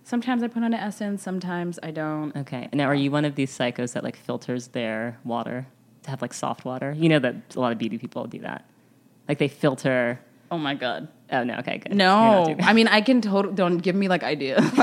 Sometimes 0.04 0.42
I 0.42 0.48
put 0.48 0.62
on 0.62 0.74
an 0.74 0.80
essence, 0.90 1.22
sometimes 1.22 1.78
I 1.82 1.90
don't. 1.92 2.36
Okay. 2.36 2.68
Now, 2.74 2.84
are 2.86 2.94
you 2.94 3.10
one 3.10 3.24
of 3.24 3.34
these 3.34 3.56
psychos 3.56 3.94
that 3.94 4.04
like 4.04 4.16
filters 4.16 4.68
their 4.68 5.18
water 5.24 5.66
to 6.02 6.10
have 6.10 6.20
like 6.20 6.34
soft 6.34 6.64
water? 6.66 6.94
You 6.96 7.08
know 7.08 7.18
that 7.20 7.34
a 7.56 7.60
lot 7.60 7.72
of 7.72 7.78
beauty 7.78 7.96
people 7.96 8.26
do 8.26 8.40
that. 8.40 8.66
Like 9.28 9.38
they 9.38 9.48
filter 9.48 10.20
Oh 10.52 10.58
my 10.58 10.74
god. 10.74 11.08
Oh 11.32 11.44
no, 11.44 11.54
okay, 11.60 11.78
good. 11.78 11.94
No. 11.96 12.54
I 12.60 12.74
mean 12.74 12.88
I 12.88 13.00
can 13.00 13.22
totally. 13.22 13.54
Don't 13.54 13.78
give 13.78 13.94
me 13.96 14.06
like 14.06 14.22
ideas. 14.22 14.60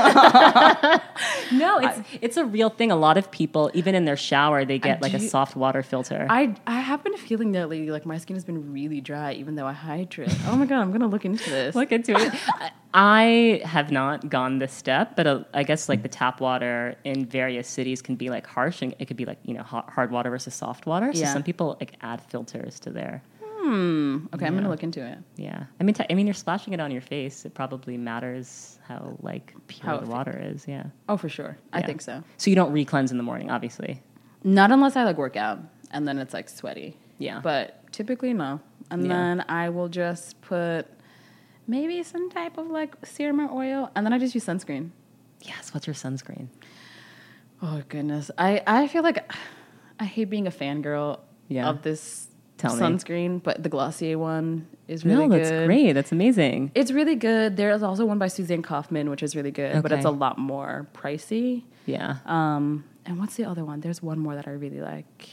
no, 1.52 1.78
it's 1.78 2.00
it's 2.20 2.36
a 2.36 2.44
real 2.44 2.70
thing. 2.70 2.90
A 2.90 2.96
lot 2.96 3.16
of 3.16 3.30
people, 3.30 3.70
even 3.72 3.94
in 3.94 4.04
their 4.04 4.16
shower, 4.16 4.64
they 4.64 4.78
get 4.78 5.00
like 5.00 5.14
a 5.14 5.20
soft 5.20 5.54
water 5.54 5.82
filter. 5.82 6.26
I 6.28 6.56
I 6.66 6.80
have 6.80 7.04
been 7.04 7.16
feeling 7.16 7.52
that 7.52 7.68
lately. 7.68 7.90
Like 7.90 8.04
my 8.04 8.18
skin 8.18 8.34
has 8.36 8.44
been 8.44 8.72
really 8.72 9.00
dry, 9.00 9.32
even 9.34 9.54
though 9.54 9.66
I 9.66 9.72
hydrate. 9.72 10.34
Oh 10.48 10.56
my 10.56 10.66
god, 10.66 10.80
I'm 10.80 10.90
gonna 10.92 11.06
look 11.06 11.24
into 11.24 11.48
this. 11.48 11.74
look 11.74 11.92
into 11.92 12.12
it. 12.16 12.32
I- 12.48 12.70
I 12.92 13.62
have 13.64 13.92
not 13.92 14.28
gone 14.28 14.58
this 14.58 14.72
step, 14.72 15.14
but 15.14 15.24
uh, 15.28 15.44
I 15.54 15.62
guess 15.62 15.88
like 15.88 16.02
the 16.02 16.08
tap 16.08 16.40
water 16.40 16.96
in 17.04 17.24
various 17.24 17.68
cities 17.68 18.02
can 18.02 18.16
be 18.16 18.30
like 18.30 18.48
harsh, 18.48 18.82
and 18.82 18.96
it 18.98 19.06
could 19.06 19.16
be 19.16 19.24
like 19.26 19.38
you 19.44 19.54
know 19.54 19.62
hot, 19.62 19.88
hard 19.90 20.10
water 20.10 20.28
versus 20.28 20.54
soft 20.54 20.86
water. 20.86 21.12
So 21.12 21.20
Yeah. 21.20 21.32
some 21.32 21.44
people 21.44 21.76
like 21.78 21.92
add 22.02 22.20
filters 22.20 22.80
to 22.80 22.90
their 22.90 23.22
Hmm. 23.70 24.26
Okay, 24.34 24.46
I'm 24.46 24.54
gonna 24.56 24.68
look 24.68 24.82
into 24.82 25.00
it. 25.04 25.18
yeah. 25.36 25.64
I 25.78 25.84
mean, 25.84 25.94
t- 25.94 26.04
I 26.10 26.14
mean, 26.14 26.26
you're 26.26 26.34
splashing 26.34 26.72
it 26.72 26.80
on 26.80 26.90
your 26.90 27.00
face. 27.02 27.44
It 27.44 27.54
probably 27.54 27.96
matters 27.96 28.78
how 28.88 29.16
like 29.20 29.54
pure 29.68 29.86
How 29.86 29.98
the 29.98 30.06
water 30.08 30.36
is. 30.42 30.66
Yeah. 30.66 30.86
Oh, 31.08 31.16
for 31.16 31.28
sure. 31.28 31.56
I 31.72 31.82
think 31.82 32.00
so. 32.00 32.24
So 32.36 32.50
you 32.50 32.56
don't 32.56 32.72
re-cleanse 32.72 33.12
in 33.12 33.16
the 33.16 33.22
morning, 33.22 33.48
obviously. 33.50 34.02
Not 34.42 34.72
unless 34.72 34.96
I 34.96 35.04
like 35.04 35.18
work 35.18 35.36
out, 35.36 35.60
and 35.92 36.08
then 36.08 36.18
it's 36.18 36.34
like 36.34 36.48
sweaty. 36.48 36.96
Yeah. 37.18 37.40
But 37.44 37.92
typically 37.92 38.32
no. 38.34 38.60
And 38.90 39.02
Yeah. 39.02 39.08
then 39.08 39.44
I 39.48 39.68
will 39.68 39.88
just 39.88 40.40
put 40.40 40.86
maybe 41.68 42.02
some 42.02 42.28
type 42.30 42.58
of 42.58 42.66
like 42.66 42.94
serum 43.06 43.38
or 43.40 43.50
oil, 43.52 43.90
and 43.94 44.04
then 44.04 44.12
I 44.12 44.18
just 44.18 44.34
use 44.34 44.44
sunscreen. 44.44 44.90
Yes. 45.42 45.72
What's 45.72 45.86
your 45.86 45.94
sunscreen? 45.94 46.48
Oh 47.62 47.82
goodness, 47.88 48.32
I 48.36 48.62
I 48.66 48.88
feel 48.88 49.04
like 49.04 49.30
I 50.00 50.04
hate 50.06 50.24
being 50.30 50.48
a 50.48 50.50
fangirl 50.50 51.20
Yeah. 51.46 51.68
of 51.68 51.82
this 51.82 52.26
Tell 52.60 52.74
me. 52.76 52.80
sunscreen, 52.82 53.42
but 53.42 53.62
the 53.62 53.68
Glossier 53.68 54.18
one 54.18 54.66
is 54.88 55.04
really 55.04 55.22
good. 55.22 55.28
no, 55.30 55.36
that's 55.38 55.50
good. 55.50 55.66
great. 55.66 55.92
That's 55.92 56.12
amazing. 56.12 56.72
It's 56.74 56.90
really 56.92 57.14
good. 57.16 57.56
There's 57.56 57.82
also 57.82 58.04
one 58.04 58.18
by 58.18 58.28
Susanne 58.28 58.62
Kaufmann, 58.62 59.08
which 59.10 59.22
is 59.22 59.34
really 59.34 59.50
good, 59.50 59.82
but 59.82 59.92
it's 59.92 60.04
a 60.04 60.10
lot 60.10 60.38
more 60.38 60.86
pricey. 60.94 61.64
Yeah. 61.86 62.16
Um, 62.26 62.84
and 63.06 63.18
what's 63.18 63.36
the 63.36 63.44
other 63.44 63.64
one? 63.64 63.80
There's 63.80 64.02
one 64.02 64.18
more 64.18 64.34
that 64.34 64.46
I 64.46 64.52
really 64.52 64.80
like. 64.80 65.28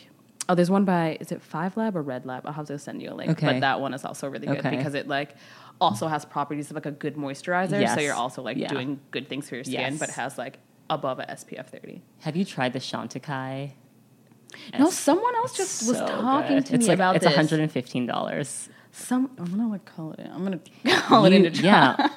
Oh, 0.50 0.56
there's 0.56 0.72
one 0.72 0.86
by 0.86 1.18
is 1.20 1.32
it 1.34 1.42
Five 1.42 1.76
Lab 1.76 1.98
or 1.98 2.02
Red 2.02 2.26
Lab? 2.26 2.46
I'll 2.46 2.54
have 2.54 2.68
to 2.68 2.80
send 2.80 3.02
you 3.02 3.12
a 3.12 3.14
link. 3.16 3.32
Okay. 3.32 3.46
But 3.48 3.60
that 3.60 3.82
one 3.82 3.94
is 3.94 4.06
also 4.06 4.30
really 4.30 4.48
good 4.48 4.60
Okay. 4.60 4.78
because 4.78 4.94
it 4.94 5.08
like 5.08 5.36
also 5.82 6.08
has 6.08 6.24
properties 6.24 6.70
of 6.72 6.76
like 6.76 6.86
a 6.86 6.92
good 6.92 7.16
moisturizer. 7.16 7.82
Yes. 7.82 7.96
So 7.96 8.00
you're 8.00 8.14
also 8.16 8.42
like 8.42 8.56
Yeah. 8.58 8.70
doing 8.70 9.00
good 9.12 9.28
things 9.28 9.50
for 9.50 9.56
your 9.56 9.66
skin, 9.66 9.74
Yes. 9.74 10.00
but 10.00 10.08
it 10.08 10.16
has 10.16 10.38
like 10.38 10.60
above 10.90 11.20
a 11.20 11.30
SPF 11.30 11.68
30. 11.68 12.02
Have 12.22 12.38
you 12.38 12.46
tried 12.46 12.72
the 12.72 12.80
Chantecaille? 12.80 13.72
No, 14.78 14.90
someone 14.90 15.36
else 15.36 15.56
just 15.56 15.88
was 15.88 15.98
talking 16.00 16.58
good. 16.58 16.66
to 16.68 16.76
it's 16.76 16.84
me 16.84 16.88
like, 16.90 16.96
about 16.98 17.16
it's 17.18 17.26
this. 17.26 17.36
$115. 17.36 18.70
Some 18.92 19.30
I'm 19.38 19.46
gonna 19.46 19.70
like 19.70 19.86
call 19.86 20.14
it. 20.14 20.28
I'm 20.34 20.44
gonna 20.44 20.60
call 21.02 21.26
it 21.26 21.30
You- 21.32 21.46
into 21.46 21.52
try. 21.62 21.66
yeah. 21.70 22.10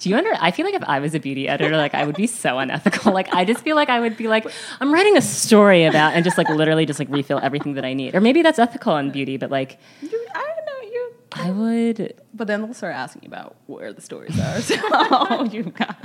Do 0.00 0.08
you 0.08 0.16
under? 0.16 0.30
I 0.40 0.50
feel 0.50 0.66
like 0.66 0.74
if 0.74 0.82
I 0.84 0.98
was 0.98 1.14
a 1.14 1.20
beauty 1.20 1.46
editor, 1.48 1.76
like 1.76 1.94
I 1.94 2.04
would 2.04 2.16
be 2.16 2.26
so 2.26 2.58
unethical. 2.58 3.12
Like 3.12 3.32
I 3.32 3.44
just 3.44 3.60
feel 3.60 3.76
like 3.76 3.88
I 3.88 4.00
would 4.00 4.16
be 4.16 4.26
like, 4.26 4.44
I'm 4.80 4.92
writing 4.92 5.16
a 5.16 5.22
story 5.22 5.84
about, 5.84 6.14
and 6.14 6.24
just 6.24 6.36
like 6.36 6.48
literally 6.48 6.86
just 6.86 6.98
like 6.98 7.08
refill 7.08 7.38
everything 7.40 7.74
that 7.74 7.84
I 7.84 7.92
need. 7.94 8.16
Or 8.16 8.20
maybe 8.20 8.42
that's 8.42 8.58
ethical 8.58 8.96
in 8.96 9.12
beauty, 9.12 9.36
but 9.36 9.50
like 9.50 9.78
You- 10.02 10.26
I 10.34 10.38
don't 10.56 10.66
know 10.66 10.90
you. 10.90 11.12
I 11.32 11.50
would. 11.52 12.20
But 12.32 12.48
then 12.48 12.62
they'll 12.62 12.74
start 12.74 12.96
asking 12.96 13.26
about 13.26 13.54
where 13.66 13.92
the 13.92 14.00
stories 14.00 14.38
are. 14.40 14.60
So 14.60 15.44
you've 15.52 15.72
got. 15.74 15.96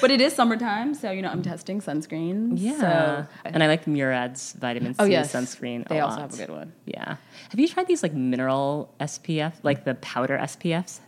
But 0.00 0.10
it 0.10 0.20
is 0.20 0.34
summertime, 0.34 0.94
so 0.94 1.10
you 1.10 1.22
know 1.22 1.28
I'm 1.28 1.42
testing 1.42 1.80
sunscreens. 1.80 2.54
Yeah. 2.56 2.78
So, 2.80 3.26
and 3.44 3.62
I 3.62 3.66
like 3.66 3.84
Murad's 3.86 4.52
vitamin 4.52 4.94
C 4.94 4.98
oh 5.00 5.04
yes, 5.04 5.32
sunscreen. 5.32 5.86
They 5.88 5.98
a 5.98 6.04
also 6.04 6.20
lot. 6.20 6.30
have 6.30 6.34
a 6.34 6.36
good 6.46 6.50
one. 6.54 6.72
Yeah. 6.84 7.16
Have 7.50 7.60
you 7.60 7.68
tried 7.68 7.86
these 7.86 8.02
like 8.02 8.14
mineral 8.14 8.92
SPF, 9.00 9.54
like 9.62 9.84
the 9.84 9.94
powder 9.96 10.38
SPFs? 10.38 11.00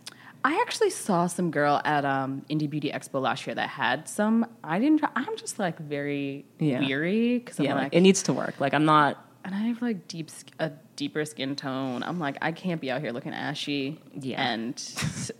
I 0.43 0.61
actually 0.65 0.89
saw 0.89 1.27
some 1.27 1.51
girl 1.51 1.81
at 1.83 2.05
um, 2.05 2.43
Indie 2.49 2.69
Beauty 2.69 2.89
Expo 2.91 3.21
last 3.21 3.45
year 3.45 3.55
that 3.55 3.67
had 3.69 4.07
some. 4.07 4.45
I 4.63 4.79
didn't. 4.79 4.99
Try, 4.99 5.09
I'm 5.15 5.35
just 5.37 5.59
like 5.59 5.77
very 5.79 6.45
Yeah. 6.59 6.79
weary 6.79 7.39
because 7.39 7.59
yeah, 7.59 7.75
like, 7.75 7.93
it 7.93 8.01
needs 8.01 8.23
to 8.23 8.33
work. 8.33 8.59
Like 8.59 8.73
I'm 8.73 8.85
not. 8.85 9.25
And 9.51 9.55
I 9.55 9.67
have 9.69 9.81
like 9.81 10.07
deep 10.07 10.29
a 10.59 10.71
deeper 10.95 11.25
skin 11.25 11.55
tone. 11.55 12.03
I'm 12.03 12.19
like, 12.19 12.37
I 12.41 12.51
can't 12.51 12.79
be 12.79 12.91
out 12.91 13.01
here 13.01 13.11
looking 13.11 13.33
ashy. 13.33 13.99
Yeah. 14.13 14.41
and 14.47 14.75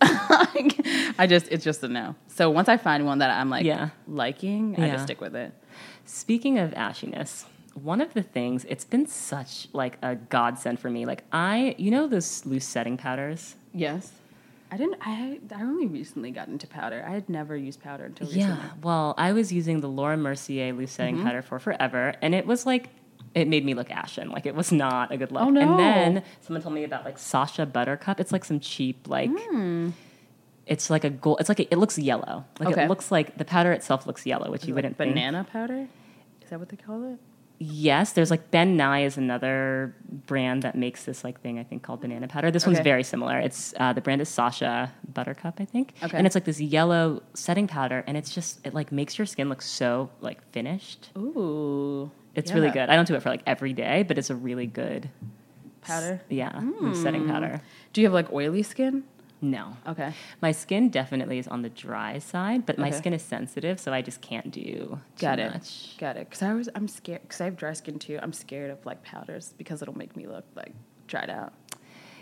I 1.18 1.26
just 1.28 1.46
it's 1.50 1.64
just 1.64 1.82
a 1.84 1.88
no. 1.88 2.14
So 2.28 2.50
once 2.50 2.68
I 2.68 2.76
find 2.76 3.06
one 3.06 3.18
that 3.18 3.30
I'm 3.30 3.50
like 3.50 3.64
Yeah. 3.64 3.90
liking, 4.08 4.74
I 4.78 4.86
Yeah. 4.86 4.92
just 4.94 5.04
stick 5.04 5.20
with 5.20 5.36
it. 5.36 5.52
Speaking 6.04 6.58
of 6.58 6.72
ashiness, 6.72 7.44
one 7.74 8.00
of 8.00 8.12
the 8.14 8.22
things 8.22 8.64
it's 8.68 8.84
been 8.84 9.06
such 9.06 9.68
like 9.72 9.96
a 10.02 10.16
godsend 10.16 10.80
for 10.80 10.90
me. 10.90 11.06
Like 11.06 11.24
I, 11.32 11.74
you 11.78 11.90
know, 11.90 12.08
those 12.08 12.44
loose 12.46 12.64
setting 12.64 12.96
powders. 12.96 13.54
Yes. 13.72 14.12
I 14.72 14.76
didn't. 14.76 14.96
I 15.02 15.40
I 15.54 15.62
only 15.62 15.86
recently 15.86 16.30
got 16.30 16.46
into 16.48 16.66
powder. 16.68 17.04
I 17.06 17.10
had 17.10 17.28
never 17.28 17.56
used 17.56 17.82
powder 17.82 18.04
until 18.04 18.28
recently. 18.28 18.48
Yeah. 18.48 18.70
Well, 18.82 19.14
I 19.18 19.32
was 19.32 19.52
using 19.52 19.80
the 19.80 19.88
Laura 19.88 20.16
Mercier 20.16 20.72
loose 20.72 20.92
setting 20.92 21.16
Mm-hmm. 21.16 21.24
powder 21.26 21.42
for 21.42 21.58
forever, 21.58 22.14
and 22.22 22.34
it 22.36 22.46
was 22.46 22.66
like 22.66 22.88
it 23.34 23.48
made 23.48 23.64
me 23.64 23.74
look 23.74 23.90
ashen. 23.90 24.30
Like 24.30 24.46
it 24.46 24.54
was 24.54 24.72
not 24.72 25.12
a 25.12 25.16
good 25.16 25.32
look. 25.32 25.42
Oh, 25.42 25.50
no. 25.50 25.60
And 25.60 25.78
then 25.78 26.22
someone 26.40 26.62
told 26.62 26.74
me 26.74 26.84
about 26.84 27.04
like 27.04 27.18
Sacha 27.18 27.66
Buttercup. 27.66 28.20
It's 28.20 28.32
like 28.32 28.44
some 28.44 28.60
cheap 28.60 29.08
like. 29.08 29.30
It's 30.66 30.88
like 30.88 31.04
a 31.04 31.10
gold. 31.10 31.40
It's 31.40 31.48
like 31.48 31.58
a, 31.60 31.72
it 31.72 31.78
looks 31.78 31.98
yellow. 31.98 32.44
Like. 32.58 32.70
Okay. 32.70 32.84
it 32.84 32.88
looks 32.88 33.10
like 33.10 33.36
the 33.38 33.44
powder 33.44 33.72
itself 33.72 34.06
looks 34.06 34.24
yellow, 34.24 34.50
which 34.50 34.66
you 34.66 34.74
wouldn't 34.74 34.96
think. 34.96 35.14
banana 35.14 35.44
powder. 35.50 35.88
Is 36.42 36.50
that 36.50 36.58
what 36.60 36.68
they 36.68 36.76
call 36.76 37.12
it? 37.12 37.18
Yes, 37.62 38.12
there's 38.14 38.30
like 38.30 38.50
Ben 38.50 38.76
Nye 38.78 39.04
is 39.04 39.18
another 39.18 39.94
brand 40.08 40.62
that 40.62 40.76
makes 40.76 41.04
this 41.04 41.22
like 41.22 41.40
thing 41.42 41.58
I 41.58 41.62
think 41.62 41.82
called 41.82 42.00
banana 42.00 42.26
powder. 42.26 42.50
This 42.50 42.64
one's 42.64 42.80
very 42.80 43.02
similar. 43.04 43.38
It's 43.38 43.74
uh, 43.78 43.92
the 43.92 44.00
brand 44.00 44.22
is 44.22 44.30
Sacha 44.30 44.90
Buttercup, 45.12 45.60
I 45.60 45.66
think. 45.66 45.92
Okay. 46.02 46.16
And 46.16 46.26
it's 46.26 46.34
like 46.34 46.46
this 46.46 46.58
yellow 46.58 47.22
setting 47.34 47.66
powder, 47.66 48.02
and 48.06 48.16
it's 48.16 48.34
just 48.34 48.66
it 48.66 48.72
like 48.72 48.90
makes 48.92 49.18
your 49.18 49.26
skin 49.26 49.50
look 49.50 49.60
so 49.60 50.08
like 50.22 50.40
finished. 50.52 51.10
Ooh, 51.18 52.10
It's 52.34 52.52
really 52.52 52.70
good. 52.70 52.88
I 52.88 52.96
don't 52.96 53.08
do 53.08 53.14
it 53.14 53.22
for 53.22 53.28
like 53.30 53.42
every 53.46 53.72
day, 53.72 54.02
but 54.02 54.16
it's 54.18 54.30
a 54.30 54.36
really 54.36 54.66
good 54.66 55.10
Powder. 55.82 56.20
yeah 56.28 56.60
loose 56.80 57.02
setting 57.02 57.26
powder. 57.26 57.60
Do 57.92 58.00
you 58.00 58.06
have 58.06 58.14
like 58.14 58.32
oily 58.32 58.62
skin? 58.62 59.04
No, 59.42 59.74
Okay. 59.88 60.12
my 60.42 60.52
skin 60.52 60.90
definitely 60.90 61.38
is 61.38 61.48
on 61.48 61.62
the 61.62 61.70
dry 61.70 62.18
side, 62.18 62.66
but 62.66 62.76
my 62.76 62.90
skin 62.90 63.14
is 63.14 63.22
sensitive, 63.22 63.80
so 63.80 63.90
I 63.90 64.02
just 64.02 64.20
can't 64.20 64.50
do 64.50 64.62
too 64.62 64.98
Got 65.18 65.38
it. 65.38 65.50
much. 65.54 65.96
Got 65.98 66.16
it. 66.18 66.28
Because 66.28 66.42
I 66.42 66.52
was, 66.52 66.68
I'm 66.74 66.86
scared. 66.86 67.22
Because 67.22 67.40
I 67.40 67.46
have 67.46 67.56
dry 67.56 67.72
skin 67.72 67.98
too. 67.98 68.18
I'm 68.22 68.34
scared 68.34 68.70
of 68.70 68.84
like 68.84 69.02
powders 69.02 69.54
because 69.56 69.80
it'll 69.80 69.96
make 69.96 70.14
me 70.14 70.26
look 70.26 70.44
like 70.54 70.74
dried 71.06 71.30
out. 71.30 71.54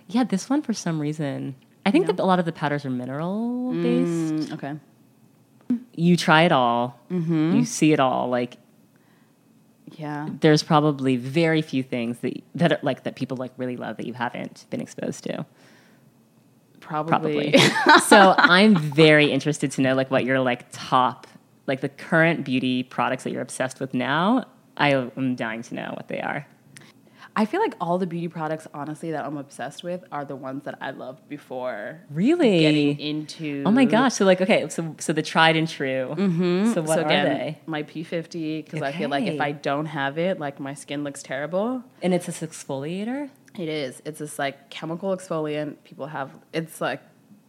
Yeah, 0.07 0.23
this 0.23 0.49
one 0.49 0.63
for 0.63 0.73
some 0.73 1.01
reason. 1.01 1.57
I 1.85 1.91
think 1.91 2.07
No. 2.07 2.13
that 2.13 2.23
a 2.23 2.25
lot 2.25 2.39
of 2.39 2.45
the 2.45 2.53
powders 2.53 2.87
are 2.87 2.91
mineral 2.91 3.73
based. 3.73 4.51
Mm, 4.51 4.53
okay. 4.53 4.75
you 5.97 6.17
try 6.17 6.43
it 6.43 6.53
all, 6.53 7.01
Mm-hmm. 7.11 7.57
you 7.57 7.65
see 7.65 7.93
it 7.93 7.99
all. 7.99 8.29
Like 8.29 8.59
Yeah. 9.97 10.29
there's 10.41 10.63
probably 10.63 11.17
very 11.17 11.63
few 11.63 11.83
things 11.83 12.19
that 12.21 12.43
that 12.55 12.73
are, 12.73 12.79
like 12.83 13.05
that 13.05 13.17
people 13.17 13.37
like 13.37 13.53
really 13.57 13.77
love 13.77 13.97
that 13.97 14.07
you 14.07 14.15
haven't 14.15 14.67
been 14.71 14.81
exposed 14.81 15.25
to. 15.25 15.47
Probably. 16.81 17.53
Probably. 17.53 18.01
so 18.07 18.35
I'm 18.39 18.77
very 18.77 19.31
interested 19.31 19.71
to 19.73 19.81
know 19.81 19.95
like 19.95 20.11
what 20.11 20.25
your 20.25 20.41
like 20.41 20.67
top 20.73 21.27
like 21.67 21.81
the 21.83 21.89
current 21.89 22.45
beauty 22.45 22.83
products 22.83 23.25
that 23.25 23.33
you're 23.33 23.43
obsessed 23.43 23.79
with 23.79 23.95
now. 23.95 24.47
I 24.77 24.95
am 24.95 25.37
dying 25.37 25.63
to 25.63 25.75
know 25.75 25.93
what 25.95 26.09
they 26.09 26.21
are. 26.21 26.47
I 27.39 27.45
feel 27.45 27.61
like 27.61 27.75
all 27.81 27.99
the 27.99 28.07
beauty 28.07 28.27
products, 28.27 28.67
honestly, 28.75 29.13
that 29.13 29.25
I'm 29.25 29.37
obsessed 29.37 29.85
with 29.85 30.03
are 30.11 30.25
the 30.25 30.35
ones 30.35 30.65
that 30.65 30.77
I 30.81 30.91
loved 30.91 31.29
before 31.29 32.01
Really? 32.11 32.59
getting 32.59 32.99
into. 32.99 33.63
Oh 33.65 33.71
my 33.71 33.85
gosh! 33.85 34.15
So 34.15 34.25
like, 34.25 34.41
okay, 34.41 34.69
so 34.69 34.97
so 34.99 35.13
the 35.13 35.23
tried 35.23 35.55
and 35.55 35.69
true. 35.69 36.15
Mm-hmm. 36.19 36.73
So 36.73 36.83
what 36.83 36.97
so 36.97 37.03
are 37.05 37.09
they? 37.09 37.59
my 37.67 37.85
P50 37.85 38.65
because 38.65 38.83
I 38.83 38.91
feel 38.91 39.09
like 39.09 39.25
if 39.27 39.41
I 39.41 39.53
don't 39.53 39.87
have 39.87 40.19
it, 40.19 40.41
like 40.41 40.59
my 40.59 40.75
skin 40.75 41.05
looks 41.05 41.23
terrible. 41.23 41.85
And 42.03 42.13
it's 42.13 42.27
this 42.27 42.41
exfoliator. 42.41 43.31
It 43.57 43.69
is. 43.69 44.03
It's 44.05 44.19
this 44.19 44.37
like 44.37 44.69
chemical 44.71 45.17
exfoliant. 45.17 45.77
People 45.85 46.09
have. 46.09 46.33
It's 46.53 46.81
like 46.81 47.03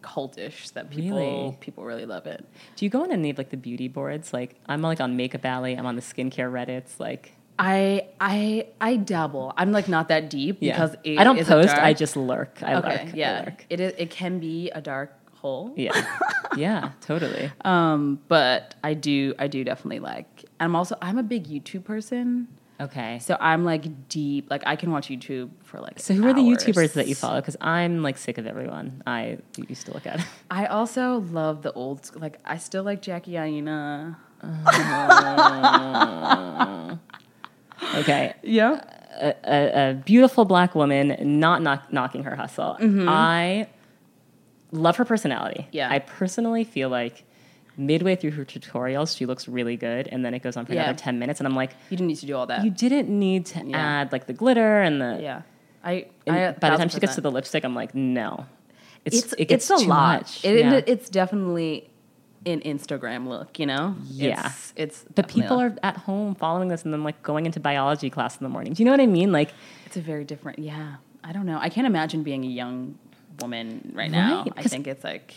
cultish 0.03 0.71
that 0.73 0.89
people 0.91 1.17
Really? 1.17 1.57
people 1.59 1.83
really 1.83 2.05
love 2.05 2.27
it. 2.27 2.45
Do 2.75 2.85
you 2.85 2.91
go 2.91 3.01
on 3.01 3.11
any 3.11 3.31
of 3.31 3.37
like 3.39 3.49
the 3.49 3.57
beauty 3.57 3.87
boards? 3.87 4.33
Like 4.33 4.55
I'm 4.67 4.83
like 4.83 5.01
on 5.01 5.17
Makeup 5.17 5.43
Alley. 5.45 5.73
I'm 5.75 5.85
on 5.87 5.95
the 5.95 6.01
skincare 6.03 6.51
Reddits. 6.51 6.99
Like 6.99 7.33
I 7.59 8.07
I 8.21 8.67
I 8.79 8.95
dabble. 8.95 9.53
I'm 9.57 9.73
like 9.73 9.89
not 9.89 10.07
that 10.07 10.29
deep 10.29 10.57
yeah. 10.61 10.73
because 10.73 10.95
it 11.03 11.19
I 11.19 11.25
don't 11.25 11.45
post. 11.45 11.75
I 11.75 11.93
just 11.93 12.15
lurk. 12.15 12.63
I 12.63 12.75
okay. 12.75 12.89
lurk. 12.89 13.01
I 13.01 13.11
yeah, 13.13 13.43
lurk. 13.45 13.65
it 13.69 13.79
is. 13.81 13.93
It 13.97 14.09
can 14.09 14.39
be 14.39 14.71
a 14.71 14.79
dark 14.79 15.13
hole. 15.35 15.73
Yeah. 15.75 15.91
yeah. 16.55 16.91
Totally. 17.01 17.51
Um, 17.65 18.21
but 18.29 18.75
I 18.81 18.93
do 18.93 19.33
I 19.37 19.47
do 19.47 19.65
definitely 19.65 19.99
like. 19.99 20.45
I'm 20.59 20.75
also 20.75 20.95
I'm 21.01 21.17
a 21.17 21.23
big 21.23 21.47
YouTube 21.47 21.83
person. 21.83 22.47
Okay. 22.81 23.19
So 23.19 23.35
I'm 23.41 23.65
like 23.65 24.07
deep, 24.07 24.49
like 24.49 24.63
I 24.65 24.77
can 24.77 24.91
watch 24.91 25.09
YouTube 25.09 25.49
for 25.63 25.81
like. 25.81 25.99
So 25.99 26.13
who 26.13 26.25
are 26.27 26.33
the. 26.33 26.39
YouTubers 26.39 26.93
that 26.93 27.09
you 27.09 27.15
follow? 27.15 27.41
Because 27.41 27.57
I'm 27.59 28.03
like 28.03 28.17
sick 28.17 28.37
of 28.37 28.47
everyone. 28.47 29.03
I 29.05 29.39
used 29.67 29.85
to 29.87 29.93
look 29.93 30.07
at. 30.07 30.25
I 30.49 30.67
also 30.67 31.19
love 31.19 31.61
the 31.61 31.73
old, 31.73 32.09
like 32.15 32.39
I 32.45 32.57
still 32.57 32.83
like 32.83 33.01
Jackie 33.01 33.35
Aina. 33.35 34.17
Okay. 37.95 38.33
Yeah. 38.43 38.81
a, 39.19 39.35
a, 39.43 39.89
a 39.89 39.93
beautiful 39.93 40.45
black 40.45 40.75
woman 40.75 41.15
not 41.39 41.61
knock, 41.61 41.91
knocking 41.91 42.23
her 42.23 42.35
hustle. 42.35 42.77
Mm-hmm. 42.79 43.07
I 43.09 43.67
love 44.71 44.97
her 44.97 45.05
personality. 45.05 45.67
Yeah. 45.71 45.89
I 45.91 45.99
personally 45.99 46.63
feel 46.63 46.89
like 46.89 47.23
midway 47.77 48.15
through 48.15 48.31
her 48.31 48.45
tutorials, 48.45 49.15
she 49.17 49.25
looks 49.25 49.47
really 49.47 49.77
good, 49.77 50.07
and 50.11 50.23
then 50.23 50.33
it 50.33 50.43
goes 50.43 50.57
on 50.57 50.65
for 50.65 50.73
Yeah. 50.73 50.83
another 50.83 50.97
ten 50.99 51.17
minutes, 51.19 51.39
and 51.39 51.47
I'm 51.47 51.55
like, 51.55 51.71
You 51.89 51.97
didn't 51.97 52.07
need 52.07 52.17
to 52.17 52.25
do 52.25 52.35
all 52.35 52.45
that. 52.47 52.63
you 52.65 52.71
didn't 52.71 53.07
need 53.09 53.45
to 53.47 53.65
Yeah. 53.65 53.77
add 53.77 54.11
like 54.11 54.27
the 54.27 54.33
glitter 54.33 54.81
and 54.81 55.01
the. 55.01 55.19
yeah. 55.21 55.41
I, 55.83 56.07
I 56.27 56.51
by 56.59 56.71
the 56.71 56.77
time 56.77 56.89
she 56.89 56.99
gets 56.99 57.15
to 57.15 57.21
the 57.21 57.31
lipstick, 57.31 57.63
I'm 57.63 57.73
like, 57.73 57.95
no, 57.95 58.45
it's, 59.05 59.17
it's 59.23 59.33
it 59.33 59.45
gets 59.45 59.69
it's 59.71 59.81
a 59.81 59.87
lot. 59.87 60.39
It, 60.43 60.59
Yeah. 60.59 60.81
It's 60.85 61.09
definitely 61.09 61.88
an 62.51 62.61
Instagram 62.61 63.27
look, 63.27 63.59
you 63.59 63.65
know? 63.65 63.95
Yeah. 64.09 64.47
It's, 64.47 64.73
it's 64.75 65.05
but 65.15 65.27
people 65.27 65.59
are 65.59 65.75
at 65.83 65.97
home 65.97 66.35
following 66.35 66.67
this 66.69 66.83
and 66.83 66.93
then 66.93 67.03
like 67.03 67.21
going 67.23 67.45
into 67.45 67.59
biology 67.59 68.09
class 68.09 68.37
in 68.37 68.43
the 68.43 68.49
morning. 68.49 68.73
Do 68.73 68.81
you 68.81 68.85
know 68.85 68.91
what 68.91 69.01
I 69.01 69.05
mean? 69.07 69.31
Like, 69.31 69.51
It's 69.85 69.97
a 69.97 70.01
very 70.01 70.23
different. 70.23 70.59
Yeah, 70.59 70.95
I 71.23 71.31
don't 71.31 71.45
know. 71.45 71.57
I 71.59 71.69
can't 71.69 71.87
imagine 71.87 72.23
being 72.23 72.43
a 72.43 72.47
young 72.47 72.97
woman 73.39 73.91
right 73.95 74.11
now. 74.11 74.39
Right, 74.43 74.53
I 74.57 74.61
'cause- 74.63 74.71
think 74.71 74.87
it's 74.87 75.03
like 75.03 75.33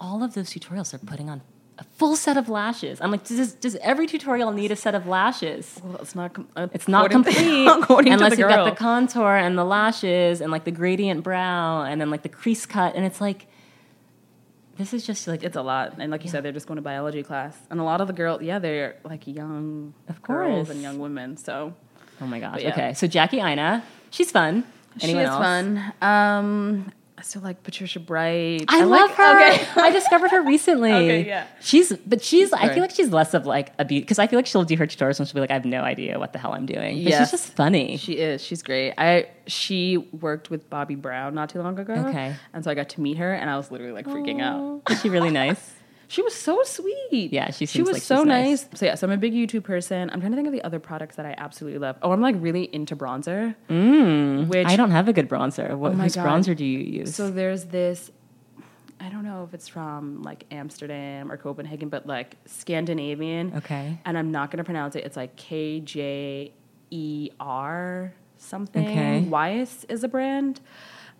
all 0.00 0.22
of 0.22 0.34
those 0.34 0.50
tutorials 0.50 0.92
are 0.94 0.98
putting 0.98 1.28
on 1.30 1.40
a 1.78 1.84
full 1.96 2.14
set 2.14 2.36
of 2.36 2.48
lashes. 2.48 3.00
I'm 3.00 3.10
like, 3.10 3.24
does, 3.24 3.54
does 3.54 3.74
every 3.76 4.06
tutorial 4.06 4.52
need 4.52 4.70
a 4.70 4.76
set 4.76 4.94
of 4.94 5.08
lashes? 5.08 5.80
well, 5.82 5.96
it's 6.00 6.14
not. 6.14 6.32
Com- 6.32 6.46
uh, 6.54 6.68
It's 6.72 6.86
not 6.86 7.10
complete 7.10 7.66
according 7.68 8.12
unless 8.12 8.38
you've 8.38 8.48
got 8.48 8.64
the 8.70 8.76
contour 8.76 9.34
and 9.36 9.58
the 9.58 9.64
lashes 9.64 10.40
and 10.40 10.52
like 10.52 10.62
the 10.64 10.70
gradient 10.70 11.24
brow 11.24 11.82
and 11.82 12.00
then 12.00 12.10
like 12.10 12.22
the 12.22 12.28
crease 12.28 12.64
cut. 12.66 12.94
And 12.94 13.04
it's 13.04 13.20
like, 13.20 13.46
this 14.76 14.92
is 14.92 15.06
just 15.06 15.26
like, 15.28 15.42
it's 15.44 15.56
a 15.56 15.62
lot, 15.62 15.94
and 15.98 16.10
like 16.10 16.22
you 16.22 16.26
Yeah. 16.28 16.32
said, 16.32 16.42
they're 16.44 16.52
just 16.52 16.66
going 16.66 16.76
to 16.76 16.82
biology 16.82 17.22
class, 17.22 17.56
and 17.70 17.78
a 17.80 17.84
lot 17.84 18.00
of 18.00 18.06
the 18.06 18.12
girls, 18.12 18.42
yeah, 18.42 18.58
they're 18.58 18.96
like 19.04 19.26
young 19.26 19.94
Of 20.08 20.20
girls 20.22 20.70
and 20.70 20.82
young 20.82 20.98
women. 20.98 21.36
So 21.36 21.74
oh 22.20 22.26
my 22.26 22.40
gosh. 22.40 22.60
Yeah. 22.62 22.70
Okay. 22.70 22.94
So 22.94 23.06
Jackie 23.06 23.40
Aina, 23.40 23.84
she's 24.10 24.30
fun. 24.30 24.64
Anyone 25.00 25.22
she 25.22 25.24
is 25.24 25.28
else? 25.30 25.42
fun. 25.42 25.92
Um, 26.02 26.92
still 27.24 27.42
like 27.42 27.62
Patricia 27.62 28.00
Bright. 28.00 28.64
I, 28.68 28.84
like- 28.84 29.00
love 29.00 29.10
her. 29.16 29.50
Okay. 29.52 29.66
I 29.76 29.90
discovered 29.90 30.30
her 30.30 30.42
recently. 30.42 30.92
Okay, 30.94 31.26
yeah. 31.26 31.46
She's, 31.60 31.92
but 32.06 32.22
she's. 32.22 32.52
I 32.52 32.72
feel 32.72 32.80
like 32.82 32.90
she's 32.92 33.10
less 33.10 33.34
of 33.34 33.46
like 33.46 33.72
a 33.78 33.84
beauty 33.84 34.02
because 34.02 34.18
I 34.18 34.26
feel 34.26 34.38
like 34.38 34.46
she'll 34.46 34.64
do 34.64 34.76
her 34.76 34.86
tutorials 34.86 35.18
and 35.18 35.28
she'll 35.28 35.34
be 35.34 35.40
like, 35.40 35.50
I 35.50 35.54
have 35.54 35.64
no 35.64 35.82
idea 35.82 36.18
what 36.18 36.32
the 36.32 36.38
hell 36.38 36.52
I'm 36.52 36.66
doing. 36.66 37.02
But 37.02 37.10
Yes. 37.10 37.30
she's 37.30 37.40
just 37.40 37.52
funny. 37.54 37.96
She 37.96 38.14
is. 38.14 38.42
She's 38.42 38.62
great. 38.62 38.94
I 38.96 39.28
she 39.46 39.96
worked 39.98 40.50
with 40.50 40.70
Bobbi 40.70 41.00
Brown 41.00 41.34
not 41.34 41.50
too 41.50 41.60
long 41.60 41.78
ago. 41.78 41.94
Okay. 41.94 42.34
And 42.52 42.62
so 42.64 42.70
I 42.70 42.74
got 42.74 42.88
to 42.90 43.00
meet 43.00 43.18
her, 43.18 43.32
and 43.34 43.50
I 43.50 43.56
was 43.56 43.70
literally 43.70 43.92
like 43.92 44.06
freaking 44.06 44.40
out. 44.40 44.82
Aw. 44.88 44.92
Is 44.92 45.00
she 45.00 45.08
really 45.10 45.30
nice? 45.30 45.72
She 46.08 46.22
was 46.22 46.34
so 46.34 46.62
sweet. 46.64 47.32
Yeah, 47.32 47.50
she 47.50 47.66
she 47.66 47.80
was 47.82 47.92
like 47.92 48.02
so 48.02 48.18
she's 48.18 48.26
nice. 48.26 48.66
nice. 48.70 48.80
So 48.80 48.86
yeah, 48.86 48.94
so 48.94 49.06
I'm 49.06 49.12
a 49.12 49.16
big 49.16 49.32
YouTube 49.32 49.64
person. 49.64 50.10
I'm 50.10 50.20
trying 50.20 50.32
to 50.32 50.36
think 50.36 50.46
of 50.46 50.52
the 50.52 50.62
other 50.64 50.78
products 50.78 51.16
that 51.16 51.26
I 51.26 51.34
absolutely 51.38 51.78
love. 51.78 51.96
Oh, 52.02 52.12
I'm 52.12 52.20
like 52.20 52.36
really 52.38 52.64
into 52.74 52.94
bronzer. 52.96 53.54
Mm, 53.70 54.48
Which- 54.48 54.66
I 54.66 54.76
don't 54.76 54.90
have 54.90 55.08
a 55.08 55.12
good 55.12 55.28
bronzer. 55.28 55.76
What 55.76 55.92
Oh 55.92 55.94
whose 55.96 56.14
God. 56.16 56.26
bronzer 56.26 56.54
do 56.56 56.64
you 56.64 56.78
use? 56.78 57.14
So 57.14 57.30
there's 57.30 57.64
this. 57.66 58.10
I 59.00 59.08
don't 59.10 59.24
know 59.24 59.44
if 59.46 59.52
it's 59.54 59.68
from 59.68 60.22
like 60.22 60.44
Amsterdam 60.50 61.30
or 61.30 61.36
Copenhagen, 61.36 61.88
but 61.88 62.06
like 62.06 62.36
Scandinavian. 62.46 63.52
okay. 63.56 63.98
And 64.04 64.16
I'm 64.16 64.30
not 64.30 64.50
gonna 64.50 64.64
pronounce 64.64 64.96
it. 64.96 65.04
It's 65.04 65.16
like 65.16 65.36
K 65.36 65.80
J 65.80 66.52
E 66.90 67.30
R 67.40 68.14
something. 68.38 68.86
Okay. 68.88 69.26
Weis 69.28 69.84
is 69.88 70.04
a 70.04 70.08
brand. 70.08 70.60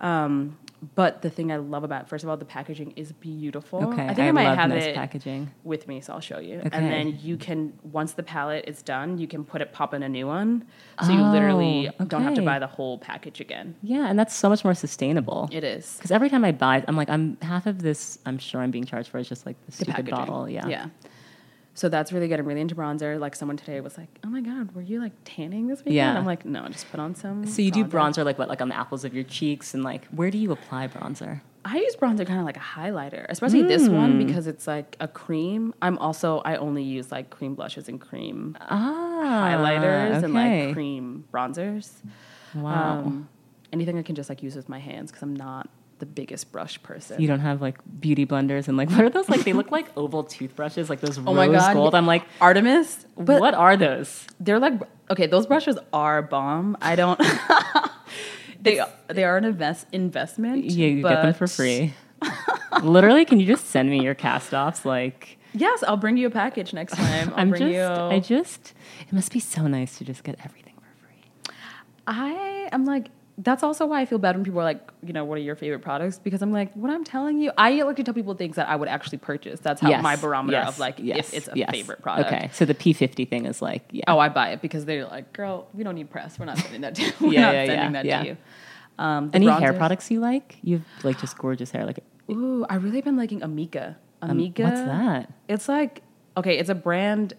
Um, 0.00 0.56
but 0.94 1.22
the 1.22 1.30
thing 1.30 1.50
I 1.52 1.56
love 1.56 1.84
about, 1.84 2.08
first 2.08 2.24
of 2.24 2.30
all, 2.30 2.36
the 2.36 2.44
packaging 2.44 2.92
is 2.96 3.12
beautiful. 3.12 3.84
Okay. 3.92 4.02
I 4.06 4.14
think 4.14 4.28
I, 4.28 4.32
might 4.32 4.44
love 4.48 4.56
have 4.58 4.70
nice 4.70 4.84
it 4.84 4.94
packaging. 4.94 5.50
with 5.62 5.86
me, 5.88 6.00
so 6.00 6.12
I'll 6.14 6.20
show 6.20 6.38
you. 6.38 6.58
Okay. 6.58 6.70
And 6.72 6.86
then 6.90 7.18
you 7.22 7.36
can, 7.36 7.72
once 7.82 8.12
the 8.12 8.22
palette 8.22 8.64
is 8.66 8.82
done, 8.82 9.18
you 9.18 9.26
can 9.26 9.44
put 9.44 9.60
it, 9.62 9.72
pop 9.72 9.94
in 9.94 10.02
a 10.02 10.08
new 10.08 10.26
one. 10.26 10.64
So 11.04 11.12
you 11.12 11.22
literally 11.22 11.90
Oh, 12.00 12.04
don't 12.04 12.22
have 12.22 12.34
to 12.34 12.42
buy 12.42 12.58
the 12.58 12.66
whole 12.66 12.98
package 12.98 13.40
again. 13.40 13.74
Yeah, 13.82 14.08
and 14.08 14.18
that's 14.18 14.34
so 14.34 14.48
much 14.48 14.64
more 14.64 14.74
sustainable. 14.74 15.48
It 15.52 15.64
is. 15.64 15.96
Because 15.96 16.10
every 16.10 16.28
time 16.30 16.44
I 16.44 16.52
buy, 16.52 16.84
I'm 16.88 16.96
like, 16.96 17.08
I'm 17.10 17.36
half 17.42 17.66
of 17.66 17.82
this. 17.82 18.18
I'm 18.26 18.38
sure 18.38 18.60
I'm 18.60 18.70
being 18.70 18.84
charged 18.84 19.08
for 19.10 19.18
is 19.18 19.28
just 19.28 19.46
like 19.46 19.60
the 19.66 19.70
The 19.70 19.76
stupid 19.76 19.94
packaging. 19.94 20.14
bottle. 20.14 20.48
Yeah. 20.48 20.66
Yeah. 20.68 20.86
So 21.76 21.88
that's 21.88 22.12
really 22.12 22.28
good. 22.28 22.38
I'm 22.38 22.46
really 22.46 22.60
into 22.60 22.74
bronzer. 22.76 23.18
Like 23.18 23.34
someone 23.34 23.56
today 23.56 23.80
was 23.80 23.98
like, 23.98 24.08
"Oh 24.24 24.28
my 24.28 24.40
god, 24.40 24.72
were 24.74 24.82
you 24.82 25.00
like 25.00 25.12
tanning 25.24 25.66
this 25.66 25.80
weekend?" 25.80 25.96
Yeah. 25.96 26.16
I'm 26.16 26.24
like, 26.24 26.44
"No, 26.44 26.62
I 26.64 26.68
just 26.68 26.88
put 26.90 27.00
on 27.00 27.14
some." 27.16 27.46
So 27.46 27.62
you 27.62 27.70
do 27.72 27.84
bronzer 27.84 28.24
like 28.24 28.38
what, 28.38 28.48
like 28.48 28.62
on 28.62 28.68
the 28.68 28.76
apples 28.76 29.04
of 29.04 29.12
your 29.12 29.24
cheeks, 29.24 29.74
and 29.74 29.82
like 29.82 30.06
where 30.08 30.30
do 30.30 30.38
you 30.38 30.52
apply 30.52 30.86
bronzer? 30.88 31.40
I 31.66 31.78
use 31.78 31.96
bronzer 31.96 32.26
kind 32.26 32.38
of 32.38 32.44
like 32.44 32.58
a 32.58 32.60
highlighter, 32.60 33.24
especially 33.28 33.62
this 33.62 33.88
one 33.88 34.14
Mm. 34.20 34.26
because 34.26 34.46
it's 34.46 34.66
like 34.66 34.96
a 35.00 35.08
cream. 35.08 35.74
I'm 35.82 35.96
also 35.98 36.42
I 36.44 36.56
only 36.56 36.82
use 36.82 37.10
like 37.10 37.30
cream 37.30 37.54
blushes 37.54 37.88
and 37.88 38.00
cream 38.00 38.56
Ah, 38.60 39.48
highlighters 39.50 40.22
and 40.22 40.34
like 40.34 40.74
cream 40.74 41.24
bronzers. 41.32 41.90
Wow. 42.54 42.98
Um, 43.00 43.28
anything 43.72 43.98
I 43.98 44.02
can 44.02 44.14
just 44.14 44.28
like 44.28 44.42
use 44.42 44.54
with 44.54 44.68
my 44.68 44.78
hands 44.78 45.10
because 45.10 45.22
I'm 45.22 45.34
not 45.34 45.68
the 45.98 46.06
biggest 46.06 46.52
brush 46.52 46.82
person. 46.82 47.20
you 47.20 47.28
don't 47.28 47.40
have 47.40 47.62
like 47.62 47.78
beauty 48.00 48.26
blenders 48.26 48.68
and 48.68 48.76
like 48.76 48.90
what 48.92 49.00
are 49.00 49.10
those? 49.10 49.28
Like 49.28 49.44
they 49.44 49.52
look 49.52 49.70
like 49.70 49.86
oval 49.96 50.24
toothbrushes, 50.24 50.90
like 50.90 51.00
those 51.00 51.18
oh 51.18 51.22
rose 51.22 51.36
my 51.36 51.48
god, 51.48 51.74
gold. 51.74 51.94
I'm 51.94 52.06
like, 52.06 52.24
Artemis. 52.40 53.06
But 53.16 53.40
what 53.40 53.54
are 53.54 53.76
those? 53.76 54.26
They're 54.40 54.58
like 54.58 54.74
okay, 55.10 55.26
those 55.26 55.46
brushes 55.46 55.78
are 55.92 56.22
bomb. 56.22 56.76
I 56.80 56.96
don't. 56.96 57.20
they 58.60 58.80
they 59.08 59.24
are 59.24 59.36
an 59.36 59.44
invest 59.44 59.86
investment. 59.92 60.64
Yeah, 60.64 60.86
you 60.88 61.02
get 61.02 61.22
them 61.22 61.34
for 61.34 61.46
free. 61.46 61.94
Literally, 62.82 63.24
can 63.24 63.38
you 63.38 63.46
just 63.46 63.66
send 63.66 63.88
me 63.90 64.02
your 64.02 64.14
cast 64.14 64.52
offs? 64.52 64.84
Like, 64.84 65.38
Yes, 65.52 65.84
I'll 65.84 65.96
bring 65.96 66.16
you 66.16 66.26
a 66.26 66.30
package 66.30 66.72
next 66.72 66.96
time. 66.96 67.30
I'll 67.30 67.40
I'm 67.40 67.50
bring 67.50 67.62
just, 67.62 67.72
you. 67.72 67.82
I 67.82 68.18
just, 68.18 68.74
it 69.06 69.12
must 69.12 69.32
be 69.32 69.38
so 69.38 69.68
nice 69.68 69.98
to 69.98 70.04
just 70.04 70.24
get 70.24 70.36
everything 70.44 70.74
for 70.74 71.06
free. 71.06 71.54
I 72.08 72.68
am 72.72 72.84
like 72.84 73.10
that's 73.38 73.62
also 73.64 73.86
why 73.86 74.00
I 74.00 74.04
feel 74.06 74.18
bad 74.18 74.36
when 74.36 74.44
people 74.44 74.60
are 74.60 74.64
like, 74.64 74.80
you 75.02 75.12
know, 75.12 75.24
what 75.24 75.36
are 75.38 75.40
your 75.40 75.56
favorite 75.56 75.80
products? 75.80 76.18
Because 76.18 76.40
I'm 76.40 76.52
like, 76.52 76.72
what 76.74 76.90
I'm 76.90 77.02
telling 77.02 77.38
you, 77.38 77.50
I 77.58 77.82
like 77.82 77.96
to 77.96 78.04
tell 78.04 78.14
people 78.14 78.34
things 78.34 78.56
that 78.56 78.68
I 78.68 78.76
would 78.76 78.88
actually 78.88 79.18
purchase. 79.18 79.58
That's 79.60 79.80
how 79.80 79.88
Yes, 79.90 80.02
my 80.02 80.14
barometer 80.16 80.56
yes, 80.58 80.68
of 80.68 80.78
like 80.78 80.96
yes, 80.98 81.32
if 81.32 81.34
it's 81.34 81.48
a 81.48 81.66
favorite 81.72 82.00
product. 82.00 82.32
Okay, 82.32 82.50
so 82.52 82.64
the 82.64 82.74
P50 82.74 83.28
thing 83.28 83.46
is 83.46 83.60
like, 83.60 83.82
yeah. 83.90 84.04
Oh, 84.06 84.18
I 84.20 84.28
buy 84.28 84.50
it 84.50 84.62
because 84.62 84.84
they're 84.84 85.06
like, 85.06 85.32
girl, 85.32 85.66
we 85.74 85.82
don't 85.82 85.96
need 85.96 86.10
press. 86.10 86.38
We're 86.38 86.44
not 86.46 86.58
sending 86.58 86.82
that 86.82 86.94
to 86.94 87.02
you. 87.02 87.12
We're 87.20 87.32
Yeah, 87.32 87.40
not 87.42 87.54
yeah, 87.54 87.66
sending 87.66 87.76
yeah, 87.76 87.90
that 87.92 88.04
yeah. 88.04 88.18
to 88.22 88.26
you. 88.28 88.36
Um, 88.98 89.30
Any 89.34 89.48
hair 89.48 89.72
products 89.72 90.10
you 90.12 90.20
like? 90.20 90.58
You 90.62 90.76
have 90.78 91.04
like 91.04 91.18
just 91.18 91.36
gorgeous 91.36 91.72
hair. 91.72 91.84
Like, 91.84 92.04
Ooh, 92.30 92.64
I 92.70 92.76
really 92.76 93.00
been 93.00 93.16
liking 93.16 93.40
Amika. 93.40 93.96
um, 94.22 94.38
Amika. 94.38 94.60
what's 94.64 94.80
that? 94.82 95.32
It's 95.48 95.68
like 95.68 96.02
okay, 96.36 96.58
it's 96.58 96.68
a 96.70 96.74
brand. 96.74 97.34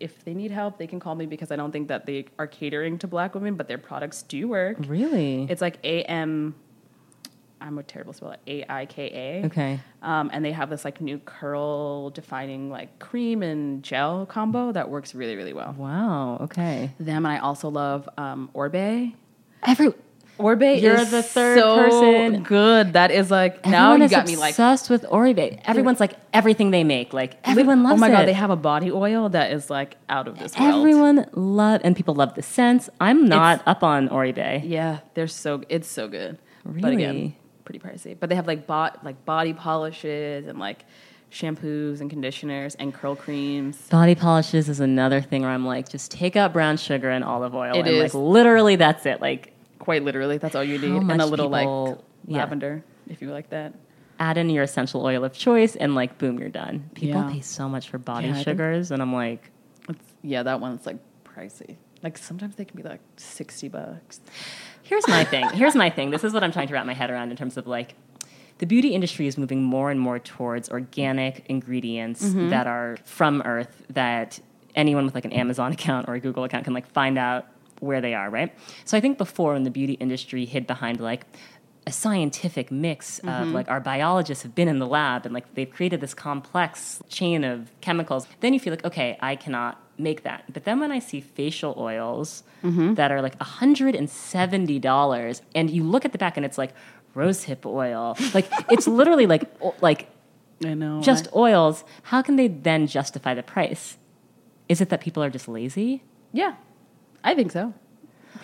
If 0.00 0.24
they 0.24 0.32
need 0.32 0.50
help, 0.50 0.78
they 0.78 0.86
can 0.86 1.00
call 1.00 1.14
me 1.14 1.26
because 1.26 1.50
I 1.50 1.56
don't 1.56 1.70
think 1.70 1.88
that 1.88 2.06
they 2.06 2.26
are 2.38 2.46
catering 2.46 2.98
to 2.98 3.06
Black 3.06 3.34
women, 3.34 3.56
but 3.56 3.68
their 3.68 3.78
products 3.78 4.22
do 4.22 4.48
work. 4.48 4.78
Really? 4.86 5.46
It's 5.50 5.60
like 5.60 5.78
A 5.84 6.02
M. 6.04 6.54
I'm 7.60 7.78
a 7.78 7.82
terrible 7.82 8.12
spell. 8.12 8.36
A 8.46 8.64
I 8.68 8.86
K 8.86 9.10
A. 9.42 9.46
okay. 9.46 9.80
Um, 10.02 10.30
and 10.32 10.44
they 10.44 10.52
have 10.52 10.70
this 10.70 10.84
like 10.84 11.00
new 11.00 11.18
curl 11.18 12.10
defining 12.10 12.70
like 12.70 12.98
cream 12.98 13.42
and 13.42 13.82
gel 13.82 14.26
combo 14.26 14.72
that 14.72 14.88
works 14.88 15.14
really 15.14 15.36
really 15.36 15.52
well. 15.52 15.74
Wow. 15.76 16.38
Okay. 16.42 16.92
Them 17.00 17.26
and 17.26 17.34
I 17.34 17.38
also 17.38 17.68
love 17.68 18.08
um, 18.18 18.50
Oribe. 18.54 19.14
Every 19.62 19.92
Oribe 20.38 20.80
You're 20.82 20.96
is 20.96 21.10
the 21.10 21.22
third 21.22 21.58
so 21.58 21.76
person. 21.76 22.42
good. 22.42 22.92
That 22.92 23.10
is 23.10 23.30
like 23.30 23.64
now 23.64 23.92
everyone 23.92 24.10
you 24.10 24.16
got 24.16 24.26
me 24.26 24.36
like 24.36 24.52
obsessed 24.52 24.90
with 24.90 25.04
Oribe. 25.04 25.60
Everyone's 25.64 26.00
like 26.00 26.14
everything 26.32 26.70
they 26.70 26.84
make. 26.84 27.12
Like 27.12 27.38
everyone 27.44 27.82
loves 27.82 27.94
Oh 27.94 27.96
my 28.00 28.08
it. 28.08 28.12
god, 28.12 28.28
they 28.28 28.32
have 28.34 28.50
a 28.50 28.56
body 28.56 28.90
oil 28.90 29.28
that 29.30 29.52
is 29.52 29.70
like 29.70 29.96
out 30.08 30.28
of 30.28 30.38
this 30.38 30.58
world. 30.58 30.74
Everyone 30.74 31.26
love 31.32 31.80
and 31.84 31.96
people 31.96 32.14
love 32.14 32.34
the 32.34 32.42
scents. 32.42 32.90
I'm 33.00 33.26
not 33.26 33.62
up 33.66 33.82
on 33.82 34.08
Oribe. 34.08 34.62
Yeah, 34.64 34.98
they're 35.14 35.26
so 35.28 35.62
it's 35.68 35.88
so 35.88 36.08
good. 36.08 36.38
But 36.64 36.74
Really? 36.74 36.94
again, 36.96 37.34
pretty 37.64 37.78
pricey. 37.78 38.16
But 38.18 38.28
they 38.28 38.34
have 38.34 38.46
like 38.46 38.66
bot 38.66 39.04
like 39.04 39.24
body 39.24 39.52
polishes 39.54 40.46
and 40.46 40.58
like 40.58 40.84
shampoos 41.32 42.00
and 42.00 42.08
conditioners 42.10 42.74
and 42.76 42.94
curl 42.94 43.16
creams. 43.16 43.76
Body 43.88 44.14
polishes 44.14 44.68
is 44.68 44.80
another 44.80 45.20
thing 45.20 45.42
where 45.42 45.50
I'm 45.50 45.66
like, 45.66 45.88
just 45.88 46.10
take 46.10 46.36
out 46.36 46.52
brown 46.52 46.76
sugar 46.76 47.10
and 47.10 47.24
olive 47.24 47.54
oil. 47.54 47.74
It 47.74 47.78
and 47.80 47.88
is. 47.88 48.14
like 48.14 48.22
literally 48.22 48.76
that's 48.76 49.06
it. 49.06 49.20
Like 49.20 49.52
Quite 49.78 50.02
literally, 50.04 50.38
that's 50.38 50.54
all 50.54 50.64
you 50.64 50.78
need. 50.78 51.02
And 51.10 51.20
a 51.20 51.26
little 51.26 51.48
like 51.48 51.62
people- 51.64 52.04
yeah. 52.26 52.38
lavender, 52.38 52.82
if 53.08 53.20
you 53.22 53.30
like 53.30 53.50
that. 53.50 53.74
add 54.18 54.38
in 54.38 54.48
your 54.48 54.64
essential 54.64 55.04
oil 55.04 55.24
of 55.24 55.32
choice 55.34 55.76
and 55.76 55.94
like 55.94 56.16
boom, 56.18 56.38
you're 56.38 56.48
done. 56.48 56.88
People 56.94 57.20
Yeah. 57.22 57.30
pay 57.30 57.40
so 57.42 57.68
much 57.68 57.88
for 57.90 57.98
body 57.98 58.28
Yeah, 58.28 58.40
sugars 58.42 58.90
and 58.90 59.02
I'm 59.02 59.12
like, 59.12 59.50
yeah, 60.22 60.42
that 60.42 60.60
one's 60.60 60.86
like 60.86 60.96
pricey. 61.24 61.76
Like 62.02 62.16
sometimes 62.18 62.56
they 62.56 62.64
can 62.64 62.76
be 62.76 62.82
like 62.82 63.00
sixty 63.16 63.68
bucks. 63.68 64.20
Here's 64.82 65.06
my 65.08 65.24
thing. 65.24 65.48
Here's 65.54 65.74
my 65.74 65.90
thing. 65.90 66.10
This 66.10 66.24
is 66.24 66.32
what 66.32 66.42
I'm 66.44 66.52
trying 66.52 66.68
to 66.68 66.74
wrap 66.74 66.86
my 66.86 66.94
head 66.94 67.10
around 67.10 67.30
in 67.30 67.36
terms 67.36 67.56
of 67.56 67.66
like 67.66 67.94
the 68.58 68.66
beauty 68.66 68.94
industry 68.94 69.26
is 69.26 69.36
moving 69.36 69.62
more 69.62 69.90
and 69.90 70.00
more 70.00 70.18
towards 70.18 70.70
organic 70.70 71.44
ingredients 71.48 72.24
Mm-hmm. 72.24 72.48
that 72.50 72.66
are 72.66 72.96
from 73.04 73.42
earth 73.44 73.82
that 73.90 74.40
anyone 74.74 75.04
with 75.04 75.14
like 75.14 75.24
an 75.26 75.32
Amazon 75.32 75.72
account 75.76 76.08
or 76.08 76.14
a 76.14 76.20
Google 76.20 76.44
account 76.44 76.64
can 76.64 76.72
like 76.74 76.86
find 76.86 77.18
out 77.18 77.46
where 77.80 78.00
they 78.00 78.14
are, 78.14 78.30
right? 78.30 78.52
So 78.84 78.96
I 78.96 79.00
think 79.00 79.18
before 79.18 79.54
when 79.54 79.64
the 79.64 79.70
beauty 79.70 79.94
industry 79.94 80.44
hid 80.44 80.66
behind 80.66 81.00
like 81.00 81.24
a 81.86 81.92
scientific 81.92 82.70
mix 82.70 83.20
Mm-hmm. 83.20 83.28
of 83.28 83.48
like 83.54 83.68
our 83.70 83.80
biologists 83.80 84.42
have 84.42 84.54
been 84.54 84.68
in 84.68 84.78
the 84.78 84.86
lab 84.86 85.24
and 85.24 85.32
like 85.34 85.54
they've 85.54 85.70
created 85.70 86.00
this 86.00 86.14
complex 86.14 87.00
chain 87.08 87.44
of 87.44 87.70
chemicals, 87.80 88.26
then 88.40 88.52
you 88.54 88.60
feel 88.60 88.72
like, 88.72 88.84
okay, 88.84 89.16
I 89.20 89.36
cannot 89.36 89.80
make 89.98 90.22
that. 90.24 90.44
But 90.52 90.64
then 90.64 90.80
when 90.80 90.92
I 90.92 90.98
see 90.98 91.20
facial 91.20 91.74
oils 91.78 92.42
Mm-hmm. 92.64 92.94
that 92.94 93.12
are 93.12 93.22
like 93.22 93.38
$170 93.38 95.40
and 95.54 95.70
you 95.70 95.84
look 95.84 96.04
at 96.04 96.12
the 96.12 96.18
back 96.18 96.36
and 96.36 96.44
it's 96.44 96.58
like 96.58 96.72
rosehip 97.14 97.64
oil. 97.64 98.16
Like 98.34 98.50
it's 98.70 98.86
literally 98.86 99.26
like 99.26 99.44
like 99.80 100.08
I 100.64 100.74
know. 100.74 101.00
just 101.02 101.28
oils. 101.34 101.84
How 102.04 102.22
can 102.22 102.36
they 102.36 102.48
then 102.48 102.86
justify 102.86 103.34
the 103.34 103.42
price? 103.42 103.98
Is 104.68 104.80
it 104.80 104.88
that 104.88 105.00
people 105.00 105.22
are 105.22 105.30
just 105.30 105.48
lazy? 105.48 106.02
Yeah, 106.32 106.54
I 107.26 107.34
think 107.34 107.52
so. 107.52 107.74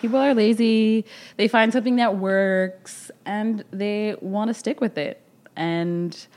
People 0.01 0.19
are 0.19 0.33
lazy. 0.33 1.05
They 1.37 1.47
find 1.47 1.71
something 1.71 1.95
that 1.95 2.17
works 2.17 3.09
and 3.25 3.63
they 3.71 4.15
want 4.21 4.49
to 4.49 4.53
stick 4.53 4.81
with 4.81 4.97
it. 4.97 5.21
And 5.55 6.27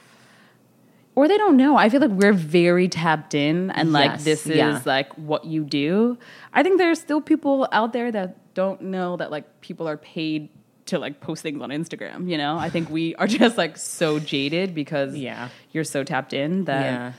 or 1.16 1.26
they 1.28 1.36
don't 1.38 1.56
know. 1.56 1.76
I 1.76 1.88
feel 1.88 2.00
like 2.00 2.10
we're 2.10 2.32
very 2.34 2.88
tapped 2.88 3.34
in 3.34 3.70
and 3.72 3.92
like 3.92 4.10
Yes, 4.12 4.24
this 4.24 4.46
is 4.46 4.56
yeah. 4.56 4.80
like 4.84 5.12
what 5.14 5.44
you 5.46 5.64
do. 5.64 6.18
I 6.52 6.62
think 6.62 6.78
there's 6.78 7.00
still 7.00 7.20
people 7.20 7.66
out 7.72 7.92
there 7.92 8.12
that 8.12 8.54
don't 8.54 8.80
know 8.82 9.16
that 9.16 9.30
like 9.30 9.60
people 9.60 9.88
are 9.88 9.96
paid 9.96 10.48
to 10.86 10.98
like 11.00 11.20
post 11.20 11.42
things 11.42 11.60
on 11.62 11.70
Instagram, 11.70 12.30
you 12.30 12.38
know? 12.38 12.56
I 12.58 12.70
think 12.70 12.88
we 12.90 13.14
are 13.16 13.26
just 13.42 13.56
like 13.58 13.76
so 13.78 14.18
jaded 14.20 14.74
because 14.74 15.16
Yeah. 15.16 15.48
you're 15.72 15.84
so 15.84 16.04
tapped 16.04 16.32
in 16.32 16.64
that 16.66 16.82
Yeah. 16.84 17.12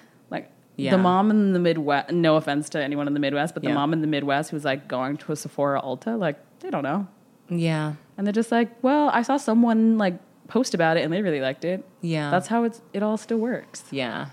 Yeah. 0.77 0.91
the 0.91 0.97
mom 0.99 1.31
in 1.31 1.53
the 1.53 1.59
Midwest, 1.59 2.11
no 2.11 2.35
offense 2.35 2.69
to 2.69 2.81
anyone 2.81 3.07
in 3.07 3.13
the 3.13 3.19
Midwest, 3.19 3.53
but 3.53 3.63
the 3.63 3.69
Yeah. 3.69 3.75
mom 3.75 3.93
in 3.93 4.01
the 4.01 4.07
Midwest 4.07 4.51
who's 4.51 4.63
like 4.63 4.87
going 4.87 5.17
to 5.17 5.31
a 5.31 5.35
Sephora 5.35 5.81
Ulta, 5.81 6.17
like 6.19 6.37
they 6.59 6.69
don't 6.69 6.83
know. 6.83 7.07
Yeah. 7.49 7.93
And 8.17 8.25
they're 8.25 8.31
just 8.33 8.51
like, 8.51 8.71
well, 8.83 9.09
I 9.11 9.21
saw 9.23 9.37
someone 9.37 9.97
like 9.97 10.19
post 10.47 10.73
about 10.73 10.95
it 10.97 11.03
and 11.03 11.11
they 11.11 11.21
really 11.21 11.41
liked 11.41 11.65
it. 11.65 11.83
Yeah. 12.01 12.29
That's 12.31 12.47
how 12.47 12.63
it's, 12.63 12.81
it 12.93 13.01
all 13.03 13.17
still 13.17 13.37
works. 13.39 13.83
Yeah. 13.91 14.27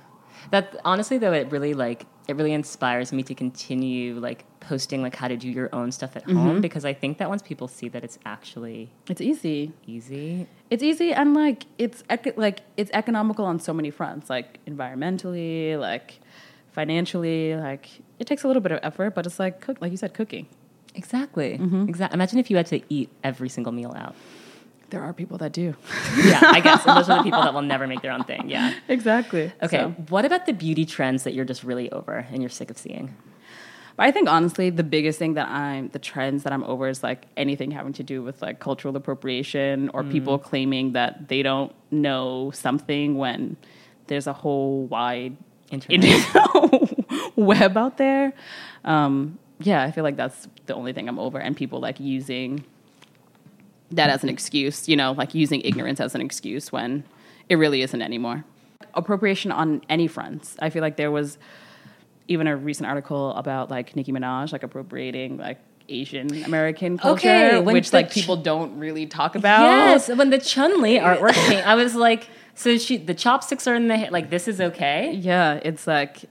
That 0.51 0.77
honestly 0.85 1.17
though 1.19 1.33
it 1.33 1.51
really 1.51 1.75
like 1.75 2.07
it 2.29 2.37
really 2.37 2.53
inspires 2.53 3.13
me 3.13 3.23
to 3.25 3.35
continue 3.35 4.19
like 4.21 4.45
posting 4.69 5.03
like 5.03 5.15
how 5.17 5.29
to 5.29 5.37
do 5.37 5.49
your 5.49 5.69
own 5.75 5.93
stuff 5.93 6.17
at 6.17 6.25
mm-hmm. 6.25 6.37
home 6.39 6.61
because 6.61 6.85
I 6.85 6.93
think 6.93 7.19
that 7.19 7.29
once 7.29 7.43
people 7.43 7.69
see 7.69 7.89
that 7.91 8.03
it's 8.05 8.19
actually 8.25 8.91
It's 9.09 9.21
easy. 9.21 9.73
easy. 9.87 10.47
It's 10.71 10.83
easy 10.83 11.13
and 11.13 11.35
like 11.35 11.67
it's 11.79 12.03
ec- 12.11 12.37
like 12.37 12.61
it's 12.77 12.91
economical 12.93 13.45
on 13.45 13.59
so 13.61 13.73
many 13.73 13.91
fronts, 13.91 14.29
like 14.31 14.59
environmentally, 14.67 15.79
like 15.79 16.21
financially, 16.73 17.57
like 17.57 17.89
it 18.19 18.27
takes 18.27 18.45
a 18.45 18.47
little 18.47 18.63
bit 18.63 18.73
of 18.73 18.81
effort, 18.83 19.15
but 19.15 19.27
it's 19.27 19.39
like 19.39 19.61
cook 19.61 19.79
like 19.81 19.91
you 19.91 19.97
said 19.97 20.15
cooking. 20.15 20.47
Exactly. 20.95 21.59
Mm-hmm. 21.59 21.89
Exactly. 21.89 22.15
Imagine 22.15 22.39
if 22.39 22.51
you 22.51 22.57
had 22.57 22.67
to 22.67 22.81
eat 22.89 23.11
every 23.23 23.49
single 23.49 23.73
meal 23.73 23.93
out. 23.97 24.15
There 24.91 25.03
are 25.03 25.13
people 25.13 25.39
that 25.39 25.53
do. 25.53 25.75
Yeah, 26.25 26.41
I 26.45 26.61
guess. 26.61 26.87
And 26.87 26.97
those 26.99 27.09
are 27.11 27.19
the 27.19 27.25
people 27.25 27.43
that 27.43 27.53
will 27.53 27.63
never 27.63 27.87
make 27.87 28.01
their 28.03 28.13
own 28.13 28.23
thing. 28.25 28.49
Yeah. 28.49 28.75
exactly. 28.89 29.53
Okay. 29.63 29.79
So- 29.79 29.91
What 30.09 30.25
about 30.25 30.47
the 30.47 30.53
beauty 30.53 30.85
trends 30.85 31.25
that 31.25 31.35
you're 31.35 31.45
just 31.45 31.65
really 31.65 31.91
over 31.91 32.27
and 32.31 32.41
you're 32.43 32.51
sick 32.51 32.71
of 32.71 32.79
seeing? 32.79 33.15
But 33.97 34.07
I 34.07 34.11
think 34.11 34.29
honestly, 34.29 34.71
the 34.71 34.83
biggest 34.83 35.19
thing 35.19 35.35
that 35.35 35.49
I'm, 35.49 35.89
the 35.89 35.99
trends 36.01 36.43
that 36.43 36.53
I'm 36.53 36.65
over 36.65 36.89
is 36.89 37.03
like 37.03 37.27
anything 37.37 37.71
having 37.71 37.93
to 37.95 38.03
do 38.03 38.23
with 38.23 38.43
like 38.43 38.59
cultural 38.59 38.97
appropriation 38.97 39.89
or 39.91 40.03
people 40.03 40.39
claiming 40.39 40.93
that 40.93 41.29
they 41.29 41.43
don't 41.43 41.73
know 41.93 42.51
something 42.53 43.17
when 43.17 43.57
there's 44.09 44.27
a 44.27 44.33
whole 44.33 44.87
wide 44.87 45.37
Internet. 45.71 46.27
web 47.37 47.77
out 47.77 47.97
there. 47.99 48.33
Um, 48.85 49.39
yeah, 49.61 49.83
I 49.83 49.91
feel 49.91 50.05
like 50.05 50.17
that's 50.17 50.49
the 50.67 50.75
only 50.75 50.93
thing 50.93 51.09
I'm 51.09 51.19
over, 51.19 51.39
and 51.39 51.57
people 51.57 51.81
like 51.81 52.01
using 52.01 52.65
that 53.91 54.11
as 54.11 54.23
an 54.23 54.29
excuse, 54.29 54.89
you 54.89 54.97
know, 54.97 55.13
like 55.13 55.35
using 55.35 55.61
ignorance 55.63 56.01
as 56.01 56.15
an 56.15 56.21
excuse 56.21 56.73
when 56.73 57.05
it 57.49 57.57
really 57.57 57.83
isn't 57.83 58.03
anymore. 58.03 58.45
Appropriation 58.95 59.53
on 59.53 59.83
any 59.89 60.07
fronts. 60.07 60.57
I 60.61 60.71
feel 60.71 60.83
like 60.83 60.97
there 60.97 61.11
was 61.11 61.39
even 62.29 62.47
a 62.47 62.57
recent 62.57 62.89
article 62.89 63.33
about 63.35 63.71
like 63.71 63.95
Nicki 63.97 64.13
Minaj 64.13 64.53
like 64.53 64.63
appropriating 64.63 65.37
like 65.37 65.59
Asian 65.89 66.45
American 66.45 66.97
culture, 66.97 67.29
Okay, 67.29 67.61
which 67.61 67.93
like 67.93 68.11
ch- 68.11 68.15
people 68.15 68.37
don't 68.37 68.79
really 68.79 69.07
talk 69.07 69.35
about. 69.35 69.63
Yes, 69.65 70.09
when 70.09 70.31
the 70.31 70.39
Chun 70.39 70.81
Li 70.81 70.99
artwork 70.99 71.35
came, 71.49 71.63
I 71.67 71.75
was 71.75 71.95
like, 71.95 72.29
so 72.55 72.79
she 72.79 72.97
the 72.97 73.15
chopsticks 73.15 73.67
are 73.67 73.75
in 73.75 73.89
the 73.89 74.09
like 74.11 74.31
this 74.31 74.49
is 74.49 74.61
okay. 74.61 75.13
Yeah, 75.13 75.61
it's 75.63 75.87
like 75.87 76.25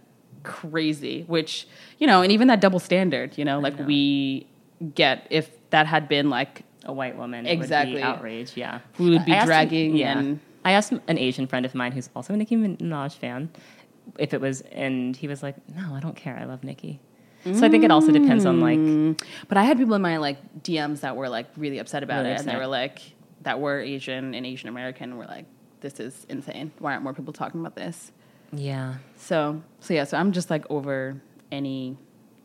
crazy, 0.43 1.23
which, 1.27 1.67
you 1.99 2.07
know, 2.07 2.21
and 2.21 2.31
even 2.31 2.47
that 2.47 2.59
double 2.59 2.79
standard, 2.79 3.37
you 3.37 3.45
know, 3.45 3.59
like 3.59 3.77
know. 3.79 3.85
we 3.85 4.47
get 4.95 5.27
if 5.29 5.49
that 5.69 5.87
had 5.87 6.09
been 6.09 6.29
like 6.29 6.63
A 6.85 6.91
white 6.93 7.15
woman 7.17 7.45
Exactly. 7.45 7.93
would 7.95 7.99
be 7.99 8.03
outraged. 8.03 8.57
Yeah, 8.57 8.79
We 8.99 9.11
would 9.11 9.25
be 9.25 9.31
dragging 9.31 9.95
yeah, 9.95 10.17
and- 10.17 10.39
I 10.65 10.71
asked 10.71 10.93
an 10.93 11.17
Asian 11.17 11.45
friend 11.45 11.65
of 11.65 11.75
mine 11.75 11.91
who's 11.91 12.09
also 12.15 12.33
a 12.33 12.37
Nicki 12.37 12.55
Minaj 12.55 13.13
fan 13.17 13.49
if 14.17 14.33
it 14.33 14.41
was, 14.41 14.61
and 14.61 15.15
he 15.15 15.27
was 15.27 15.43
like, 15.43 15.55
"No, 15.69 15.95
I 15.95 15.99
don't 15.99 16.15
care. 16.15 16.37
I 16.37 16.45
love 16.45 16.63
Nicki." 16.63 16.99
So 17.43 17.65
I 17.65 17.69
think 17.69 17.83
it 17.83 17.91
also 17.91 18.11
depends 18.11 18.45
on 18.45 18.61
like 18.61 18.79
mm. 18.79 19.21
But 19.49 19.57
I 19.57 19.63
had 19.63 19.77
people 19.77 19.95
in 19.95 20.01
my 20.01 20.17
like 20.17 20.63
DMs 20.63 21.01
that 21.01 21.17
were 21.17 21.27
like 21.27 21.47
really 21.57 21.79
upset 21.79 22.01
about 22.01 22.23
Really 22.23 22.31
it, 22.31 22.39
and 22.39 22.47
they 22.47 22.55
were 22.55 22.67
like 22.67 22.99
that 23.41 23.59
were 23.59 23.81
Asian 23.81 24.33
and 24.33 24.45
Asian 24.45 24.69
American 24.69 25.17
were 25.17 25.25
like, 25.25 25.45
"This 25.81 25.99
is 25.99 26.25
insane. 26.29 26.71
Why 26.79 26.93
aren't 26.93 27.03
more 27.03 27.13
people 27.13 27.33
talking 27.33 27.59
about 27.59 27.75
this?" 27.75 28.11
yeah. 28.55 28.95
So, 29.17 29.61
so 29.79 29.93
yeah, 29.93 30.03
so 30.03 30.17
I'm 30.17 30.31
just 30.31 30.49
like 30.49 30.65
over 30.69 31.21
any 31.51 31.97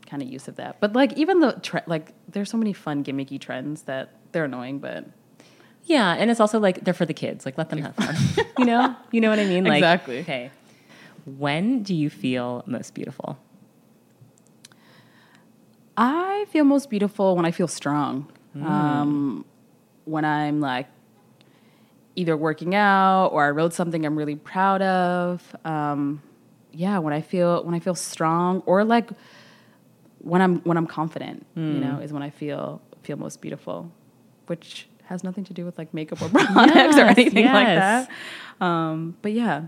kind 0.06 0.22
of 0.22 0.28
use 0.28 0.48
of 0.48 0.56
that. 0.56 0.80
But 0.80 0.94
like 0.94 1.12
even 1.14 1.40
the 1.40 1.52
tre- 1.62 1.82
like, 1.86 2.12
there's 2.28 2.50
so 2.50 2.56
many 2.56 2.72
fun 2.72 3.04
gimmicky 3.04 3.40
trends 3.40 3.82
that 3.82 4.10
they're 4.32 4.44
annoying, 4.44 4.78
but 4.78 5.04
Yeah, 5.84 6.14
and 6.14 6.30
it's 6.30 6.40
also 6.40 6.58
like 6.58 6.84
they're 6.84 6.94
for 6.94 7.06
the 7.06 7.14
kids. 7.14 7.44
Like 7.44 7.58
let 7.58 7.70
them 7.70 7.82
have 7.82 7.94
fun. 7.94 8.46
you 8.58 8.64
know? 8.64 8.96
You 9.12 9.20
know 9.20 9.30
what 9.30 9.38
I 9.38 9.44
mean? 9.44 9.64
Like 9.64 9.78
Exactly. 9.78 10.20
Okay. 10.20 10.50
When 11.36 11.82
do 11.82 11.94
you 11.94 12.08
feel 12.10 12.62
most 12.66 12.94
beautiful? 12.94 13.38
I 15.96 16.46
feel 16.50 16.64
most 16.64 16.90
beautiful 16.90 17.36
when 17.36 17.44
I 17.44 17.50
feel 17.50 17.68
strong. 17.68 18.30
Um, 18.54 19.44
when 20.04 20.24
I'm 20.24 20.60
like 20.60 20.88
either 22.16 22.36
working 22.36 22.74
out 22.74 23.28
or 23.28 23.44
I 23.44 23.50
wrote 23.50 23.72
something 23.72 24.04
I'm 24.04 24.16
really 24.16 24.34
proud 24.36 24.82
of. 24.82 25.56
Um, 25.64 26.22
yeah, 26.72 26.98
when 26.98 27.12
I 27.12 27.20
feel 27.20 27.62
when 27.64 27.74
I 27.74 27.78
feel 27.80 27.94
strong 27.94 28.62
or 28.66 28.84
like 28.84 29.10
when 30.18 30.40
I'm 30.42 30.60
when 30.60 30.76
I'm 30.76 30.86
confident, 30.86 31.46
you 31.54 31.80
know, 31.80 31.98
is 31.98 32.12
when 32.12 32.22
I 32.22 32.30
feel 32.30 32.80
feel 33.02 33.16
most 33.16 33.40
beautiful, 33.40 33.92
which 34.46 34.88
has 35.04 35.22
nothing 35.24 35.44
to 35.44 35.54
do 35.54 35.64
with 35.64 35.78
like 35.78 35.94
makeup 35.94 36.20
or 36.20 36.28
products 36.28 36.96
or 36.96 37.06
Yes, 37.06 37.18
anything 37.18 37.44
like 37.46 37.66
that. 37.76 38.10
Um, 38.60 39.16
but 39.22 39.32
yeah, 39.32 39.62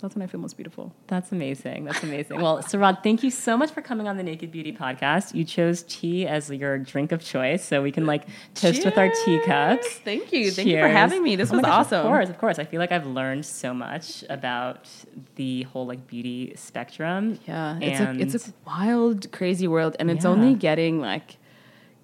that's 0.00 0.14
when 0.14 0.22
I 0.22 0.26
feel 0.26 0.40
most 0.40 0.56
beautiful. 0.56 0.94
That's 1.08 1.32
amazing. 1.32 1.84
That's 1.84 2.02
amazing. 2.04 2.40
Well, 2.40 2.58
Sarad, 2.62 3.02
thank 3.02 3.22
you 3.24 3.30
so 3.30 3.56
much 3.56 3.72
for 3.72 3.82
coming 3.82 4.06
on 4.06 4.16
the 4.16 4.22
Naked 4.22 4.52
Beauty 4.52 4.72
podcast. 4.72 5.34
You 5.34 5.44
chose 5.44 5.82
tea 5.88 6.26
as 6.26 6.50
your 6.50 6.78
drink 6.78 7.10
of 7.10 7.22
choice, 7.22 7.64
so 7.64 7.82
we 7.82 7.90
can 7.90 8.06
like 8.06 8.26
toast 8.54 8.84
with 8.84 8.96
our 8.96 9.10
teacups. 9.24 9.88
Thank 10.04 10.32
you. 10.32 10.50
Thank 10.52 10.68
you 10.68 10.78
for 10.80 10.88
having 10.88 11.22
me. 11.22 11.34
This 11.36 11.50
Oh 11.50 11.56
was 11.56 11.62
gosh, 11.62 11.72
awesome. 11.86 11.98
Of 12.00 12.06
course, 12.06 12.28
of 12.28 12.38
course. 12.38 12.58
I 12.58 12.64
feel 12.64 12.78
like 12.80 12.92
I've 12.92 13.06
learned 13.06 13.44
so 13.44 13.74
much 13.74 14.24
about 14.30 14.88
the 15.34 15.62
whole 15.64 15.86
like 15.86 16.06
beauty 16.06 16.52
spectrum. 16.56 17.38
Yeah, 17.46 17.78
it's 17.80 18.00
a 18.00 18.10
it's 18.36 18.48
a 18.48 18.52
wild, 18.66 19.32
crazy 19.32 19.66
world, 19.66 19.96
and 19.98 20.10
it's 20.10 20.24
Yeah. 20.24 20.30
only 20.30 20.54
getting 20.54 21.00
like 21.00 21.38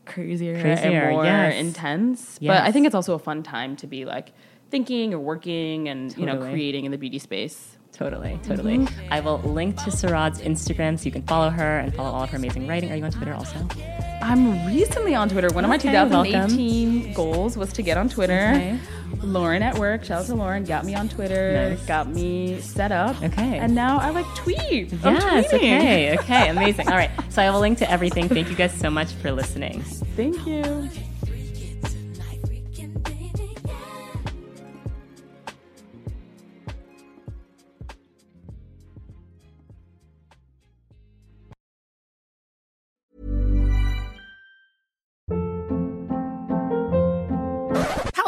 crazier, 0.07 0.61
Crazier, 0.61 0.91
and 1.05 1.13
more 1.13 1.25
yes. 1.25 1.55
intense. 1.55 2.39
But 2.41 2.63
I 2.63 2.73
think 2.73 2.87
it's 2.87 2.95
also 2.95 3.15
a 3.15 3.19
fun 3.19 3.43
time 3.43 3.77
to 3.77 3.87
be 3.87 4.05
like 4.05 4.33
thinking 4.71 5.15
or 5.15 5.19
working 5.21 5.89
and 5.89 6.17
you 6.17 6.27
know 6.27 6.39
creating 6.39 6.85
in 6.85 6.91
the 6.91 6.99
beauty 6.99 7.19
space. 7.19 7.74
Totally, 7.95 8.39
totally. 8.43 8.79
Mm-hmm. 8.79 9.13
I 9.13 9.21
will 9.21 9.39
link 9.39 9.77
to 9.85 9.91
Sarad's 9.91 10.41
Instagram 10.41 10.99
so 10.99 11.05
you 11.05 11.13
can 11.13 11.23
follow 11.23 11.49
her 11.49 11.79
and 11.79 11.95
follow 11.95 12.11
all 12.11 12.25
of 12.25 12.31
her 12.31 12.37
amazing 12.37 12.67
writing. 12.67 12.91
Are 12.91 12.97
you 12.97 13.05
on 13.05 13.13
Twitter 13.13 13.33
also? 13.33 13.57
I'm 14.21 14.67
recently 14.67 15.15
on 15.15 15.29
Twitter. 15.29 15.49
One 15.55 15.65
of 15.65 15.69
my 15.69 15.77
Okay, 15.77 15.91
2018 15.91 17.13
goals 17.15 17.57
was 17.57 17.73
to 17.75 17.83
get 17.83 17.97
on 17.97 18.09
Twitter. 18.09 18.51
Okay. 18.55 18.79
Lauren 19.23 19.63
at 19.63 19.79
work, 19.79 20.05
shout 20.05 20.21
out 20.23 20.27
to 20.27 20.35
Lauren, 20.35 20.65
got 20.65 20.85
me 20.85 20.95
on 20.97 21.09
Twitter, 21.09 21.71
Nice. 21.71 21.87
got 21.87 22.09
me 22.09 22.61
set 22.61 22.91
up. 22.91 23.23
Okay. 23.23 23.59
And 23.59 23.73
now 23.75 23.99
I 23.99 24.11
like 24.11 24.27
tweet. 24.35 24.93
I'm 25.05 25.17
tweeting. 25.17 25.45
okay, 25.55 26.19
okay, 26.19 26.49
amazing. 26.49 26.89
All 26.89 26.97
right, 26.97 27.11
so 27.31 27.41
I 27.41 27.51
will 27.51 27.61
link 27.61 27.79
to 27.79 27.91
everything. 27.91 28.29
Thank 28.29 28.51
you 28.51 28.57
guys 28.57 28.75
so 28.75 28.91
much 28.91 29.13
for 29.13 29.31
listening. 29.31 29.83
Thank 30.17 30.45
you. 30.47 30.91